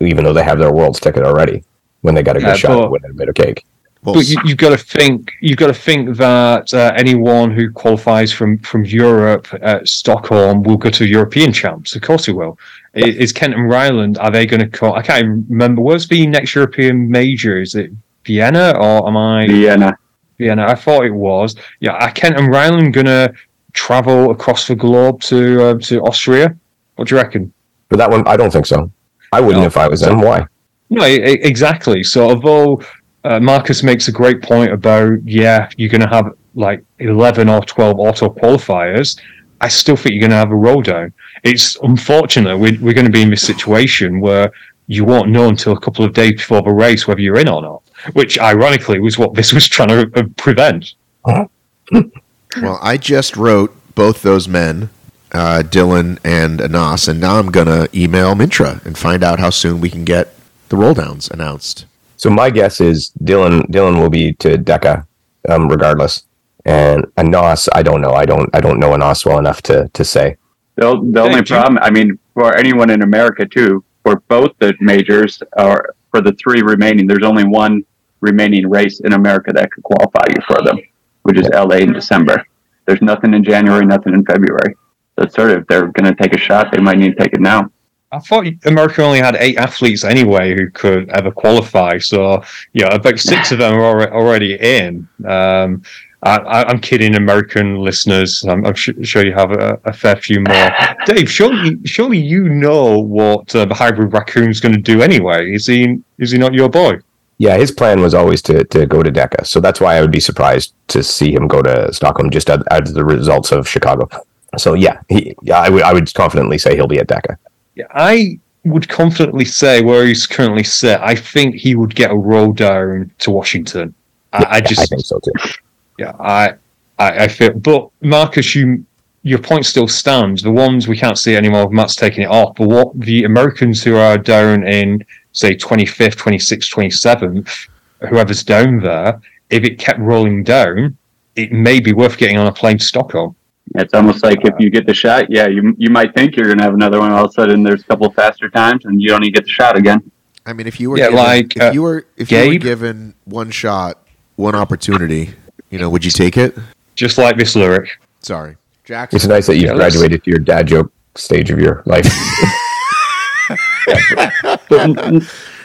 even 0.00 0.24
though 0.24 0.34
they 0.34 0.44
have 0.44 0.58
their 0.58 0.72
world's 0.72 1.00
ticket 1.00 1.24
already. 1.24 1.64
When 2.02 2.14
they 2.14 2.22
got 2.22 2.36
a 2.36 2.40
good 2.40 2.48
yeah, 2.48 2.54
shot 2.56 2.84
at 2.84 2.90
winning 2.90 3.12
a 3.12 3.14
bit 3.14 3.30
of 3.30 3.34
cake. 3.34 3.64
Well, 4.02 4.16
but 4.16 4.26
you, 4.28 4.36
have 4.46 4.58
got 4.58 4.70
to 4.70 4.76
think. 4.76 5.32
You've 5.40 5.56
got 5.56 5.68
to 5.68 5.74
think 5.74 6.18
that 6.18 6.74
uh, 6.74 6.92
anyone 6.94 7.50
who 7.50 7.70
qualifies 7.70 8.30
from 8.30 8.58
from 8.58 8.84
Europe 8.84 9.48
at 9.62 9.88
Stockholm 9.88 10.62
will 10.62 10.76
go 10.76 10.90
to 10.90 11.06
European 11.06 11.54
champs. 11.54 11.96
Of 11.96 12.02
course, 12.02 12.26
he 12.26 12.32
will. 12.32 12.58
Yeah. 12.94 13.06
Is 13.06 13.32
Kent 13.32 13.54
and 13.54 13.70
Ryland? 13.70 14.18
Are 14.18 14.30
they 14.30 14.44
going 14.44 14.60
to 14.60 14.68
call? 14.68 14.94
I 14.94 15.00
can't 15.00 15.48
remember. 15.48 15.80
What's 15.80 16.06
the 16.06 16.26
next 16.26 16.54
European 16.54 17.10
major? 17.10 17.62
Is 17.62 17.74
it 17.76 17.92
Vienna 18.26 18.74
or 18.78 19.08
am 19.08 19.16
I 19.16 19.46
Vienna? 19.46 19.96
Vienna. 20.36 20.66
I 20.66 20.74
thought 20.74 21.06
it 21.06 21.14
was. 21.14 21.56
Yeah, 21.80 21.92
are 21.92 22.10
Kent 22.10 22.38
and 22.38 22.50
Ryland 22.50 22.92
going 22.92 23.06
to 23.06 23.32
travel 23.74 24.30
across 24.30 24.66
the 24.66 24.74
globe 24.74 25.20
to 25.22 25.62
uh, 25.62 25.78
to 25.80 26.00
Austria? 26.02 26.56
What 26.96 27.08
do 27.08 27.14
you 27.14 27.20
reckon? 27.20 27.52
But 27.88 27.98
that 27.98 28.10
one, 28.10 28.26
I 28.26 28.36
don't 28.36 28.52
think 28.52 28.66
so. 28.66 28.90
I 29.32 29.40
wouldn't 29.40 29.62
no. 29.62 29.66
if 29.66 29.76
I 29.76 29.88
was 29.88 30.00
them. 30.00 30.20
Why? 30.20 30.46
No, 30.90 31.04
exactly. 31.04 32.02
So 32.02 32.30
although 32.30 32.80
uh, 33.24 33.40
Marcus 33.40 33.82
makes 33.82 34.08
a 34.08 34.12
great 34.12 34.42
point 34.42 34.72
about 34.72 35.22
yeah, 35.24 35.68
you're 35.76 35.90
going 35.90 36.00
to 36.00 36.08
have 36.08 36.32
like 36.54 36.84
eleven 36.98 37.48
or 37.48 37.60
twelve 37.62 37.98
auto 37.98 38.28
qualifiers. 38.28 39.20
I 39.60 39.68
still 39.68 39.96
think 39.96 40.12
you're 40.12 40.20
going 40.20 40.30
to 40.30 40.36
have 40.36 40.50
a 40.50 40.56
roll 40.56 40.82
down. 40.82 41.12
It's 41.42 41.76
unfortunate 41.76 42.58
we're, 42.58 42.78
we're 42.80 42.92
going 42.92 43.06
to 43.06 43.12
be 43.12 43.22
in 43.22 43.30
this 43.30 43.42
situation 43.42 44.20
where 44.20 44.52
you 44.88 45.04
won't 45.04 45.30
know 45.30 45.48
until 45.48 45.72
a 45.72 45.80
couple 45.80 46.04
of 46.04 46.12
days 46.12 46.32
before 46.32 46.60
the 46.62 46.70
race 46.70 47.06
whether 47.06 47.20
you're 47.20 47.38
in 47.38 47.48
or 47.48 47.62
not. 47.62 47.82
Which, 48.12 48.38
ironically, 48.38 49.00
was 49.00 49.16
what 49.16 49.34
this 49.34 49.52
was 49.52 49.66
trying 49.66 49.88
to 49.88 50.10
uh, 50.20 50.24
prevent. 50.36 50.94
well, 52.60 52.78
I 52.82 52.96
just 52.96 53.36
wrote 53.36 53.74
both 53.94 54.22
those 54.22 54.48
men, 54.48 54.90
uh, 55.32 55.62
Dylan 55.64 56.18
and 56.24 56.60
Anas, 56.60 57.08
and 57.08 57.20
now 57.20 57.38
I'm 57.38 57.50
going 57.50 57.66
to 57.66 57.88
email 57.94 58.34
Mintra 58.34 58.84
and 58.84 58.96
find 58.96 59.22
out 59.22 59.38
how 59.38 59.50
soon 59.50 59.80
we 59.80 59.90
can 59.90 60.04
get 60.04 60.34
the 60.68 60.76
roll 60.76 60.94
downs 60.94 61.28
announced. 61.28 61.86
So 62.16 62.30
my 62.30 62.50
guess 62.50 62.80
is 62.80 63.12
Dylan 63.22 63.68
Dylan 63.70 64.00
will 64.00 64.10
be 64.10 64.32
to 64.34 64.56
DEKA, 64.56 65.06
um, 65.48 65.68
regardless. 65.68 66.24
And 66.64 67.04
Anas, 67.18 67.68
I 67.74 67.82
don't 67.82 68.00
know. 68.00 68.12
I 68.12 68.24
don't 68.24 68.48
I 68.54 68.60
don't 68.60 68.80
know 68.80 68.94
Anas 68.94 69.26
well 69.26 69.38
enough 69.38 69.60
to 69.62 69.88
to 69.92 70.04
say. 70.04 70.36
The, 70.76 71.00
the 71.12 71.20
only 71.20 71.42
problem, 71.42 71.78
I 71.82 71.90
mean, 71.90 72.18
for 72.34 72.56
anyone 72.56 72.90
in 72.90 73.02
America 73.02 73.46
too, 73.46 73.84
for 74.02 74.16
both 74.28 74.50
the 74.58 74.74
majors 74.80 75.42
or 75.56 75.94
for 76.10 76.20
the 76.20 76.32
three 76.32 76.62
remaining, 76.62 77.06
there's 77.06 77.24
only 77.24 77.44
one 77.44 77.84
remaining 78.20 78.68
race 78.68 79.00
in 79.00 79.12
America 79.12 79.52
that 79.52 79.70
could 79.70 79.84
qualify 79.84 80.24
you 80.30 80.42
for 80.46 80.62
them, 80.64 80.78
which 81.24 81.38
is 81.38 81.48
LA 81.48 81.76
in 81.76 81.92
December. 81.92 82.46
There's 82.86 83.02
nothing 83.02 83.34
in 83.34 83.42
January, 83.42 83.84
nothing 83.84 84.14
in 84.14 84.24
February. 84.24 84.74
So 85.18 85.26
sort 85.28 85.50
of 85.50 85.66
they're 85.68 85.88
going 85.88 86.14
to 86.14 86.14
take 86.14 86.34
a 86.34 86.38
shot. 86.38 86.72
They 86.72 86.80
might 86.80 86.98
need 86.98 87.16
to 87.16 87.22
take 87.22 87.34
it 87.34 87.40
now. 87.40 87.70
I 88.12 88.20
thought 88.20 88.46
America 88.64 89.02
only 89.02 89.18
had 89.18 89.36
eight 89.40 89.56
athletes 89.56 90.04
anyway 90.04 90.54
who 90.54 90.70
could 90.70 91.10
ever 91.10 91.32
qualify. 91.32 91.98
So, 91.98 92.44
yeah, 92.72 92.94
about 92.94 93.18
six 93.18 93.50
of 93.50 93.58
them 93.58 93.74
are 93.74 94.12
already 94.12 94.54
in. 94.54 95.08
Um, 95.26 95.82
I, 96.22 96.70
am 96.70 96.80
kidding, 96.80 97.16
American 97.16 97.78
listeners. 97.80 98.44
I'm, 98.44 98.64
I'm 98.64 98.74
sure 98.74 99.26
you 99.26 99.34
have 99.34 99.50
a, 99.50 99.78
a, 99.84 99.92
fair 99.92 100.16
few 100.16 100.40
more. 100.40 100.70
Dave, 101.06 101.30
surely, 101.30 101.78
surely 101.84 102.18
you 102.18 102.48
know 102.48 102.98
what 102.98 103.54
uh, 103.54 103.66
the 103.66 103.74
hybrid 103.74 104.12
raccoon 104.12 104.48
is 104.48 104.60
going 104.60 104.74
to 104.74 104.80
do 104.80 105.02
anyway. 105.02 105.52
Is 105.52 105.66
he? 105.66 106.00
Is 106.18 106.30
he 106.30 106.38
not 106.38 106.54
your 106.54 106.70
boy? 106.70 106.98
Yeah, 107.38 107.56
his 107.56 107.72
plan 107.72 108.00
was 108.00 108.14
always 108.14 108.40
to 108.42 108.64
to 108.64 108.86
go 108.86 109.02
to 109.02 109.10
DEKA. 109.10 109.46
So 109.46 109.60
that's 109.60 109.80
why 109.80 109.96
I 109.96 110.00
would 110.00 110.12
be 110.12 110.20
surprised 110.20 110.74
to 110.88 111.02
see 111.02 111.32
him 111.32 111.48
go 111.48 111.62
to 111.62 111.92
Stockholm 111.92 112.30
just 112.30 112.48
as, 112.48 112.62
as 112.70 112.92
the 112.92 113.04
results 113.04 113.52
of 113.52 113.68
Chicago. 113.68 114.08
So 114.56 114.74
yeah, 114.74 115.00
he, 115.08 115.34
yeah, 115.42 115.58
I 115.58 115.68
would 115.68 115.82
I 115.82 115.92
would 115.92 116.12
confidently 116.14 116.58
say 116.58 116.76
he'll 116.76 116.86
be 116.86 116.98
at 116.98 117.08
DEKA. 117.08 117.36
Yeah, 117.74 117.86
I 117.90 118.38
would 118.64 118.88
confidently 118.88 119.44
say 119.44 119.82
where 119.82 120.06
he's 120.06 120.26
currently 120.26 120.64
set. 120.64 121.02
I 121.02 121.14
think 121.14 121.56
he 121.56 121.74
would 121.74 121.94
get 121.94 122.10
a 122.10 122.16
roll 122.16 122.52
down 122.52 123.10
to 123.18 123.30
Washington. 123.30 123.94
I, 124.32 124.46
I 124.50 124.60
just 124.60 124.80
I 124.80 124.86
think 124.86 125.04
so 125.04 125.20
too. 125.20 125.52
Yeah, 125.98 126.12
I, 126.18 126.54
I, 126.98 127.24
I 127.24 127.28
feel. 127.28 127.52
But 127.52 127.90
Marcus, 128.00 128.54
you 128.54 128.84
your 129.22 129.38
point 129.38 129.66
still 129.66 129.88
stands. 129.88 130.42
The 130.42 130.52
ones 130.52 130.86
we 130.86 130.96
can't 130.96 131.18
see 131.18 131.34
anymore, 131.34 131.70
Matt's 131.70 131.96
taking 131.96 132.24
it 132.24 132.30
off. 132.30 132.56
But 132.56 132.68
what 132.68 133.00
the 133.00 133.24
Americans 133.24 133.82
who 133.82 133.96
are 133.96 134.18
down 134.18 134.66
in 134.66 135.04
say 135.34 135.54
25th, 135.54 136.16
26th, 136.16 136.72
27th, 136.72 137.68
whoever's 138.08 138.42
down 138.42 138.78
there, 138.80 139.20
if 139.50 139.64
it 139.64 139.78
kept 139.78 140.00
rolling 140.00 140.42
down, 140.42 140.96
it 141.36 141.52
may 141.52 141.80
be 141.80 141.92
worth 141.92 142.16
getting 142.16 142.38
on 142.38 142.46
a 142.46 142.52
plane 142.52 142.78
to 142.78 142.84
Stockholm. 142.84 143.36
It's 143.74 143.92
almost 143.94 144.22
like 144.22 144.38
if 144.44 144.54
you 144.58 144.70
get 144.70 144.86
the 144.86 144.94
shot, 144.94 145.30
yeah, 145.30 145.48
you 145.48 145.74
you 145.78 145.90
might 145.90 146.14
think 146.14 146.36
you're 146.36 146.46
going 146.46 146.58
to 146.58 146.64
have 146.64 146.74
another 146.74 147.00
one. 147.00 147.12
All 147.12 147.24
of 147.24 147.30
a 147.30 147.32
sudden, 147.32 147.62
there's 147.62 147.80
a 147.80 147.84
couple 147.84 148.10
faster 148.12 148.48
times, 148.50 148.84
and 148.84 149.00
you 149.00 149.08
don't 149.08 149.22
even 149.22 149.32
get 149.32 149.44
the 149.44 149.50
shot 149.50 149.76
again. 149.76 150.10
I 150.46 150.52
mean, 150.52 150.66
if 150.66 150.78
you 150.78 150.90
were 150.90 150.98
yeah, 150.98 151.04
given, 151.04 151.24
like 151.24 151.56
if 151.56 151.62
uh, 151.62 151.70
you 151.72 151.82
were 151.82 152.06
if 152.16 152.28
Gabe? 152.28 152.44
you 152.44 152.58
were 152.58 152.62
given 152.62 153.14
one 153.24 153.50
shot, 153.50 154.06
one 154.36 154.54
opportunity, 154.54 155.34
you 155.70 155.78
know, 155.78 155.88
would 155.88 156.04
you 156.04 156.10
take 156.10 156.36
it? 156.36 156.56
Just 156.94 157.16
like 157.16 157.36
this 157.36 157.56
lyric. 157.56 157.88
Sorry, 158.20 158.56
Jackson. 158.84 159.16
It's 159.16 159.26
nice 159.26 159.46
that 159.46 159.54
you've 159.54 159.64
yeah, 159.64 159.74
graduated 159.74 160.22
to 160.24 160.30
your 160.30 160.40
dad 160.40 160.66
joke 160.66 160.92
stage 161.16 161.50
of 161.50 161.58
your 161.58 161.82
life. 161.86 162.06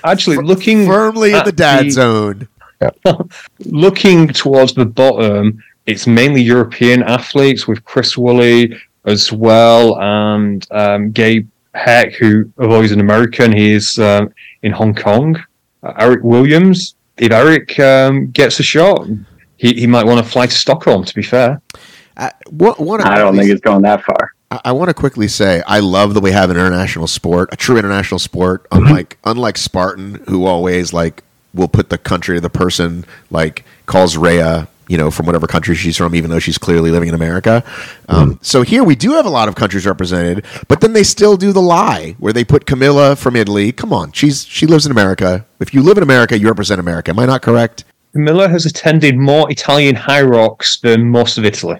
actually, 0.03 0.37
looking 0.37 0.85
firmly 0.85 1.33
in 1.33 1.43
the 1.43 1.51
dad 1.51 1.85
the, 1.85 1.89
zone. 1.91 2.47
looking 3.65 4.27
towards 4.27 4.73
the 4.73 4.85
bottom, 4.85 5.61
it's 5.85 6.07
mainly 6.07 6.41
European 6.41 7.03
athletes 7.03 7.67
with 7.67 7.83
Chris 7.83 8.17
Woolley 8.17 8.79
as 9.05 9.31
well, 9.31 9.99
and 9.99 10.65
um, 10.71 11.11
Gabe 11.11 11.49
Heck, 11.73 12.13
who 12.13 12.51
although 12.57 12.81
he's 12.81 12.91
an 12.91 12.99
American, 12.99 13.51
he's 13.51 13.99
um, 13.99 14.33
in 14.63 14.71
Hong 14.71 14.95
Kong. 14.95 15.41
Uh, 15.83 15.93
Eric 15.97 16.23
Williams. 16.23 16.95
If 17.17 17.31
Eric 17.31 17.79
um, 17.79 18.31
gets 18.31 18.59
a 18.59 18.63
shot, 18.63 19.07
he, 19.57 19.73
he 19.73 19.87
might 19.87 20.05
want 20.05 20.23
to 20.23 20.29
fly 20.29 20.47
to 20.47 20.51
Stockholm. 20.51 21.03
To 21.03 21.13
be 21.13 21.21
fair, 21.21 21.61
uh, 22.17 22.29
what, 22.49 22.79
what 22.79 23.05
I 23.05 23.17
don't 23.17 23.35
think 23.35 23.51
it's 23.51 23.61
going 23.61 23.81
that 23.83 24.03
far. 24.03 24.28
I, 24.51 24.61
I 24.65 24.71
want 24.71 24.89
to 24.89 24.93
quickly 24.93 25.27
say 25.27 25.61
I 25.67 25.79
love 25.79 26.13
that 26.13 26.21
we 26.21 26.31
have 26.31 26.49
an 26.49 26.57
international 26.57 27.07
sport, 27.07 27.49
a 27.51 27.55
true 27.55 27.77
international 27.77 28.19
sport, 28.19 28.65
unlike 28.71 29.17
unlike 29.23 29.57
Spartan, 29.57 30.15
who 30.27 30.45
always 30.45 30.93
like 30.93 31.23
will 31.53 31.67
put 31.67 31.89
the 31.89 31.97
country 31.97 32.37
to 32.37 32.41
the 32.41 32.49
person, 32.49 33.05
like 33.31 33.65
calls 33.87 34.15
Rhea, 34.17 34.67
you 34.87 34.97
know, 34.97 35.09
from 35.11 35.25
whatever 35.25 35.47
country 35.47 35.75
she's 35.75 35.97
from, 35.97 36.13
even 36.15 36.29
though 36.29 36.39
she's 36.39 36.57
clearly 36.57 36.91
living 36.91 37.09
in 37.09 37.15
America. 37.15 37.63
Um, 38.07 38.39
So 38.41 38.61
here 38.61 38.83
we 38.83 38.95
do 38.95 39.11
have 39.13 39.25
a 39.25 39.29
lot 39.29 39.47
of 39.47 39.55
countries 39.55 39.85
represented, 39.85 40.45
but 40.67 40.81
then 40.81 40.93
they 40.93 41.03
still 41.03 41.37
do 41.37 41.51
the 41.51 41.61
lie 41.61 42.15
where 42.19 42.33
they 42.33 42.43
put 42.43 42.65
Camilla 42.65 43.15
from 43.15 43.35
Italy. 43.35 43.71
Come 43.71 43.93
on, 43.93 44.11
she's 44.11 44.45
she 44.45 44.65
lives 44.65 44.85
in 44.85 44.91
America. 44.91 45.45
If 45.59 45.73
you 45.73 45.81
live 45.81 45.97
in 45.97 46.03
America, 46.03 46.37
you 46.37 46.47
represent 46.47 46.79
America. 46.79 47.11
Am 47.11 47.19
I 47.19 47.25
not 47.25 47.41
correct? 47.41 47.83
Miller 48.13 48.47
has 48.47 48.65
attended 48.65 49.17
more 49.17 49.49
Italian 49.51 49.95
Hyrox 49.95 50.81
than 50.81 51.09
most 51.11 51.37
of 51.37 51.45
Italy. 51.45 51.77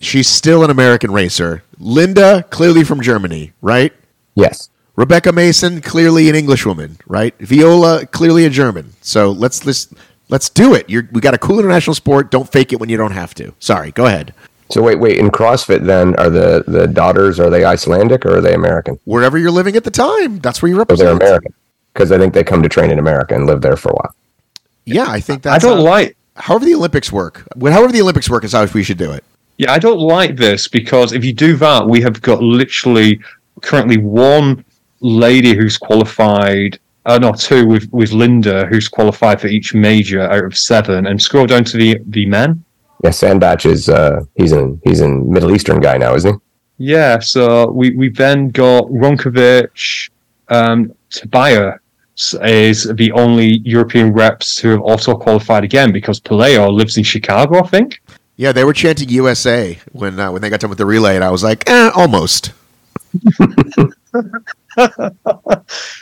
She's 0.00 0.28
still 0.28 0.64
an 0.64 0.70
American 0.70 1.10
racer. 1.12 1.62
Linda, 1.78 2.44
clearly 2.50 2.84
from 2.84 3.00
Germany, 3.00 3.52
right? 3.60 3.92
Yes. 4.34 4.68
Rebecca 4.96 5.32
Mason, 5.32 5.80
clearly 5.80 6.28
an 6.28 6.34
Englishwoman, 6.36 6.96
right? 7.06 7.34
Viola, 7.38 8.06
clearly 8.06 8.44
a 8.46 8.50
German. 8.50 8.92
So 9.00 9.30
let's 9.32 9.66
let's 9.66 9.92
let's 10.28 10.48
do 10.48 10.74
it. 10.74 10.88
You're, 10.88 11.08
we 11.12 11.20
got 11.20 11.34
a 11.34 11.38
cool 11.38 11.58
international 11.58 11.94
sport. 11.94 12.30
Don't 12.30 12.50
fake 12.50 12.72
it 12.72 12.78
when 12.80 12.88
you 12.88 12.96
don't 12.96 13.12
have 13.12 13.34
to. 13.34 13.52
Sorry, 13.58 13.90
go 13.90 14.06
ahead. 14.06 14.32
So 14.70 14.82
wait, 14.82 15.00
wait. 15.00 15.18
In 15.18 15.30
CrossFit, 15.30 15.84
then 15.84 16.14
are 16.16 16.30
the 16.30 16.64
the 16.68 16.86
daughters 16.86 17.38
are 17.40 17.50
they 17.50 17.64
Icelandic 17.64 18.24
or 18.24 18.36
are 18.36 18.40
they 18.40 18.54
American? 18.54 18.98
Wherever 19.04 19.36
you're 19.36 19.50
living 19.50 19.76
at 19.76 19.84
the 19.84 19.90
time, 19.90 20.38
that's 20.38 20.62
where 20.62 20.70
you 20.70 20.80
Or 20.80 20.84
they're. 20.84 21.08
American 21.12 21.52
because 21.92 22.10
I 22.12 22.18
think 22.18 22.32
they 22.34 22.42
come 22.44 22.62
to 22.62 22.68
train 22.68 22.90
in 22.90 22.98
America 22.98 23.34
and 23.34 23.46
live 23.46 23.60
there 23.60 23.76
for 23.76 23.90
a 23.90 23.94
while. 23.94 24.14
Yeah, 24.84 25.06
I 25.08 25.20
think 25.20 25.42
that's 25.42 25.64
I 25.64 25.68
don't 25.68 25.78
how- 25.78 25.84
like. 25.84 26.16
however 26.36 26.64
the 26.64 26.74
Olympics 26.74 27.10
work. 27.12 27.46
However 27.60 27.92
the 27.92 28.00
Olympics 28.02 28.28
work 28.30 28.44
is 28.44 28.52
how 28.52 28.64
we 28.66 28.82
should 28.82 28.98
do 28.98 29.10
it. 29.12 29.24
Yeah, 29.58 29.72
I 29.72 29.78
don't 29.78 30.00
like 30.00 30.36
this 30.36 30.66
because 30.68 31.12
if 31.12 31.24
you 31.24 31.32
do 31.32 31.56
that, 31.56 31.86
we 31.86 32.00
have 32.00 32.20
got 32.20 32.42
literally 32.42 33.20
currently 33.60 33.98
one 33.98 34.64
lady 35.00 35.54
who's 35.54 35.78
qualified. 35.78 36.78
Uh, 37.06 37.18
no, 37.18 37.32
two 37.32 37.66
with 37.66 37.92
with 37.92 38.12
Linda 38.12 38.66
who's 38.66 38.88
qualified 38.88 39.40
for 39.40 39.48
each 39.48 39.74
major 39.74 40.22
out 40.22 40.44
of 40.44 40.56
seven, 40.56 41.06
and 41.06 41.20
scroll 41.20 41.46
down 41.46 41.64
to 41.64 41.76
the 41.76 41.98
the 42.08 42.26
men. 42.26 42.64
Yeah, 43.02 43.10
Sandbach 43.10 43.66
is 43.66 43.88
uh 43.88 44.24
he's 44.34 44.52
in 44.52 44.80
he's 44.84 45.00
in 45.00 45.30
Middle 45.30 45.54
Eastern 45.54 45.80
guy 45.80 45.98
now, 45.98 46.14
isn't 46.14 46.34
he? 46.34 46.40
Yeah, 46.92 47.20
so 47.20 47.70
we 47.70 47.90
we 47.90 48.08
then 48.08 48.48
got 48.48 48.84
Ronkovic, 48.86 50.10
um, 50.48 50.92
Tabaya 51.10 51.78
is 52.42 52.84
the 52.84 53.10
only 53.12 53.58
European 53.58 54.12
reps 54.12 54.58
who 54.58 54.68
have 54.70 54.80
also 54.80 55.16
qualified 55.16 55.64
again 55.64 55.92
because 55.92 56.20
Paleo 56.20 56.72
lives 56.72 56.96
in 56.96 57.04
Chicago, 57.04 57.62
I 57.62 57.66
think. 57.66 58.00
Yeah, 58.36 58.52
they 58.52 58.64
were 58.64 58.72
chanting 58.72 59.08
USA 59.10 59.78
when 59.92 60.18
uh, 60.18 60.32
when 60.32 60.42
they 60.42 60.50
got 60.50 60.60
done 60.60 60.70
with 60.70 60.78
the 60.78 60.86
relay, 60.86 61.14
and 61.14 61.24
I 61.24 61.30
was 61.30 61.42
like, 61.42 61.68
eh, 61.68 61.90
almost. 61.94 62.52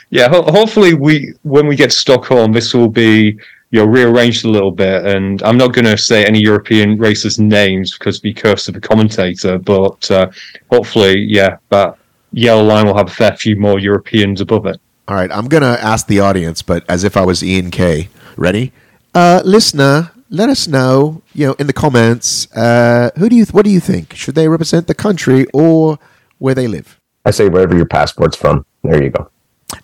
Yeah, 0.09 0.29
ho- 0.29 0.43
hopefully 0.43 0.93
we 0.93 1.33
when 1.41 1.67
we 1.67 1.75
get 1.75 1.89
to 1.89 1.95
Stockholm, 1.95 2.51
this 2.51 2.73
will 2.73 2.87
be 2.87 3.37
you 3.71 3.79
know 3.79 3.85
rearranged 3.85 4.45
a 4.45 4.49
little 4.49 4.71
bit, 4.71 5.05
and 5.05 5.41
I'm 5.41 5.57
not 5.57 5.73
going 5.73 5.85
to 5.85 5.97
say 5.97 6.23
any 6.23 6.39
European 6.39 6.97
racers' 6.99 7.39
names 7.39 7.97
because 7.97 8.19
be 8.19 8.33
cursed 8.33 8.67
of 8.67 8.75
the 8.75 8.79
commentator, 8.81 9.57
but 9.57 10.09
uh, 10.11 10.29
hopefully, 10.69 11.19
yeah, 11.19 11.57
that 11.69 11.97
yellow 12.31 12.63
line 12.63 12.85
will 12.85 12.95
have 12.95 13.07
a 13.07 13.11
fair 13.13 13.35
few 13.35 13.55
more 13.55 13.79
Europeans 13.79 14.39
above 14.41 14.67
it. 14.67 14.79
All 15.07 15.15
right, 15.15 15.31
I'm 15.31 15.47
gonna 15.47 15.77
ask 15.81 16.05
the 16.07 16.19
audience, 16.19 16.61
but 16.61 16.83
as 16.87 17.03
if 17.03 17.17
I 17.17 17.25
was 17.25 17.43
Ian 17.43 17.71
K. 17.71 18.09
Ready? 18.37 18.71
Uh, 19.15 19.41
listener, 19.43 20.11
let 20.33 20.49
us 20.49 20.67
know. 20.67 21.21
You 21.33 21.47
know, 21.47 21.53
in 21.53 21.67
the 21.67 21.73
comments, 21.73 22.51
uh, 22.53 23.11
who 23.17 23.29
do 23.29 23.35
you? 23.35 23.45
What 23.45 23.63
do 23.63 23.71
you 23.71 23.79
think? 23.79 24.13
Should 24.15 24.35
they 24.35 24.49
represent 24.49 24.87
the 24.87 24.95
country 24.95 25.45
or 25.53 25.99
where 26.39 26.55
they 26.55 26.67
live? 26.67 26.99
I 27.23 27.31
say 27.31 27.47
wherever 27.47 27.75
your 27.77 27.85
passport's 27.85 28.35
from. 28.35 28.65
There 28.83 29.01
you 29.01 29.11
go. 29.11 29.29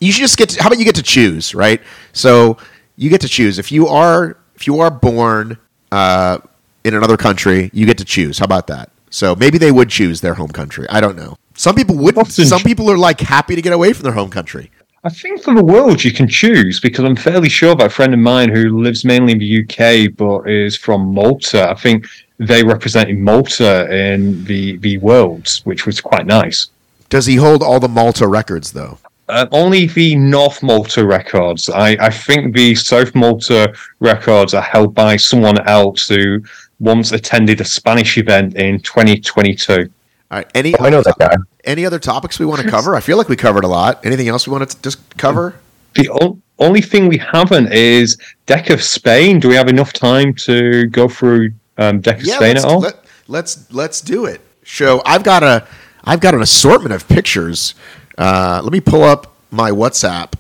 You 0.02 0.12
should 0.12 0.22
just 0.22 0.38
get. 0.38 0.50
To, 0.50 0.62
how 0.62 0.68
about 0.68 0.80
you 0.80 0.86
get 0.86 0.96
to 0.96 1.04
choose, 1.04 1.56
right? 1.56 1.82
So 2.12 2.58
you 2.98 3.10
get 3.10 3.22
to 3.22 3.30
choose 3.30 3.60
if 3.60 3.72
you 3.72 3.88
are 3.88 4.38
if 4.56 4.68
you 4.68 4.80
are 4.82 4.92
born 4.92 5.58
uh, 5.92 6.40
in 6.84 6.96
another 6.96 7.16
country, 7.16 7.70
you 7.72 7.86
get 7.86 7.98
to 8.00 8.06
choose. 8.06 8.40
How 8.40 8.46
about 8.46 8.68
that? 8.68 8.92
So 9.12 9.36
maybe 9.36 9.58
they 9.58 9.72
would 9.72 9.90
choose 9.90 10.22
their 10.22 10.34
home 10.34 10.50
country. 10.50 10.86
I 10.90 11.00
don't 11.00 11.16
know. 11.16 11.38
Some 11.54 11.76
people 11.76 11.96
wouldn't. 11.96 12.32
Some 12.32 12.62
people 12.62 12.90
are 12.90 12.98
like 12.98 13.20
happy 13.22 13.56
to 13.56 13.62
get 13.62 13.74
away 13.74 13.94
from 13.94 14.04
their 14.04 14.14
home 14.14 14.30
country. 14.30 14.72
I 15.04 15.10
think 15.10 15.42
for 15.42 15.54
the 15.54 15.64
world 15.64 16.04
you 16.04 16.12
can 16.12 16.28
choose 16.28 16.80
because 16.80 17.06
I'm 17.06 17.16
fairly 17.16 17.48
sure 17.48 17.74
that 17.76 17.88
a 17.88 17.90
friend 17.90 18.14
of 18.14 18.20
mine 18.20 18.54
who 18.54 18.82
lives 18.82 19.06
mainly 19.06 19.32
in 19.32 19.40
the 19.40 19.64
UK 19.64 20.16
but 20.16 20.50
is 20.50 20.76
from 20.76 21.14
Malta. 21.14 21.70
I 21.70 21.76
think 21.76 22.06
they 22.38 22.64
represented 22.64 23.18
Malta 23.18 23.90
in 23.94 24.44
the 24.44 24.78
the 24.78 24.98
worlds, 24.98 25.62
which 25.66 25.86
was 25.86 26.02
quite 26.02 26.26
nice. 26.26 26.68
Does 27.08 27.26
he 27.26 27.36
hold 27.36 27.64
all 27.64 27.80
the 27.80 27.88
Malta 27.88 28.28
records 28.28 28.74
though? 28.74 28.98
Uh, 29.30 29.46
only 29.52 29.86
the 29.86 30.16
North 30.16 30.64
Malta 30.64 31.06
records. 31.06 31.70
I, 31.70 31.90
I 32.00 32.10
think 32.10 32.56
the 32.56 32.76
South 32.76 33.14
Malta 33.16 33.74
records 34.00 34.54
are 34.54 34.62
held 34.62 34.96
by 34.96 35.16
someone 35.18 35.66
else 35.68 36.08
who 36.08 36.42
once 36.80 37.12
attended 37.12 37.62
a 37.62 37.66
Spanish 37.66 38.18
event 38.18 38.58
in 38.58 38.80
2022. 38.80 39.90
All 40.32 40.38
right. 40.38 40.48
Any 40.54 40.76
Oh, 40.78 40.86
I 40.86 40.90
know 40.90 41.02
that 41.02 41.16
guy. 41.18 41.36
any 41.64 41.86
other 41.86 42.00
topics 42.00 42.40
we 42.40 42.46
want 42.46 42.62
to 42.62 42.70
cover? 42.70 42.96
I 42.96 43.00
feel 43.00 43.18
like 43.18 43.30
we 43.30 43.36
covered 43.36 43.64
a 43.64 43.68
lot. 43.68 44.06
Anything 44.06 44.28
else 44.28 44.48
we 44.48 44.52
want 44.52 44.70
to 44.70 44.82
just 44.82 45.18
cover? 45.18 45.56
The 45.96 46.10
o- 46.10 46.40
only 46.60 46.82
thing 46.82 47.08
we 47.08 47.18
haven't 47.18 47.74
is 47.74 48.16
DEKA 48.46 48.80
Spain. 48.80 49.40
Do 49.40 49.50
we 49.50 49.56
have 49.56 49.68
enough 49.70 49.92
time 49.92 50.34
to 50.36 50.86
go 50.88 51.08
through 51.08 51.52
um, 51.80 52.02
DEKA 52.02 52.26
Spain 52.26 52.40
let's, 52.56 52.64
at 52.64 52.70
all? 52.72 52.80
Let, 52.80 53.06
let's 53.28 53.72
let's 53.74 54.02
do 54.02 54.26
it. 54.26 54.42
Show. 54.64 55.02
I've 55.06 55.24
got 55.24 55.42
a 55.42 55.66
I've 56.04 56.20
got 56.20 56.36
an 56.36 56.42
assortment 56.44 56.94
of 56.94 57.08
pictures. 57.08 57.74
Uh, 58.18 58.62
let 58.64 58.72
me 58.72 58.82
pull 58.82 59.04
up 59.04 59.34
my 59.50 59.72
WhatsApp. 59.72 60.34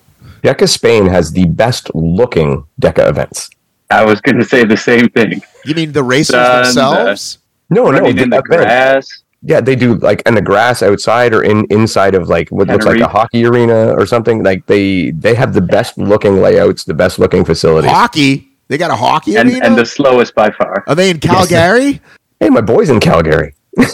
DEKA 0.44 0.70
Spain 0.70 1.06
has 1.07 1.32
the 1.32 1.45
best 1.48 1.90
looking 1.95 2.64
DEKA 2.80 3.10
events. 3.10 3.49
I 3.90 4.06
was 4.06 4.22
going 4.22 4.38
to 4.38 4.45
say 4.45 4.66
the 4.66 4.78
same 4.78 5.10
thing. 5.10 5.41
You 5.66 5.74
mean 5.74 5.94
the 5.94 6.03
racers 6.03 6.34
Done, 6.36 6.64
themselves? 6.66 7.40
No, 7.72 7.86
no, 7.86 7.91
Running 7.91 8.16
the 8.16 8.24
in 8.24 8.30
the 8.30 8.38
event. 8.38 8.45
grass. 8.45 9.24
Yeah, 9.41 9.61
they 9.61 9.76
do 9.76 9.95
like 9.95 10.22
in 10.26 10.36
the 10.36 10.41
grass 10.41 10.84
outside 10.84 11.34
or 11.34 11.44
in 11.44 11.66
inside 11.70 12.14
of 12.14 12.28
like 12.28 12.49
what 12.49 12.68
looks 12.68 12.86
like 12.86 12.99
a 12.99 13.07
hockey 13.07 13.45
arena 13.45 13.94
or 13.94 14.06
something. 14.06 14.44
Like 14.44 14.66
they 14.66 15.11
they 15.11 15.34
have 15.34 15.53
the 15.53 15.61
best 15.61 15.98
looking 15.98 16.41
layouts, 16.41 16.84
the 16.84 16.94
best 16.94 17.20
looking 17.20 17.45
facilities. 17.45 17.90
Hockey. 17.91 18.49
They 18.68 18.78
got 18.78 18.91
a 18.91 18.95
hockey 18.95 19.36
And, 19.36 19.49
arena. 19.49 19.66
and 19.66 19.78
the 19.78 19.86
slowest 19.86 20.36
by 20.36 20.52
far. 20.52 20.84
Are 20.88 20.94
they 20.94 21.10
in 21.10 21.20
Calgary? 21.20 22.02
Hey, 22.40 22.49
my 22.49 22.61
boy's 22.61 22.90
in 22.90 22.99
Calgary. 22.99 23.56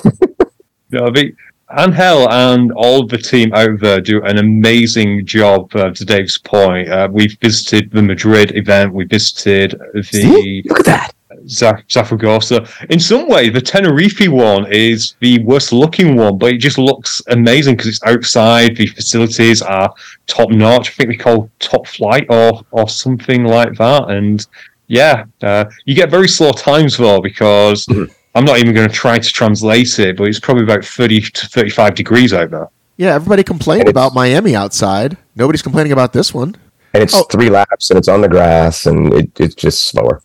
No, 0.91 1.09
the, 1.09 1.33
Angel 1.77 2.29
and 2.31 2.71
all 2.73 3.05
the 3.07 3.17
team 3.17 3.51
out 3.53 3.79
there 3.79 3.99
do 3.99 4.23
an 4.23 4.37
amazing 4.37 5.25
job. 5.25 5.75
Uh, 5.75 5.89
to 5.91 6.05
Dave's 6.05 6.37
point, 6.37 6.89
uh, 6.89 7.09
we've 7.11 7.37
visited 7.41 7.91
the 7.91 8.03
Madrid 8.03 8.55
event. 8.55 8.93
We 8.93 9.05
visited 9.05 9.81
the 9.93 10.03
See? 10.03 10.61
Look 10.67 10.79
at 10.81 10.85
that. 10.85 11.14
Za- 11.47 11.83
Zaragoza. 11.89 12.67
In 12.89 12.99
some 12.99 13.27
way, 13.27 13.49
the 13.49 13.61
Tenerife 13.61 14.27
one 14.29 14.71
is 14.71 15.15
the 15.19 15.43
worst 15.43 15.71
looking 15.73 16.15
one, 16.15 16.37
but 16.37 16.53
it 16.53 16.57
just 16.57 16.77
looks 16.77 17.21
amazing 17.29 17.75
because 17.75 17.87
it's 17.87 18.03
outside. 18.03 18.75
The 18.75 18.87
facilities 18.87 19.61
are 19.61 19.93
top 20.27 20.49
notch. 20.51 20.89
I 20.89 20.93
think 20.93 21.09
they 21.09 21.17
call 21.17 21.49
top 21.59 21.87
flight 21.87 22.25
or 22.29 22.61
or 22.71 22.89
something 22.89 23.43
like 23.45 23.73
that. 23.77 24.09
And 24.09 24.45
yeah, 24.87 25.25
uh, 25.41 25.65
you 25.85 25.95
get 25.95 26.09
very 26.11 26.27
slow 26.27 26.51
times 26.51 26.97
though 26.97 27.21
because 27.21 27.87
I'm 28.35 28.45
not 28.45 28.59
even 28.59 28.73
going 28.75 28.87
to 28.89 28.93
try 28.93 29.17
to 29.17 29.29
translate 29.31 29.97
it, 29.99 30.17
but 30.17 30.27
it's 30.27 30.39
probably 30.39 30.63
about 30.63 30.83
30 30.83 31.21
to 31.21 31.47
35 31.47 31.95
degrees 31.95 32.33
out 32.33 32.51
there. 32.51 32.67
Yeah, 32.97 33.13
everybody 33.15 33.43
complained 33.43 33.87
about 33.89 34.13
Miami 34.13 34.55
outside. 34.55 35.17
Nobody's 35.35 35.61
complaining 35.61 35.91
about 35.91 36.13
this 36.13 36.33
one. 36.33 36.55
And 36.93 37.03
it's 37.03 37.13
Oh. 37.13 37.23
three 37.23 37.49
laps 37.49 37.89
and 37.89 37.97
it's 37.97 38.07
on 38.07 38.21
the 38.21 38.29
grass 38.29 38.85
and 38.85 39.13
it, 39.13 39.39
it's 39.39 39.55
just 39.55 39.81
slower. 39.89 40.21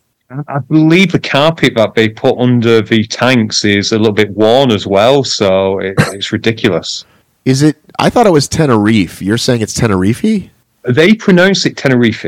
I 0.46 0.58
believe 0.60 1.12
the 1.12 1.18
carpet 1.18 1.74
that 1.74 1.94
they 1.94 2.08
put 2.08 2.38
under 2.38 2.82
the 2.82 3.04
tanks 3.04 3.64
is 3.64 3.92
a 3.92 3.98
little 3.98 4.12
bit 4.12 4.30
worn 4.30 4.70
as 4.70 4.86
well, 4.86 5.24
so 5.24 5.80
it, 5.80 5.94
it's 6.12 6.30
ridiculous. 6.30 7.04
Is 7.44 7.62
it? 7.62 7.76
I 7.98 8.10
thought 8.10 8.26
it 8.26 8.32
was 8.32 8.46
Tenerife. 8.46 9.20
You're 9.20 9.38
saying 9.38 9.60
it's 9.60 9.74
Tenerife? 9.74 10.50
they 10.82 11.14
pronounce 11.14 11.66
it 11.66 11.76
Tenerife, 11.76 12.24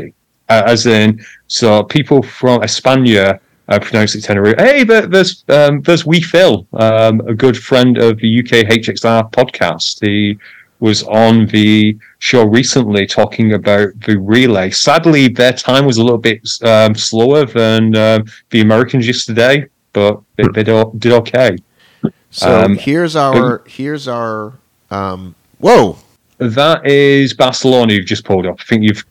uh, 0.49 0.63
as 0.65 0.85
in 0.85 1.23
so 1.47 1.83
people 1.83 2.21
from 2.21 2.61
España 2.61 3.39
uh, 3.69 3.79
pronounce 3.79 4.15
it 4.15 4.21
Tenerife. 4.21 4.57
Hey, 4.57 4.83
there, 4.83 5.07
there's 5.07 5.43
um, 5.49 5.81
there's 5.81 6.05
Wee 6.05 6.21
Phil, 6.21 6.67
um, 6.73 7.21
a 7.21 7.33
good 7.33 7.57
friend 7.57 7.97
of 7.97 8.17
the 8.19 8.43
UKHXR 8.43 9.31
podcast. 9.31 10.05
He 10.05 10.37
was 10.83 11.01
on 11.03 11.45
the 11.47 11.97
show 12.19 12.43
recently 12.45 13.05
talking 13.07 13.53
about 13.53 13.87
the 14.05 14.19
relay. 14.19 14.69
Sadly, 14.69 15.29
their 15.29 15.53
time 15.53 15.85
was 15.85 15.97
a 15.97 16.03
little 16.03 16.17
bit 16.17 16.41
um, 16.63 16.93
slower 16.93 17.45
than 17.45 17.95
um, 17.95 18.25
the 18.49 18.59
Americans 18.59 19.07
yesterday, 19.07 19.65
but 19.93 20.19
they, 20.35 20.43
they 20.53 20.63
do- 20.63 20.91
did 20.99 21.13
okay. 21.13 21.55
So 22.31 22.49
Um, 22.63 22.75
here's 22.77 23.15
our 23.15 23.63
here's 23.65 24.09
our 24.09 24.53
um 24.91 25.35
whoa. 25.59 25.97
That 26.39 26.85
is 26.85 27.33
Barcelona 27.33 27.93
you've 27.93 28.05
just 28.15 28.25
pulled 28.25 28.45
up. 28.45 28.57
I 28.59 28.63
think 28.65 28.83
you've 28.83 29.05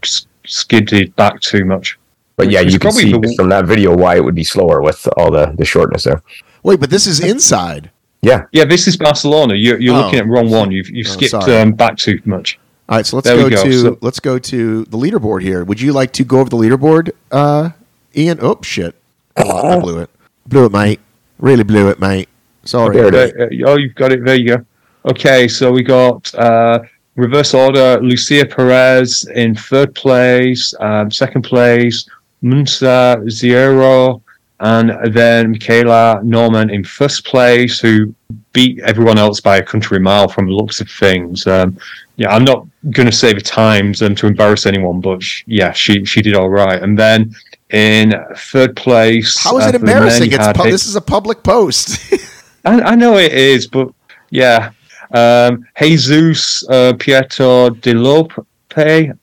skidded 0.44 1.16
back 1.16 1.40
too 1.40 1.64
much. 1.64 1.98
But 2.36 2.50
yeah, 2.50 2.60
It's 2.60 2.74
you 2.74 2.78
can 2.78 2.92
see 2.92 3.12
the- 3.12 3.34
from 3.34 3.48
that 3.48 3.64
video 3.64 3.96
why 3.96 4.16
it 4.16 4.24
would 4.24 4.34
be 4.34 4.44
slower 4.44 4.82
with 4.82 5.08
all 5.16 5.30
the, 5.30 5.54
the 5.56 5.64
shortness 5.64 6.04
there. 6.04 6.20
Wait, 6.62 6.80
but 6.80 6.90
this 6.90 7.06
is 7.06 7.18
inside. 7.20 7.90
Yeah. 8.22 8.44
Yeah, 8.52 8.64
this 8.64 8.86
is 8.86 8.96
Barcelona. 8.96 9.54
You're, 9.54 9.80
you're 9.80 9.94
Oh. 9.96 10.02
looking 10.02 10.20
at 10.20 10.26
wrong 10.28 10.48
one. 10.48 10.70
You've, 10.70 10.88
you've 10.90 11.08
Oh, 11.08 11.10
skipped 11.10 11.34
um, 11.48 11.72
back 11.72 11.96
too 11.96 12.20
much. 12.24 12.58
All 12.88 12.96
right, 12.98 13.06
so 13.06 13.16
let's 13.16 13.28
There 13.28 13.36
go, 13.36 13.50
go. 13.50 13.62
to 13.64 13.72
So- 13.72 13.98
let's 14.00 14.20
go 14.20 14.38
to 14.38 14.84
the 14.84 14.96
leaderboard 14.96 15.42
here. 15.42 15.64
Would 15.64 15.80
you 15.80 15.92
like 15.92 16.12
to 16.14 16.24
go 16.24 16.38
over 16.40 16.48
the 16.50 16.56
leaderboard, 16.56 17.10
uh, 17.32 17.70
Ian? 18.16 18.38
Oh 18.40 18.58
shit, 18.62 18.94
I 19.36 19.78
blew 19.78 19.98
it. 19.98 20.10
Blew 20.46 20.66
it, 20.66 20.72
mate. 20.72 21.00
Really 21.38 21.64
blew 21.64 21.88
it, 21.88 22.00
mate. 22.00 22.28
Sorry. 22.64 22.94
There 22.96 23.36
it 23.40 23.62
oh, 23.66 23.76
you've 23.76 23.94
got 23.94 24.12
it. 24.12 24.24
There 24.24 24.36
you 24.36 24.56
go. 24.56 24.64
Okay, 25.10 25.48
so 25.48 25.72
we 25.72 25.82
got 25.82 26.32
uh, 26.34 26.80
reverse 27.16 27.54
order 27.54 27.98
Lucia 28.00 28.44
Perez 28.46 29.24
in 29.34 29.54
third 29.56 29.94
place, 29.96 30.74
um, 30.80 31.10
second 31.10 31.42
place, 31.42 32.08
Munsa 32.42 33.28
Zero, 33.30 34.22
and 34.62 35.12
then 35.12 35.50
Michaela 35.50 36.20
Norman 36.22 36.70
in 36.70 36.84
first 36.84 37.26
place, 37.26 37.80
who 37.80 38.14
beat 38.52 38.78
everyone 38.80 39.18
else 39.18 39.40
by 39.40 39.56
a 39.56 39.62
country 39.62 39.98
mile 39.98 40.28
from 40.28 40.46
the 40.46 40.52
looks 40.52 40.80
of 40.80 40.88
things. 40.88 41.46
Um, 41.46 41.76
yeah, 42.16 42.32
I'm 42.32 42.44
not 42.44 42.66
going 42.90 43.10
to 43.10 43.16
say 43.16 43.32
the 43.32 43.40
times 43.40 44.02
um, 44.02 44.14
to 44.14 44.26
embarrass 44.28 44.64
anyone, 44.64 45.00
but 45.00 45.20
sh- 45.22 45.42
yeah, 45.46 45.72
she 45.72 46.04
she 46.04 46.22
did 46.22 46.36
all 46.36 46.48
right. 46.48 46.80
And 46.80 46.96
then 46.96 47.34
in 47.70 48.14
third 48.36 48.76
place, 48.76 49.36
How 49.38 49.58
is 49.58 49.64
uh, 49.64 49.68
it 49.68 49.72
for 49.72 49.78
the 49.78 49.86
men, 49.86 49.96
embarrassing? 49.96 50.32
It's 50.32 50.58
pu- 50.58 50.70
this 50.70 50.86
is 50.86 50.94
a 50.94 51.00
public 51.00 51.42
post. 51.42 52.12
I, 52.64 52.80
I 52.80 52.94
know 52.94 53.16
it 53.16 53.32
is, 53.32 53.66
but 53.66 53.92
yeah. 54.30 54.70
Um, 55.12 55.66
Jesus 55.78 56.66
uh, 56.70 56.94
Pietro 56.98 57.68
De 57.70 57.92
Lope 57.92 58.32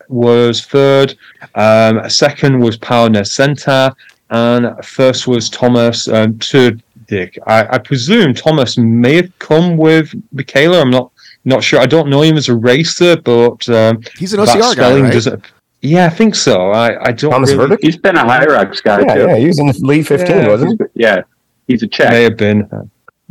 was 0.10 0.66
third. 0.66 1.18
Um, 1.56 2.08
second 2.10 2.60
was 2.60 2.78
Paolo 2.78 3.10
Nesenta, 3.10 3.96
and 4.30 4.84
first 4.86 5.28
was 5.28 5.50
Thomas 5.50 6.08
um, 6.08 6.34
Turdick. 6.36 7.38
I, 7.48 7.76
I 7.76 7.78
presume 7.80 8.34
Thomas 8.34 8.78
may 8.78 9.16
have 9.16 9.40
come 9.40 9.78
with 9.78 10.14
Michaela. 10.32 10.82
I'm 10.82 10.92
not 10.92 11.12
not 11.46 11.64
sure. 11.64 11.80
I 11.80 11.86
don't 11.86 12.10
know 12.10 12.22
him 12.22 12.38
as 12.38 12.50
a 12.50 12.56
racer, 12.56 13.18
but 13.18 13.68
um, 13.70 14.02
He's 14.18 14.34
an 14.34 14.44
that 14.46 14.58
OCR 14.58 14.76
guy, 14.76 15.02
right? 15.02 15.12
doesn't. 15.14 15.44
Yeah, 15.82 16.06
I 16.08 16.10
think 16.10 16.36
so. 16.36 16.72
I, 16.72 17.02
I 17.08 17.12
don't 17.14 17.32
Thomas 17.32 17.52
really, 17.52 17.62
Verdict? 17.70 17.84
He's 17.84 17.96
been 17.98 18.18
a 18.18 18.24
Hyrox 18.24 18.84
guy 18.84 19.00
Yeah, 19.02 19.16
too. 19.16 19.22
yeah, 19.22 19.36
he 19.38 19.48
was 19.48 19.60
in 19.60 19.68
the 19.68 19.80
lead 19.82 20.06
15, 20.06 20.28
Yeah. 20.36 20.48
wasn't 20.50 20.82
he? 20.94 21.02
Yeah, 21.02 21.22
he's 21.68 21.84
a 21.84 21.90
may 22.10 22.24
have 22.24 22.36
been. 22.36 22.68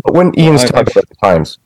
But 0.03 0.15
when 0.15 0.33
Ian's 0.39 0.65
I- 0.65 0.69
talking 0.69 0.93
about 0.93 1.09
the 1.09 1.15
times, 1.17 1.59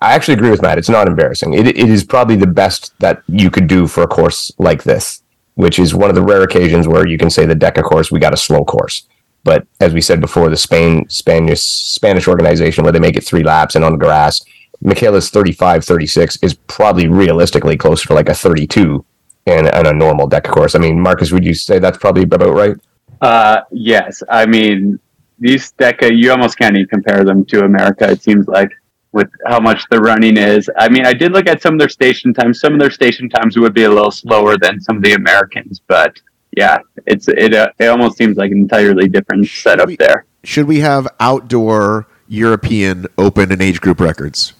I 0.00 0.12
actually 0.14 0.34
agree 0.34 0.50
with 0.50 0.62
Matt. 0.62 0.78
It's 0.78 0.88
not 0.88 1.08
embarrassing. 1.08 1.54
It, 1.54 1.66
it 1.66 1.76
is 1.78 2.04
probably 2.04 2.36
the 2.36 2.46
best 2.46 2.94
that 3.00 3.22
you 3.28 3.50
could 3.50 3.66
do 3.66 3.86
for 3.88 4.02
a 4.02 4.06
course 4.06 4.52
like 4.58 4.84
this, 4.84 5.19
which 5.54 5.78
is 5.78 5.94
one 5.94 6.10
of 6.10 6.16
the 6.16 6.22
rare 6.22 6.42
occasions 6.42 6.88
where 6.88 7.06
you 7.06 7.18
can 7.18 7.30
say 7.30 7.46
the 7.46 7.54
DEKA 7.54 7.82
course, 7.82 8.10
we 8.10 8.18
got 8.18 8.34
a 8.34 8.36
slow 8.36 8.64
course. 8.64 9.06
But 9.42 9.66
as 9.80 9.94
we 9.94 10.00
said 10.00 10.20
before, 10.20 10.50
the 10.50 10.56
Spain 10.56 11.08
Spanish 11.08 11.60
Spanish 11.60 12.28
organization 12.28 12.84
where 12.84 12.92
they 12.92 13.00
make 13.00 13.16
it 13.16 13.24
three 13.24 13.42
laps 13.42 13.74
and 13.74 13.84
on 13.84 13.98
grass, 13.98 14.42
Michaela's 14.82 15.30
35, 15.30 15.84
36 15.84 16.38
is 16.42 16.54
probably 16.54 17.08
realistically 17.08 17.76
closer 17.76 18.08
to 18.08 18.14
like 18.14 18.28
a 18.28 18.34
32 18.34 19.04
in, 19.46 19.66
in 19.66 19.86
a 19.86 19.92
normal 19.92 20.28
DEKA 20.28 20.50
course. 20.50 20.74
I 20.74 20.78
mean, 20.78 21.00
Marcus, 21.00 21.32
would 21.32 21.44
you 21.44 21.54
say 21.54 21.78
that's 21.78 21.98
probably 21.98 22.24
about 22.24 22.52
right? 22.52 22.76
Uh, 23.20 23.62
yes, 23.70 24.22
I 24.28 24.46
mean 24.46 24.98
these 25.38 25.72
DEKA, 25.72 26.16
you 26.16 26.30
almost 26.30 26.58
can't 26.58 26.76
even 26.76 26.88
compare 26.88 27.24
them 27.24 27.44
to 27.46 27.64
America. 27.64 28.08
It 28.10 28.22
seems 28.22 28.46
like 28.46 28.70
with 29.12 29.28
how 29.46 29.60
much 29.60 29.84
the 29.90 29.98
running 29.98 30.36
is. 30.36 30.70
I 30.78 30.88
mean, 30.88 31.04
I 31.04 31.12
did 31.12 31.32
look 31.32 31.48
at 31.48 31.62
some 31.62 31.74
of 31.74 31.80
their 31.80 31.88
station 31.88 32.32
times. 32.32 32.60
Some 32.60 32.74
of 32.74 32.80
their 32.80 32.90
station 32.90 33.28
times 33.28 33.56
would 33.56 33.74
be 33.74 33.84
a 33.84 33.88
little 33.90 34.10
slower 34.10 34.56
than 34.56 34.80
some 34.80 34.96
of 34.98 35.02
the 35.02 35.14
Americans, 35.14 35.80
but 35.86 36.20
yeah, 36.56 36.78
it's 37.06 37.28
it. 37.28 37.54
Uh, 37.54 37.70
it 37.78 37.86
almost 37.86 38.16
seems 38.16 38.36
like 38.36 38.50
an 38.50 38.58
entirely 38.58 39.08
different 39.08 39.46
setup 39.48 39.86
We- 39.86 39.96
there. 39.96 40.24
Should 40.42 40.66
we 40.66 40.80
have 40.80 41.06
outdoor 41.20 42.06
European 42.28 43.06
open 43.18 43.52
and 43.52 43.60
age 43.60 43.80
group 43.80 44.00
records? 44.00 44.54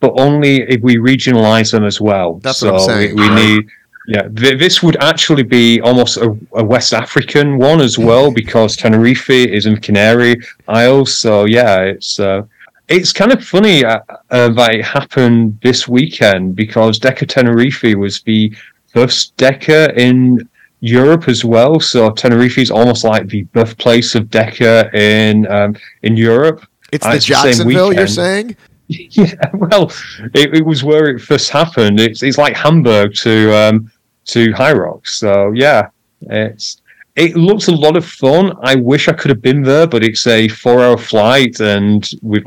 but 0.00 0.18
only 0.18 0.62
if 0.62 0.80
we 0.80 0.96
regionalize 0.96 1.70
them 1.72 1.84
as 1.84 2.00
well. 2.00 2.38
That's 2.42 2.60
so 2.60 2.72
what 2.72 2.80
I'm 2.80 2.86
saying. 2.86 3.16
We, 3.16 3.28
we 3.28 3.34
need, 3.34 3.66
yeah, 4.08 4.28
th- 4.28 4.58
this 4.58 4.82
would 4.82 4.96
actually 5.02 5.42
be 5.42 5.78
almost 5.82 6.16
a, 6.16 6.34
a 6.54 6.64
West 6.64 6.94
African 6.94 7.58
one 7.58 7.82
as 7.82 7.98
well 7.98 8.30
because 8.30 8.76
Tenerife 8.76 9.28
is 9.28 9.66
in 9.66 9.76
Canary 9.76 10.36
Isles. 10.68 11.18
So 11.18 11.44
yeah, 11.44 11.80
it's 11.80 12.18
uh, 12.18 12.44
it's 12.88 13.12
kind 13.12 13.32
of 13.32 13.44
funny 13.44 13.84
uh, 13.84 14.00
uh, 14.30 14.48
that 14.50 14.74
it 14.74 14.84
happened 14.84 15.58
this 15.62 15.88
weekend 15.88 16.54
because 16.54 17.00
DEKA 17.00 17.28
Tenerife 17.28 17.82
was 17.96 18.22
the 18.22 18.54
first 18.92 19.36
DEKA 19.36 19.96
in 19.96 20.48
Europe 20.80 21.28
as 21.28 21.44
well. 21.44 21.80
So 21.80 22.10
Tenerife 22.10 22.58
is 22.58 22.70
almost 22.70 23.04
like 23.04 23.28
the 23.28 23.42
birthplace 23.44 24.14
of 24.14 24.24
DEKA 24.24 24.94
in 24.94 25.46
um, 25.48 25.76
in 26.02 26.16
Europe. 26.16 26.66
It's 26.92 27.04
the 27.04 27.14
it's 27.14 27.26
the 27.26 27.34
Jacksonville. 27.34 27.92
You're 27.92 28.06
saying? 28.06 28.56
Yeah, 28.88 29.34
well, 29.52 29.90
it, 30.32 30.54
it 30.54 30.64
was 30.64 30.84
where 30.84 31.08
it 31.08 31.20
first 31.20 31.50
happened. 31.50 31.98
It's 31.98 32.22
it's 32.22 32.38
like 32.38 32.54
Hamburg 32.54 33.14
to 33.16 33.52
um, 33.52 33.90
to 34.26 34.52
Hyrox. 34.52 35.08
So 35.08 35.50
yeah, 35.50 35.88
it's 36.20 36.80
it 37.16 37.34
looks 37.34 37.66
a 37.66 37.72
lot 37.72 37.96
of 37.96 38.04
fun. 38.06 38.52
I 38.62 38.76
wish 38.76 39.08
I 39.08 39.12
could 39.12 39.30
have 39.30 39.42
been 39.42 39.62
there, 39.62 39.88
but 39.88 40.04
it's 40.04 40.24
a 40.28 40.46
four 40.46 40.84
hour 40.84 40.96
flight, 40.96 41.58
and 41.58 42.08
we've 42.22 42.46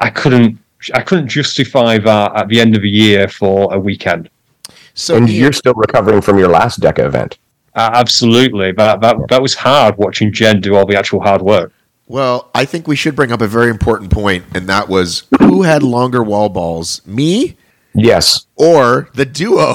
I 0.00 0.10
couldn't 0.10 0.58
I 0.94 1.02
couldn't 1.02 1.28
justify 1.28 1.98
that 1.98 2.36
at 2.36 2.48
the 2.48 2.60
end 2.60 2.76
of 2.76 2.82
the 2.82 2.90
year 2.90 3.28
for 3.28 3.72
a 3.74 3.78
weekend. 3.78 4.30
So 4.94 5.16
and 5.16 5.28
you're 5.28 5.52
still 5.52 5.74
recovering 5.74 6.20
from 6.20 6.38
your 6.38 6.48
last 6.48 6.80
DEKA 6.80 7.04
event. 7.06 7.38
Uh, 7.74 7.90
absolutely, 7.92 8.72
that, 8.72 9.00
that 9.00 9.16
that 9.28 9.42
was 9.42 9.54
hard 9.54 9.96
watching 9.98 10.32
Jen 10.32 10.60
do 10.60 10.74
all 10.76 10.86
the 10.86 10.96
actual 10.96 11.20
hard 11.20 11.42
work. 11.42 11.72
Well, 12.06 12.50
I 12.54 12.64
think 12.64 12.88
we 12.88 12.96
should 12.96 13.14
bring 13.14 13.32
up 13.32 13.40
a 13.40 13.46
very 13.46 13.70
important 13.70 14.10
point, 14.10 14.44
and 14.54 14.66
that 14.68 14.88
was 14.88 15.24
who 15.38 15.62
had 15.62 15.82
longer 15.82 16.22
wall 16.22 16.48
balls, 16.48 17.06
me 17.06 17.56
Yes. 17.94 18.46
or 18.56 19.10
the 19.14 19.24
duo 19.26 19.74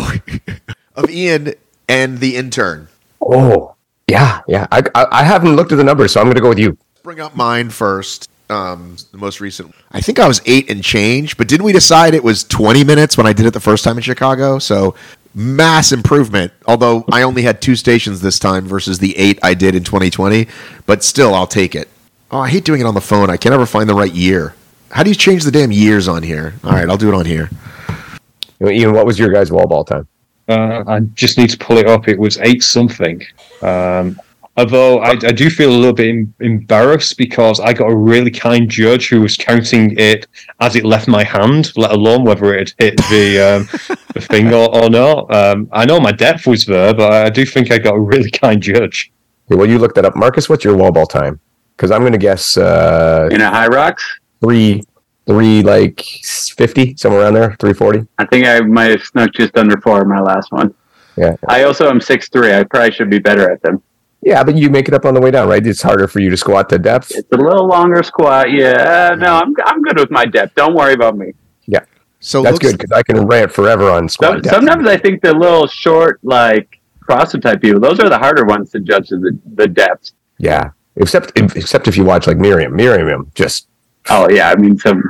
of 0.95 1.09
Ian 1.09 1.53
and 1.87 2.19
the 2.19 2.35
intern? 2.35 2.87
Oh, 3.21 3.75
yeah, 4.07 4.41
yeah. 4.47 4.67
I, 4.71 4.81
I, 4.95 5.05
I 5.11 5.23
haven't 5.23 5.55
looked 5.55 5.71
at 5.71 5.75
the 5.77 5.83
numbers, 5.83 6.11
so 6.13 6.19
I'm 6.21 6.25
going 6.25 6.35
to 6.35 6.41
go 6.41 6.49
with 6.49 6.59
you. 6.59 6.77
Bring 7.03 7.19
up 7.19 7.35
mine 7.35 7.69
first. 7.69 8.29
Um, 8.49 8.97
the 9.11 9.17
most 9.17 9.39
recent. 9.39 9.73
I 9.91 10.01
think 10.01 10.19
I 10.19 10.27
was 10.27 10.41
eight 10.45 10.69
and 10.69 10.83
change, 10.83 11.37
but 11.37 11.47
didn't 11.47 11.65
we 11.65 11.71
decide 11.71 12.13
it 12.13 12.23
was 12.23 12.43
20 12.43 12.83
minutes 12.83 13.17
when 13.17 13.25
I 13.25 13.33
did 13.33 13.45
it 13.45 13.53
the 13.53 13.59
first 13.59 13.83
time 13.83 13.97
in 13.97 14.03
Chicago? 14.03 14.59
So 14.59 14.95
mass 15.33 15.91
improvement. 15.91 16.51
Although 16.67 17.05
I 17.11 17.23
only 17.23 17.41
had 17.41 17.61
two 17.61 17.75
stations 17.75 18.21
this 18.21 18.39
time 18.39 18.65
versus 18.65 18.99
the 18.99 19.17
eight 19.17 19.39
I 19.41 19.53
did 19.53 19.75
in 19.75 19.83
2020, 19.83 20.47
but 20.85 21.03
still, 21.03 21.33
I'll 21.33 21.47
take 21.47 21.75
it. 21.75 21.89
Oh, 22.31 22.39
I 22.39 22.49
hate 22.49 22.65
doing 22.65 22.81
it 22.81 22.85
on 22.85 22.93
the 22.93 23.01
phone. 23.01 23.29
I 23.29 23.37
can 23.37 23.51
never 23.51 23.65
find 23.65 23.87
the 23.87 23.95
right 23.95 24.13
year. 24.13 24.55
How 24.91 25.03
do 25.03 25.09
you 25.09 25.15
change 25.15 25.43
the 25.43 25.51
damn 25.51 25.71
years 25.71 26.07
on 26.07 26.21
here? 26.23 26.53
All 26.63 26.71
right, 26.71 26.87
I'll 26.87 26.97
do 26.97 27.09
it 27.09 27.15
on 27.15 27.25
here. 27.25 27.49
Ian, 28.61 28.93
what 28.93 29.05
was 29.05 29.19
your 29.19 29.31
guys' 29.31 29.51
wall 29.51 29.67
ball 29.67 29.83
time? 29.83 30.07
Uh, 30.47 30.83
I 30.87 30.99
just 30.99 31.37
need 31.37 31.49
to 31.49 31.57
pull 31.57 31.77
it 31.77 31.87
up. 31.87 32.07
It 32.07 32.17
was 32.17 32.37
eight 32.39 32.63
something. 32.63 33.21
Um, 33.61 34.19
although 34.57 34.99
I, 34.99 35.11
I 35.11 35.31
do 35.31 35.49
feel 35.49 35.71
a 35.71 35.75
little 35.75 35.93
bit 35.93 36.27
embarrassed 36.39 37.17
because 37.17 37.59
I 37.59 37.73
got 37.73 37.91
a 37.91 37.95
really 37.95 38.31
kind 38.31 38.69
judge 38.69 39.09
who 39.09 39.21
was 39.21 39.37
counting 39.37 39.97
it 39.97 40.27
as 40.59 40.75
it 40.75 40.85
left 40.85 41.07
my 41.07 41.23
hand, 41.23 41.71
let 41.75 41.91
alone 41.91 42.23
whether 42.23 42.53
it 42.53 42.73
hit 42.77 42.97
the 43.09 43.39
um, 43.39 43.97
the 44.13 44.21
thing 44.29 44.53
or, 44.53 44.73
or 44.75 44.89
not. 44.89 45.33
Um, 45.33 45.69
I 45.71 45.85
know 45.85 45.99
my 45.99 46.11
depth 46.11 46.45
was 46.47 46.65
there, 46.65 46.93
but 46.93 47.11
I 47.11 47.29
do 47.29 47.45
think 47.45 47.71
I 47.71 47.77
got 47.77 47.95
a 47.95 47.99
really 47.99 48.31
kind 48.43 48.61
judge. 48.61 49.11
Okay, 49.47 49.57
well, 49.57 49.67
you 49.67 49.77
looked 49.77 49.95
that 49.95 50.05
up. 50.05 50.15
Marcus, 50.15 50.47
what's 50.47 50.63
your 50.63 50.75
wall 50.77 50.91
ball 50.91 51.05
time? 51.05 51.39
Because 51.75 51.91
I'm 51.91 52.01
going 52.01 52.13
to 52.13 52.19
guess 52.19 52.55
uh, 52.55 53.29
In 53.31 53.41
a 53.41 53.49
Hyrox, 53.49 53.97
three, 54.41 54.83
three 55.25 55.63
like 55.63 56.01
fifty 56.01 56.95
somewhere 56.95 57.21
around 57.21 57.33
there, 57.33 57.55
three 57.59 57.73
forty. 57.73 58.05
I 58.19 58.25
think 58.25 58.45
I 58.45 58.59
might 58.61 58.91
have 58.91 59.03
snuck 59.03 59.33
just 59.33 59.57
under 59.57 59.79
four 59.81 60.01
in 60.03 60.07
my 60.07 60.21
last 60.21 60.51
one. 60.51 60.73
Yeah, 61.17 61.35
I 61.47 61.63
also 61.63 61.89
am 61.89 61.99
six 61.99 62.29
three. 62.29 62.53
I 62.53 62.63
probably 62.63 62.91
should 62.91 63.09
be 63.09 63.19
better 63.19 63.51
at 63.51 63.61
them. 63.63 63.81
Yeah, 64.25 64.43
but 64.43 64.55
you 64.55 64.69
make 64.69 64.87
it 64.87 64.93
up 64.93 65.05
on 65.05 65.13
the 65.13 65.21
way 65.21 65.31
down, 65.31 65.47
right? 65.47 65.65
It's 65.65 65.81
harder 65.81 66.07
for 66.07 66.19
you 66.19 66.29
to 66.29 66.37
squat 66.37 66.69
to 66.69 66.79
depth. 66.79 67.11
It's 67.15 67.31
a 67.31 67.37
little 67.37 67.67
longer 67.67 68.03
squat. 68.03 68.51
Yeah, 68.51 69.09
uh, 69.11 69.15
no, 69.15 69.35
I'm 69.35 69.53
I'm 69.65 69.81
good 69.81 69.97
with 69.99 70.11
my 70.11 70.25
depth. 70.25 70.55
Don't 70.55 70.73
worry 70.75 70.93
about 70.93 71.17
me. 71.17 71.33
Yeah, 71.65 71.85
so 72.19 72.41
That's 72.41 72.59
good 72.59 72.77
because 72.77 72.91
I 72.91 73.03
can 73.03 73.25
rant 73.25 73.51
forever 73.51 73.89
on 73.89 74.09
squat 74.09 74.31
Some, 74.31 74.41
depth. 74.41 74.55
sometimes 74.55 74.87
I 74.87 74.97
think 74.97 75.21
the 75.21 75.33
little 75.33 75.67
short, 75.67 76.19
like 76.23 76.79
CrossFit 77.07 77.41
type 77.41 77.61
people, 77.61 77.79
those 77.79 77.99
are 77.99 78.09
the 78.09 78.17
harder 78.17 78.45
ones 78.45 78.71
to 78.71 78.79
judge 78.79 79.09
the 79.09 79.37
the 79.55 79.67
depth. 79.67 80.11
Yeah, 80.37 80.71
except 80.95 81.31
except 81.37 81.87
if 81.87 81.95
you 81.97 82.03
watch 82.03 82.27
like 82.27 82.37
Miriam. 82.37 82.75
Miriam 82.75 83.31
just 83.35 83.67
Oh 84.09 84.29
yeah, 84.29 84.49
I 84.51 84.55
mean 84.55 84.77
some, 84.77 85.01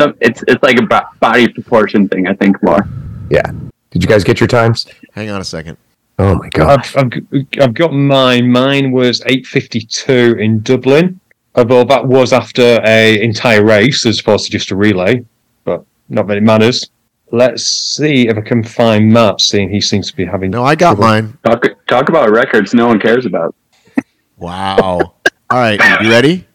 some 0.00 0.14
it's 0.20 0.42
it's 0.46 0.62
like 0.62 0.78
a 0.78 0.86
body 1.20 1.48
proportion 1.48 2.08
thing. 2.08 2.26
I 2.28 2.34
think 2.34 2.62
more. 2.62 2.86
yeah. 3.30 3.50
Did 3.90 4.02
you 4.02 4.08
guys 4.08 4.24
get 4.24 4.40
your 4.40 4.46
times? 4.48 4.86
hang 5.14 5.30
on 5.30 5.40
a 5.40 5.44
second. 5.44 5.78
Oh 6.18 6.34
my 6.34 6.48
god! 6.50 6.80
I've, 6.80 6.96
I've, 6.96 7.10
g- 7.10 7.60
I've 7.60 7.74
got 7.74 7.92
mine. 7.92 8.50
Mine 8.50 8.92
was 8.92 9.20
8.52 9.22 10.40
in 10.40 10.60
Dublin, 10.60 11.20
although 11.54 11.84
that 11.84 12.06
was 12.06 12.32
after 12.32 12.80
a 12.84 13.20
entire 13.22 13.64
race 13.64 14.06
as 14.06 14.20
opposed 14.20 14.46
to 14.46 14.50
just 14.50 14.70
a 14.70 14.76
relay, 14.76 15.24
but 15.64 15.84
not 16.08 16.26
many 16.26 16.40
matters. 16.40 16.90
Let's 17.32 17.64
see 17.66 18.28
if 18.28 18.38
I 18.38 18.40
can 18.40 18.62
find 18.62 19.12
Matt, 19.12 19.40
seeing 19.40 19.68
he 19.68 19.80
seems 19.80 20.08
to 20.10 20.16
be 20.16 20.24
having... 20.24 20.52
No, 20.52 20.62
I 20.62 20.76
got 20.76 20.96
mine. 20.96 21.36
Talk 21.44 21.64
talk 21.88 22.08
about 22.08 22.30
records 22.30 22.72
no 22.72 22.86
one 22.86 23.00
cares 23.00 23.26
about. 23.26 23.54
Wow. 24.36 24.98
All 24.98 25.58
right, 25.58 25.80
you 26.02 26.10
ready? 26.10 26.46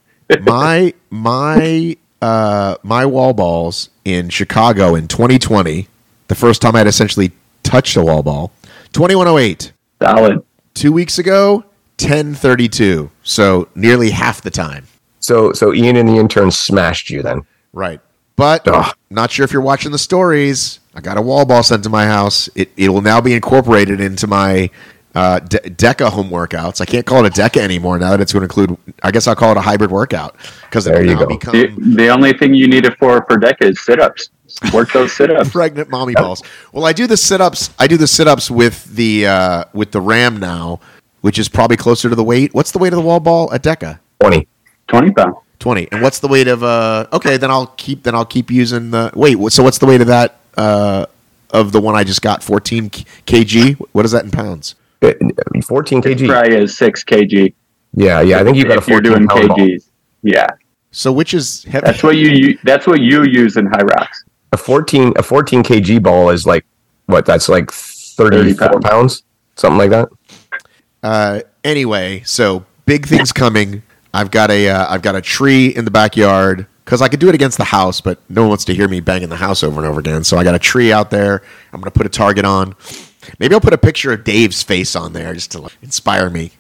My 0.42 0.94
my 1.10 1.98
uh, 2.22 2.76
my 2.84 3.06
wall 3.06 3.34
balls 3.34 3.90
in 4.06 4.30
Chicago 4.30 4.96
in 4.96 5.08
2020. 5.08 5.88
The 6.28 6.36
first 6.36 6.62
time 6.62 6.76
I'd 6.76 6.88
essentially 6.88 7.32
touched 7.64 7.98
a 7.98 8.02
wall 8.02 8.24
ball. 8.24 8.52
2108. 8.94 9.74
Solid. 10.02 10.44
Two 10.74 10.92
weeks 10.92 11.18
ago, 11.20 11.66
1032. 12.00 13.12
So 13.24 13.68
nearly 13.76 14.12
half 14.12 14.42
the 14.42 14.50
time. 14.52 14.88
So 15.20 15.54
so 15.54 15.74
Ian 15.74 15.98
and 15.98 16.10
the 16.10 16.18
intern 16.18 16.50
smashed 16.52 17.10
you 17.10 17.22
then. 17.22 17.46
Right. 17.74 18.00
But 18.36 18.68
Ugh. 18.68 18.96
not 19.10 19.30
sure 19.32 19.44
if 19.44 19.52
you're 19.54 19.62
watching 19.62 19.92
the 19.92 20.00
stories. 20.00 20.80
I 20.96 21.02
got 21.02 21.18
a 21.18 21.22
wall 21.22 21.46
ball 21.46 21.62
sent 21.64 21.84
to 21.84 21.90
my 21.90 22.06
house. 22.06 22.50
It, 22.56 22.72
it 22.76 22.90
will 22.90 23.02
now 23.02 23.22
be 23.22 23.34
incorporated 23.34 24.02
into 24.02 24.26
my 24.28 24.70
uh, 25.14 25.40
De- 25.40 25.60
DEKA 25.60 26.10
home 26.10 26.30
workouts. 26.30 26.82
I 26.82 26.86
can't 26.86 27.06
call 27.06 27.24
it 27.24 27.38
a 27.38 27.42
DEKA 27.42 27.62
anymore 27.62 28.00
now 28.00 28.12
that 28.12 28.20
it's 28.22 28.34
going 28.34 28.42
to 28.42 28.46
include, 28.46 28.78
I 29.04 29.12
guess 29.12 29.28
I'll 29.28 29.36
call 29.36 29.52
it 29.52 29.58
a 29.58 29.62
hybrid 29.62 29.92
workout 29.92 30.36
because 30.64 30.86
There 30.86 30.96
will 30.98 31.06
you 31.06 31.14
now 31.14 31.20
go. 31.22 31.28
become 31.28 31.54
The, 31.54 31.68
the 31.96 32.08
only 32.10 32.34
thing 32.34 32.54
you 32.54 32.68
need 32.68 32.86
it 32.86 32.98
for 32.98 33.24
for 33.30 33.38
DEKA 33.38 33.72
is 33.72 33.82
sit 33.82 34.00
ups. 34.02 34.30
Work 34.74 34.92
those 34.94 35.14
sit 35.14 35.32
ups. 35.32 35.50
pregnant 35.52 35.90
mommy 35.90 36.14
balls. 36.14 36.42
Well, 36.74 36.86
I 36.86 36.94
do 36.94 37.08
the 37.08 37.18
sit 37.18 37.42
ups. 37.42 37.70
I 37.80 37.88
do 37.88 37.98
the 37.98 38.08
sit 38.08 38.28
ups 38.28 38.50
with 38.52 38.86
the 38.96 39.28
uh, 39.28 39.64
with 39.74 39.92
the 39.92 40.02
RAM 40.02 40.38
now, 40.38 40.80
which 41.22 41.38
is 41.40 41.50
probably 41.50 41.78
closer 41.78 42.10
to 42.10 42.16
the 42.16 42.24
weight. 42.24 42.54
What's 42.54 42.72
the 42.72 42.80
weight 42.80 42.94
of 42.94 42.98
the 42.98 43.06
wall 43.06 43.20
ball 43.20 43.54
at 43.54 43.64
DEKA? 43.64 44.00
Twenty. 44.20 44.48
20 44.88 45.12
pounds. 45.12 45.36
Twenty. 45.60 45.88
And 45.92 46.02
what's 46.02 46.20
the 46.20 46.28
weight 46.28 46.48
of 46.48 46.64
uh? 46.64 47.08
Okay, 47.14 47.38
then 47.38 47.52
I'll 47.52 47.68
keep. 47.68 48.04
Then 48.04 48.16
I'll 48.16 48.26
keep 48.26 48.50
using 48.52 48.92
the. 48.92 49.12
Wait. 49.16 49.38
So 49.52 49.64
what's 49.64 49.78
the 49.78 49.86
weight 49.86 50.02
of 50.02 50.08
that? 50.08 50.38
Uh, 50.58 51.06
of 51.52 51.72
the 51.72 51.80
one 51.82 51.96
I 51.96 52.04
just 52.04 52.22
got, 52.22 52.42
fourteen 52.44 52.90
kg. 52.90 53.76
What 53.92 54.06
is 54.06 54.12
that 54.12 54.24
in 54.26 54.32
pounds? 54.32 54.76
Uh, 55.02 55.14
Fourteen 55.66 56.02
kg. 56.02 56.28
Probably 56.28 56.56
is 56.56 56.78
6 56.78 57.04
kg. 57.04 57.54
Yeah, 57.94 58.22
yeah. 58.22 58.40
I 58.40 58.44
think 58.44 58.56
you 58.58 58.64
got 58.64 58.78
a 58.78 58.78
if 58.80 58.88
you're 58.88 58.98
fourteen 59.04 59.14
doing 59.14 59.28
pound 59.28 59.48
ball. 59.50 59.58
kgs. 59.58 59.84
Yeah. 60.24 60.48
So 60.92 61.12
which 61.12 61.34
is 61.34 61.64
heavy? 61.66 61.86
That's 61.86 62.04
what 62.04 62.16
you 62.18 62.30
u- 62.30 62.58
that's 62.64 62.86
what 62.88 63.00
you 63.02 63.24
use 63.24 63.58
in 63.58 63.68
Hyrox. 63.68 64.08
A 64.54 64.58
fourteen 64.58 65.14
a 65.16 65.24
fourteen 65.24 65.64
kg 65.64 66.02
ball 66.04 66.30
is 66.30 66.46
like 66.46 66.66
what? 67.06 67.26
That's 67.26 67.50
like 67.50 67.72
34 67.72 68.54
30 68.56 68.58
pounds. 68.58 68.86
pounds, 68.86 69.24
something 69.56 69.78
like 69.78 69.90
that. 69.90 70.10
Uh, 71.04 71.42
anyway, 71.64 72.22
so 72.26 72.66
big 72.86 73.06
things 73.06 73.32
coming. 73.32 73.84
I've 74.14 74.32
got 74.32 74.52
a 74.52 74.70
uh, 74.70 74.94
I've 74.94 75.02
got 75.02 75.16
a 75.16 75.22
tree 75.22 75.68
in 75.68 75.86
the 75.86 75.92
backyard 75.92 76.68
because 76.86 77.02
I 77.02 77.08
could 77.08 77.20
do 77.20 77.30
it 77.30 77.36
against 77.36 77.58
the 77.58 77.64
house, 77.64 78.02
but 78.02 78.20
no 78.30 78.42
one 78.42 78.50
wants 78.50 78.66
to 78.66 78.74
hear 78.74 78.88
me 78.88 79.00
banging 79.00 79.30
the 79.30 79.38
house 79.38 79.64
over 79.64 79.80
and 79.80 79.88
over 79.88 80.00
again. 80.00 80.24
So 80.24 80.38
I 80.38 80.44
got 80.44 80.56
a 80.56 80.60
tree 80.60 80.92
out 80.92 81.10
there. 81.10 81.42
I'm 81.72 81.80
gonna 81.80 81.92
put 81.92 82.06
a 82.06 82.10
target 82.10 82.46
on. 82.46 82.76
Maybe 83.40 83.54
I'll 83.54 83.62
put 83.62 83.74
a 83.74 83.78
picture 83.78 84.12
of 84.12 84.24
Dave's 84.24 84.64
face 84.64 84.96
on 84.96 85.14
there 85.14 85.34
just 85.34 85.52
to 85.52 85.62
like, 85.62 85.78
inspire 85.82 86.30
me. 86.30 86.52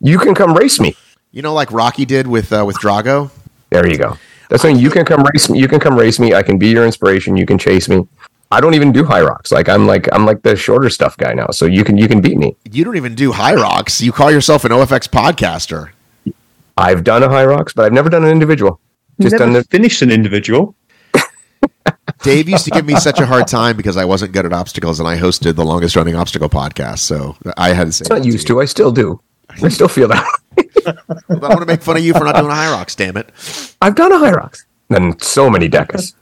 You 0.00 0.18
can 0.18 0.34
come 0.34 0.54
race 0.54 0.80
me. 0.80 0.96
You 1.32 1.42
know, 1.42 1.54
like 1.54 1.72
Rocky 1.72 2.04
did 2.04 2.26
with 2.26 2.52
uh, 2.52 2.64
with 2.66 2.76
Drago. 2.78 3.30
There 3.70 3.88
you 3.88 3.96
go. 3.96 4.18
That's 4.50 4.62
saying 4.62 4.78
you 4.78 4.90
can 4.90 5.04
come 5.04 5.22
race 5.32 5.48
me. 5.48 5.58
You 5.60 5.68
can 5.68 5.78
come 5.78 5.96
race 5.96 6.18
me. 6.18 6.34
I 6.34 6.42
can 6.42 6.58
be 6.58 6.68
your 6.68 6.84
inspiration. 6.84 7.36
You 7.36 7.46
can 7.46 7.56
chase 7.56 7.88
me. 7.88 8.06
I 8.50 8.60
don't 8.60 8.74
even 8.74 8.90
do 8.90 9.04
Hyrox. 9.04 9.52
Like 9.52 9.68
I'm 9.68 9.86
like 9.86 10.08
I'm 10.12 10.26
like 10.26 10.42
the 10.42 10.56
shorter 10.56 10.90
stuff 10.90 11.16
guy 11.16 11.32
now. 11.34 11.46
So 11.52 11.66
you 11.66 11.84
can 11.84 11.96
you 11.96 12.08
can 12.08 12.20
beat 12.20 12.36
me. 12.36 12.56
You 12.70 12.84
don't 12.84 12.96
even 12.96 13.14
do 13.14 13.30
Hyrox. 13.30 14.00
You 14.02 14.10
call 14.10 14.32
yourself 14.32 14.64
an 14.64 14.72
OFX 14.72 15.08
podcaster. 15.08 15.90
I've 16.76 17.04
done 17.04 17.22
a 17.22 17.28
Hyrox, 17.28 17.74
but 17.74 17.84
I've 17.84 17.92
never 17.92 18.08
done 18.10 18.24
an 18.24 18.30
individual. 18.30 18.80
Just 19.20 19.34
Never 19.34 19.44
done 19.44 19.52
the 19.52 19.64
finished 19.64 20.02
an 20.02 20.10
individual. 20.10 20.74
Dave 22.22 22.48
used 22.48 22.64
to 22.64 22.70
give 22.70 22.86
me 22.86 22.96
such 22.96 23.20
a 23.20 23.26
hard 23.26 23.46
time 23.46 23.76
because 23.76 23.96
I 23.96 24.04
wasn't 24.04 24.32
good 24.32 24.46
at 24.46 24.52
obstacles, 24.52 24.98
and 24.98 25.08
I 25.08 25.16
hosted 25.16 25.54
the 25.54 25.64
longest 25.64 25.94
running 25.94 26.16
obstacle 26.16 26.48
podcast. 26.48 26.98
So 27.00 27.36
I 27.56 27.72
had 27.72 27.88
to 27.88 27.92
say, 27.92 28.02
It's 28.02 28.10
not 28.10 28.24
used 28.24 28.46
to. 28.48 28.60
I 28.60 28.64
still 28.64 28.90
do. 28.90 29.20
I 29.48 29.68
still 29.68 29.88
feel 29.88 30.08
that. 30.08 30.26
I 30.56 30.94
want 31.28 31.60
to 31.60 31.66
make 31.66 31.82
fun 31.82 31.96
of 31.96 32.04
you 32.04 32.12
for 32.12 32.24
not 32.24 32.34
doing 32.36 32.50
a 32.50 32.54
Hyrox. 32.54 32.96
Damn 32.96 33.16
it. 33.16 33.30
I've 33.80 33.94
done 33.94 34.12
a 34.12 34.16
Hyrox. 34.16 34.64
And 34.88 35.22
so 35.22 35.48
many 35.48 35.68
DEKAs. 35.68 36.14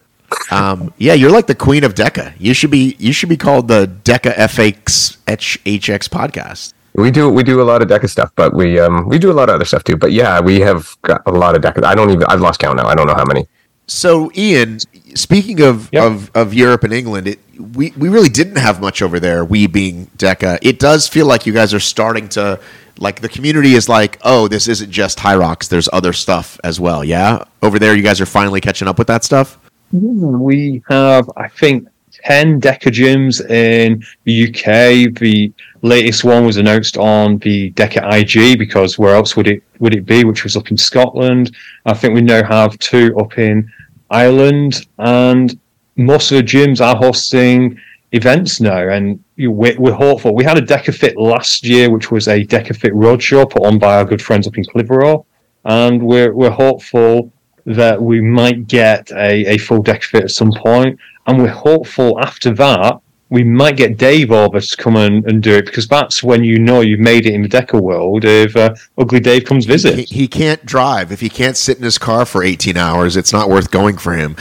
Um, 0.53 0.93
yeah, 0.99 1.15
you're 1.15 1.31
like 1.31 1.47
the 1.47 1.55
queen 1.55 1.85
of 1.85 1.95
DEKA. 1.95 2.35
You 2.39 2.53
should 2.53 2.71
be 2.71 2.97
you 2.99 3.13
should 3.15 3.31
be 3.31 3.37
called 3.37 3.69
the 3.69 3.87
DEKA 4.05 4.35
FX 4.35 5.17
HX 5.27 6.09
podcast. 6.09 6.75
We 6.95 7.11
do 7.11 7.31
we 7.31 7.43
do 7.43 7.63
a 7.63 7.65
lot 7.65 7.81
of 7.81 7.89
DEKA 7.89 8.11
stuff, 8.11 8.31
but 8.37 8.55
we 8.55 8.79
um 8.79 9.09
we 9.09 9.19
do 9.19 9.31
a 9.31 9.33
lot 9.33 9.49
of 9.49 9.55
other 9.55 9.65
stuff 9.65 9.85
too. 9.85 9.97
But 9.97 10.13
yeah, 10.13 10.41
we 10.41 10.61
have 10.61 10.97
got 11.03 11.23
a 11.27 11.33
lot 11.33 11.55
of 11.57 11.63
DEKA. 11.63 11.83
I 11.85 11.95
don't 11.95 12.11
even 12.11 12.25
I've 12.25 12.41
lost 12.43 12.61
count 12.61 12.77
now. 12.77 12.87
I 12.87 12.95
don't 12.95 13.07
know 13.07 13.15
how 13.15 13.25
many. 13.25 13.47
So, 13.87 14.31
Ian, 14.37 14.81
speaking 15.15 15.63
of 15.63 15.89
Yep. 15.93 16.05
of, 16.05 16.31
of 16.35 16.53
Europe 16.53 16.85
and 16.85 16.93
England, 16.93 17.27
it, 17.27 17.39
we 17.75 17.95
we 17.97 18.11
really 18.11 18.29
didn't 18.29 18.57
have 18.57 18.83
much 18.83 19.01
over 19.01 19.19
there. 19.19 19.47
We 19.47 19.67
being 19.67 20.11
DEKA, 20.19 20.59
it 20.61 20.79
does 20.79 21.09
feel 21.09 21.25
like 21.25 21.47
you 21.47 21.55
guys 21.55 21.73
are 21.73 21.81
starting 21.81 22.29
to 22.31 22.61
like 22.99 23.21
the 23.21 23.29
community 23.29 23.75
is 23.75 23.89
like, 23.89 24.19
oh, 24.23 24.49
this 24.49 24.69
isn't 24.69 24.91
just 24.91 25.19
Hyrox. 25.19 25.69
There's 25.69 25.89
other 25.93 26.13
stuff 26.13 26.59
as 26.65 26.81
well. 26.81 27.05
Yeah, 27.05 27.45
over 27.63 27.79
there, 27.79 27.95
you 27.95 28.03
guys 28.03 28.21
are 28.21 28.27
finally 28.27 28.61
catching 28.61 28.89
up 28.89 28.99
with 28.99 29.07
that 29.09 29.25
stuff. 29.25 29.59
We 29.93 30.83
have, 30.89 31.31
I 31.37 31.49
think, 31.49 31.89
10 32.25 32.61
DEKA 32.61 32.91
gyms 32.91 33.49
in 33.49 34.05
the 34.25 34.49
UK. 34.49 35.15
The 35.19 35.53
latest 35.83 36.25
one 36.25 36.45
was 36.45 36.57
announced 36.57 36.97
on 36.97 37.39
the 37.39 37.71
DEKA 37.73 38.03
IG 38.13 38.59
because 38.59 38.99
where 38.99 39.15
else 39.15 39.37
would 39.37 39.47
it 39.47 39.63
would 39.79 39.95
it 39.95 40.05
be? 40.05 40.25
Which 40.25 40.45
was 40.45 40.57
up 40.57 40.71
in 40.71 40.77
Scotland. 40.77 41.55
I 41.87 41.95
think 41.95 42.15
we 42.15 42.21
now 42.21 42.45
have 42.45 42.79
two 42.79 43.17
up 43.19 43.39
in 43.39 43.71
Ireland, 44.11 44.87
and 44.99 45.59
most 45.97 46.33
of 46.33 46.39
the 46.39 46.45
gyms 46.45 46.85
are 46.85 46.97
hosting 46.97 47.79
events 48.13 48.61
now. 48.61 48.89
And 48.89 49.23
we're, 49.37 49.79
we're 49.79 49.93
hopeful. 49.93 50.35
We 50.35 50.45
had 50.45 50.59
a 50.59 50.63
DEKA 50.63 50.95
Fit 50.95 51.17
last 51.17 51.65
year, 51.65 51.91
which 51.91 52.11
was 52.11 52.29
a 52.29 52.45
DEKA 52.45 52.77
Fit 52.77 52.93
roadshow 52.93 53.49
put 53.51 53.65
on 53.65 53.79
by 53.79 53.97
our 53.97 54.05
good 54.05 54.23
friends 54.23 54.47
up 54.47 54.57
in 54.57 54.65
Clitheroe, 54.65 55.25
and 55.65 56.03
we're 56.03 56.35
we're 56.35 56.51
hopeful 56.51 57.33
that 57.65 58.01
we 58.01 58.21
might 58.21 58.67
get 58.67 59.11
a, 59.13 59.55
a 59.55 59.59
full 59.59 59.83
DEKA 59.83 60.05
Fit 60.05 60.25
at 60.25 60.31
some 60.31 60.53
point, 60.53 60.99
and 61.27 61.41
we're 61.41 61.49
hopeful 61.49 62.19
after 62.21 62.53
that 62.55 63.01
we 63.31 63.45
might 63.45 63.77
get 63.77 63.99
Dave 63.99 64.31
over 64.31 64.61
to 64.61 64.77
come 64.77 64.97
and, 64.97 65.25
and 65.27 65.43
do 65.43 65.55
it 65.55 65.67
because 65.67 65.87
that's 65.87 66.23
when 66.23 66.43
you 66.45 66.59
know 66.59 66.81
you've 66.81 67.01
made 67.01 67.27
it 67.27 67.35
in 67.35 67.43
the 67.43 67.49
DEKA 67.49 67.81
world 67.81 68.25
if 68.25 68.57
uh, 68.57 68.75
Ugly 68.97 69.21
Dave 69.21 69.45
comes 69.45 69.67
He, 69.67 69.71
visit. 69.73 70.09
he 70.09 70.27
can't 70.29 70.65
drive 70.65 71.13
if 71.13 71.21
he 71.21 71.29
can't 71.29 71.57
sit 71.57 71.77
in 71.77 71.83
his 71.83 71.99
car 71.99 72.25
for 72.25 72.43
18 72.43 72.77
hours. 72.77 73.17
It's 73.17 73.33
not 73.33 73.51
worth 73.51 73.71
going 73.71 73.99
for 73.99 74.15
him. 74.15 74.37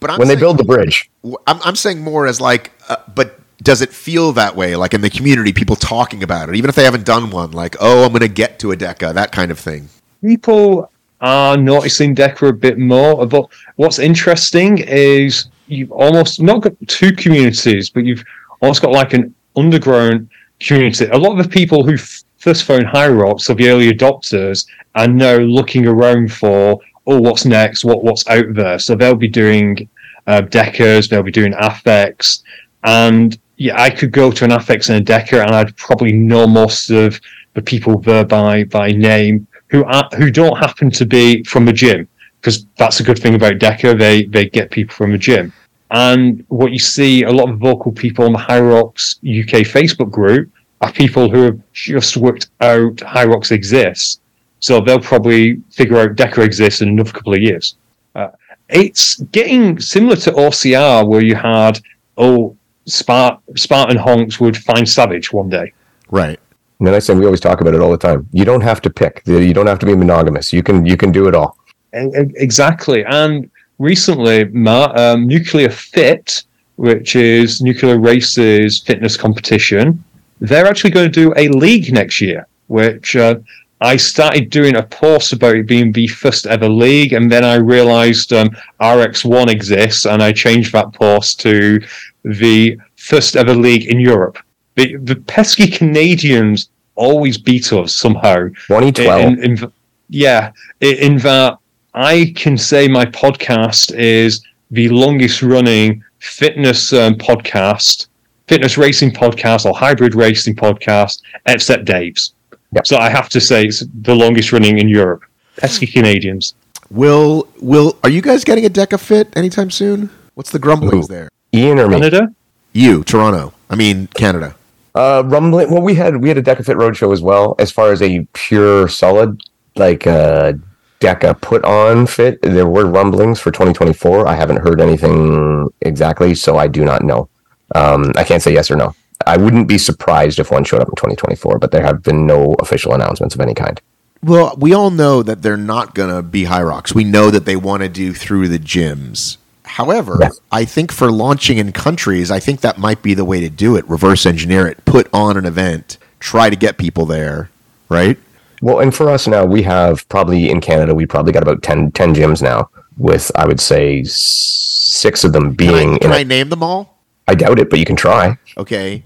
But 0.00 0.10
I'm 0.10 0.18
When 0.18 0.28
they 0.28 0.36
build 0.36 0.58
the 0.58 0.64
bridge, 0.64 1.10
I'm, 1.24 1.60
I'm 1.64 1.76
saying 1.76 2.00
more 2.00 2.26
as 2.26 2.40
like, 2.40 2.72
uh, 2.88 2.96
but 3.14 3.40
does 3.62 3.82
it 3.82 3.90
feel 3.90 4.32
that 4.32 4.54
way? 4.54 4.76
Like 4.76 4.94
in 4.94 5.00
the 5.00 5.10
community, 5.10 5.52
people 5.52 5.76
talking 5.76 6.22
about 6.22 6.48
it, 6.48 6.54
even 6.54 6.68
if 6.68 6.74
they 6.74 6.84
haven't 6.84 7.04
done 7.04 7.30
one, 7.30 7.50
like, 7.50 7.76
oh, 7.80 8.04
I'm 8.04 8.10
going 8.10 8.20
to 8.20 8.28
get 8.28 8.58
to 8.60 8.72
a 8.72 8.76
DEKA, 8.76 9.14
that 9.14 9.32
kind 9.32 9.50
of 9.50 9.58
thing. 9.58 9.88
People 10.22 10.90
are 11.20 11.56
noticing 11.56 12.14
DEKA 12.14 12.50
a 12.50 12.52
bit 12.52 12.78
more. 12.78 13.26
But 13.26 13.46
what's 13.76 13.98
interesting 13.98 14.78
is 14.78 15.48
you've 15.66 15.92
almost 15.92 16.40
not 16.40 16.62
got 16.62 16.74
two 16.86 17.12
communities, 17.12 17.90
but 17.90 18.04
you've 18.04 18.24
almost 18.60 18.82
got 18.82 18.92
like 18.92 19.12
an 19.12 19.34
underground 19.56 20.28
community. 20.60 21.06
A 21.06 21.18
lot 21.18 21.38
of 21.38 21.44
the 21.44 21.50
people 21.50 21.84
who 21.84 21.94
f- 21.94 22.22
first 22.38 22.64
found 22.64 22.86
Hyrox, 22.86 23.42
so 23.42 23.54
the 23.54 23.68
early 23.68 23.92
adopters, 23.92 24.66
are 24.94 25.08
now 25.08 25.36
looking 25.36 25.86
around 25.86 26.32
for, 26.32 26.80
oh, 27.08 27.20
what's 27.20 27.44
next? 27.44 27.84
What 27.84 28.04
what's 28.04 28.26
out 28.28 28.54
there? 28.54 28.78
So 28.78 28.94
they'll 28.94 29.16
be 29.16 29.28
doing 29.28 29.88
uh, 30.26 30.42
DEKAs, 30.42 31.08
they'll 31.08 31.22
be 31.22 31.32
doing 31.32 31.52
ATHX, 31.54 32.42
and 32.84 33.36
yeah, 33.56 33.80
I 33.80 33.90
could 33.90 34.12
go 34.12 34.30
to 34.30 34.44
an 34.44 34.50
ATHX 34.50 34.90
and 34.90 35.08
a 35.08 35.12
DEKA, 35.12 35.42
and 35.44 35.54
I'd 35.54 35.76
probably 35.76 36.12
know 36.12 36.46
most 36.46 36.90
of 36.90 37.20
the 37.54 37.62
people 37.62 37.98
there 37.98 38.24
by 38.24 38.64
by 38.64 38.92
name 38.92 39.48
who 39.68 39.84
are 39.84 40.08
who 40.16 40.30
don't 40.30 40.58
happen 40.58 40.90
to 40.92 41.06
be 41.06 41.42
from 41.44 41.64
the 41.64 41.72
gym 41.72 42.06
because 42.40 42.66
that's 42.76 43.00
a 43.00 43.02
good 43.02 43.18
thing 43.18 43.34
about 43.34 43.54
DEKA. 43.54 43.98
They 43.98 44.24
they 44.24 44.48
get 44.48 44.70
people 44.70 44.94
from 44.94 45.12
the 45.12 45.18
gym. 45.18 45.52
And 45.90 46.44
what 46.48 46.72
you 46.72 46.78
see, 46.78 47.22
a 47.22 47.32
lot 47.32 47.48
of 47.48 47.58
vocal 47.58 47.92
people 47.92 48.26
on 48.26 48.32
the 48.34 48.38
Hyrox 48.38 49.16
UK 49.24 49.66
Facebook 49.66 50.10
group 50.10 50.50
are 50.82 50.92
people 50.92 51.30
who 51.30 51.42
have 51.42 51.60
just 51.72 52.16
worked 52.18 52.50
out 52.60 52.96
Hyrox 52.96 53.50
exists. 53.50 54.20
So 54.60 54.80
they'll 54.80 55.00
probably 55.00 55.62
figure 55.70 55.98
out 55.98 56.16
DEKA 56.16 56.44
exists 56.44 56.80
in 56.82 56.88
another 56.88 57.12
couple 57.12 57.34
of 57.34 57.40
years. 57.40 57.76
Uh, 58.14 58.28
it's 58.68 59.20
getting 59.32 59.78
similar 59.80 60.16
to 60.16 60.32
OCR 60.32 61.06
where 61.06 61.22
you 61.22 61.34
had, 61.34 61.80
oh, 62.16 62.56
Spart- 62.86 63.40
Spartan 63.56 63.96
honks 63.96 64.40
would 64.40 64.56
find 64.56 64.88
Savage 64.88 65.32
one 65.32 65.48
day. 65.48 65.72
Right. 66.10 66.40
and 66.78 66.86
then 66.86 66.94
I 66.94 66.98
said 67.00 67.18
we 67.18 67.26
always 67.26 67.40
talk 67.40 67.60
about 67.60 67.74
it 67.74 67.80
all 67.80 67.90
the 67.90 67.98
time. 67.98 68.26
You 68.32 68.44
don't 68.44 68.62
have 68.62 68.80
to 68.82 68.90
pick. 68.90 69.22
You 69.26 69.52
don't 69.52 69.66
have 69.66 69.78
to 69.80 69.86
be 69.86 69.94
monogamous. 69.94 70.52
You 70.52 70.62
can 70.62 70.86
you 70.86 70.96
can 70.96 71.12
do 71.12 71.28
it 71.28 71.34
all. 71.34 71.56
Exactly. 71.92 73.04
And 73.04 73.50
recently, 73.78 74.44
Matt, 74.44 74.96
um, 74.98 75.26
Nuclear 75.26 75.68
Fit, 75.70 76.44
which 76.76 77.14
is 77.16 77.60
Nuclear 77.60 77.98
Races 77.98 78.78
fitness 78.80 79.16
competition, 79.16 80.02
they're 80.40 80.66
actually 80.66 80.90
going 80.90 81.10
to 81.10 81.20
do 81.24 81.32
a 81.36 81.48
league 81.48 81.92
next 81.92 82.20
year, 82.20 82.46
which 82.68 83.16
uh, 83.16 83.36
I 83.80 83.96
started 83.96 84.50
doing 84.50 84.76
a 84.76 84.82
post 84.82 85.32
about 85.32 85.56
it 85.56 85.66
being 85.66 85.92
the 85.92 86.08
first 86.08 86.46
ever 86.46 86.68
league, 86.68 87.12
and 87.12 87.30
then 87.30 87.44
I 87.44 87.54
realized 87.56 88.32
um, 88.32 88.50
RX1 88.80 89.48
exists, 89.48 90.04
and 90.04 90.22
I 90.22 90.32
changed 90.32 90.72
that 90.72 90.92
post 90.92 91.40
to 91.40 91.80
the 92.24 92.78
first 92.96 93.36
ever 93.36 93.54
league 93.54 93.86
in 93.86 94.00
Europe. 94.00 94.38
The, 94.74 94.96
the 94.96 95.16
pesky 95.16 95.68
Canadians 95.68 96.70
always 96.96 97.38
beat 97.38 97.72
us 97.72 97.94
somehow. 97.94 98.48
Twenty 98.66 98.92
twelve. 98.92 99.22
In, 99.22 99.42
in, 99.42 99.72
yeah, 100.08 100.52
in, 100.80 100.96
in 100.96 101.18
that 101.18 101.58
I 101.94 102.32
can 102.36 102.58
say 102.58 102.88
my 102.88 103.06
podcast 103.06 103.96
is 103.96 104.44
the 104.70 104.88
longest 104.88 105.42
running 105.42 106.04
fitness 106.18 106.92
um, 106.92 107.14
podcast, 107.14 108.08
fitness 108.48 108.76
racing 108.76 109.12
podcast, 109.12 109.64
or 109.64 109.76
hybrid 109.76 110.14
racing 110.14 110.56
podcast, 110.56 111.22
except 111.46 111.84
Dave's. 111.84 112.34
Yep. 112.72 112.86
So 112.86 112.98
I 112.98 113.08
have 113.08 113.28
to 113.30 113.40
say 113.40 113.66
it's 113.66 113.84
the 114.02 114.14
longest 114.14 114.52
running 114.52 114.78
in 114.78 114.88
Europe. 114.88 115.24
Pesky 115.56 115.86
Canadians. 115.86 116.54
Will 116.90 117.48
will 117.60 117.96
are 118.04 118.10
you 118.10 118.22
guys 118.22 118.44
getting 118.44 118.64
a 118.64 118.70
DEKA 118.70 118.98
Fit 119.00 119.36
anytime 119.36 119.70
soon? 119.70 120.10
What's 120.34 120.50
the 120.50 120.58
grumblings 120.58 121.06
Who? 121.06 121.12
there? 121.12 121.28
Ian 121.52 121.78
or 121.78 121.88
me? 121.88 121.94
Canada? 121.96 122.34
You, 122.72 123.04
Toronto. 123.04 123.52
I 123.70 123.74
mean 123.74 124.06
Canada. 124.08 124.54
Uh, 124.94 125.22
rumbling. 125.26 125.70
Well, 125.70 125.82
we 125.82 125.94
had 125.94 126.16
we 126.16 126.28
had 126.28 126.38
a 126.38 126.42
DEKA 126.42 126.64
Fit 126.64 126.76
Roadshow 126.76 127.12
as 127.12 127.22
well. 127.22 127.54
As 127.58 127.70
far 127.70 127.92
as 127.92 128.02
a 128.02 128.26
pure 128.32 128.88
solid 128.88 129.40
like 129.76 130.06
uh, 130.06 130.54
DEKA 131.00 131.40
put 131.40 131.64
on 131.64 132.06
fit, 132.06 132.40
there 132.42 132.66
were 132.66 132.86
rumblings 132.86 133.38
for 133.38 133.50
2024. 133.50 134.26
I 134.26 134.34
haven't 134.34 134.58
heard 134.58 134.80
anything 134.80 135.68
exactly, 135.82 136.34
so 136.34 136.56
I 136.56 136.68
do 136.68 136.84
not 136.84 137.02
know. 137.02 137.28
Um, 137.74 138.12
I 138.16 138.24
can't 138.24 138.42
say 138.42 138.52
yes 138.52 138.70
or 138.70 138.76
no. 138.76 138.94
I 139.26 139.36
wouldn't 139.36 139.68
be 139.68 139.78
surprised 139.78 140.38
if 140.38 140.50
one 140.50 140.64
showed 140.64 140.80
up 140.80 140.88
in 140.88 140.94
2024, 140.94 141.58
but 141.58 141.70
there 141.70 141.82
have 141.84 142.02
been 142.02 142.26
no 142.26 142.54
official 142.60 142.94
announcements 142.94 143.34
of 143.34 143.40
any 143.40 143.54
kind. 143.54 143.80
Well, 144.22 144.54
we 144.58 144.72
all 144.72 144.90
know 144.90 145.22
that 145.22 145.42
they're 145.42 145.56
not 145.56 145.94
going 145.94 146.14
to 146.14 146.22
be 146.22 146.44
Hyrox. 146.44 146.94
We 146.94 147.04
know 147.04 147.30
that 147.30 147.44
they 147.44 147.56
want 147.56 147.82
to 147.82 147.88
do 147.88 148.12
through 148.12 148.48
the 148.48 148.58
gyms. 148.58 149.36
However, 149.64 150.16
Yes. 150.20 150.40
I 150.50 150.64
think 150.64 150.90
for 150.92 151.12
launching 151.12 151.58
in 151.58 151.72
countries, 151.72 152.30
I 152.30 152.40
think 152.40 152.60
that 152.62 152.78
might 152.78 153.02
be 153.02 153.14
the 153.14 153.24
way 153.24 153.40
to 153.40 153.48
do 153.50 153.76
it. 153.76 153.88
Reverse 153.88 154.24
engineer 154.26 154.66
it, 154.66 154.84
put 154.84 155.08
on 155.12 155.36
an 155.36 155.44
event, 155.44 155.98
try 156.20 156.50
to 156.50 156.56
get 156.56 156.78
people 156.78 157.06
there, 157.06 157.50
right? 157.88 158.18
Well, 158.60 158.80
and 158.80 158.92
for 158.92 159.08
us 159.08 159.28
now, 159.28 159.44
we 159.44 159.62
have 159.62 160.08
probably 160.08 160.50
in 160.50 160.60
Canada, 160.60 160.94
we 160.94 161.06
probably 161.06 161.32
got 161.32 161.42
about 161.42 161.62
10, 161.62 161.92
10 161.92 162.14
gyms 162.14 162.42
now, 162.42 162.70
with 162.96 163.30
I 163.36 163.46
would 163.46 163.60
say 163.60 164.02
six 164.04 165.22
of 165.22 165.32
them 165.32 165.54
Can, 165.54 165.54
being. 165.54 165.94
I, 165.94 165.98
can 165.98 166.10
in 166.10 166.16
I 166.16 166.22
name 166.24 166.48
them 166.48 166.62
all? 166.64 166.97
I 167.28 167.34
doubt 167.34 167.58
it, 167.60 167.70
but 167.70 167.78
you 167.78 167.84
can 167.84 167.94
try. 167.94 168.36
Okay. 168.56 169.02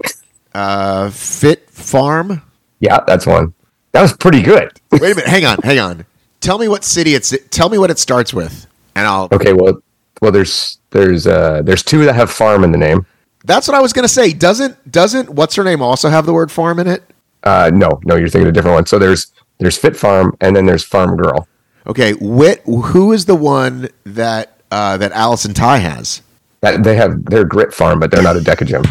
Uh, 0.55 1.09
Fit 1.09 1.69
Farm. 1.69 2.41
Yeah, 2.79 3.01
that's 3.05 3.25
one. 3.25 3.53
That 3.91 4.01
was 4.01 4.13
pretty 4.13 4.41
good. 4.41 4.71
Wait 4.91 5.01
a 5.01 5.15
minute. 5.15 5.27
Hang 5.27 5.45
on. 5.45 5.57
Hang 5.61 5.79
on. 5.79 6.05
Tell 6.39 6.57
me 6.57 6.67
what 6.67 6.83
city 6.83 7.13
it's. 7.13 7.35
Tell 7.49 7.69
me 7.69 7.77
what 7.77 7.91
it 7.91 7.99
starts 7.99 8.33
with, 8.33 8.65
and 8.95 9.05
I'll. 9.05 9.29
Okay, 9.31 9.53
well, 9.53 9.81
well, 10.21 10.31
there's 10.31 10.79
there's 10.91 11.27
uh 11.27 11.61
there's 11.63 11.83
two 11.83 12.05
that 12.05 12.15
have 12.15 12.31
farm 12.31 12.63
in 12.63 12.71
the 12.71 12.77
name. 12.77 13.05
That's 13.45 13.67
what 13.67 13.75
I 13.75 13.81
was 13.81 13.93
going 13.93 14.03
to 14.03 14.09
say. 14.09 14.33
Doesn't 14.33 14.91
doesn't 14.91 15.29
what's 15.29 15.55
her 15.55 15.63
name 15.63 15.81
also 15.81 16.09
have 16.09 16.25
the 16.25 16.33
word 16.33 16.51
farm 16.51 16.79
in 16.79 16.87
it? 16.87 17.03
Uh, 17.43 17.71
no, 17.73 17.99
no, 18.05 18.15
you're 18.15 18.29
thinking 18.29 18.47
of 18.47 18.49
a 18.49 18.51
different 18.53 18.75
one. 18.75 18.85
So 18.85 18.99
there's 18.99 19.31
there's 19.57 19.77
Fit 19.77 19.95
Farm, 19.95 20.35
and 20.41 20.55
then 20.55 20.65
there's 20.65 20.83
Farm 20.83 21.17
Girl. 21.17 21.47
Okay, 21.87 22.13
Wit. 22.13 22.61
Who 22.65 23.11
is 23.11 23.25
the 23.25 23.35
one 23.35 23.89
that 24.05 24.61
uh, 24.71 24.97
that 24.97 25.11
Allison 25.11 25.53
Ty 25.53 25.77
has? 25.79 26.21
That 26.63 26.81
they 26.81 26.95
have 26.95 27.25
their 27.25 27.43
Grit 27.43 27.73
Farm, 27.73 27.99
but 27.99 28.09
they're 28.09 28.23
not 28.23 28.37
a 28.37 28.39
DEKA 28.39 28.65
gym. 28.65 28.83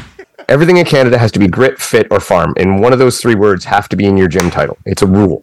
Everything 0.48 0.76
in 0.76 0.84
Canada 0.84 1.16
has 1.16 1.32
to 1.32 1.38
be 1.38 1.48
Grit, 1.48 1.80
Fit, 1.80 2.06
or 2.10 2.20
Farm, 2.20 2.52
and 2.58 2.82
one 2.82 2.92
of 2.92 2.98
those 2.98 3.18
three 3.18 3.34
words 3.34 3.64
have 3.64 3.88
to 3.88 3.96
be 3.96 4.04
in 4.04 4.18
your 4.18 4.28
gym 4.28 4.50
title. 4.50 4.76
It's 4.84 5.00
a 5.00 5.06
rule. 5.06 5.42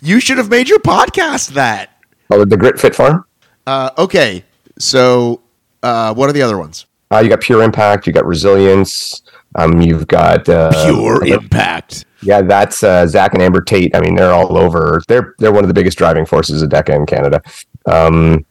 You 0.00 0.20
should 0.20 0.38
have 0.38 0.48
made 0.48 0.70
your 0.70 0.78
podcast 0.78 1.50
that. 1.50 1.90
Oh, 2.30 2.46
the 2.46 2.56
Grit 2.56 2.80
Fit 2.80 2.94
Farm. 2.94 3.26
Uh, 3.66 3.90
okay, 3.98 4.42
so 4.78 5.42
uh, 5.82 6.14
what 6.14 6.30
are 6.30 6.32
the 6.32 6.40
other 6.40 6.56
ones? 6.56 6.86
Uh, 7.12 7.18
you 7.18 7.28
got 7.28 7.42
Pure 7.42 7.62
Impact. 7.62 8.06
You 8.06 8.14
got 8.14 8.24
Resilience. 8.24 9.22
Um, 9.54 9.82
you've 9.82 10.08
got 10.08 10.48
uh, 10.48 10.72
Pure 10.84 11.26
Impact. 11.26 12.06
Yeah, 12.22 12.40
that's 12.40 12.82
uh, 12.82 13.06
Zach 13.06 13.34
and 13.34 13.42
Amber 13.42 13.60
Tate. 13.60 13.94
I 13.94 14.00
mean, 14.00 14.14
they're 14.14 14.32
all 14.32 14.56
over. 14.56 15.02
They're 15.08 15.34
they're 15.38 15.52
one 15.52 15.62
of 15.62 15.68
the 15.68 15.74
biggest 15.74 15.98
driving 15.98 16.24
forces 16.24 16.62
of 16.62 16.70
DEKA 16.70 16.96
in 16.96 17.06
Canada. 17.06 17.42
Um, 17.84 18.46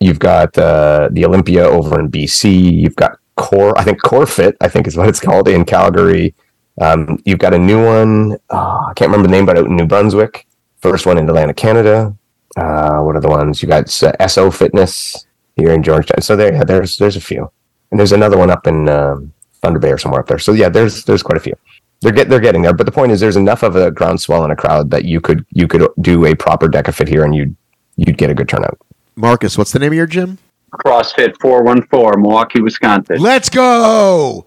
you've 0.00 0.18
got 0.18 0.56
uh, 0.58 1.08
the 1.12 1.24
Olympia 1.24 1.64
over 1.64 1.98
in 2.00 2.10
BC. 2.10 2.80
You've 2.80 2.96
got 2.96 3.18
Core. 3.36 3.78
I 3.78 3.84
think 3.84 4.02
Core 4.02 4.26
Fit. 4.26 4.56
I 4.60 4.68
think 4.68 4.86
is 4.86 4.96
what 4.96 5.08
it's 5.08 5.20
called 5.26 5.48
in 5.48 5.64
Calgary. 5.64 6.34
Um, 6.80 7.18
you've 7.24 7.38
got 7.38 7.54
a 7.54 7.58
new 7.58 7.84
one. 7.84 8.38
Oh, 8.50 8.86
I 8.88 8.92
can't 8.94 9.10
remember 9.10 9.28
the 9.28 9.32
name, 9.32 9.46
but 9.46 9.58
out 9.58 9.66
in 9.66 9.76
New 9.76 9.86
Brunswick. 9.86 10.46
First 10.78 11.06
one 11.06 11.18
in 11.18 11.28
Atlantic, 11.28 11.56
Canada. 11.56 12.14
Uh, 12.56 13.00
what 13.00 13.16
are 13.16 13.20
the 13.20 13.28
ones? 13.28 13.62
You 13.62 13.68
got 13.68 14.02
uh, 14.02 14.28
SO 14.28 14.50
Fitness 14.50 15.26
here 15.56 15.70
in 15.70 15.82
Georgetown. 15.82 16.20
So 16.22 16.36
there, 16.36 16.52
yeah, 16.52 16.64
there's 16.64 16.96
there's 16.96 17.16
a 17.16 17.20
few, 17.20 17.50
and 17.90 17.98
there's 17.98 18.12
another 18.12 18.36
one 18.36 18.50
up 18.50 18.66
in 18.66 18.88
um, 18.88 19.32
Thunder 19.62 19.78
Bay 19.78 19.90
or 19.90 19.98
somewhere 19.98 20.20
up 20.20 20.28
there. 20.28 20.38
So 20.38 20.52
yeah, 20.52 20.68
there's 20.68 21.04
there's 21.04 21.22
quite 21.22 21.38
a 21.38 21.40
few 21.40 21.54
they're 22.00 22.12
get 22.12 22.28
they're 22.28 22.40
getting 22.40 22.62
there. 22.62 22.74
But 22.74 22.86
the 22.86 22.92
point 22.92 23.12
is, 23.12 23.20
there's 23.20 23.36
enough 23.36 23.62
of 23.62 23.76
a 23.76 23.90
groundswell 23.90 24.44
in 24.44 24.50
a 24.50 24.56
crowd 24.56 24.90
that 24.90 25.04
you 25.04 25.20
could 25.20 25.44
you 25.50 25.66
could 25.66 25.88
do 26.00 26.26
a 26.26 26.34
proper 26.34 26.68
DEKA 26.68 26.94
Fit 26.94 27.08
here, 27.08 27.24
and 27.24 27.34
you'd 27.34 27.56
you'd 27.96 28.18
get 28.18 28.30
a 28.30 28.34
good 28.34 28.48
turnout. 28.48 28.78
Marcus, 29.16 29.56
what's 29.56 29.72
the 29.72 29.78
name 29.78 29.92
of 29.92 29.96
your 29.96 30.06
gym? 30.06 30.38
CrossFit 30.72 31.40
414, 31.40 32.20
Milwaukee, 32.20 32.60
Wisconsin. 32.60 33.18
Let's 33.18 33.48
go. 33.48 34.44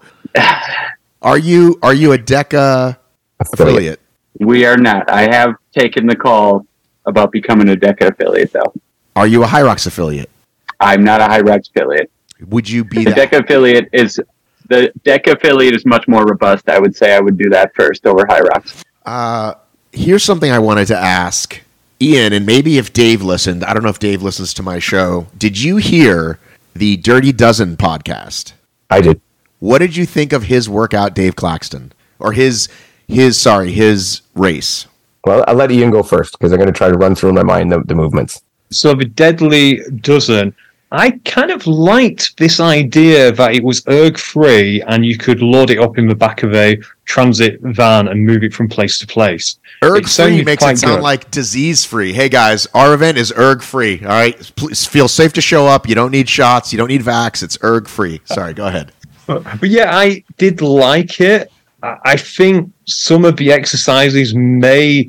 Are 1.22 1.38
you 1.38 1.78
are 1.82 1.92
you 1.92 2.12
a 2.12 2.18
DEKA 2.18 2.96
affiliate? 3.40 4.00
We 4.38 4.64
are 4.64 4.76
not. 4.76 5.10
I 5.10 5.22
have 5.22 5.54
taken 5.72 6.06
the 6.06 6.14
call 6.16 6.64
about 7.04 7.32
becoming 7.32 7.68
a 7.68 7.74
DEKA 7.76 8.12
affiliate, 8.12 8.52
though. 8.52 8.72
Are 9.16 9.26
you 9.26 9.42
a 9.42 9.46
Hyrox 9.46 9.86
affiliate? 9.86 10.30
I'm 10.78 11.02
not 11.02 11.20
a 11.20 11.24
Hyrox 11.24 11.68
affiliate. 11.70 12.10
Would 12.46 12.70
you 12.70 12.84
be 12.84 13.04
The 13.04 13.10
that? 13.10 13.30
DEKA 13.32 13.44
affiliate 13.44 13.88
is 13.92 14.20
the 14.68 14.92
DEKA 15.04 15.32
affiliate 15.36 15.74
is 15.74 15.84
much 15.84 16.06
more 16.06 16.24
robust. 16.24 16.68
I 16.68 16.78
would 16.78 16.94
say 16.94 17.14
I 17.14 17.20
would 17.20 17.36
do 17.36 17.50
that 17.50 17.74
first 17.74 18.06
over 18.06 18.22
Hyrox. 18.24 18.82
Uh, 19.04 19.54
here's 19.92 20.22
something 20.22 20.50
I 20.52 20.60
wanted 20.60 20.86
to 20.86 20.96
ask 20.96 21.60
Ian, 22.02 22.32
and 22.32 22.46
maybe 22.46 22.78
if 22.78 22.92
Dave 22.92 23.20
listened. 23.20 23.62
I 23.62 23.74
don't 23.74 23.82
know 23.82 23.90
if 23.90 23.98
Dave 23.98 24.22
listens 24.22 24.54
to 24.54 24.62
my 24.62 24.78
show. 24.78 25.26
Did 25.36 25.60
you 25.60 25.76
hear 25.76 26.38
the 26.74 26.96
Dirty 26.96 27.30
Dozen 27.30 27.76
podcast? 27.76 28.54
I 28.88 29.02
did. 29.02 29.20
What 29.58 29.78
did 29.80 29.96
you 29.96 30.06
think 30.06 30.32
of 30.32 30.44
his 30.44 30.66
workout, 30.66 31.14
Dave 31.14 31.36
Claxton, 31.36 31.92
or 32.18 32.32
his 32.32 32.68
his 33.06 33.38
sorry 33.38 33.72
his 33.72 34.22
race? 34.34 34.86
Well, 35.26 35.44
I'll 35.46 35.54
let 35.54 35.70
Ian 35.70 35.90
go 35.90 36.02
first 36.02 36.38
because 36.38 36.52
I'm 36.52 36.58
going 36.58 36.72
to 36.72 36.76
try 36.76 36.88
to 36.88 36.96
run 36.96 37.14
through 37.14 37.30
in 37.30 37.34
my 37.34 37.42
mind 37.42 37.70
the, 37.70 37.82
the 37.82 37.94
movements. 37.94 38.42
So 38.70 38.94
the 38.94 39.04
Deadly 39.04 39.80
Dozen, 40.00 40.54
I 40.92 41.12
kind 41.24 41.52
of 41.52 41.68
liked 41.68 42.36
this 42.36 42.58
idea 42.58 43.30
that 43.32 43.54
it 43.54 43.62
was 43.62 43.86
erg 43.88 44.18
free 44.18 44.82
and 44.82 45.06
you 45.06 45.16
could 45.16 45.40
load 45.40 45.70
it 45.70 45.78
up 45.78 45.98
in 45.98 46.08
the 46.08 46.16
back 46.16 46.42
of 46.42 46.52
a 46.54 46.78
transit 47.04 47.60
van 47.60 48.08
and 48.08 48.26
move 48.26 48.42
it 48.42 48.52
from 48.52 48.68
place 48.68 48.98
to 48.98 49.06
place. 49.06 49.58
Erg 49.84 50.08
free 50.08 50.42
makes 50.42 50.64
it 50.64 50.78
sound 50.78 50.96
good. 50.96 51.02
like 51.02 51.30
disease 51.30 51.84
free. 51.84 52.12
Hey 52.12 52.28
guys, 52.28 52.66
our 52.74 52.92
event 52.92 53.18
is 53.18 53.32
erg 53.36 53.62
free. 53.62 54.00
All 54.02 54.08
right, 54.08 54.36
please 54.56 54.84
feel 54.84 55.06
safe 55.06 55.32
to 55.34 55.40
show 55.40 55.66
up. 55.66 55.88
You 55.88 55.94
don't 55.94 56.10
need 56.10 56.28
shots. 56.28 56.72
You 56.72 56.78
don't 56.78 56.88
need 56.88 57.02
vax. 57.02 57.44
It's 57.44 57.56
erg 57.62 57.86
free. 57.86 58.20
Sorry, 58.24 58.52
go 58.52 58.66
ahead. 58.66 58.92
But 59.26 59.62
yeah, 59.62 59.96
I 59.96 60.24
did 60.38 60.60
like 60.60 61.20
it. 61.20 61.52
I 61.84 61.96
I 62.04 62.16
think 62.16 62.72
some 62.86 63.24
of 63.24 63.36
the 63.36 63.52
exercises 63.52 64.34
may 64.34 65.08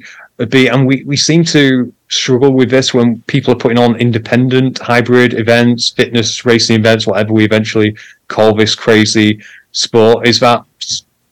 be, 0.49 0.67
and 0.67 0.85
we, 0.85 1.03
we 1.05 1.17
seem 1.17 1.43
to 1.45 1.91
struggle 2.11 2.51
with 2.53 2.69
this 2.69 2.93
when 2.93 3.21
people 3.23 3.53
are 3.53 3.57
putting 3.57 3.79
on 3.79 3.95
independent 3.95 4.77
hybrid 4.79 5.33
events, 5.33 5.89
fitness 5.89 6.45
racing 6.45 6.77
events, 6.77 7.07
whatever 7.07 7.33
we 7.33 7.45
eventually 7.45 7.95
call 8.27 8.53
this 8.53 8.75
crazy 8.75 9.41
sport, 9.71 10.27
is 10.27 10.39
that 10.39 10.63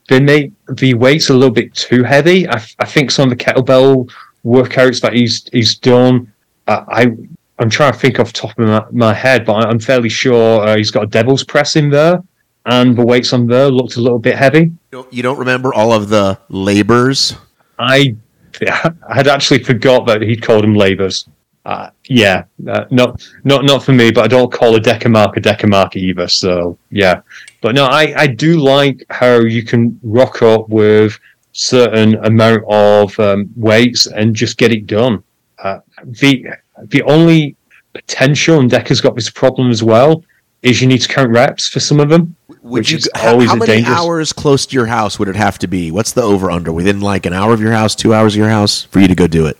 they 0.07 0.19
make 0.19 0.51
the 0.73 0.93
weights 0.95 1.29
a 1.29 1.33
little 1.33 1.53
bit 1.53 1.73
too 1.75 2.03
heavy. 2.03 2.47
I, 2.47 2.63
I 2.79 2.85
think 2.85 3.11
some 3.11 3.31
of 3.31 3.37
the 3.37 3.43
kettlebell 3.43 4.09
workouts 4.43 5.01
that 5.01 5.13
he's 5.13 5.47
he's 5.51 5.75
done, 5.75 6.31
uh, 6.67 6.85
I 6.87 7.11
I'm 7.59 7.69
trying 7.69 7.93
to 7.93 7.99
think 7.99 8.19
off 8.19 8.33
the 8.33 8.39
top 8.39 8.57
of 8.57 8.67
my, 8.67 8.85
my 8.91 9.13
head, 9.13 9.45
but 9.45 9.65
I'm 9.67 9.79
fairly 9.79 10.09
sure 10.09 10.61
uh, 10.65 10.77
he's 10.77 10.91
got 10.91 11.03
a 11.03 11.07
devil's 11.07 11.43
press 11.43 11.75
in 11.75 11.89
there 11.89 12.23
and 12.65 12.95
the 12.95 13.05
weights 13.05 13.33
on 13.33 13.47
there 13.47 13.69
looked 13.69 13.95
a 13.95 14.01
little 14.01 14.19
bit 14.19 14.35
heavy. 14.35 14.71
You 15.11 15.23
don't 15.23 15.39
remember 15.39 15.73
all 15.73 15.91
of 15.91 16.09
the 16.09 16.39
labors? 16.49 17.35
I 17.77 18.15
I 18.61 19.15
had 19.15 19.27
actually 19.27 19.63
forgot 19.63 20.05
that 20.07 20.21
he'd 20.21 20.41
called 20.41 20.63
them 20.63 20.75
labors. 20.75 21.27
Uh, 21.65 21.89
yeah, 22.07 22.45
uh, 22.67 22.85
not 22.89 23.27
not 23.43 23.65
not 23.65 23.83
for 23.83 23.91
me, 23.91 24.11
but 24.11 24.23
I 24.23 24.27
don't 24.27 24.51
call 24.51 24.75
a 24.75 24.79
deca 24.79 25.11
mark 25.11 25.37
a 25.37 25.41
deca 25.41 25.69
mark 25.69 25.95
either. 25.95 26.27
So 26.27 26.77
yeah, 26.89 27.21
but 27.61 27.75
no, 27.75 27.85
I 27.85 28.13
I 28.17 28.27
do 28.27 28.57
like 28.59 29.03
how 29.09 29.39
you 29.39 29.63
can 29.63 29.99
rock 30.01 30.41
up 30.41 30.69
with 30.69 31.19
certain 31.51 32.15
amount 32.25 32.63
of 32.69 33.19
um, 33.19 33.49
weights 33.55 34.05
and 34.05 34.35
just 34.35 34.57
get 34.57 34.71
it 34.71 34.87
done. 34.87 35.21
Uh, 35.59 35.79
the 36.03 36.47
the 36.85 37.03
only 37.03 37.55
potential, 37.93 38.59
and 38.59 38.71
DEKA's 38.71 39.01
got 39.01 39.15
this 39.15 39.29
problem 39.29 39.69
as 39.69 39.83
well, 39.83 40.23
is 40.61 40.81
you 40.81 40.87
need 40.87 41.01
to 41.01 41.07
count 41.07 41.29
reps 41.29 41.67
for 41.67 41.79
some 41.79 41.99
of 41.99 42.09
them. 42.09 42.35
Would 42.61 42.71
Which 42.79 42.91
you? 42.91 42.97
is 42.97 43.09
How, 43.15 43.31
always 43.31 43.49
how 43.49 43.55
a 43.55 43.59
many 43.59 43.71
dangerous- 43.73 43.97
hours 43.99 44.33
close 44.33 44.65
to 44.65 44.75
your 44.75 44.87
house 44.87 45.17
would 45.17 45.27
it 45.29 45.35
have 45.35 45.57
to 45.59 45.67
be? 45.67 45.91
What's 45.91 46.11
the 46.11 46.21
over 46.23 46.51
under 46.51 46.71
within 46.73 46.99
like 47.01 47.25
an 47.25 47.33
hour 47.33 47.53
of 47.53 47.61
your 47.61 47.71
house, 47.71 47.95
two 47.95 48.13
hours 48.13 48.33
of 48.33 48.39
your 48.39 48.49
house 48.49 48.83
for 48.83 48.99
you 48.99 49.07
to 49.07 49.15
go 49.15 49.27
do 49.27 49.45
it? 49.45 49.57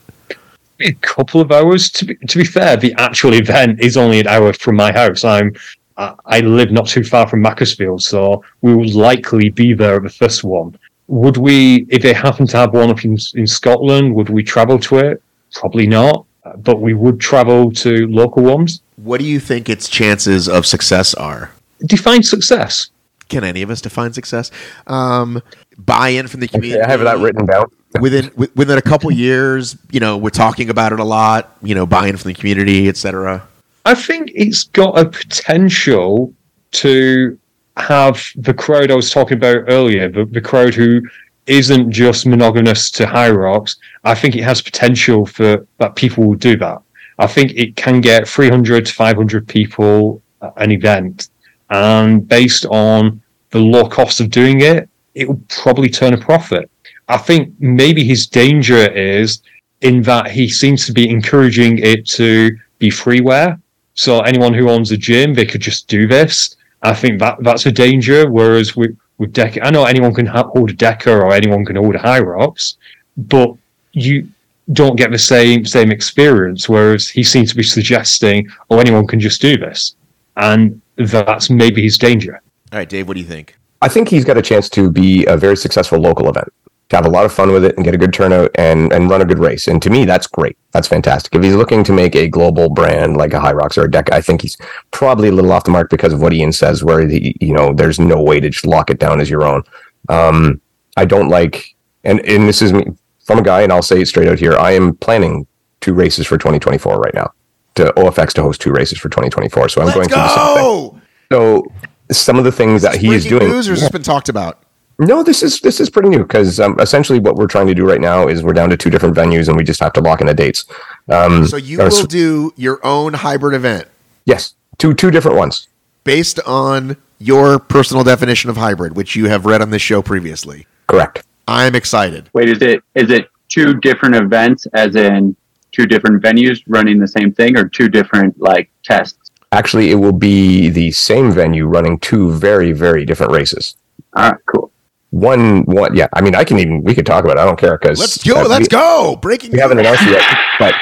a 0.82 0.94
couple 1.02 1.42
of 1.42 1.52
hours. 1.52 1.90
To 1.90 2.06
be, 2.06 2.16
to 2.16 2.38
be 2.38 2.46
fair, 2.46 2.78
the 2.78 2.94
actual 2.98 3.34
event 3.34 3.82
is 3.82 3.98
only 3.98 4.22
an 4.22 4.28
hour 4.28 4.54
from 4.54 4.78
my 4.78 4.92
house. 4.94 5.26
I'm 5.26 5.54
I 5.98 6.14
I 6.26 6.40
live 6.40 6.72
not 6.72 6.88
too 6.88 7.04
far 7.04 7.28
from 7.28 7.42
Macclesfield, 7.42 8.02
so 8.02 8.44
we 8.62 8.74
will 8.74 8.90
likely 8.94 9.50
be 9.50 9.74
there 9.74 9.98
at 9.98 10.04
the 10.04 10.10
first 10.10 10.44
one. 10.46 10.78
Would 11.08 11.36
we, 11.38 11.86
if 11.90 12.02
they 12.04 12.14
happen 12.14 12.48
to 12.48 12.58
have 12.58 12.74
one 12.74 12.90
up 12.92 13.04
in, 13.04 13.18
in 13.36 13.46
Scotland, 13.48 14.16
would 14.16 14.30
we 14.30 14.42
travel 14.44 14.80
to 14.80 15.00
it? 15.00 15.22
Probably 15.54 15.88
not. 15.88 16.26
but 16.60 16.80
we 16.80 16.94
would 16.94 17.20
travel 17.20 17.72
to 17.72 18.08
local 18.08 18.44
ones. 18.44 18.82
What 18.96 19.20
do 19.20 19.26
you 19.26 19.40
think 19.40 19.68
its 19.70 19.90
chances 19.90 20.48
of 20.48 20.66
success 20.66 21.14
are? 21.14 21.52
Define 21.86 22.24
success. 22.24 22.90
Can 23.30 23.44
any 23.44 23.62
of 23.62 23.70
us 23.70 23.80
define 23.82 24.12
success? 24.14 24.50
Um, 24.88 25.42
buy-in 25.78 26.28
from 26.28 26.40
the 26.40 26.48
community. 26.48 26.82
I 26.82 26.90
have 26.90 27.02
that 27.02 27.20
written 27.20 27.46
down. 27.46 27.66
within 28.02 28.26
wi- 28.30 28.52
within 28.56 28.78
a 28.78 28.82
couple 28.82 29.12
years. 29.12 29.78
You 29.92 30.00
know, 30.00 30.18
we're 30.18 30.32
talking 30.32 30.70
about 30.70 30.94
it 30.94 31.00
a 31.00 31.04
lot. 31.04 31.56
You 31.62 31.76
know, 31.76 31.86
buy-in 31.86 32.18
from 32.18 32.30
the 32.30 32.36
community, 32.36 32.90
etc. 32.90 33.48
I 33.86 33.96
think 33.96 34.32
it's 34.34 34.64
got 34.64 34.98
a 34.98 35.06
potential 35.06 36.34
to 36.72 37.38
have 37.78 38.22
the 38.36 38.54
crowd 38.54 38.92
I 38.92 38.96
was 38.96 39.12
talking 39.12 39.38
about 39.38 39.66
earlier, 39.68 40.10
the, 40.10 40.26
the 40.26 40.42
crowd 40.42 40.74
who 40.74 41.02
isn't 41.48 41.92
just 41.92 42.26
monogamous 42.26 42.92
to 42.92 43.06
Hyrox. 43.06 43.78
I 44.04 44.16
think 44.16 44.36
it 44.36 44.44
has 44.44 44.62
potential 44.62 45.26
for 45.26 45.66
that 45.78 45.96
people 45.96 46.26
will 46.26 46.36
do 46.36 46.58
that. 46.58 46.82
I 47.18 47.28
think 47.28 47.54
it 47.54 47.76
can 47.76 48.02
get 48.02 48.28
300 48.28 48.86
to 48.86 48.94
500 48.94 49.48
people 49.48 50.22
at 50.42 50.54
an 50.58 50.72
event. 50.72 51.29
And 51.70 52.28
based 52.28 52.66
on 52.66 53.22
the 53.52 53.60
low 53.60 53.88
cost 53.88 54.20
of 54.20 54.30
doing 54.30 54.62
it, 54.62 54.90
it 55.16 55.28
will 55.28 55.42
probably 55.50 55.90
turn 55.90 56.14
a 56.14 56.18
profit. 56.18 56.70
I 57.08 57.18
think 57.18 57.54
maybe 57.60 58.04
his 58.04 58.28
danger 58.28 58.90
is 58.92 59.42
in 59.82 60.02
that 60.04 60.30
he 60.30 60.48
seems 60.48 60.86
to 60.86 60.92
be 60.92 61.10
encouraging 61.10 61.80
it 61.80 62.08
to 62.10 62.56
be 62.78 62.90
freeware. 62.90 63.60
So 63.94 64.22
anyone 64.22 64.54
who 64.54 64.70
owns 64.70 64.92
a 64.92 64.98
gym, 64.98 65.34
they 65.34 65.46
could 65.46 65.62
just 65.62 65.88
do 65.88 66.08
this. 66.08 66.56
I 66.82 66.94
think 66.94 67.20
that 67.20 67.38
that's 67.42 67.66
a 67.66 67.72
danger. 67.72 68.30
Whereas 68.30 68.76
with 68.76 68.96
with 69.18 69.34
DEKA, 69.34 69.60
I 69.64 69.70
know 69.70 69.84
anyone 69.84 70.14
can 70.14 70.26
ha- 70.26 70.48
hold 70.48 70.70
a 70.70 70.74
DEKA 70.74 71.08
or 71.08 71.34
anyone 71.34 71.66
can 71.66 71.76
hold 71.76 71.96
a 71.96 72.24
Rocks, 72.24 72.78
but 73.18 73.54
you 73.92 74.30
don't 74.72 74.96
get 74.96 75.12
the 75.12 75.20
same 75.20 75.66
same 75.66 75.92
experience. 75.92 76.70
Whereas 76.70 77.10
he 77.10 77.24
seems 77.24 77.50
to 77.50 77.58
be 77.58 77.64
suggesting, 77.64 78.48
oh, 78.70 78.80
anyone 78.80 79.08
can 79.08 79.20
just 79.20 79.42
do 79.42 79.58
this, 79.58 79.96
and 80.38 80.82
that's 81.00 81.50
maybe 81.50 81.82
his 81.82 81.98
danger. 81.98 82.42
All 82.72 82.80
right, 82.80 82.90
Dave, 82.90 83.08
what 83.08 83.16
do 83.16 83.22
you 83.22 83.26
think? 83.26 83.58
I 83.82 83.88
think 83.88 84.10
he's 84.10 84.26
got 84.26 84.38
a 84.38 84.42
chance 84.42 84.70
to 84.72 84.92
be 84.92 85.26
a 85.26 85.38
very 85.38 85.56
successful 85.56 86.00
local 86.00 86.28
event, 86.30 86.50
to 86.90 86.96
have 86.96 87.06
a 87.06 87.10
lot 87.10 87.26
of 87.26 87.32
fun 87.32 87.52
with 87.52 87.64
it 87.64 87.76
and 87.78 87.86
get 87.86 87.94
a 87.94 87.98
good 87.98 88.14
turnout 88.14 88.52
and, 88.56 88.92
and 88.92 89.10
run 89.10 89.22
a 89.22 89.26
good 89.26 89.40
race. 89.40 89.68
And 89.68 89.82
to 89.82 89.90
me, 89.90 90.04
that's 90.04 90.28
great. 90.28 90.58
That's 90.72 90.88
fantastic. 90.88 91.34
If 91.34 91.44
he's 91.44 91.56
looking 91.56 91.84
to 91.86 91.94
make 91.94 92.16
a 92.16 92.28
global 92.28 92.70
brand 92.70 93.16
like 93.16 93.34
a 93.34 93.40
Hyrox 93.40 93.78
or 93.78 93.86
a 93.86 93.90
DEKA, 93.90 94.12
I 94.12 94.22
think 94.22 94.42
he's 94.42 94.58
probably 94.92 95.30
a 95.30 95.32
little 95.32 95.52
off 95.52 95.64
the 95.64 95.72
mark 95.72 95.90
because 95.90 96.12
of 96.12 96.22
what 96.22 96.34
Ian 96.34 96.52
says, 96.52 96.84
where 96.84 97.06
the, 97.06 97.36
you 97.40 97.54
know 97.54 97.74
there's 97.74 98.00
no 98.00 98.22
way 98.22 98.40
to 98.40 98.50
just 98.50 98.66
lock 98.66 98.90
it 98.90 99.00
down 99.00 99.22
as 99.22 99.30
your 99.30 99.44
own. 99.44 99.64
Um, 100.10 100.62
I 100.98 101.06
don't 101.06 101.30
like, 101.30 101.76
and 102.04 102.20
and 102.26 102.48
this 102.48 102.62
is 102.62 102.74
me 102.74 102.86
from 103.24 103.40
a 103.40 103.44
guy, 103.44 103.62
and 103.62 103.72
I'll 103.72 103.82
say 103.82 104.02
it 104.02 104.08
straight 104.08 104.28
out 104.28 104.40
here. 104.40 104.58
I 104.58 104.72
am 104.72 104.96
planning 104.96 105.48
two 105.80 105.94
races 105.94 106.28
for 106.28 106.38
2024 106.38 107.00
right 107.00 107.14
now. 107.14 107.32
To 107.80 107.94
OFX 107.94 108.34
to 108.34 108.42
host 108.44 108.60
two 108.60 108.72
races 108.72 108.98
for 108.98 109.08
2024, 109.10 109.70
so 109.70 109.80
I'm 109.82 109.88
Let's 109.88 109.96
going 109.96 110.10
through 110.10 110.18
the 110.18 110.36
same 110.36 110.92
thing. 110.92 111.02
So 111.32 111.72
some 112.12 112.38
of 112.38 112.44
the 112.44 112.52
things 112.52 112.82
that 112.82 112.96
he 112.98 113.14
is 113.14 113.24
doing. 113.26 113.48
news, 113.48 113.70
or 113.70 113.72
has 113.72 113.80
this 113.82 113.90
been 113.90 114.04
talked 114.04 114.28
about? 114.28 114.64
No, 115.00 115.24
this 115.24 115.42
is 115.44 115.62
this 115.62 115.80
is 115.80 115.90
pretty 115.90 116.10
new 116.10 116.20
because 116.20 116.60
um, 116.60 116.76
essentially 116.82 117.20
what 117.20 117.36
we're 117.36 117.48
trying 117.48 117.68
to 117.68 117.74
do 117.74 117.88
right 117.88 118.02
now 118.02 118.28
is 118.28 118.44
we're 118.44 118.52
down 118.52 118.70
to 118.70 118.76
two 118.76 118.90
different 118.90 119.16
venues 119.16 119.48
and 119.48 119.56
we 119.56 119.64
just 119.64 119.80
have 119.80 119.94
to 119.94 120.02
lock 120.02 120.20
in 120.20 120.28
the 120.28 120.34
dates. 120.34 120.66
Um, 121.10 121.48
So 121.48 121.56
you 121.56 121.78
will 121.78 121.86
s- 121.86 122.06
do 122.06 122.52
your 122.58 122.86
own 122.86 123.14
hybrid 123.14 123.54
event 123.56 123.88
yes, 124.26 124.56
two 124.78 124.94
two 124.94 125.10
different 125.10 125.38
ones. 125.38 125.70
based 126.04 126.40
on 126.46 126.98
your 127.18 127.60
personal 127.60 128.04
definition 128.04 128.50
of 128.50 128.58
hybrid, 128.58 128.98
which 128.98 129.16
you 129.16 129.30
have 129.30 129.46
read 129.46 129.62
on 129.62 129.70
this 129.70 129.82
show 129.82 130.02
previously. 130.02 130.68
Correct. 130.88 131.24
I'm 131.48 131.76
excited. 131.76 132.30
Wait, 132.34 132.50
is 132.50 132.62
it 132.62 132.84
is 132.96 133.10
it 133.10 133.30
two 133.48 133.76
different 133.76 134.16
events, 134.16 134.68
as 134.74 134.98
in 134.98 135.36
two 135.80 135.88
different 135.88 136.22
venues 136.22 136.62
running 136.68 137.00
the 137.00 137.08
same 137.08 137.34
thing, 137.34 137.58
or 137.58 137.68
two 137.68 137.88
different 137.88 138.40
like 138.40 138.70
tests? 138.84 139.32
Actually, 139.52 139.92
it 139.92 139.96
will 139.96 140.14
be 140.14 140.70
the 140.70 140.92
same 140.92 141.32
venue 141.32 141.66
running 141.66 141.98
two 142.00 142.32
very 142.32 142.72
very 142.72 143.06
different 143.06 143.32
races. 143.32 143.76
All 144.16 144.32
right, 144.32 144.40
cool. 144.46 144.72
One 145.12 145.64
one 145.64 145.96
yeah. 145.96 146.08
I 146.14 146.22
mean, 146.22 146.36
I 146.36 146.44
can 146.44 146.60
even 146.60 146.84
we 146.84 146.94
could 146.94 147.06
talk 147.06 147.24
about. 147.24 147.38
it. 147.38 147.42
I 147.42 147.46
don't 147.46 147.60
care 147.60 147.78
because 147.78 148.00
Let's 148.00 148.24
go. 148.24 148.44
Let's 148.44 148.68
go. 148.68 149.16
Breaking. 149.22 149.52
We 149.52 149.60
haven't 149.60 149.80
announced 149.80 150.06
yet, 150.06 150.24
but 150.60 150.76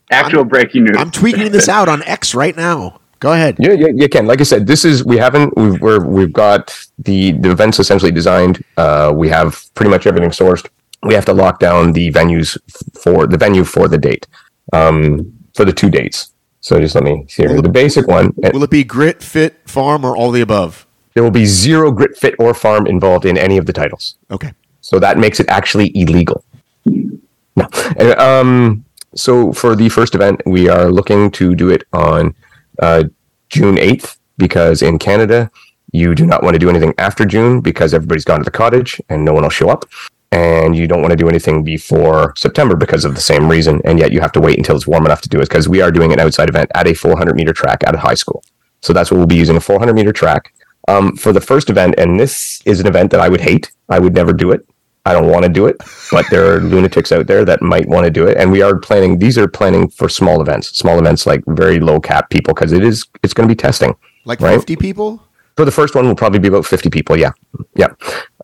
Actual 0.10 0.44
breaking 0.44 0.84
news. 0.84 0.96
I'm 0.96 1.10
tweeting 1.10 1.50
this 1.50 1.68
out 1.68 1.88
on 1.88 2.02
X 2.04 2.34
right 2.34 2.56
now. 2.56 3.00
Go 3.18 3.32
ahead. 3.32 3.56
Yeah, 3.58 3.72
yeah, 3.72 3.88
you 3.94 4.08
can. 4.08 4.26
Like 4.26 4.40
I 4.40 4.44
said, 4.44 4.66
this 4.66 4.84
is 4.84 5.04
we 5.04 5.16
haven't 5.16 5.56
we've 5.56 5.80
we're, 5.80 6.04
we've 6.04 6.32
got 6.32 6.78
the 6.98 7.32
the 7.32 7.50
events 7.50 7.78
essentially 7.78 8.12
designed. 8.12 8.62
Uh, 8.76 9.12
we 9.14 9.28
have 9.30 9.64
pretty 9.74 9.90
much 9.90 10.06
everything 10.06 10.30
sourced. 10.30 10.68
We 11.06 11.14
have 11.14 11.24
to 11.26 11.32
lock 11.32 11.58
down 11.60 11.92
the 11.92 12.10
venues 12.12 12.56
for 13.00 13.26
the 13.26 13.36
venue 13.36 13.64
for 13.64 13.88
the 13.88 13.98
date, 13.98 14.26
um, 14.72 15.32
for 15.54 15.64
the 15.64 15.72
two 15.72 15.90
dates. 15.90 16.32
So 16.60 16.80
just 16.80 16.94
let 16.94 17.04
me 17.04 17.24
see 17.28 17.42
here. 17.44 17.50
Will 17.52 17.60
it- 17.60 17.62
The 17.62 17.68
basic 17.70 18.06
one. 18.08 18.32
Will 18.52 18.64
it 18.64 18.70
be 18.70 18.84
grit, 18.84 19.22
fit, 19.22 19.54
farm, 19.66 20.04
or 20.04 20.16
all 20.16 20.30
the 20.32 20.40
above? 20.40 20.86
There 21.14 21.22
will 21.22 21.30
be 21.30 21.46
zero 21.46 21.90
grit, 21.92 22.16
fit, 22.16 22.34
or 22.38 22.52
farm 22.54 22.86
involved 22.86 23.24
in 23.24 23.38
any 23.38 23.56
of 23.56 23.66
the 23.66 23.72
titles. 23.72 24.16
Okay. 24.30 24.52
So 24.80 24.98
that 24.98 25.16
makes 25.18 25.40
it 25.40 25.48
actually 25.48 25.90
illegal. 25.96 26.44
No. 26.84 27.66
And, 27.96 28.18
um, 28.20 28.84
so 29.14 29.52
for 29.52 29.74
the 29.74 29.88
first 29.88 30.14
event, 30.14 30.42
we 30.44 30.68
are 30.68 30.90
looking 30.90 31.30
to 31.32 31.54
do 31.54 31.70
it 31.70 31.84
on 31.92 32.34
uh, 32.80 33.04
June 33.48 33.76
8th 33.76 34.18
because 34.36 34.82
in 34.82 34.98
Canada, 34.98 35.50
you 35.92 36.14
do 36.14 36.26
not 36.26 36.42
want 36.42 36.54
to 36.54 36.58
do 36.58 36.68
anything 36.68 36.92
after 36.98 37.24
June 37.24 37.60
because 37.60 37.94
everybody's 37.94 38.24
gone 38.24 38.40
to 38.40 38.44
the 38.44 38.50
cottage 38.50 39.00
and 39.08 39.24
no 39.24 39.32
one 39.32 39.42
will 39.44 39.50
show 39.50 39.70
up. 39.70 39.86
And 40.32 40.76
you 40.76 40.86
don't 40.86 41.00
want 41.00 41.12
to 41.12 41.16
do 41.16 41.28
anything 41.28 41.62
before 41.62 42.34
September 42.36 42.76
because 42.76 43.04
of 43.04 43.14
the 43.14 43.20
same 43.20 43.48
reason. 43.48 43.80
And 43.84 43.98
yet 43.98 44.12
you 44.12 44.20
have 44.20 44.32
to 44.32 44.40
wait 44.40 44.58
until 44.58 44.76
it's 44.76 44.86
warm 44.86 45.06
enough 45.06 45.20
to 45.22 45.28
do 45.28 45.38
it 45.38 45.48
because 45.48 45.68
we 45.68 45.80
are 45.80 45.90
doing 45.90 46.12
an 46.12 46.20
outside 46.20 46.48
event 46.48 46.70
at 46.74 46.86
a 46.86 46.94
400 46.94 47.36
meter 47.36 47.52
track 47.52 47.82
at 47.86 47.94
a 47.94 47.98
high 47.98 48.14
school. 48.14 48.44
So 48.82 48.92
that's 48.92 49.10
what 49.10 49.18
we'll 49.18 49.26
be 49.26 49.36
using 49.36 49.56
a 49.56 49.60
400 49.60 49.94
meter 49.94 50.12
track 50.12 50.52
um, 50.88 51.16
for 51.16 51.32
the 51.32 51.40
first 51.40 51.70
event. 51.70 51.94
And 51.98 52.18
this 52.18 52.60
is 52.64 52.80
an 52.80 52.86
event 52.86 53.10
that 53.12 53.20
I 53.20 53.28
would 53.28 53.40
hate. 53.40 53.72
I 53.88 53.98
would 53.98 54.14
never 54.14 54.32
do 54.32 54.50
it. 54.50 54.66
I 55.06 55.12
don't 55.12 55.30
want 55.30 55.44
to 55.44 55.48
do 55.48 55.66
it, 55.66 55.76
but 56.10 56.26
there 56.30 56.52
are 56.52 56.60
lunatics 56.60 57.12
out 57.12 57.28
there 57.28 57.44
that 57.44 57.62
might 57.62 57.88
want 57.88 58.06
to 58.06 58.10
do 58.10 58.26
it. 58.26 58.36
And 58.36 58.50
we 58.50 58.60
are 58.60 58.76
planning, 58.76 59.20
these 59.20 59.38
are 59.38 59.46
planning 59.46 59.88
for 59.88 60.08
small 60.08 60.42
events, 60.42 60.76
small 60.76 60.98
events 60.98 61.26
like 61.26 61.44
very 61.46 61.78
low 61.78 62.00
cap 62.00 62.28
people 62.28 62.54
because 62.54 62.72
it 62.72 62.82
is, 62.82 63.06
it's 63.22 63.32
going 63.32 63.48
to 63.48 63.54
be 63.54 63.56
testing. 63.56 63.94
Like 64.24 64.40
Right. 64.40 64.56
50 64.56 64.74
people? 64.74 65.22
For 65.56 65.64
the 65.64 65.72
first 65.72 65.94
one, 65.94 66.06
will 66.06 66.14
probably 66.14 66.38
be 66.38 66.48
about 66.48 66.66
50 66.66 66.90
people. 66.90 67.16
Yeah. 67.16 67.32
Yeah. 67.74 67.88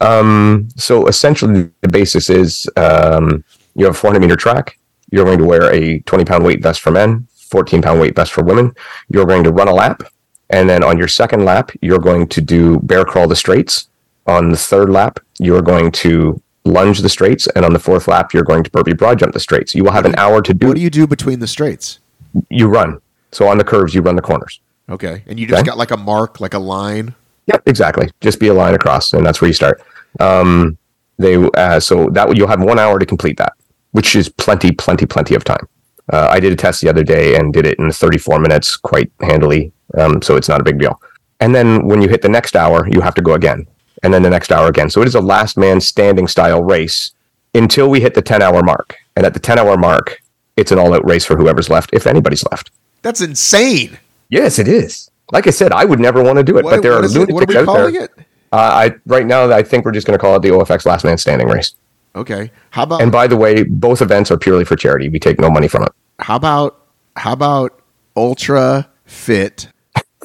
Um, 0.00 0.68
so 0.76 1.06
essentially, 1.06 1.70
the 1.82 1.88
basis 1.88 2.30
is 2.30 2.66
um, 2.76 3.44
you 3.74 3.84
have 3.84 3.94
a 3.94 3.98
400 3.98 4.20
meter 4.20 4.36
track. 4.36 4.78
You're 5.10 5.26
going 5.26 5.38
to 5.38 5.44
wear 5.44 5.72
a 5.72 5.98
20 6.00 6.24
pound 6.24 6.44
weight 6.44 6.62
vest 6.62 6.80
for 6.80 6.90
men, 6.90 7.28
14 7.50 7.82
pound 7.82 8.00
weight 8.00 8.16
vest 8.16 8.32
for 8.32 8.42
women. 8.42 8.72
You're 9.10 9.26
going 9.26 9.44
to 9.44 9.52
run 9.52 9.68
a 9.68 9.74
lap. 9.74 10.02
And 10.48 10.68
then 10.68 10.82
on 10.82 10.98
your 10.98 11.08
second 11.08 11.44
lap, 11.44 11.70
you're 11.80 11.98
going 11.98 12.28
to 12.28 12.40
do 12.40 12.78
bear 12.80 13.04
crawl 13.04 13.28
the 13.28 13.36
straights. 13.36 13.88
On 14.26 14.50
the 14.50 14.56
third 14.56 14.90
lap, 14.90 15.18
you're 15.38 15.62
going 15.62 15.90
to 15.92 16.40
lunge 16.64 17.00
the 17.00 17.08
straights. 17.08 17.46
And 17.48 17.64
on 17.64 17.72
the 17.72 17.78
fourth 17.78 18.08
lap, 18.08 18.32
you're 18.32 18.42
going 18.42 18.64
to 18.64 18.70
burpee 18.70 18.94
broad 18.94 19.18
jump 19.18 19.34
the 19.34 19.40
straights. 19.40 19.74
You 19.74 19.84
will 19.84 19.92
have 19.92 20.06
an 20.06 20.14
hour 20.16 20.40
to 20.42 20.54
do 20.54 20.68
What 20.68 20.76
do 20.76 20.82
you 20.82 20.90
do 20.90 21.06
between 21.06 21.40
the 21.40 21.46
straights? 21.46 22.00
You 22.48 22.68
run. 22.68 23.00
So 23.32 23.48
on 23.48 23.58
the 23.58 23.64
curves, 23.64 23.94
you 23.94 24.00
run 24.00 24.16
the 24.16 24.22
corners. 24.22 24.60
Okay. 24.92 25.22
And 25.26 25.40
you 25.40 25.46
just 25.46 25.60
Okay. 25.60 25.66
got 25.66 25.78
like 25.78 25.90
a 25.90 25.96
mark, 25.96 26.40
like 26.40 26.54
a 26.54 26.58
line. 26.58 27.14
Yeah, 27.46 27.56
exactly. 27.66 28.10
Just 28.20 28.38
be 28.38 28.48
a 28.48 28.54
line 28.54 28.74
across, 28.74 29.12
and 29.12 29.24
that's 29.26 29.40
where 29.40 29.48
you 29.48 29.54
start. 29.54 29.82
Um, 30.20 30.78
they 31.18 31.36
uh, 31.36 31.80
so 31.80 32.08
that 32.10 32.36
you'll 32.36 32.48
have 32.48 32.62
one 32.62 32.78
hour 32.78 32.98
to 32.98 33.06
complete 33.06 33.36
that, 33.38 33.54
which 33.92 34.14
is 34.14 34.28
plenty, 34.28 34.70
plenty, 34.72 35.06
plenty 35.06 35.34
of 35.34 35.42
time. 35.44 35.66
Uh, 36.12 36.28
I 36.30 36.40
did 36.40 36.52
a 36.52 36.56
test 36.56 36.80
the 36.82 36.88
other 36.88 37.02
day 37.04 37.36
and 37.36 37.52
did 37.52 37.66
it 37.66 37.78
in 37.78 37.90
34 37.90 38.38
minutes 38.40 38.76
quite 38.76 39.10
handily, 39.20 39.72
um, 39.96 40.20
so 40.20 40.36
it's 40.36 40.48
not 40.48 40.60
a 40.60 40.64
big 40.64 40.78
deal. 40.78 41.00
And 41.40 41.54
then 41.54 41.86
when 41.86 42.02
you 42.02 42.08
hit 42.08 42.22
the 42.22 42.28
next 42.28 42.54
hour, 42.54 42.86
you 42.88 43.00
have 43.00 43.14
to 43.14 43.22
go 43.22 43.32
again, 43.34 43.66
and 44.02 44.12
then 44.12 44.22
the 44.22 44.30
next 44.30 44.52
hour 44.52 44.68
again. 44.68 44.90
So 44.90 45.00
it 45.02 45.08
is 45.08 45.14
a 45.14 45.20
last 45.20 45.56
man 45.56 45.80
standing 45.80 46.28
style 46.28 46.62
race 46.62 47.12
until 47.54 47.88
we 47.88 48.00
hit 48.00 48.14
the 48.14 48.22
10 48.22 48.42
hour 48.42 48.62
mark. 48.62 48.96
And 49.16 49.26
at 49.26 49.34
the 49.34 49.40
10 49.40 49.58
hour 49.58 49.76
mark, 49.76 50.18
it's 50.56 50.70
an 50.72 50.78
all 50.78 50.94
out 50.94 51.04
race 51.04 51.24
for 51.24 51.36
whoever's 51.36 51.68
left, 51.68 51.90
if 51.92 52.06
anybody's 52.06 52.44
left. 52.50 52.70
That's 53.02 53.20
insane. 53.20 53.98
Yes, 54.32 54.58
it 54.58 54.66
is. 54.66 55.10
Like 55.30 55.46
I 55.46 55.50
said, 55.50 55.72
I 55.72 55.84
would 55.84 56.00
never 56.00 56.22
want 56.22 56.38
to 56.38 56.42
do 56.42 56.56
it, 56.58 56.64
What, 56.64 56.76
but 56.76 56.82
there 56.82 56.94
are 56.94 57.02
lunatics 57.02 57.32
what 57.32 57.42
are 57.44 57.46
we 57.46 57.56
out 57.58 57.92
there. 57.92 58.02
it? 58.04 58.10
Uh, 58.50 58.56
I 58.56 58.94
right 59.06 59.26
now 59.26 59.50
I 59.50 59.62
think 59.62 59.84
we're 59.84 59.92
just 59.92 60.06
going 60.06 60.18
to 60.18 60.20
call 60.20 60.36
it 60.36 60.40
the 60.42 60.48
OFX 60.48 60.84
Last 60.86 61.04
Man 61.04 61.16
Standing 61.18 61.48
race. 61.48 61.74
Okay. 62.14 62.50
How 62.70 62.82
about 62.84 63.00
And 63.02 63.12
by 63.12 63.26
the 63.26 63.36
way, 63.36 63.62
both 63.62 64.02
events 64.02 64.30
are 64.30 64.36
purely 64.38 64.64
for 64.64 64.74
charity. 64.76 65.08
We 65.08 65.18
take 65.18 65.38
no 65.38 65.48
money 65.50 65.68
from 65.68 65.84
it. 65.84 65.92
how 66.18 66.36
about 66.36 66.86
how 67.16 67.32
about 67.34 67.80
ultra 68.16 68.88
fit 69.04 69.68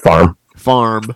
Farm. 0.01 0.37
farm 0.55 1.15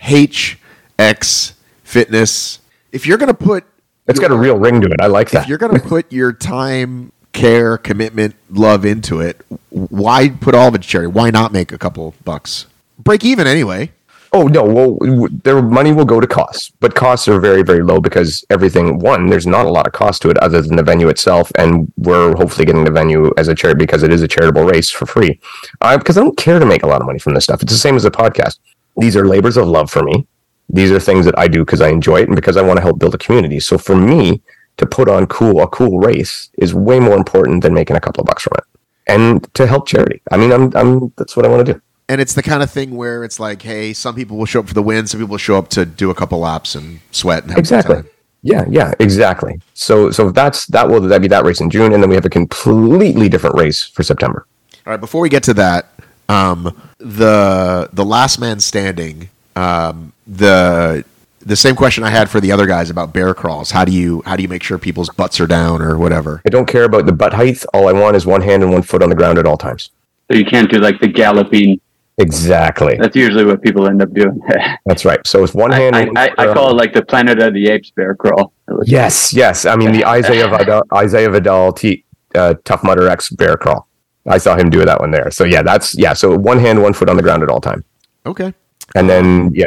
HX 0.00 1.52
fitness? 1.84 2.58
If 2.92 3.06
you're 3.06 3.18
gonna 3.18 3.34
put 3.34 3.64
It's 4.06 4.18
got 4.20 4.30
a 4.30 4.36
real 4.36 4.58
ring 4.58 4.80
to 4.80 4.88
it. 4.88 5.00
I 5.00 5.06
like 5.06 5.30
that. 5.30 5.42
if 5.44 5.48
you're 5.48 5.58
gonna 5.58 5.78
put 5.80 6.12
your 6.12 6.32
time, 6.32 7.12
care, 7.32 7.78
commitment, 7.78 8.34
love 8.50 8.84
into 8.84 9.20
it, 9.20 9.40
why 9.70 10.28
put 10.28 10.54
all 10.54 10.68
of 10.68 10.74
it 10.74 10.82
to 10.82 10.88
charity? 10.88 11.08
Why 11.08 11.30
not 11.30 11.52
make 11.52 11.72
a 11.72 11.78
couple 11.78 12.14
bucks? 12.24 12.66
Break 12.98 13.24
even 13.24 13.46
anyway. 13.46 13.90
Oh 14.34 14.46
no, 14.46 14.64
well, 14.64 15.28
their 15.30 15.60
money 15.60 15.92
will 15.92 16.06
go 16.06 16.18
to 16.18 16.26
costs, 16.26 16.72
but 16.80 16.94
costs 16.94 17.28
are 17.28 17.38
very, 17.38 17.62
very 17.62 17.82
low 17.82 18.00
because 18.00 18.46
everything. 18.48 18.98
One, 18.98 19.26
there's 19.26 19.46
not 19.46 19.66
a 19.66 19.70
lot 19.70 19.86
of 19.86 19.92
cost 19.92 20.22
to 20.22 20.30
it 20.30 20.38
other 20.38 20.62
than 20.62 20.76
the 20.76 20.82
venue 20.82 21.08
itself, 21.08 21.52
and 21.58 21.92
we're 21.98 22.34
hopefully 22.36 22.64
getting 22.64 22.84
the 22.84 22.90
venue 22.90 23.30
as 23.36 23.48
a 23.48 23.54
charity 23.54 23.80
because 23.80 24.02
it 24.02 24.10
is 24.10 24.22
a 24.22 24.28
charitable 24.28 24.64
race 24.64 24.88
for 24.88 25.04
free. 25.04 25.38
I 25.82 25.98
because 25.98 26.16
I 26.16 26.22
don't 26.22 26.36
care 26.38 26.58
to 26.58 26.64
make 26.64 26.82
a 26.82 26.86
lot 26.86 27.02
of 27.02 27.06
money 27.06 27.18
from 27.18 27.34
this 27.34 27.44
stuff. 27.44 27.62
It's 27.62 27.72
the 27.72 27.78
same 27.78 27.94
as 27.94 28.06
a 28.06 28.10
podcast. 28.10 28.58
These 28.96 29.16
are 29.16 29.26
labors 29.26 29.58
of 29.58 29.66
love 29.68 29.90
for 29.90 30.02
me. 30.02 30.26
These 30.70 30.90
are 30.92 31.00
things 31.00 31.26
that 31.26 31.38
I 31.38 31.46
do 31.46 31.62
because 31.62 31.82
I 31.82 31.88
enjoy 31.88 32.22
it 32.22 32.28
and 32.28 32.36
because 32.36 32.56
I 32.56 32.62
want 32.62 32.78
to 32.78 32.82
help 32.82 32.98
build 32.98 33.14
a 33.14 33.18
community. 33.18 33.60
So 33.60 33.76
for 33.76 33.96
me 33.96 34.40
to 34.78 34.86
put 34.86 35.08
on 35.08 35.26
cool 35.26 35.62
a 35.62 35.66
cool 35.68 35.98
race 35.98 36.50
is 36.58 36.74
way 36.74 36.98
more 37.00 37.16
important 37.16 37.62
than 37.62 37.74
making 37.74 37.96
a 37.96 38.00
couple 38.00 38.20
of 38.22 38.26
bucks 38.26 38.42
from 38.44 38.52
it, 38.58 38.64
and 39.06 39.52
to 39.54 39.66
help 39.66 39.86
charity. 39.86 40.20
I 40.30 40.36
mean, 40.36 40.52
I'm, 40.52 40.74
I'm 40.76 41.12
that's 41.16 41.36
what 41.36 41.44
I 41.46 41.48
want 41.48 41.66
to 41.66 41.72
do. 41.74 41.82
And 42.08 42.20
it's 42.20 42.34
the 42.34 42.42
kind 42.42 42.62
of 42.62 42.70
thing 42.70 42.96
where 42.96 43.24
it's 43.24 43.38
like, 43.40 43.62
hey, 43.62 43.92
some 43.92 44.14
people 44.14 44.36
will 44.36 44.44
show 44.44 44.60
up 44.60 44.68
for 44.68 44.74
the 44.74 44.82
win, 44.82 45.06
some 45.06 45.20
people 45.20 45.32
will 45.32 45.38
show 45.38 45.56
up 45.56 45.68
to 45.70 45.86
do 45.86 46.10
a 46.10 46.14
couple 46.14 46.38
laps 46.40 46.74
and 46.74 47.00
sweat. 47.10 47.42
And 47.42 47.52
have 47.52 47.58
Exactly. 47.58 47.96
time. 47.96 48.08
Yeah, 48.42 48.64
yeah, 48.68 48.92
exactly. 48.98 49.60
So, 49.74 50.10
so 50.10 50.30
that's 50.32 50.66
that 50.66 50.88
will 50.88 51.00
that 51.00 51.22
be 51.22 51.28
that 51.28 51.44
race 51.44 51.60
in 51.60 51.70
June, 51.70 51.92
and 51.92 52.02
then 52.02 52.10
we 52.10 52.16
have 52.16 52.24
a 52.24 52.30
completely 52.30 53.28
different 53.28 53.56
race 53.56 53.84
for 53.84 54.02
September. 54.02 54.46
All 54.84 54.90
right, 54.90 55.00
before 55.00 55.20
we 55.20 55.28
get 55.28 55.44
to 55.44 55.54
that, 55.54 55.86
um, 56.28 56.76
the 56.98 57.88
the 57.92 58.04
last 58.04 58.40
man 58.40 58.58
standing, 58.58 59.30
um, 59.54 60.12
the 60.26 61.04
the 61.44 61.56
same 61.56 61.74
question 61.76 62.04
I 62.04 62.10
had 62.10 62.30
for 62.30 62.40
the 62.40 62.52
other 62.52 62.66
guys 62.66 62.90
about 62.90 63.12
bear 63.12 63.34
crawls. 63.34 63.70
How 63.70 63.84
do 63.84 63.92
you 63.92 64.22
how 64.26 64.36
do 64.36 64.42
you 64.42 64.48
make 64.48 64.62
sure 64.62 64.78
people's 64.78 65.10
butts 65.10 65.40
are 65.40 65.46
down 65.46 65.82
or 65.82 65.98
whatever? 65.98 66.40
I 66.46 66.50
don't 66.50 66.66
care 66.66 66.84
about 66.84 67.06
the 67.06 67.12
butt 67.12 67.34
height. 67.34 67.64
All 67.74 67.88
I 67.88 67.92
want 67.92 68.16
is 68.16 68.24
one 68.26 68.42
hand 68.42 68.62
and 68.62 68.72
one 68.72 68.82
foot 68.82 69.02
on 69.02 69.08
the 69.10 69.14
ground 69.16 69.38
at 69.38 69.46
all 69.46 69.56
times. 69.56 69.90
So 70.30 70.36
you 70.38 70.44
can't 70.44 70.70
do 70.70 70.78
like 70.78 71.00
the 71.00 71.08
galloping. 71.08 71.80
Exactly. 72.18 72.96
That's 73.00 73.16
usually 73.16 73.44
what 73.44 73.62
people 73.62 73.88
end 73.88 74.02
up 74.02 74.12
doing. 74.12 74.40
That's 74.86 75.04
right. 75.04 75.18
So 75.26 75.42
it's 75.42 75.54
one 75.54 75.72
I, 75.72 75.78
hand. 75.80 75.96
I, 75.96 76.00
and 76.02 76.18
I, 76.18 76.30
I 76.38 76.52
call 76.52 76.70
it 76.70 76.74
like 76.74 76.92
the 76.92 77.04
Planet 77.04 77.40
of 77.42 77.54
the 77.54 77.68
Apes 77.68 77.90
bear 77.90 78.14
crawl. 78.14 78.52
It 78.68 78.74
was- 78.74 78.88
Yes, 78.90 79.32
yes. 79.32 79.64
I 79.66 79.76
mean 79.76 79.92
the 79.92 80.04
Isaiah 80.18 80.48
Vidal, 80.48 80.82
Isaiah 80.94 81.30
Vidal 81.30 81.72
T, 81.72 82.04
uh, 82.34 82.54
Tough 82.64 82.84
Mudder 82.84 83.08
X 83.08 83.30
bear 83.30 83.56
crawl. 83.56 83.88
I 84.26 84.38
saw 84.38 84.56
him 84.56 84.70
do 84.70 84.84
that 84.84 85.00
one 85.00 85.10
there. 85.10 85.30
So 85.32 85.44
yeah, 85.44 85.62
that's 85.62 85.98
yeah. 85.98 86.12
So 86.12 86.36
one 86.36 86.58
hand, 86.60 86.80
one 86.80 86.92
foot 86.94 87.08
on 87.10 87.16
the 87.16 87.22
ground 87.22 87.42
at 87.42 87.48
all 87.48 87.60
time, 87.60 87.84
Okay. 88.24 88.54
and 88.94 89.10
then 89.10 89.50
yeah, 89.52 89.66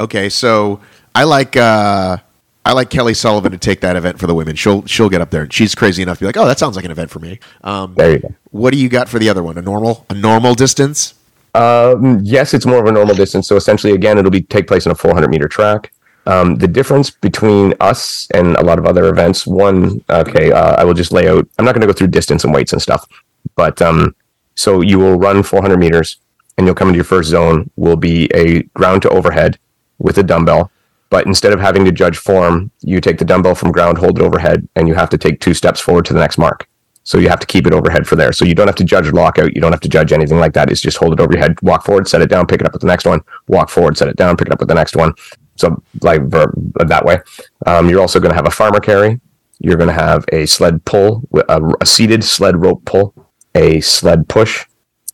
Okay, 0.00 0.28
so 0.28 0.80
I 1.14 1.24
like 1.24 1.56
uh, 1.56 2.18
I 2.64 2.72
like 2.72 2.90
Kelly 2.90 3.14
Sullivan 3.14 3.52
to 3.52 3.58
take 3.58 3.80
that 3.82 3.94
event 3.96 4.18
for 4.18 4.26
the 4.26 4.34
women. 4.34 4.56
She'll 4.56 4.84
she'll 4.86 5.08
get 5.08 5.20
up 5.20 5.30
there 5.30 5.42
and 5.42 5.52
she's 5.52 5.74
crazy 5.74 6.02
enough 6.02 6.18
to 6.18 6.22
be 6.22 6.26
like, 6.26 6.36
oh, 6.36 6.46
that 6.46 6.58
sounds 6.58 6.76
like 6.76 6.84
an 6.84 6.90
event 6.90 7.10
for 7.10 7.18
me. 7.18 7.38
Um, 7.62 7.94
there 7.94 8.12
you 8.12 8.18
go. 8.18 8.34
what 8.50 8.72
do 8.72 8.78
you 8.78 8.88
got 8.88 9.08
for 9.08 9.18
the 9.18 9.28
other 9.28 9.42
one? 9.42 9.58
A 9.58 9.62
normal 9.62 10.06
a 10.10 10.14
normal 10.14 10.54
distance? 10.54 11.14
Um, 11.54 12.18
yes, 12.22 12.52
it's 12.52 12.66
more 12.66 12.80
of 12.80 12.86
a 12.86 12.92
normal 12.92 13.14
distance. 13.14 13.46
So 13.46 13.56
essentially, 13.56 13.92
again, 13.92 14.18
it'll 14.18 14.30
be 14.30 14.42
take 14.42 14.66
place 14.66 14.86
on 14.86 14.92
a 14.92 14.96
400 14.96 15.28
meter 15.30 15.46
track. 15.46 15.92
Um, 16.26 16.56
the 16.56 16.66
difference 16.66 17.10
between 17.10 17.74
us 17.80 18.26
and 18.34 18.56
a 18.56 18.64
lot 18.64 18.78
of 18.78 18.86
other 18.86 19.08
events, 19.08 19.46
one, 19.46 20.02
okay, 20.08 20.50
uh, 20.50 20.74
I 20.76 20.84
will 20.84 20.94
just 20.94 21.12
lay 21.12 21.28
out. 21.28 21.46
I'm 21.58 21.64
not 21.64 21.74
going 21.74 21.82
to 21.82 21.86
go 21.86 21.92
through 21.92 22.08
distance 22.08 22.44
and 22.44 22.52
weights 22.52 22.72
and 22.72 22.80
stuff, 22.80 23.06
but 23.56 23.80
um, 23.82 24.16
so 24.54 24.80
you 24.80 24.98
will 24.98 25.18
run 25.18 25.42
400 25.42 25.78
meters, 25.78 26.16
and 26.56 26.66
you'll 26.66 26.74
come 26.74 26.88
into 26.88 26.96
your 26.96 27.04
first 27.04 27.28
zone. 27.28 27.70
Will 27.76 27.96
be 27.96 28.30
a 28.34 28.62
ground 28.74 29.02
to 29.02 29.10
overhead 29.10 29.58
with 29.98 30.16
a 30.18 30.22
dumbbell. 30.22 30.70
But 31.10 31.26
instead 31.26 31.52
of 31.52 31.60
having 31.60 31.84
to 31.84 31.92
judge 31.92 32.16
form, 32.16 32.70
you 32.80 33.00
take 33.00 33.18
the 33.18 33.24
dumbbell 33.24 33.54
from 33.54 33.72
ground, 33.72 33.98
hold 33.98 34.18
it 34.18 34.22
overhead, 34.22 34.68
and 34.74 34.88
you 34.88 34.94
have 34.94 35.10
to 35.10 35.18
take 35.18 35.40
two 35.40 35.54
steps 35.54 35.80
forward 35.80 36.04
to 36.06 36.12
the 36.12 36.20
next 36.20 36.38
mark. 36.38 36.68
So 37.04 37.18
you 37.18 37.28
have 37.28 37.40
to 37.40 37.46
keep 37.46 37.66
it 37.66 37.74
overhead 37.74 38.06
for 38.06 38.16
there. 38.16 38.32
So 38.32 38.46
you 38.46 38.54
don't 38.54 38.66
have 38.66 38.76
to 38.76 38.84
judge 38.84 39.12
lockout. 39.12 39.54
You 39.54 39.60
don't 39.60 39.72
have 39.72 39.80
to 39.82 39.88
judge 39.88 40.12
anything 40.12 40.38
like 40.38 40.54
that. 40.54 40.70
It's 40.70 40.80
just 40.80 40.96
hold 40.96 41.12
it 41.12 41.20
over 41.20 41.32
your 41.32 41.42
head, 41.42 41.60
walk 41.60 41.84
forward, 41.84 42.08
set 42.08 42.22
it 42.22 42.30
down, 42.30 42.46
pick 42.46 42.60
it 42.60 42.66
up 42.66 42.72
with 42.72 42.80
the 42.80 42.88
next 42.88 43.04
one, 43.04 43.20
walk 43.46 43.68
forward, 43.68 43.96
set 43.98 44.08
it 44.08 44.16
down, 44.16 44.36
pick 44.38 44.48
it 44.48 44.52
up 44.52 44.60
with 44.60 44.68
the 44.68 44.74
next 44.74 44.96
one. 44.96 45.12
So 45.56 45.82
like 46.00 46.28
that 46.30 47.02
way. 47.04 47.18
Um, 47.66 47.90
you're 47.90 48.00
also 48.00 48.18
going 48.18 48.30
to 48.30 48.36
have 48.36 48.46
a 48.46 48.50
farmer 48.50 48.80
carry. 48.80 49.20
You're 49.60 49.76
going 49.76 49.88
to 49.88 49.94
have 49.94 50.24
a 50.32 50.46
sled 50.46 50.84
pull, 50.84 51.28
a, 51.48 51.62
a 51.80 51.86
seated 51.86 52.24
sled 52.24 52.60
rope 52.60 52.84
pull, 52.86 53.14
a 53.54 53.80
sled 53.80 54.28
push, 54.28 54.64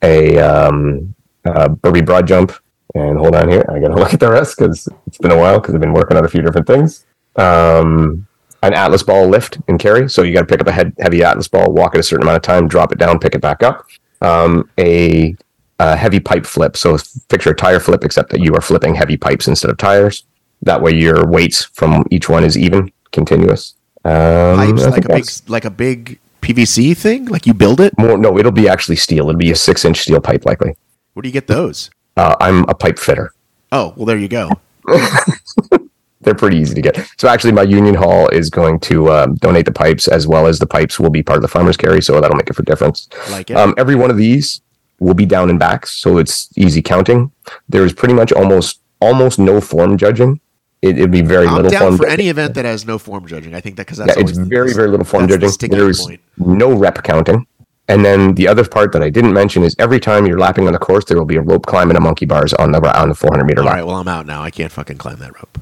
a 0.02 0.38
um, 0.38 1.14
burpee 1.44 2.02
broad 2.02 2.26
jump. 2.26 2.52
And 2.94 3.18
hold 3.18 3.34
on 3.34 3.48
here. 3.48 3.64
I 3.68 3.78
got 3.78 3.88
to 3.88 3.94
look 4.00 4.14
at 4.14 4.20
the 4.20 4.30
rest 4.30 4.56
because 4.56 4.88
it's 5.06 5.18
been 5.18 5.30
a 5.30 5.36
while 5.36 5.60
because 5.60 5.74
I've 5.74 5.80
been 5.80 5.92
working 5.92 6.16
on 6.16 6.24
a 6.24 6.28
few 6.28 6.42
different 6.42 6.66
things. 6.66 7.06
Um, 7.36 8.26
an 8.62 8.74
atlas 8.74 9.02
ball 9.02 9.28
lift 9.28 9.58
and 9.68 9.78
carry. 9.78 10.08
So 10.08 10.22
you 10.22 10.32
got 10.34 10.40
to 10.40 10.46
pick 10.46 10.60
up 10.60 10.66
a 10.66 10.72
head, 10.72 10.92
heavy 10.98 11.22
atlas 11.22 11.48
ball, 11.48 11.72
walk 11.72 11.94
it 11.94 11.98
a 11.98 12.02
certain 12.02 12.24
amount 12.24 12.36
of 12.36 12.42
time, 12.42 12.68
drop 12.68 12.92
it 12.92 12.98
down, 12.98 13.18
pick 13.18 13.34
it 13.34 13.40
back 13.40 13.62
up. 13.62 13.86
Um, 14.20 14.68
a, 14.78 15.34
a 15.78 15.96
heavy 15.96 16.20
pipe 16.20 16.44
flip. 16.44 16.76
So 16.76 16.98
picture 17.28 17.50
a 17.50 17.54
tire 17.54 17.80
flip, 17.80 18.04
except 18.04 18.30
that 18.30 18.40
you 18.40 18.54
are 18.54 18.60
flipping 18.60 18.94
heavy 18.94 19.16
pipes 19.16 19.48
instead 19.48 19.70
of 19.70 19.78
tires. 19.78 20.24
That 20.62 20.82
way 20.82 20.94
your 20.94 21.26
weights 21.26 21.64
from 21.64 22.04
each 22.10 22.28
one 22.28 22.44
is 22.44 22.58
even, 22.58 22.92
continuous. 23.12 23.74
Um, 24.04 24.56
Pipes 24.56 24.86
like 24.86 25.04
a 25.04 25.08
big 25.08 25.24
like 25.48 25.64
a 25.64 25.70
big 25.70 26.18
PVC 26.40 26.96
thing? 26.96 27.26
Like 27.26 27.46
you 27.46 27.54
build 27.54 27.80
it? 27.80 27.96
more. 27.98 28.16
No, 28.16 28.38
it'll 28.38 28.52
be 28.52 28.68
actually 28.68 28.96
steel. 28.96 29.28
It'll 29.28 29.38
be 29.38 29.50
a 29.50 29.56
six 29.56 29.84
inch 29.84 30.00
steel 30.00 30.20
pipe, 30.20 30.44
likely. 30.44 30.76
Where 31.12 31.22
do 31.22 31.28
you 31.28 31.32
get 31.32 31.46
those? 31.46 31.90
Uh, 32.16 32.36
I'm 32.40 32.64
a 32.68 32.74
pipe 32.74 32.98
fitter. 32.98 33.32
Oh, 33.72 33.92
well 33.96 34.06
there 34.06 34.18
you 34.18 34.28
go. 34.28 34.50
they're 36.22 36.34
pretty 36.34 36.58
easy 36.58 36.74
to 36.74 36.82
get. 36.82 37.08
So 37.18 37.28
actually, 37.28 37.52
my 37.52 37.62
union 37.62 37.94
hall 37.94 38.28
is 38.28 38.50
going 38.50 38.80
to 38.80 39.10
um, 39.10 39.34
donate 39.36 39.64
the 39.64 39.72
pipes 39.72 40.08
as 40.08 40.26
well 40.26 40.46
as 40.46 40.58
the 40.58 40.66
pipes 40.66 41.00
will 41.00 41.10
be 41.10 41.22
part 41.22 41.36
of 41.36 41.42
the 41.42 41.48
farmers 41.48 41.76
carry, 41.76 42.02
so 42.02 42.20
that'll 42.20 42.36
make 42.36 42.50
it 42.50 42.54
for 42.54 42.62
difference. 42.62 43.08
Like 43.30 43.50
it. 43.50 43.56
Um, 43.56 43.74
every 43.78 43.94
one 43.94 44.10
of 44.10 44.16
these 44.16 44.60
will 44.98 45.14
be 45.14 45.26
down 45.26 45.48
and 45.50 45.58
back, 45.58 45.86
so 45.86 46.18
it's 46.18 46.48
easy 46.56 46.82
counting. 46.82 47.32
There 47.68 47.84
is 47.84 47.92
pretty 47.92 48.14
much 48.14 48.32
almost 48.32 48.80
almost 49.00 49.38
no 49.38 49.60
form 49.60 49.96
judging. 49.96 50.40
It, 50.82 50.96
it'd 50.98 51.10
be 51.10 51.22
very 51.22 51.46
I'm 51.46 51.56
little 51.56 51.70
down 51.70 51.80
form. 51.82 51.96
for 51.98 52.04
judging. 52.04 52.20
any 52.20 52.28
event 52.28 52.54
that 52.54 52.64
has 52.64 52.86
no 52.86 52.98
form 52.98 53.26
judging. 53.26 53.54
I 53.54 53.60
think 53.60 53.76
that 53.76 53.86
because 53.86 53.98
yeah, 53.98 54.06
that's 54.06 54.18
it's 54.18 54.38
the- 54.38 54.44
very 54.44 54.72
very 54.74 54.88
little 54.88 55.04
form 55.06 55.26
that's 55.26 55.56
the 55.56 55.68
judging. 55.68 55.78
There's 55.78 56.00
point. 56.06 56.20
no 56.38 56.72
rep 56.72 57.02
counting. 57.02 57.46
And 57.90 58.04
then 58.04 58.34
the 58.34 58.46
other 58.48 58.64
part 58.66 58.92
that 58.92 59.02
I 59.02 59.10
didn't 59.10 59.32
mention 59.34 59.64
is 59.64 59.74
every 59.78 60.00
time 60.00 60.26
you're 60.26 60.38
lapping 60.38 60.66
on 60.66 60.72
the 60.72 60.78
course, 60.78 61.04
there 61.06 61.18
will 61.18 61.26
be 61.26 61.36
a 61.36 61.42
rope 61.42 61.66
climb 61.66 61.90
and 61.90 61.98
a 61.98 62.00
monkey 62.00 62.24
bars 62.26 62.52
on 62.54 62.72
the 62.72 62.80
on 63.00 63.08
the 63.10 63.14
400 63.14 63.44
meter 63.44 63.60
All 63.60 63.66
line. 63.66 63.76
right, 63.76 63.86
well 63.86 63.96
I'm 63.96 64.08
out 64.08 64.26
now. 64.26 64.42
I 64.42 64.50
can't 64.50 64.72
fucking 64.72 64.98
climb 64.98 65.18
that 65.18 65.34
rope. 65.34 65.58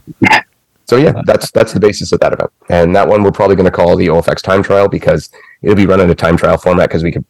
So 0.87 0.97
yeah, 0.97 1.13
that's 1.27 1.51
that's 1.51 1.73
the 1.75 1.81
basis 1.81 2.13
of 2.13 2.21
that 2.21 2.33
event, 2.33 2.51
and 2.71 2.97
that 2.97 3.07
one 3.09 3.23
we're 3.23 3.31
probably 3.33 3.57
going 3.57 3.67
to 3.67 3.71
call 3.71 3.95
the 3.97 4.07
OFX 4.07 4.41
time 4.41 4.63
trial 4.63 4.89
because 4.89 5.31
it'll 5.63 5.77
be 5.77 5.87
run 5.87 6.01
in 6.01 6.09
a 6.09 6.15
time 6.15 6.37
trial 6.39 6.57
format 6.57 6.89
because 6.89 7.03
we 7.03 7.13
could 7.13 7.25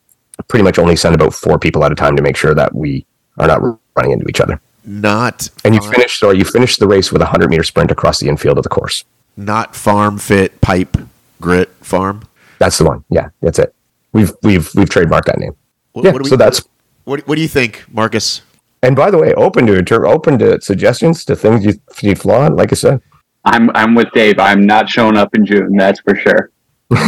pretty 0.46 0.62
much 0.62 0.78
only 0.78 0.94
send 0.94 1.14
about 1.16 1.34
four 1.34 1.58
people 1.58 1.84
at 1.84 1.90
a 1.90 1.96
time 1.96 2.14
to 2.14 2.22
make 2.22 2.36
sure 2.36 2.54
that 2.54 2.72
we 2.72 3.04
are 3.38 3.48
not 3.48 3.60
running 3.96 4.12
into 4.12 4.26
each 4.28 4.40
other. 4.40 4.60
Not 4.84 5.50
And 5.64 5.74
you 5.74 5.80
finish, 5.80 6.18
so 6.18 6.30
you 6.30 6.44
finish 6.44 6.76
the 6.76 6.86
race 6.86 7.10
with 7.12 7.20
a 7.20 7.26
hundred 7.26 7.50
meter 7.50 7.64
sprint 7.64 7.90
across 7.90 8.20
the 8.20 8.28
infield 8.28 8.58
of 8.58 8.62
the 8.62 8.68
course. 8.70 9.04
not 9.36 9.74
farm 9.74 10.18
fit 10.18 10.60
pipe 10.60 10.96
grit 11.40 11.68
farm. 11.80 12.22
That's 12.60 12.78
the 12.78 12.84
one. 12.84 13.04
Yeah, 13.10 13.30
that's 13.40 13.58
it. 13.58 13.74
We've 14.12 14.32
we've 14.42 14.68
we've 14.74 14.88
trademarked 14.88 15.24
that 15.26 15.38
name. 15.38 15.52
What, 15.92 16.04
Yeah, 16.04 16.12
what 16.12 16.22
we- 16.22 16.28
so 16.28 16.36
that's. 16.36 16.62
what, 17.04 17.26
what 17.28 17.34
do 17.36 17.42
you 17.42 17.48
think, 17.48 17.84
Marcus? 17.92 18.42
And 18.82 18.94
by 18.94 19.10
the 19.10 19.18
way, 19.18 19.34
open 19.34 19.66
to 19.66 19.74
inter- 19.74 20.06
open 20.06 20.38
to 20.38 20.60
suggestions 20.60 21.24
to 21.26 21.34
things 21.36 21.64
you 21.64 21.74
you 22.02 22.14
flaw. 22.14 22.46
Like 22.46 22.72
I 22.72 22.76
said, 22.76 23.00
I'm 23.44 23.70
I'm 23.74 23.94
with 23.94 24.10
Dave. 24.12 24.38
I'm 24.38 24.64
not 24.66 24.88
showing 24.88 25.16
up 25.16 25.34
in 25.34 25.44
June. 25.44 25.76
That's 25.76 26.00
for 26.00 26.14
sure. 26.14 26.50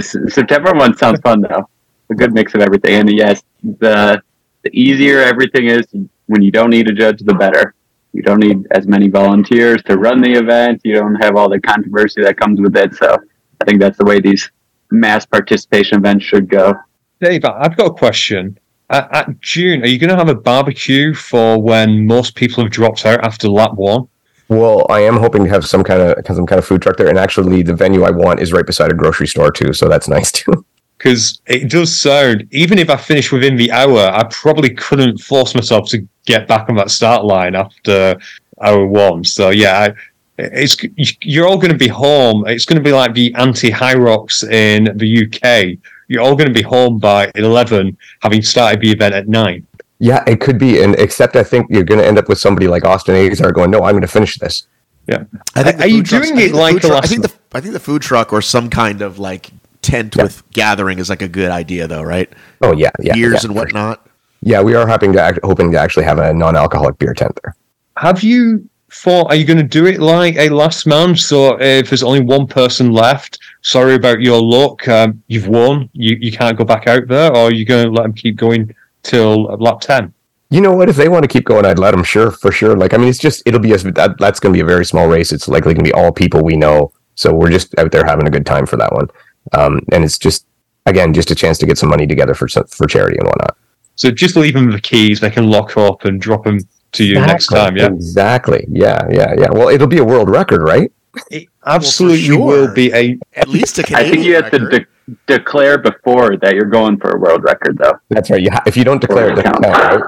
September 0.00 0.72
one 0.74 0.96
sounds 0.96 1.20
fun 1.20 1.40
though. 1.42 1.68
A 2.10 2.14
good 2.14 2.32
mix 2.32 2.54
of 2.54 2.60
everything. 2.60 2.94
And 2.94 3.10
yes, 3.10 3.42
the 3.62 4.22
the 4.62 4.70
easier 4.72 5.20
everything 5.20 5.66
is 5.66 5.84
when 6.26 6.42
you 6.42 6.50
don't 6.50 6.70
need 6.70 6.88
a 6.88 6.92
judge, 6.94 7.20
the 7.20 7.34
better. 7.34 7.74
You 8.12 8.22
don't 8.22 8.40
need 8.40 8.66
as 8.70 8.86
many 8.86 9.08
volunteers 9.08 9.82
to 9.84 9.96
run 9.98 10.20
the 10.22 10.32
event. 10.32 10.80
You 10.82 10.94
don't 10.94 11.14
have 11.16 11.36
all 11.36 11.48
the 11.48 11.60
controversy 11.60 12.22
that 12.22 12.36
comes 12.38 12.58
with 12.60 12.74
it. 12.76 12.94
So 12.94 13.16
I 13.60 13.64
think 13.64 13.80
that's 13.80 13.98
the 13.98 14.04
way 14.04 14.18
these 14.20 14.50
mass 14.90 15.26
participation 15.26 15.98
events 15.98 16.24
should 16.24 16.48
go. 16.48 16.74
Dave, 17.20 17.44
I- 17.44 17.60
I've 17.60 17.76
got 17.76 17.86
a 17.86 17.94
question. 17.94 18.58
At, 18.90 19.14
at 19.14 19.40
June, 19.40 19.82
are 19.82 19.86
you 19.86 19.98
going 19.98 20.10
to 20.10 20.16
have 20.16 20.28
a 20.30 20.34
barbecue 20.34 21.12
for 21.14 21.60
when 21.60 22.06
most 22.06 22.34
people 22.34 22.62
have 22.62 22.72
dropped 22.72 23.04
out 23.04 23.22
after 23.22 23.48
lap 23.48 23.74
one? 23.74 24.08
well, 24.48 24.86
I 24.88 25.00
am 25.00 25.18
hoping 25.18 25.44
to 25.44 25.50
have 25.50 25.66
some 25.66 25.84
kind 25.84 26.00
of 26.00 26.26
some 26.26 26.46
kind 26.46 26.58
of 26.58 26.64
food 26.64 26.80
truck 26.80 26.96
there, 26.96 27.08
and 27.08 27.18
actually, 27.18 27.62
the 27.62 27.74
venue 27.74 28.02
I 28.02 28.10
want 28.10 28.40
is 28.40 28.52
right 28.52 28.64
beside 28.64 28.90
a 28.90 28.94
grocery 28.94 29.26
store 29.26 29.50
too, 29.50 29.72
so 29.72 29.88
that's 29.88 30.08
nice 30.16 30.32
too. 30.32 30.64
Because 30.96 31.40
it 31.46 31.70
does 31.70 31.96
sound, 31.96 32.48
even 32.50 32.78
if 32.78 32.90
I 32.90 32.96
finish 32.96 33.30
within 33.30 33.56
the 33.56 33.70
hour, 33.70 34.00
I 34.12 34.24
probably 34.30 34.70
couldn't 34.70 35.18
force 35.18 35.54
myself 35.54 35.88
to 35.90 36.06
get 36.24 36.48
back 36.48 36.68
on 36.68 36.76
that 36.76 36.90
start 36.90 37.24
line 37.24 37.54
after 37.54 38.18
hour 38.60 38.86
one. 38.86 39.22
So 39.22 39.50
yeah, 39.50 39.78
I, 39.78 39.94
it's 40.38 40.76
you're 41.22 41.46
all 41.46 41.56
going 41.58 41.72
to 41.72 41.78
be 41.78 41.88
home. 41.88 42.46
It's 42.46 42.64
going 42.64 42.78
to 42.78 42.82
be 42.82 42.92
like 42.92 43.14
the 43.14 43.34
anti 43.34 43.70
Hyrox 43.70 44.48
in 44.48 44.96
the 44.96 45.24
UK. 45.26 45.78
You're 46.08 46.22
all 46.22 46.36
going 46.36 46.48
to 46.48 46.54
be 46.54 46.62
home 46.62 46.98
by 46.98 47.30
eleven, 47.34 47.96
having 48.22 48.42
started 48.42 48.80
the 48.80 48.90
event 48.92 49.14
at 49.14 49.28
nine. 49.28 49.66
Yeah, 49.98 50.22
it 50.28 50.40
could 50.40 50.58
be, 50.58 50.80
and 50.82 50.94
except 50.94 51.34
I 51.36 51.42
think 51.42 51.66
you're 51.70 51.82
going 51.84 52.00
to 52.00 52.06
end 52.06 52.18
up 52.18 52.28
with 52.28 52.38
somebody 52.38 52.68
like 52.68 52.84
Austin 52.84 53.14
Azar 53.16 53.52
going, 53.52 53.70
"No, 53.70 53.78
I'm 53.82 53.92
going 53.92 54.02
to 54.02 54.06
finish 54.08 54.38
this." 54.38 54.66
Yeah. 55.08 55.24
I 55.56 55.60
Are- 55.60 55.64
the 55.64 55.82
are 55.82 55.86
you 55.88 56.02
trucks- 56.02 56.28
doing 56.28 56.38
I 56.38 56.42
it 56.42 56.44
think 56.44 56.52
the 56.52 56.58
like 56.58 56.72
food 56.74 56.82
the 56.82 56.88
truck- 56.88 56.92
I 56.92 57.00
last 57.00 57.08
think 57.10 57.22
the 57.22 57.32
I 57.54 57.60
think 57.60 57.72
the 57.74 57.80
food 57.80 58.02
truck 58.02 58.32
or 58.32 58.40
some 58.42 58.70
kind 58.70 59.02
of 59.02 59.18
like 59.18 59.50
tent 59.82 60.14
Yeah. 60.16 60.22
with 60.24 60.42
gathering 60.52 60.98
is 60.98 61.08
like 61.10 61.22
a 61.22 61.28
good 61.28 61.50
idea 61.50 61.88
though, 61.88 62.02
right? 62.02 62.30
Oh 62.62 62.72
yeah, 62.74 62.90
yeah, 63.00 63.14
Beers 63.14 63.42
yeah, 63.42 63.48
and 63.48 63.54
whatnot. 63.56 64.06
Yeah, 64.40 64.60
we 64.62 64.74
are 64.76 64.86
hoping 64.86 65.12
to 65.14 65.20
act- 65.20 65.40
hoping 65.42 65.72
to 65.72 65.78
actually 65.80 66.04
have 66.04 66.18
a 66.18 66.32
non-alcoholic 66.32 66.98
beer 66.98 67.12
tent 67.14 67.36
there. 67.42 67.56
have 67.96 68.22
you 68.22 68.68
thought? 68.90 69.30
Are 69.30 69.34
you 69.34 69.44
going 69.44 69.58
to 69.58 69.62
do 69.62 69.86
it 69.86 70.00
like 70.00 70.36
a 70.36 70.48
last 70.48 70.86
man? 70.86 71.14
So 71.16 71.60
if 71.60 71.90
there's 71.90 72.02
only 72.02 72.20
one 72.20 72.46
person 72.46 72.92
left, 72.92 73.38
sorry 73.62 73.94
about 73.94 74.20
your 74.20 74.40
luck. 74.40 74.86
Um, 74.88 75.22
you've 75.28 75.48
won. 75.48 75.88
You 75.92 76.16
you 76.20 76.32
can't 76.32 76.56
go 76.56 76.64
back 76.64 76.86
out 76.86 77.08
there, 77.08 77.30
or 77.30 77.48
are 77.48 77.52
you 77.52 77.64
going 77.64 77.86
to 77.86 77.92
let 77.92 78.02
them 78.02 78.12
keep 78.12 78.36
going 78.36 78.74
till 79.02 79.44
lap 79.44 79.80
ten? 79.80 80.12
You 80.50 80.60
know 80.62 80.72
what? 80.72 80.88
If 80.88 80.96
they 80.96 81.08
want 81.08 81.24
to 81.24 81.28
keep 81.28 81.44
going, 81.44 81.66
I'd 81.66 81.78
let 81.78 81.90
them. 81.90 82.04
Sure, 82.04 82.30
for 82.30 82.50
sure. 82.50 82.76
Like 82.76 82.94
I 82.94 82.96
mean, 82.96 83.08
it's 83.08 83.18
just 83.18 83.42
it'll 83.46 83.60
be 83.60 83.72
a 83.72 83.78
that, 83.78 84.16
that's 84.18 84.40
going 84.40 84.52
to 84.52 84.56
be 84.56 84.62
a 84.62 84.66
very 84.66 84.84
small 84.84 85.08
race. 85.08 85.32
It's 85.32 85.48
likely 85.48 85.74
going 85.74 85.84
to 85.84 85.90
be 85.90 85.94
all 85.94 86.12
people 86.12 86.42
we 86.42 86.56
know. 86.56 86.92
So 87.14 87.34
we're 87.34 87.50
just 87.50 87.76
out 87.78 87.92
there 87.92 88.04
having 88.04 88.26
a 88.26 88.30
good 88.30 88.46
time 88.46 88.64
for 88.64 88.76
that 88.76 88.92
one. 88.92 89.08
Um, 89.52 89.80
and 89.92 90.04
it's 90.04 90.18
just 90.18 90.46
again 90.86 91.12
just 91.12 91.30
a 91.30 91.34
chance 91.34 91.58
to 91.58 91.66
get 91.66 91.78
some 91.78 91.90
money 91.90 92.06
together 92.06 92.34
for 92.34 92.48
for 92.48 92.86
charity 92.86 93.18
and 93.18 93.26
whatnot. 93.26 93.56
So 93.96 94.12
just 94.12 94.36
leave 94.36 94.54
them 94.54 94.70
the 94.70 94.80
keys. 94.80 95.18
They 95.18 95.30
can 95.30 95.50
lock 95.50 95.76
up 95.76 96.04
and 96.04 96.20
drop 96.20 96.44
them 96.44 96.60
to 96.92 97.04
you 97.04 97.14
next 97.14 97.46
time. 97.46 97.76
Yeah, 97.76 97.86
Exactly. 97.86 98.66
Yeah, 98.70 99.06
yeah, 99.10 99.34
yeah. 99.38 99.50
Well, 99.50 99.68
it'll 99.68 99.86
be 99.86 99.98
a 99.98 100.04
world 100.04 100.28
record, 100.28 100.62
right? 100.62 100.90
it 101.30 101.48
absolutely 101.66 102.22
sure. 102.22 102.38
will 102.38 102.74
be 102.74 102.92
a. 102.92 103.18
At 103.34 103.48
least 103.48 103.78
a 103.78 103.82
I 103.82 103.84
Canadian 103.84 104.12
think 104.12 104.26
you 104.26 104.34
have 104.34 104.50
to 104.50 104.58
de- 104.58 105.16
declare 105.26 105.78
before 105.78 106.36
that 106.36 106.54
you're 106.54 106.66
going 106.66 106.98
for 106.98 107.10
a 107.10 107.18
world 107.18 107.42
record, 107.44 107.78
though. 107.78 107.98
That's 108.08 108.30
right. 108.30 108.40
You 108.40 108.50
ha- 108.50 108.62
if 108.66 108.76
you 108.76 108.84
don't 108.84 109.00
declare 109.00 109.30
it, 109.30 109.36
doesn't 109.36 109.62
count, 109.62 109.64
right? 109.64 110.00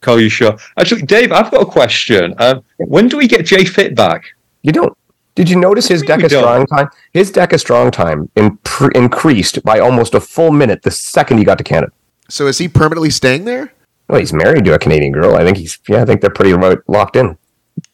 Call 0.00 0.20
you 0.20 0.28
sure. 0.28 0.56
Actually, 0.78 1.02
Dave, 1.02 1.32
I've 1.32 1.50
got 1.50 1.62
a 1.62 1.66
question. 1.66 2.34
Um, 2.38 2.64
when 2.78 3.08
do 3.08 3.16
we 3.16 3.28
get 3.28 3.46
Jay 3.46 3.64
Fit 3.64 3.94
back? 3.94 4.24
You 4.62 4.72
don't. 4.72 4.96
Did 5.34 5.48
you 5.48 5.56
notice 5.56 5.88
his 5.88 6.02
What 6.02 6.06
do 6.08 6.12
you 6.12 6.28
DEKA 6.28 6.30
mean 6.30 6.40
we 6.40 6.42
strong 6.42 6.66
time? 6.66 6.88
His 7.12 7.32
DEKA 7.32 7.58
strong 7.60 7.90
time 7.90 8.28
impr- 8.36 8.94
increased 8.94 9.62
by 9.62 9.78
almost 9.78 10.14
a 10.14 10.20
full 10.20 10.50
minute 10.50 10.82
the 10.82 10.90
second 10.90 11.38
he 11.38 11.44
got 11.44 11.56
to 11.58 11.64
Canada. 11.64 11.92
So 12.28 12.46
is 12.48 12.58
he 12.58 12.68
permanently 12.68 13.10
staying 13.10 13.44
there? 13.44 13.72
Well, 14.12 14.20
he's 14.20 14.34
married 14.34 14.66
to 14.66 14.74
a 14.74 14.78
Canadian 14.78 15.10
girl. 15.10 15.36
I 15.36 15.42
think 15.42 15.56
he's 15.56 15.78
yeah. 15.88 16.02
I 16.02 16.04
think 16.04 16.20
they're 16.20 16.28
pretty 16.28 16.52
remote, 16.52 16.84
locked 16.86 17.16
in. 17.16 17.38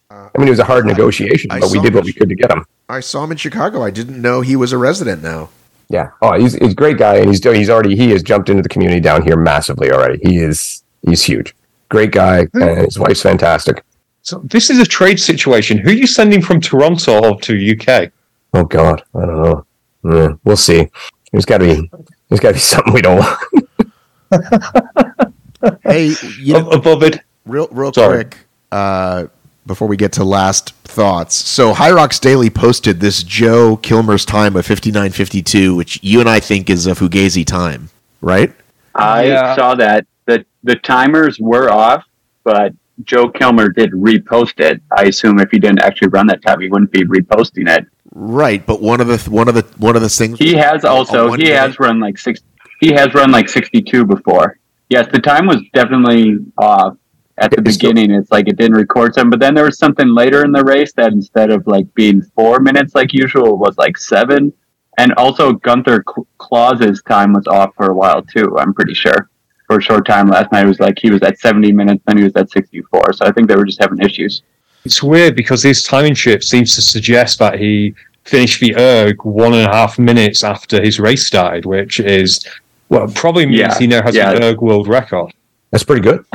Uh, 0.09 0.27
I 0.35 0.37
mean, 0.37 0.47
it 0.47 0.49
was 0.49 0.59
a 0.59 0.65
hard 0.65 0.85
negotiation, 0.85 1.49
I 1.49 1.61
but 1.61 1.71
we 1.71 1.79
did 1.79 1.95
what 1.95 2.03
we 2.03 2.11
could 2.11 2.27
to 2.27 2.35
get 2.35 2.51
him. 2.51 2.65
I 2.89 2.99
saw 2.99 3.23
him 3.23 3.31
in 3.31 3.37
Chicago. 3.37 3.81
I 3.81 3.89
didn't 3.89 4.21
know 4.21 4.41
he 4.41 4.57
was 4.57 4.73
a 4.73 4.77
resident 4.77 5.23
now. 5.23 5.47
Yeah. 5.87 6.11
Oh, 6.21 6.37
he's, 6.37 6.55
he's 6.55 6.73
a 6.73 6.75
great 6.75 6.97
guy, 6.97 7.19
and 7.19 7.29
he's 7.29 7.41
he's 7.41 7.69
already 7.69 7.95
he 7.95 8.09
has 8.09 8.21
jumped 8.21 8.49
into 8.49 8.61
the 8.61 8.67
community 8.67 8.99
down 8.99 9.23
here 9.23 9.37
massively 9.37 9.93
already. 9.93 10.19
He 10.21 10.39
is 10.39 10.83
he's 11.03 11.23
huge. 11.23 11.55
Great 11.87 12.11
guy, 12.11 12.47
and 12.53 12.79
his 12.79 12.99
wife's 12.99 13.21
fantastic. 13.21 13.85
So 14.21 14.41
this 14.43 14.69
is 14.69 14.79
a 14.79 14.85
trade 14.85 15.21
situation. 15.21 15.77
Who 15.77 15.89
are 15.89 15.93
you 15.93 16.05
sending 16.05 16.41
from 16.41 16.59
Toronto 16.59 17.37
to 17.37 17.79
UK? 17.79 18.11
Oh 18.53 18.65
God, 18.65 19.03
I 19.15 19.25
don't 19.25 19.41
know. 19.41 19.65
Yeah, 20.03 20.33
we'll 20.43 20.57
see. 20.57 20.89
There's 21.31 21.45
got 21.45 21.59
to 21.59 21.65
be 21.65 21.89
there's 22.27 22.41
got 22.41 22.49
to 22.49 22.55
be 22.55 22.59
something 22.73 22.93
we 22.93 23.01
don't 23.01 23.19
want. 23.19 25.29
Hey, 25.83 26.13
you 26.39 26.53
know, 26.53 26.67
Ab- 26.71 26.73
Above 26.79 27.03
it. 27.03 27.19
real 27.45 27.67
real 27.71 27.91
Sorry. 27.93 28.23
quick 28.25 28.37
uh, 28.71 29.25
before 29.65 29.87
we 29.87 29.97
get 29.97 30.11
to 30.13 30.23
last 30.23 30.73
thoughts. 30.85 31.35
So 31.35 31.73
Hyrox 31.73 32.19
Daily 32.19 32.49
posted 32.49 32.99
this 32.99 33.23
Joe 33.23 33.77
Kilmer's 33.77 34.25
time 34.25 34.55
of 34.55 34.65
fifty 34.65 34.91
nine 34.91 35.11
fifty 35.11 35.41
two, 35.41 35.75
which 35.75 35.99
you 36.03 36.19
and 36.19 36.29
I 36.29 36.39
think 36.39 36.69
is 36.69 36.87
a 36.87 36.91
Fugazi 36.91 37.45
time, 37.45 37.89
right? 38.21 38.53
I 38.95 39.25
Yeah. 39.25 39.55
saw 39.55 39.75
that 39.75 40.05
the 40.25 40.45
the 40.63 40.75
timers 40.75 41.39
were 41.39 41.69
off, 41.69 42.03
but 42.43 42.73
Joe 43.03 43.29
Kilmer 43.29 43.69
did 43.69 43.91
repost 43.91 44.59
it. 44.59 44.81
I 44.97 45.03
assume 45.03 45.39
if 45.39 45.51
he 45.51 45.59
didn't 45.59 45.81
actually 45.81 46.09
run 46.09 46.27
that 46.27 46.41
time, 46.41 46.59
he 46.59 46.67
wouldn't 46.69 46.91
be 46.91 47.03
reposting 47.03 47.69
it. 47.69 47.85
Right, 48.13 48.65
but 48.65 48.81
one 48.81 48.99
of 49.01 49.07
the 49.07 49.17
one 49.29 49.47
of 49.47 49.55
the 49.55 49.61
one 49.77 49.95
of 49.95 50.01
the 50.01 50.09
things 50.09 50.39
He 50.39 50.53
has 50.55 50.83
A- 50.83 50.87
a 50.87 50.89
also 50.89 51.31
he 51.31 51.43
minute- 51.43 51.55
has 51.55 51.79
run 51.79 51.99
like 51.99 52.17
six. 52.17 52.39
He 52.81 52.91
has 52.93 53.13
run 53.13 53.31
like 53.31 53.49
sixty 53.49 53.81
two 53.81 54.05
before. 54.05 54.57
Yes, 54.89 55.07
the 55.11 55.19
time 55.19 55.45
was 55.47 55.61
definitely 55.73 56.37
off 56.57 56.97
at 57.37 57.51
the 57.51 57.61
It's 57.61 57.75
still- 57.75 57.91
beginning. 57.91 58.11
It's 58.11 58.31
like 58.31 58.47
it 58.47 58.57
didn't 58.57 58.75
record 58.77 59.13
some, 59.13 59.29
but 59.29 59.39
then 59.39 59.53
there 59.53 59.65
was 59.65 59.77
something 59.77 60.07
later 60.13 60.43
in 60.43 60.51
the 60.51 60.63
race 60.63 60.91
that 60.93 61.11
instead 61.13 61.51
of 61.51 61.65
like 61.67 61.85
being 61.93 62.21
four 62.35 62.59
minutes 62.59 62.95
like 62.95 63.13
usual, 63.13 63.57
was 63.57 63.77
like 63.77 63.97
seven. 63.97 64.51
And 64.97 65.13
also 65.13 65.53
Gunther 65.53 66.03
Cl- 66.09 66.27
Claus's 66.39 67.01
time 67.03 67.31
was 67.33 67.47
off 67.47 67.71
for 67.77 67.89
a 67.89 67.93
while 67.93 68.21
too. 68.21 68.57
I'm 68.59 68.73
pretty 68.73 68.93
sure 68.93 69.29
for 69.67 69.77
a 69.77 69.81
short 69.81 70.05
time 70.05 70.27
last 70.27 70.51
night. 70.51 70.65
It 70.65 70.67
was 70.67 70.79
like 70.81 70.97
he 70.99 71.11
was 71.11 71.21
at 71.21 71.39
seventy 71.39 71.71
minutes, 71.71 72.03
then 72.05 72.17
he 72.17 72.23
was 72.23 72.35
at 72.35 72.49
sixty 72.49 72.81
four. 72.91 73.13
So 73.13 73.25
I 73.25 73.31
think 73.31 73.47
they 73.47 73.55
were 73.55 73.65
just 73.65 73.79
having 73.81 73.99
issues. 73.99 74.41
It's 74.83 75.01
weird 75.03 75.35
because 75.35 75.61
his 75.63 75.83
timing 75.83 76.15
chip 76.15 76.43
seems 76.43 76.75
to 76.75 76.81
suggest 76.81 77.37
that 77.39 77.59
he 77.59 77.93
finished 78.25 78.59
the 78.59 78.75
erg 78.75 79.23
one 79.23 79.53
and 79.53 79.67
a 79.67 79.71
half 79.71 79.97
minutes 79.99 80.43
after 80.43 80.81
his 80.81 80.99
race 80.99 81.25
started, 81.25 81.65
which 81.65 81.99
is 81.99 82.45
well 82.89 83.07
probably 83.07 83.45
means 83.45 83.59
Yeah, 83.59 83.77
he 83.77 83.87
now 83.87 84.01
has 84.03 84.15
yeah. 84.15 84.31
an 84.31 84.43
erg 84.43 84.61
world 84.61 84.87
record. 84.87 85.33
That's 85.71 85.83
pretty 85.83 86.01
good. 86.01 86.25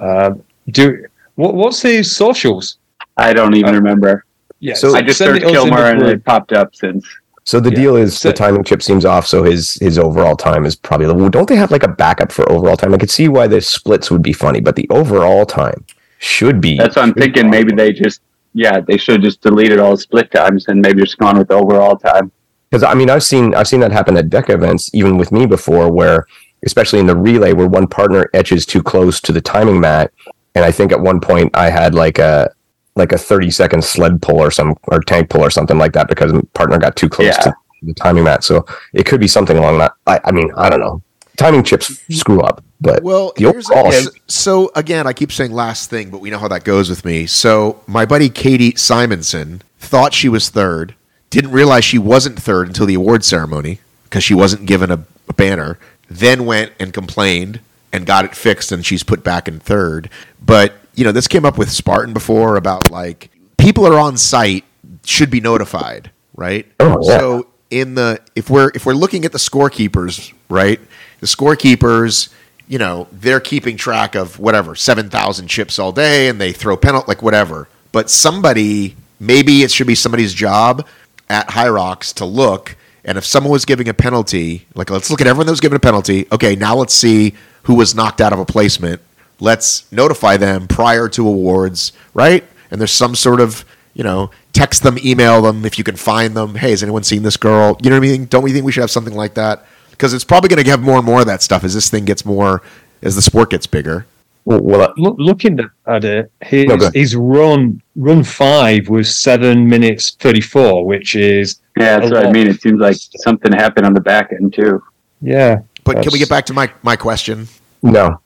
Um, 0.00 0.42
do 0.70 1.04
what, 1.34 1.54
what's 1.54 1.82
his 1.82 2.14
socials? 2.14 2.78
I 3.16 3.32
don't 3.32 3.54
even 3.54 3.74
Uh, 3.74 3.78
remember. 3.78 4.24
Yeah, 4.60 4.74
So- 4.74 4.94
I 4.94 5.02
just 5.02 5.18
send 5.18 5.34
searched 5.34 5.42
it 5.44 5.56
us 5.56 5.64
in 5.64 5.68
Kilmer 5.70 5.84
and 5.86 6.02
it 6.02 6.24
popped 6.24 6.52
up 6.52 6.74
since. 6.74 7.06
So 7.44 7.60
the 7.60 7.70
Yeah. 7.70 7.76
deal 7.76 7.96
is 7.96 8.18
So- 8.18 8.28
the 8.28 8.34
timing 8.34 8.64
chip 8.64 8.82
seems 8.82 9.04
off, 9.04 9.26
so 9.26 9.42
his 9.42 9.74
his 9.74 9.98
overall 9.98 10.36
time 10.36 10.64
is 10.66 10.74
probably 10.76 11.06
well, 11.06 11.28
don't 11.28 11.48
they 11.48 11.56
have 11.56 11.70
like 11.70 11.82
a 11.84 11.88
backup 11.88 12.30
for 12.32 12.50
overall 12.50 12.76
time? 12.76 12.92
I 12.94 12.98
could 12.98 13.10
see 13.10 13.28
why 13.28 13.46
the 13.46 13.60
splits 13.60 14.10
would 14.10 14.22
be 14.22 14.32
funny, 14.32 14.60
but 14.60 14.76
the 14.76 14.86
overall 14.90 15.46
time 15.46 15.84
should 16.18 16.60
be 16.60 16.76
That's 16.76 16.96
what 16.96 17.04
I'm 17.04 17.14
thinking. 17.14 17.48
Maybe 17.48 17.72
they 17.72 17.92
just, 17.92 18.20
yeah, 18.54 18.80
they 18.80 18.96
should 18.98 19.14
have 19.16 19.22
just 19.22 19.40
deleted 19.40 19.78
all 19.78 19.92
the 19.92 19.98
split 20.02 20.30
times 20.32 20.66
and 20.68 20.80
maybe 20.82 21.00
just 21.02 21.16
gone 21.18 21.38
with 21.38 21.50
overall 21.52 21.96
time. 21.96 22.30
Because 22.70 22.82
I 22.82 22.94
mean 22.94 23.10
I've 23.10 23.22
seen 23.22 23.54
I've 23.54 23.68
seen 23.68 23.80
that 23.80 23.92
happen 23.92 24.16
at 24.16 24.30
deck 24.30 24.50
events 24.50 24.90
even 24.94 25.16
with 25.16 25.32
me 25.32 25.46
before 25.46 25.90
where 25.90 26.26
especially 26.64 26.98
in 26.98 27.06
the 27.06 27.16
relay 27.16 27.52
where 27.52 27.68
one 27.68 27.86
partner 27.86 28.28
etches 28.34 28.66
too 28.66 28.82
close 28.82 29.20
to 29.20 29.32
the 29.32 29.40
timing 29.40 29.80
mat 29.80 30.12
and 30.54 30.64
I 30.64 30.70
think 30.72 30.92
at 30.92 31.00
one 31.00 31.20
point 31.20 31.56
I 31.56 31.70
had 31.70 31.94
like 31.94 32.18
a 32.18 32.50
like 32.96 33.12
a 33.12 33.18
30 33.18 33.50
second 33.50 33.84
sled 33.84 34.20
pull 34.20 34.40
or 34.40 34.50
some 34.50 34.76
or 34.84 35.00
tank 35.00 35.30
pull 35.30 35.42
or 35.42 35.50
something 35.50 35.78
like 35.78 35.92
that 35.92 36.08
because 36.08 36.32
my 36.32 36.42
partner 36.54 36.78
got 36.78 36.96
too 36.96 37.08
close 37.08 37.28
Yeah. 37.28 37.42
to 37.42 37.54
the 37.82 37.94
timing 37.94 38.24
mat 38.24 38.42
so 38.42 38.66
it 38.92 39.06
could 39.06 39.20
be 39.20 39.28
something 39.28 39.56
along 39.56 39.78
that 39.78 39.92
I, 40.06 40.20
I 40.24 40.32
mean 40.32 40.50
I 40.56 40.68
don't 40.68 40.80
know 40.80 41.00
timing 41.36 41.62
chips 41.62 41.90
mm-hmm. 41.90 42.14
screw 42.14 42.40
up 42.40 42.64
but 42.80 43.02
Well, 43.02 43.32
here's 43.36 43.70
overall 43.70 43.92
so, 43.92 44.10
so 44.28 44.70
again, 44.74 45.06
I 45.06 45.12
keep 45.12 45.32
saying 45.32 45.52
last 45.52 45.90
thing, 45.90 46.10
but 46.10 46.20
we 46.20 46.30
know 46.30 46.38
how 46.38 46.48
that 46.48 46.64
goes 46.64 46.88
with 46.88 47.04
me. 47.04 47.26
So 47.26 47.82
my 47.86 48.06
buddy 48.06 48.28
Katie 48.28 48.74
Simonson 48.76 49.62
thought 49.78 50.14
she 50.14 50.28
was 50.28 50.48
third, 50.48 50.94
didn't 51.30 51.52
realize 51.52 51.84
she 51.84 51.98
wasn't 51.98 52.40
third 52.40 52.68
until 52.68 52.86
the 52.86 52.94
award 52.94 53.24
ceremony 53.24 53.80
because 54.04 54.24
she 54.24 54.34
wasn't 54.34 54.66
given 54.66 54.90
a, 54.90 55.04
a 55.28 55.32
banner. 55.34 55.78
Then 56.08 56.46
went 56.46 56.72
and 56.80 56.92
complained 56.92 57.60
and 57.92 58.06
got 58.06 58.24
it 58.24 58.34
fixed, 58.34 58.72
and 58.72 58.84
she's 58.84 59.02
put 59.02 59.22
back 59.22 59.48
in 59.48 59.60
third. 59.60 60.10
But 60.44 60.74
you 60.94 61.04
know, 61.04 61.12
this 61.12 61.28
came 61.28 61.44
up 61.44 61.58
with 61.58 61.70
Spartan 61.70 62.12
before 62.12 62.56
about 62.56 62.90
like 62.90 63.30
people 63.56 63.86
are 63.86 63.98
on 63.98 64.16
site 64.16 64.64
should 65.04 65.30
be 65.30 65.40
notified, 65.40 66.10
right? 66.34 66.66
Oh, 66.80 66.98
yeah. 67.02 67.18
So 67.18 67.46
in 67.70 67.94
the 67.94 68.20
if 68.34 68.48
we're 68.48 68.70
if 68.74 68.86
we're 68.86 68.94
looking 68.94 69.24
at 69.24 69.32
the 69.32 69.38
scorekeepers, 69.38 70.32
right? 70.48 70.80
The 71.20 71.26
scorekeepers, 71.26 72.32
you 72.68 72.78
know, 72.78 73.08
they're 73.12 73.40
keeping 73.40 73.76
track 73.76 74.14
of 74.14 74.38
whatever 74.38 74.74
seven 74.74 75.10
thousand 75.10 75.48
chips 75.48 75.78
all 75.78 75.92
day, 75.92 76.28
and 76.28 76.40
they 76.40 76.52
throw 76.52 76.76
penalty 76.76 77.06
like 77.08 77.22
whatever. 77.22 77.68
But 77.92 78.10
somebody, 78.10 78.96
maybe 79.20 79.62
it 79.62 79.70
should 79.70 79.86
be 79.86 79.94
somebody's 79.94 80.32
job 80.34 80.86
at 81.30 81.48
Hyrox 81.48 82.12
to 82.14 82.24
look, 82.24 82.76
and 83.04 83.18
if 83.18 83.24
someone 83.24 83.52
was 83.52 83.64
giving 83.64 83.88
a 83.88 83.94
penalty, 83.94 84.66
like 84.74 84.90
let's 84.90 85.10
look 85.10 85.20
at 85.20 85.26
everyone 85.26 85.46
that 85.46 85.52
was 85.52 85.60
given 85.60 85.76
a 85.76 85.80
penalty. 85.80 86.26
Okay, 86.32 86.56
now 86.56 86.76
let's 86.76 86.94
see 86.94 87.34
who 87.64 87.74
was 87.74 87.94
knocked 87.94 88.20
out 88.20 88.32
of 88.32 88.38
a 88.38 88.44
placement. 88.44 89.00
Let's 89.40 89.90
notify 89.92 90.36
them 90.36 90.66
prior 90.66 91.08
to 91.10 91.26
awards, 91.26 91.92
right? 92.12 92.44
And 92.70 92.80
there's 92.80 92.92
some 92.92 93.14
sort 93.14 93.40
of 93.40 93.64
you 93.98 94.04
know, 94.04 94.30
text 94.52 94.84
them, 94.84 94.96
email 95.04 95.42
them 95.42 95.64
if 95.64 95.76
you 95.76 95.82
can 95.82 95.96
find 95.96 96.36
them. 96.36 96.54
Hey, 96.54 96.70
has 96.70 96.84
anyone 96.84 97.02
seen 97.02 97.24
this 97.24 97.36
girl? 97.36 97.76
You 97.82 97.90
know 97.90 97.96
what 97.96 98.06
I 98.06 98.08
mean? 98.08 98.26
Don't 98.26 98.44
we 98.44 98.52
think 98.52 98.64
we 98.64 98.70
should 98.70 98.82
have 98.82 98.92
something 98.92 99.14
like 99.14 99.34
that? 99.34 99.66
Because 99.90 100.14
it's 100.14 100.24
probably 100.24 100.48
going 100.48 100.62
to 100.62 100.70
have 100.70 100.80
more 100.80 100.98
and 100.98 101.04
more 101.04 101.20
of 101.20 101.26
that 101.26 101.42
stuff 101.42 101.64
as 101.64 101.74
this 101.74 101.90
thing 101.90 102.04
gets 102.04 102.24
more, 102.24 102.62
as 103.02 103.16
the 103.16 103.22
sport 103.22 103.50
gets 103.50 103.66
bigger. 103.66 104.06
Well, 104.48 104.60
well, 104.62 104.82
uh, 104.82 104.92
Look, 104.96 105.16
looking 105.18 105.58
at 105.86 106.04
it, 106.04 106.32
his, 106.42 106.66
No, 106.66 106.90
his 106.94 107.14
run 107.14 107.82
run 107.96 108.24
five 108.24 108.88
was 108.88 109.06
seven 109.18 109.68
minutes 109.68 110.16
thirty 110.18 110.40
four, 110.40 110.86
which 110.86 111.14
is 111.14 111.60
Yeah, 111.76 111.98
that's 112.00 112.10
what 112.10 112.26
I 112.26 112.32
mean. 112.32 112.46
It 112.46 112.60
seems 112.62 112.80
like 112.80 112.96
something 113.26 113.52
happened 113.52 113.84
on 113.86 113.94
the 113.94 114.00
back 114.00 114.32
end 114.32 114.54
too. 114.54 114.82
yeah. 115.20 115.58
But 115.84 116.02
can 116.02 116.12
we 116.12 116.18
get 116.18 116.28
back 116.28 116.44
to 116.46 116.52
my, 116.54 116.70
my 116.82 116.96
question? 116.96 117.46
no 117.82 118.20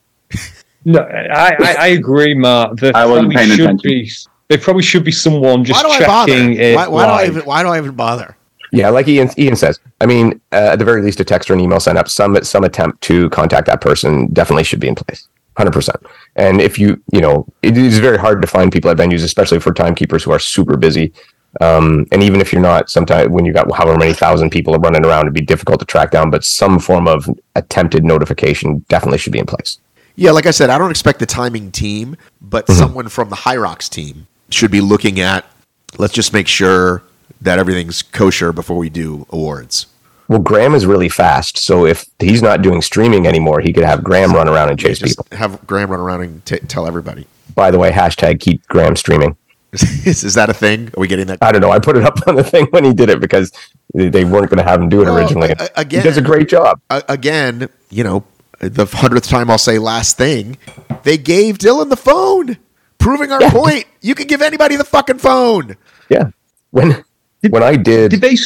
No, 0.84 1.00
I, 1.00 1.50
I, 1.60 1.76
I 1.78 1.86
agree, 1.88 2.34
Mark. 2.34 2.78
There 2.80 2.90
I 2.96 3.04
wasn't 3.06 3.32
probably 3.32 3.36
paying 3.36 3.56
should 3.56 3.60
attention. 3.66 3.90
be 3.90 4.10
there 4.48 4.58
probably 4.58 4.82
should 4.82 5.04
be 5.04 5.12
someone 5.12 5.64
just 5.64 5.82
why 5.84 5.88
do 5.98 6.04
I 6.04 6.06
bother? 6.06 6.32
checking 6.32 6.54
it. 6.54 6.74
Why, 6.76 6.88
why 6.88 7.06
do 7.06 7.12
I 7.12 7.22
live. 7.22 7.36
even, 7.36 7.42
why 7.46 7.62
do 7.62 7.68
I 7.68 7.78
even 7.78 7.92
bother? 7.94 8.36
Yeah, 8.72 8.88
like 8.90 9.06
Ian, 9.06 9.28
Ian 9.38 9.54
says. 9.56 9.78
I 10.00 10.06
mean, 10.06 10.40
uh, 10.50 10.70
at 10.72 10.78
the 10.78 10.84
very 10.84 11.02
least, 11.02 11.20
a 11.20 11.24
text 11.24 11.50
or 11.50 11.54
an 11.54 11.60
email 11.60 11.78
sent 11.80 11.98
up. 11.98 12.08
Some 12.08 12.42
some 12.42 12.64
attempt 12.64 13.00
to 13.02 13.28
contact 13.30 13.66
that 13.66 13.80
person 13.80 14.26
definitely 14.32 14.64
should 14.64 14.80
be 14.80 14.88
in 14.88 14.94
place, 14.94 15.28
hundred 15.56 15.72
percent. 15.72 15.98
And 16.36 16.60
if 16.60 16.78
you 16.78 17.02
you 17.12 17.20
know, 17.20 17.46
it 17.62 17.76
is 17.76 17.98
very 17.98 18.18
hard 18.18 18.40
to 18.42 18.48
find 18.48 18.72
people 18.72 18.90
at 18.90 18.96
venues, 18.96 19.24
especially 19.24 19.60
for 19.60 19.72
timekeepers 19.72 20.22
who 20.24 20.32
are 20.32 20.38
super 20.38 20.76
busy. 20.76 21.12
Um, 21.60 22.06
and 22.12 22.22
even 22.22 22.40
if 22.40 22.50
you're 22.52 22.62
not, 22.62 22.88
sometimes 22.88 23.28
when 23.28 23.44
you 23.44 23.52
got 23.52 23.70
however 23.74 23.98
many 23.98 24.14
thousand 24.14 24.50
people 24.50 24.74
are 24.74 24.78
running 24.80 25.04
around, 25.04 25.22
it'd 25.24 25.34
be 25.34 25.42
difficult 25.42 25.80
to 25.80 25.84
track 25.86 26.10
down. 26.10 26.30
But 26.30 26.44
some 26.44 26.78
form 26.78 27.06
of 27.06 27.28
attempted 27.56 28.04
notification 28.04 28.84
definitely 28.88 29.18
should 29.18 29.34
be 29.34 29.38
in 29.38 29.46
place. 29.46 29.78
Yeah, 30.16 30.30
like 30.30 30.46
I 30.46 30.50
said, 30.50 30.70
I 30.70 30.78
don't 30.78 30.90
expect 30.90 31.18
the 31.18 31.26
timing 31.26 31.70
team, 31.70 32.16
but 32.40 32.66
Mm-hmm. 32.66 32.78
someone 32.78 33.08
from 33.08 33.28
the 33.30 33.58
Rocks 33.58 33.88
team 33.88 34.26
should 34.50 34.70
be 34.70 34.80
looking 34.80 35.20
at. 35.20 35.44
Let's 35.98 36.14
just 36.14 36.32
make 36.32 36.48
sure 36.48 37.02
that 37.40 37.58
everything's 37.58 38.02
kosher 38.02 38.52
before 38.52 38.78
we 38.78 38.88
do 38.88 39.26
awards. 39.30 39.86
Well, 40.28 40.38
Graham 40.38 40.74
is 40.74 40.86
really 40.86 41.08
fast, 41.08 41.58
so 41.58 41.84
if 41.84 42.04
he's 42.18 42.42
not 42.42 42.62
doing 42.62 42.80
streaming 42.80 43.26
anymore, 43.26 43.60
he 43.60 43.72
could 43.72 43.84
have 43.84 44.02
Graham 44.02 44.32
run 44.32 44.48
around 44.48 44.70
and 44.70 44.78
chase 44.78 44.98
Just 44.98 45.18
people. 45.18 45.36
have 45.36 45.66
Graham 45.66 45.90
run 45.90 46.00
around 46.00 46.22
and 46.22 46.44
t- 46.46 46.58
tell 46.68 46.86
everybody. 46.86 47.26
By 47.54 47.70
the 47.70 47.78
way, 47.78 47.90
hashtag 47.90 48.40
keep 48.40 48.66
Graham 48.68 48.96
streaming. 48.96 49.36
is, 49.72 50.22
is 50.24 50.34
that 50.34 50.48
a 50.48 50.54
thing? 50.54 50.88
Are 50.96 51.00
we 51.00 51.08
getting 51.08 51.26
that? 51.26 51.38
I 51.42 51.50
don't 51.52 51.60
know. 51.60 51.70
I 51.70 51.78
put 51.78 51.96
it 51.96 52.04
up 52.04 52.26
on 52.26 52.36
the 52.36 52.44
thing 52.44 52.66
when 52.70 52.84
he 52.84 52.92
did 52.94 53.08
it 53.10 53.20
because 53.20 53.52
they 53.94 54.08
they 54.08 54.24
weren't 54.24 54.48
going 54.50 54.58
to 54.58 54.68
have 54.70 54.80
him 54.80 54.88
do 54.88 55.02
it 55.02 55.06
Well, 55.06 55.18
originally. 55.18 55.50
a- 55.50 55.56
a- 55.64 55.68
again- 55.80 56.02
he 56.02 56.08
does 56.08 56.16
a 56.16 56.22
great 56.22 56.48
job. 56.48 56.80
A- 56.90 57.02
again, 57.08 57.68
you 57.90 58.04
know, 58.04 58.24
the 58.60 58.86
hundredth 58.86 59.28
time 59.28 59.50
I'll 59.50 59.58
say 59.58 59.78
last 59.78 60.16
thing. 60.16 60.56
They 61.02 61.18
gave 61.18 61.58
Dylan 61.58 61.88
the 61.90 61.96
phone, 61.96 62.58
proving 62.98 63.32
our 63.32 63.40
Yeah. 63.42 63.50
point. 63.50 63.84
You 64.00 64.14
can 64.14 64.26
give 64.28 64.40
anybody 64.40 64.76
the 64.76 64.84
fucking 64.84 65.18
phone. 65.18 65.76
Yeah. 66.08 66.30
When 66.70 67.02
when 67.50 67.62
I 67.62 67.76
did 67.76 68.12
Did 68.12 68.20
they? 68.20 68.36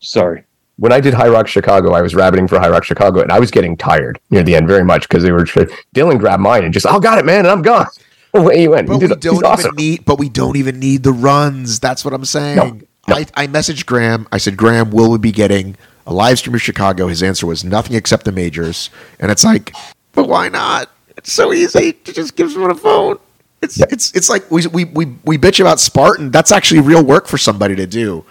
Sorry. 0.00 0.44
When 0.78 0.92
I 0.92 1.00
did 1.00 1.12
High 1.12 1.28
Rock 1.28 1.48
Chicago, 1.48 1.92
I 1.92 2.00
was 2.02 2.14
rabbiting 2.14 2.46
for 2.48 2.58
High 2.58 2.70
Rock 2.70 2.84
Chicago, 2.84 3.20
and 3.20 3.32
I 3.32 3.40
was 3.40 3.50
getting 3.50 3.76
tired 3.76 4.18
near 4.30 4.42
the 4.42 4.54
end 4.54 4.68
very 4.68 4.84
much 4.84 5.08
because 5.08 5.22
they 5.24 5.32
were 5.32 5.44
Dylan 5.44 6.18
grabbed 6.18 6.42
mine 6.42 6.64
and 6.64 6.72
just, 6.72 6.86
oh, 6.88 7.00
got 7.00 7.18
it, 7.18 7.24
man, 7.24 7.40
and 7.40 7.48
I'm 7.48 7.62
gone. 7.62 7.86
Away 8.34 8.60
he 8.60 8.68
went. 8.68 8.86
But 8.86 8.98
he 9.00 9.06
we 9.06 9.14
don't 9.14 9.24
even 9.24 9.44
awesome. 9.44 9.74
need. 9.74 10.04
But 10.04 10.18
we 10.18 10.28
don't 10.28 10.56
even 10.56 10.78
need 10.78 11.02
the 11.02 11.12
runs. 11.12 11.80
That's 11.80 12.04
what 12.04 12.14
I'm 12.14 12.24
saying. 12.24 12.56
No, 12.56 12.80
no. 13.08 13.14
I, 13.16 13.26
I 13.34 13.46
messaged 13.46 13.86
Graham. 13.86 14.28
I 14.30 14.38
said, 14.38 14.56
Graham, 14.56 14.90
will 14.90 15.10
we 15.10 15.18
be 15.18 15.32
getting 15.32 15.76
a 16.06 16.12
live 16.12 16.38
stream 16.38 16.54
of 16.54 16.62
Chicago? 16.62 17.08
His 17.08 17.22
answer 17.22 17.46
was 17.46 17.64
nothing 17.64 17.96
except 17.96 18.24
the 18.24 18.32
majors. 18.32 18.90
And 19.18 19.30
it's 19.30 19.44
like, 19.44 19.72
but 20.12 20.28
why 20.28 20.48
not? 20.50 20.90
It's 21.16 21.32
so 21.32 21.52
easy 21.52 21.94
to 21.94 22.12
just 22.12 22.36
give 22.36 22.52
someone 22.52 22.70
a 22.70 22.74
phone. 22.74 23.18
It's 23.62 23.78
Yeah. 23.78 23.86
it's 23.90 24.14
it's 24.14 24.28
like 24.28 24.48
we, 24.50 24.66
we 24.68 24.84
we 24.84 25.06
we 25.24 25.38
bitch 25.38 25.58
about 25.58 25.80
Spartan. 25.80 26.30
That's 26.30 26.52
actually 26.52 26.80
real 26.80 27.02
work 27.04 27.26
for 27.26 27.38
somebody 27.38 27.74
to 27.76 27.86
do. 27.86 28.24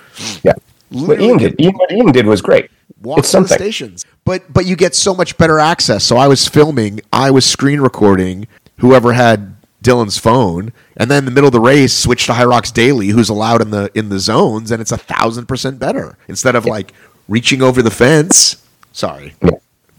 Yeah. 0.43 0.53
What 0.89 1.19
Ian 1.21 1.37
did, 1.37 1.59
Ian, 1.59 1.73
what 1.75 1.91
Ian 1.91 2.11
did 2.11 2.25
was 2.25 2.41
great. 2.41 2.69
walk 3.01 3.19
it's 3.19 3.29
something. 3.29 3.57
stations. 3.57 4.05
But 4.25 4.51
but 4.53 4.65
you 4.65 4.75
get 4.75 4.95
so 4.95 5.13
much 5.13 5.37
better 5.37 5.59
access. 5.59 6.03
So 6.03 6.17
I 6.17 6.27
was 6.27 6.47
filming, 6.47 7.01
I 7.11 7.31
was 7.31 7.45
screen 7.45 7.81
recording 7.81 8.47
whoever 8.77 9.13
had 9.13 9.55
Dylan's 9.83 10.17
phone, 10.17 10.71
and 10.97 11.09
then 11.11 11.19
in 11.19 11.25
the 11.25 11.31
middle 11.31 11.47
of 11.47 11.53
the 11.53 11.59
race, 11.59 11.93
switch 11.93 12.25
to 12.27 12.33
Hyrox 12.33 12.73
Daily, 12.73 13.07
who's 13.09 13.29
allowed 13.29 13.61
in 13.61 13.71
the 13.71 13.91
in 13.93 14.09
the 14.09 14.19
zones, 14.19 14.71
and 14.71 14.81
it's 14.81 14.91
a 14.91 14.97
thousand 14.97 15.45
percent 15.47 15.79
better 15.79 16.17
instead 16.27 16.55
of 16.55 16.65
like 16.65 16.93
reaching 17.27 17.61
over 17.61 17.81
the 17.81 17.91
fence. 17.91 18.57
Sorry, 18.93 19.33
Yeah. 19.43 19.51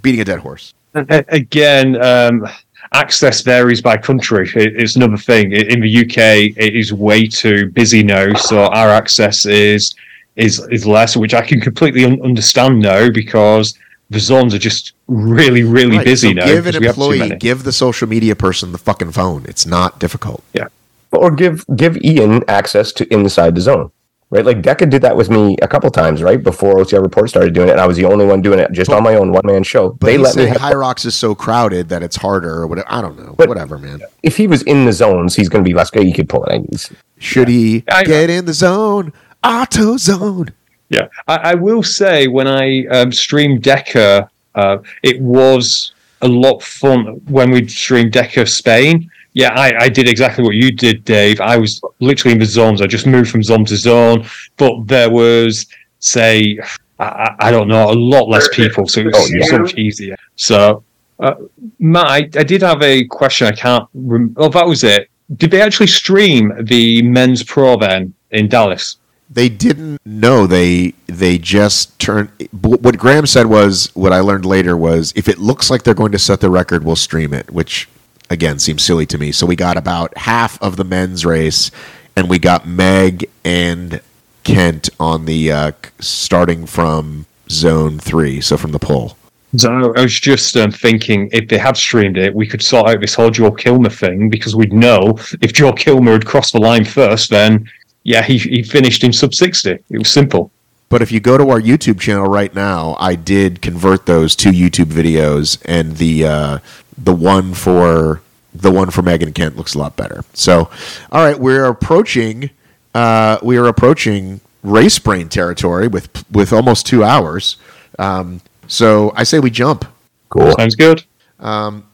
beating 0.03 0.21
a 0.21 0.25
dead 0.25 0.41
horse. 0.41 0.73
Again, 0.95 2.01
um, 2.03 2.47
access 2.93 3.43
varies 3.43 3.81
by 3.81 3.97
country. 3.97 4.51
It- 4.55 4.75
It's 4.77 4.97
another 4.97 5.17
thing. 5.17 5.53
In 5.53 5.81
the 5.81 5.89
UK, 6.05 6.53
it 6.57 6.75
is 6.75 6.93
way 6.93 7.27
too 7.29 7.71
busy 7.71 8.03
now, 8.03 8.35
so 8.35 8.65
our 8.67 8.89
access 8.89 9.47
is 9.47 9.95
is 10.39 10.61
is 10.71 10.87
less, 10.87 11.17
which 11.17 11.35
I 11.35 11.43
can 11.43 11.61
completely 11.61 12.05
un- 12.05 12.21
understand 12.23 12.81
now 12.81 13.11
because 13.11 13.75
the 14.11 14.19
zones 14.21 14.55
are 14.55 14.59
just 14.59 14.93
really, 15.09 15.65
really 15.65 15.99
Right, 15.99 16.05
busy 16.07 16.29
so 16.29 16.35
now. 16.35 16.47
give 16.47 16.67
an 16.67 16.79
we 16.81 16.87
have 16.87 16.95
too 16.95 17.03
employee, 17.03 17.19
many. 17.19 17.37
give 17.37 17.65
the 17.65 17.73
social 17.73 18.09
media 18.09 18.35
person 18.35 18.73
the 18.73 18.79
fucking 18.79 19.13
phone. 19.13 19.45
It's 19.49 19.67
not 19.67 19.99
difficult. 19.99 20.43
Yeah, 20.55 20.69
or 21.13 21.31
give 21.31 21.65
give 21.77 21.97
Ian 22.03 22.43
access 22.49 22.93
to 22.93 23.13
inside 23.13 23.55
the 23.55 23.61
zone. 23.61 23.91
Right? 24.31 24.45
Like 24.45 24.61
DEKA 24.61 24.91
did 24.91 25.01
that 25.01 25.17
with 25.17 25.31
me 25.31 25.57
a 25.63 25.67
couple 25.67 25.91
times, 25.91 26.23
right? 26.23 26.43
Before 26.43 26.75
OCR 26.75 27.01
Report 27.03 27.31
started 27.31 27.55
doing 27.55 27.69
it, 27.69 27.73
and 27.73 27.81
I 27.81 27.87
was 27.87 27.97
the 27.97 28.05
only 28.05 28.27
one 28.27 28.43
doing 28.43 28.59
it 28.59 28.71
just 28.73 28.91
on 28.91 29.03
my 29.03 29.15
own 29.15 29.33
one 29.33 29.41
man 29.47 29.63
show. 29.63 29.89
But 29.89 30.07
they 30.09 30.19
let 30.19 30.37
me 30.37 30.43
saying 30.43 30.53
have, 30.53 30.61
High 30.61 30.75
Rocks 30.75 31.07
is 31.07 31.15
so 31.15 31.35
crowded 31.35 31.89
that 31.89 32.03
it's 32.03 32.17
harder, 32.17 32.57
or 32.61 32.67
whatever. 32.67 32.87
I 32.91 33.01
don't 33.01 33.19
know. 33.19 33.35
But- 33.39 33.49
whatever, 33.49 33.79
man. 33.79 34.03
if 34.23 34.37
he 34.37 34.47
was 34.47 34.61
in 34.65 34.85
the 34.85 34.93
zones, 34.93 35.35
he's 35.35 35.49
going 35.49 35.65
to 35.65 35.69
be 35.69 35.73
less 35.75 35.91
good. 35.91 36.07
You 36.07 36.13
could 36.13 36.29
pull 36.29 36.45
it. 36.45 36.61
He's- 36.69 36.91
Should 37.19 37.49
he 37.49 37.85
I- 37.91 38.05
get 38.05 38.29
in 38.29 38.45
the 38.45 38.53
zone? 38.53 39.15
Auto 39.45 39.97
zone. 39.97 40.49
Yeah, 40.91 41.09
I, 41.27 41.37
I 41.37 41.55
will 41.55 41.83
say 41.83 42.27
when 42.29 42.47
I 42.49 42.87
um, 42.87 43.13
streamed 43.13 43.63
DEKA, 43.63 44.29
uh, 44.55 44.79
it 45.03 45.21
was 45.21 45.93
a 46.23 46.29
lot 46.29 46.63
fun 46.63 47.21
when 47.29 47.51
we 47.51 47.67
streamed 47.69 48.13
DEKA 48.13 48.49
Spain. 48.49 49.11
Yeah, 49.35 49.53
I, 49.55 49.85
I 49.85 49.89
did 49.89 50.09
exactly 50.09 50.43
what 50.43 50.55
you 50.55 50.73
did, 50.73 51.05
Dave. 51.05 51.41
I 51.41 51.57
was 51.57 51.81
literally 52.01 52.33
in 52.33 52.39
the 52.41 52.47
zones. 52.47 52.81
I 52.81 52.87
just 52.87 53.07
moved 53.07 53.31
from 53.31 53.43
zone 53.43 53.65
to 53.67 53.77
zone, 53.77 54.27
but 54.57 54.87
there 54.87 55.11
was, 55.11 55.67
say, 56.01 56.59
I, 56.99 57.05
I- 57.05 57.35
I 57.41 57.51
don't 57.51 57.69
know, 57.69 57.91
a 57.91 57.95
lot 57.95 58.29
less 58.29 58.49
people, 58.53 58.89
so 58.89 59.01
it 59.01 59.07
was 59.07 59.15
Oh, 59.17 59.27
yeah. 59.31 59.45
so 59.47 59.59
much 59.59 59.75
easier. 59.75 60.17
So, 60.37 60.83
uh, 61.21 61.35
Matt, 61.79 62.07
I, 62.07 62.17
I 62.17 62.43
did 62.45 62.63
have 62.63 62.83
a 62.83 63.05
question. 63.05 63.47
I 63.47 63.53
can't. 63.53 63.87
Rem- 63.95 64.35
oh, 64.39 64.49
that 64.49 64.67
was 64.67 64.83
it. 64.85 65.09
Did 65.37 65.51
they 65.51 65.61
actually 65.61 65.89
stream 65.89 66.53
the 66.65 67.03
men's 67.03 67.43
pro 67.45 67.77
then 67.77 68.15
in 68.31 68.49
Dallas? 68.49 68.97
They 69.31 69.49
didn't 69.49 70.01
know. 70.05 70.47
They 70.47 70.95
they 71.07 71.39
just 71.39 71.99
turned 71.99 72.31
what 72.53 72.97
graham 72.97 73.27
said 73.27 73.47
was 73.47 73.91
what 73.95 74.13
i 74.13 74.21
learned 74.21 74.47
later 74.47 74.77
was 74.77 75.13
if 75.17 75.29
it 75.29 75.39
looks 75.39 75.69
like 75.71 75.83
they're 75.83 75.95
going 75.95 76.13
to 76.13 76.19
set 76.19 76.41
the 76.41 76.49
record 76.49 76.85
we'll 76.85 76.97
stream 76.97 77.35
it 77.35 77.51
which 77.51 77.89
again 78.31 78.59
seems 78.59 78.85
silly 78.85 79.07
to 79.07 79.19
me. 79.19 79.33
So 79.33 79.47
we 79.47 79.57
got 79.57 79.77
about 79.77 80.17
half 80.17 80.61
of 80.63 80.77
the 80.77 80.85
men's 80.85 81.25
race 81.25 81.71
and 82.17 82.29
we 82.29 82.39
got 82.39 82.67
meg 82.67 83.29
and 83.45 84.01
kent 84.45 84.89
on 84.99 85.25
the 85.25 85.53
uh, 85.53 85.73
starting 85.99 86.67
from 86.67 87.27
zone 87.51 87.99
three 87.99 88.41
so 88.41 88.57
from 88.57 88.73
the 88.73 88.79
pole 88.79 89.17
So 89.57 89.95
I 89.97 90.03
was 90.03 90.19
just 90.19 90.57
um, 90.57 90.71
thinking 90.71 91.31
if 91.33 91.49
they 91.49 91.57
had 91.57 91.77
streamed 91.77 92.19
it, 92.19 92.35
we 92.35 92.47
could 92.47 92.63
sort 92.63 92.91
out 92.91 93.01
this 93.01 93.15
whole 93.15 93.31
Joe 93.31 93.51
Kilmer 93.51 93.91
thing 93.91 94.29
because 94.29 94.55
we'd 94.55 94.73
know 94.73 95.19
if 95.41 95.53
Joe 95.53 95.73
Kilmer 95.73 96.13
had 96.13 96.27
crossed 96.27 96.53
the 96.53 96.61
line 96.61 96.85
first, 96.85 97.31
then 97.31 97.67
yeah, 98.03 98.23
he, 98.23 98.39
he 98.39 98.63
finished 98.63 99.05
in 99.05 99.13
sub 99.13 99.35
60. 99.35 99.71
It 99.71 99.99
was 99.99 100.11
simple. 100.11 100.51
But 100.89 101.03
if 101.03 101.13
you 101.13 101.21
go 101.21 101.37
to 101.37 101.51
our 101.51 101.61
YouTube 101.61 102.01
channel 102.01 102.27
right 102.27 102.55
now, 102.55 102.97
I 102.99 103.15
did 103.15 103.61
convert 103.61 104.07
those 104.07 104.35
two 104.35 104.51
YouTube 104.51 104.87
videos, 104.87 105.61
and 105.67 105.97
the 105.99 106.25
uh, 106.27 106.59
the 106.97 107.15
one 107.15 107.53
for 107.53 108.23
the 108.55 108.71
one 108.71 108.91
for 108.91 109.03
Megan 109.03 109.35
Kent 109.35 109.57
looks 109.57 109.75
a 109.75 109.79
lot 109.79 109.97
better. 109.97 110.25
So, 110.33 110.71
all 111.13 111.25
right, 111.25 111.39
we're 111.39 111.67
approaching 111.67 112.49
uh, 112.95 113.37
we 113.43 113.59
are 113.59 113.67
approaching 113.67 114.41
race 114.63 114.99
brain 114.99 115.29
territory 115.29 115.89
with 115.89 116.25
with 116.33 116.55
almost 116.55 116.87
two 116.87 117.05
hours. 117.05 117.59
Um, 117.99 118.41
so 118.67 119.13
I 119.15 119.25
say 119.25 119.41
we 119.41 119.51
jump. 119.51 119.85
cool. 120.31 120.53
Sounds 120.53 120.75
good. 120.75 121.05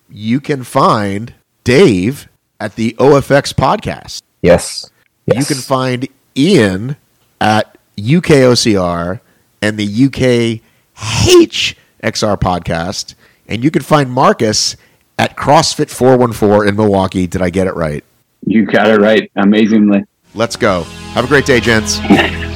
You 0.08 0.40
can 0.40 0.62
find 0.62 1.34
Dave 1.64 2.28
at 2.60 2.76
the 2.76 2.94
OFX 3.00 3.52
podcast. 3.52 4.22
Yes. 4.42 4.88
Yes. 5.26 5.38
You 5.38 5.54
can 5.54 5.62
find 5.62 6.08
Ian 6.36 6.96
at 7.40 7.76
UKOCR 7.96 9.20
and 9.62 9.78
the 9.78 9.86
UKHXR 9.86 10.60
podcast. 12.02 13.14
And 13.46 13.62
you 13.62 13.70
can 13.70 13.82
find 13.82 14.10
Marcus 14.10 14.76
at 15.18 15.36
CrossFit 15.36 15.90
414 15.90 16.68
in 16.68 16.76
Milwaukee. 16.76 17.26
Did 17.26 17.42
I 17.42 17.50
get 17.50 17.66
it 17.66 17.74
right? 17.74 18.04
You 18.46 18.66
got 18.66 18.88
it 18.88 19.00
right 19.00 19.30
amazingly. 19.36 20.04
Let's 20.34 20.56
go. 20.56 20.82
Have 21.12 21.24
a 21.24 21.28
great 21.28 21.46
day, 21.46 21.60
gents. 21.60 21.98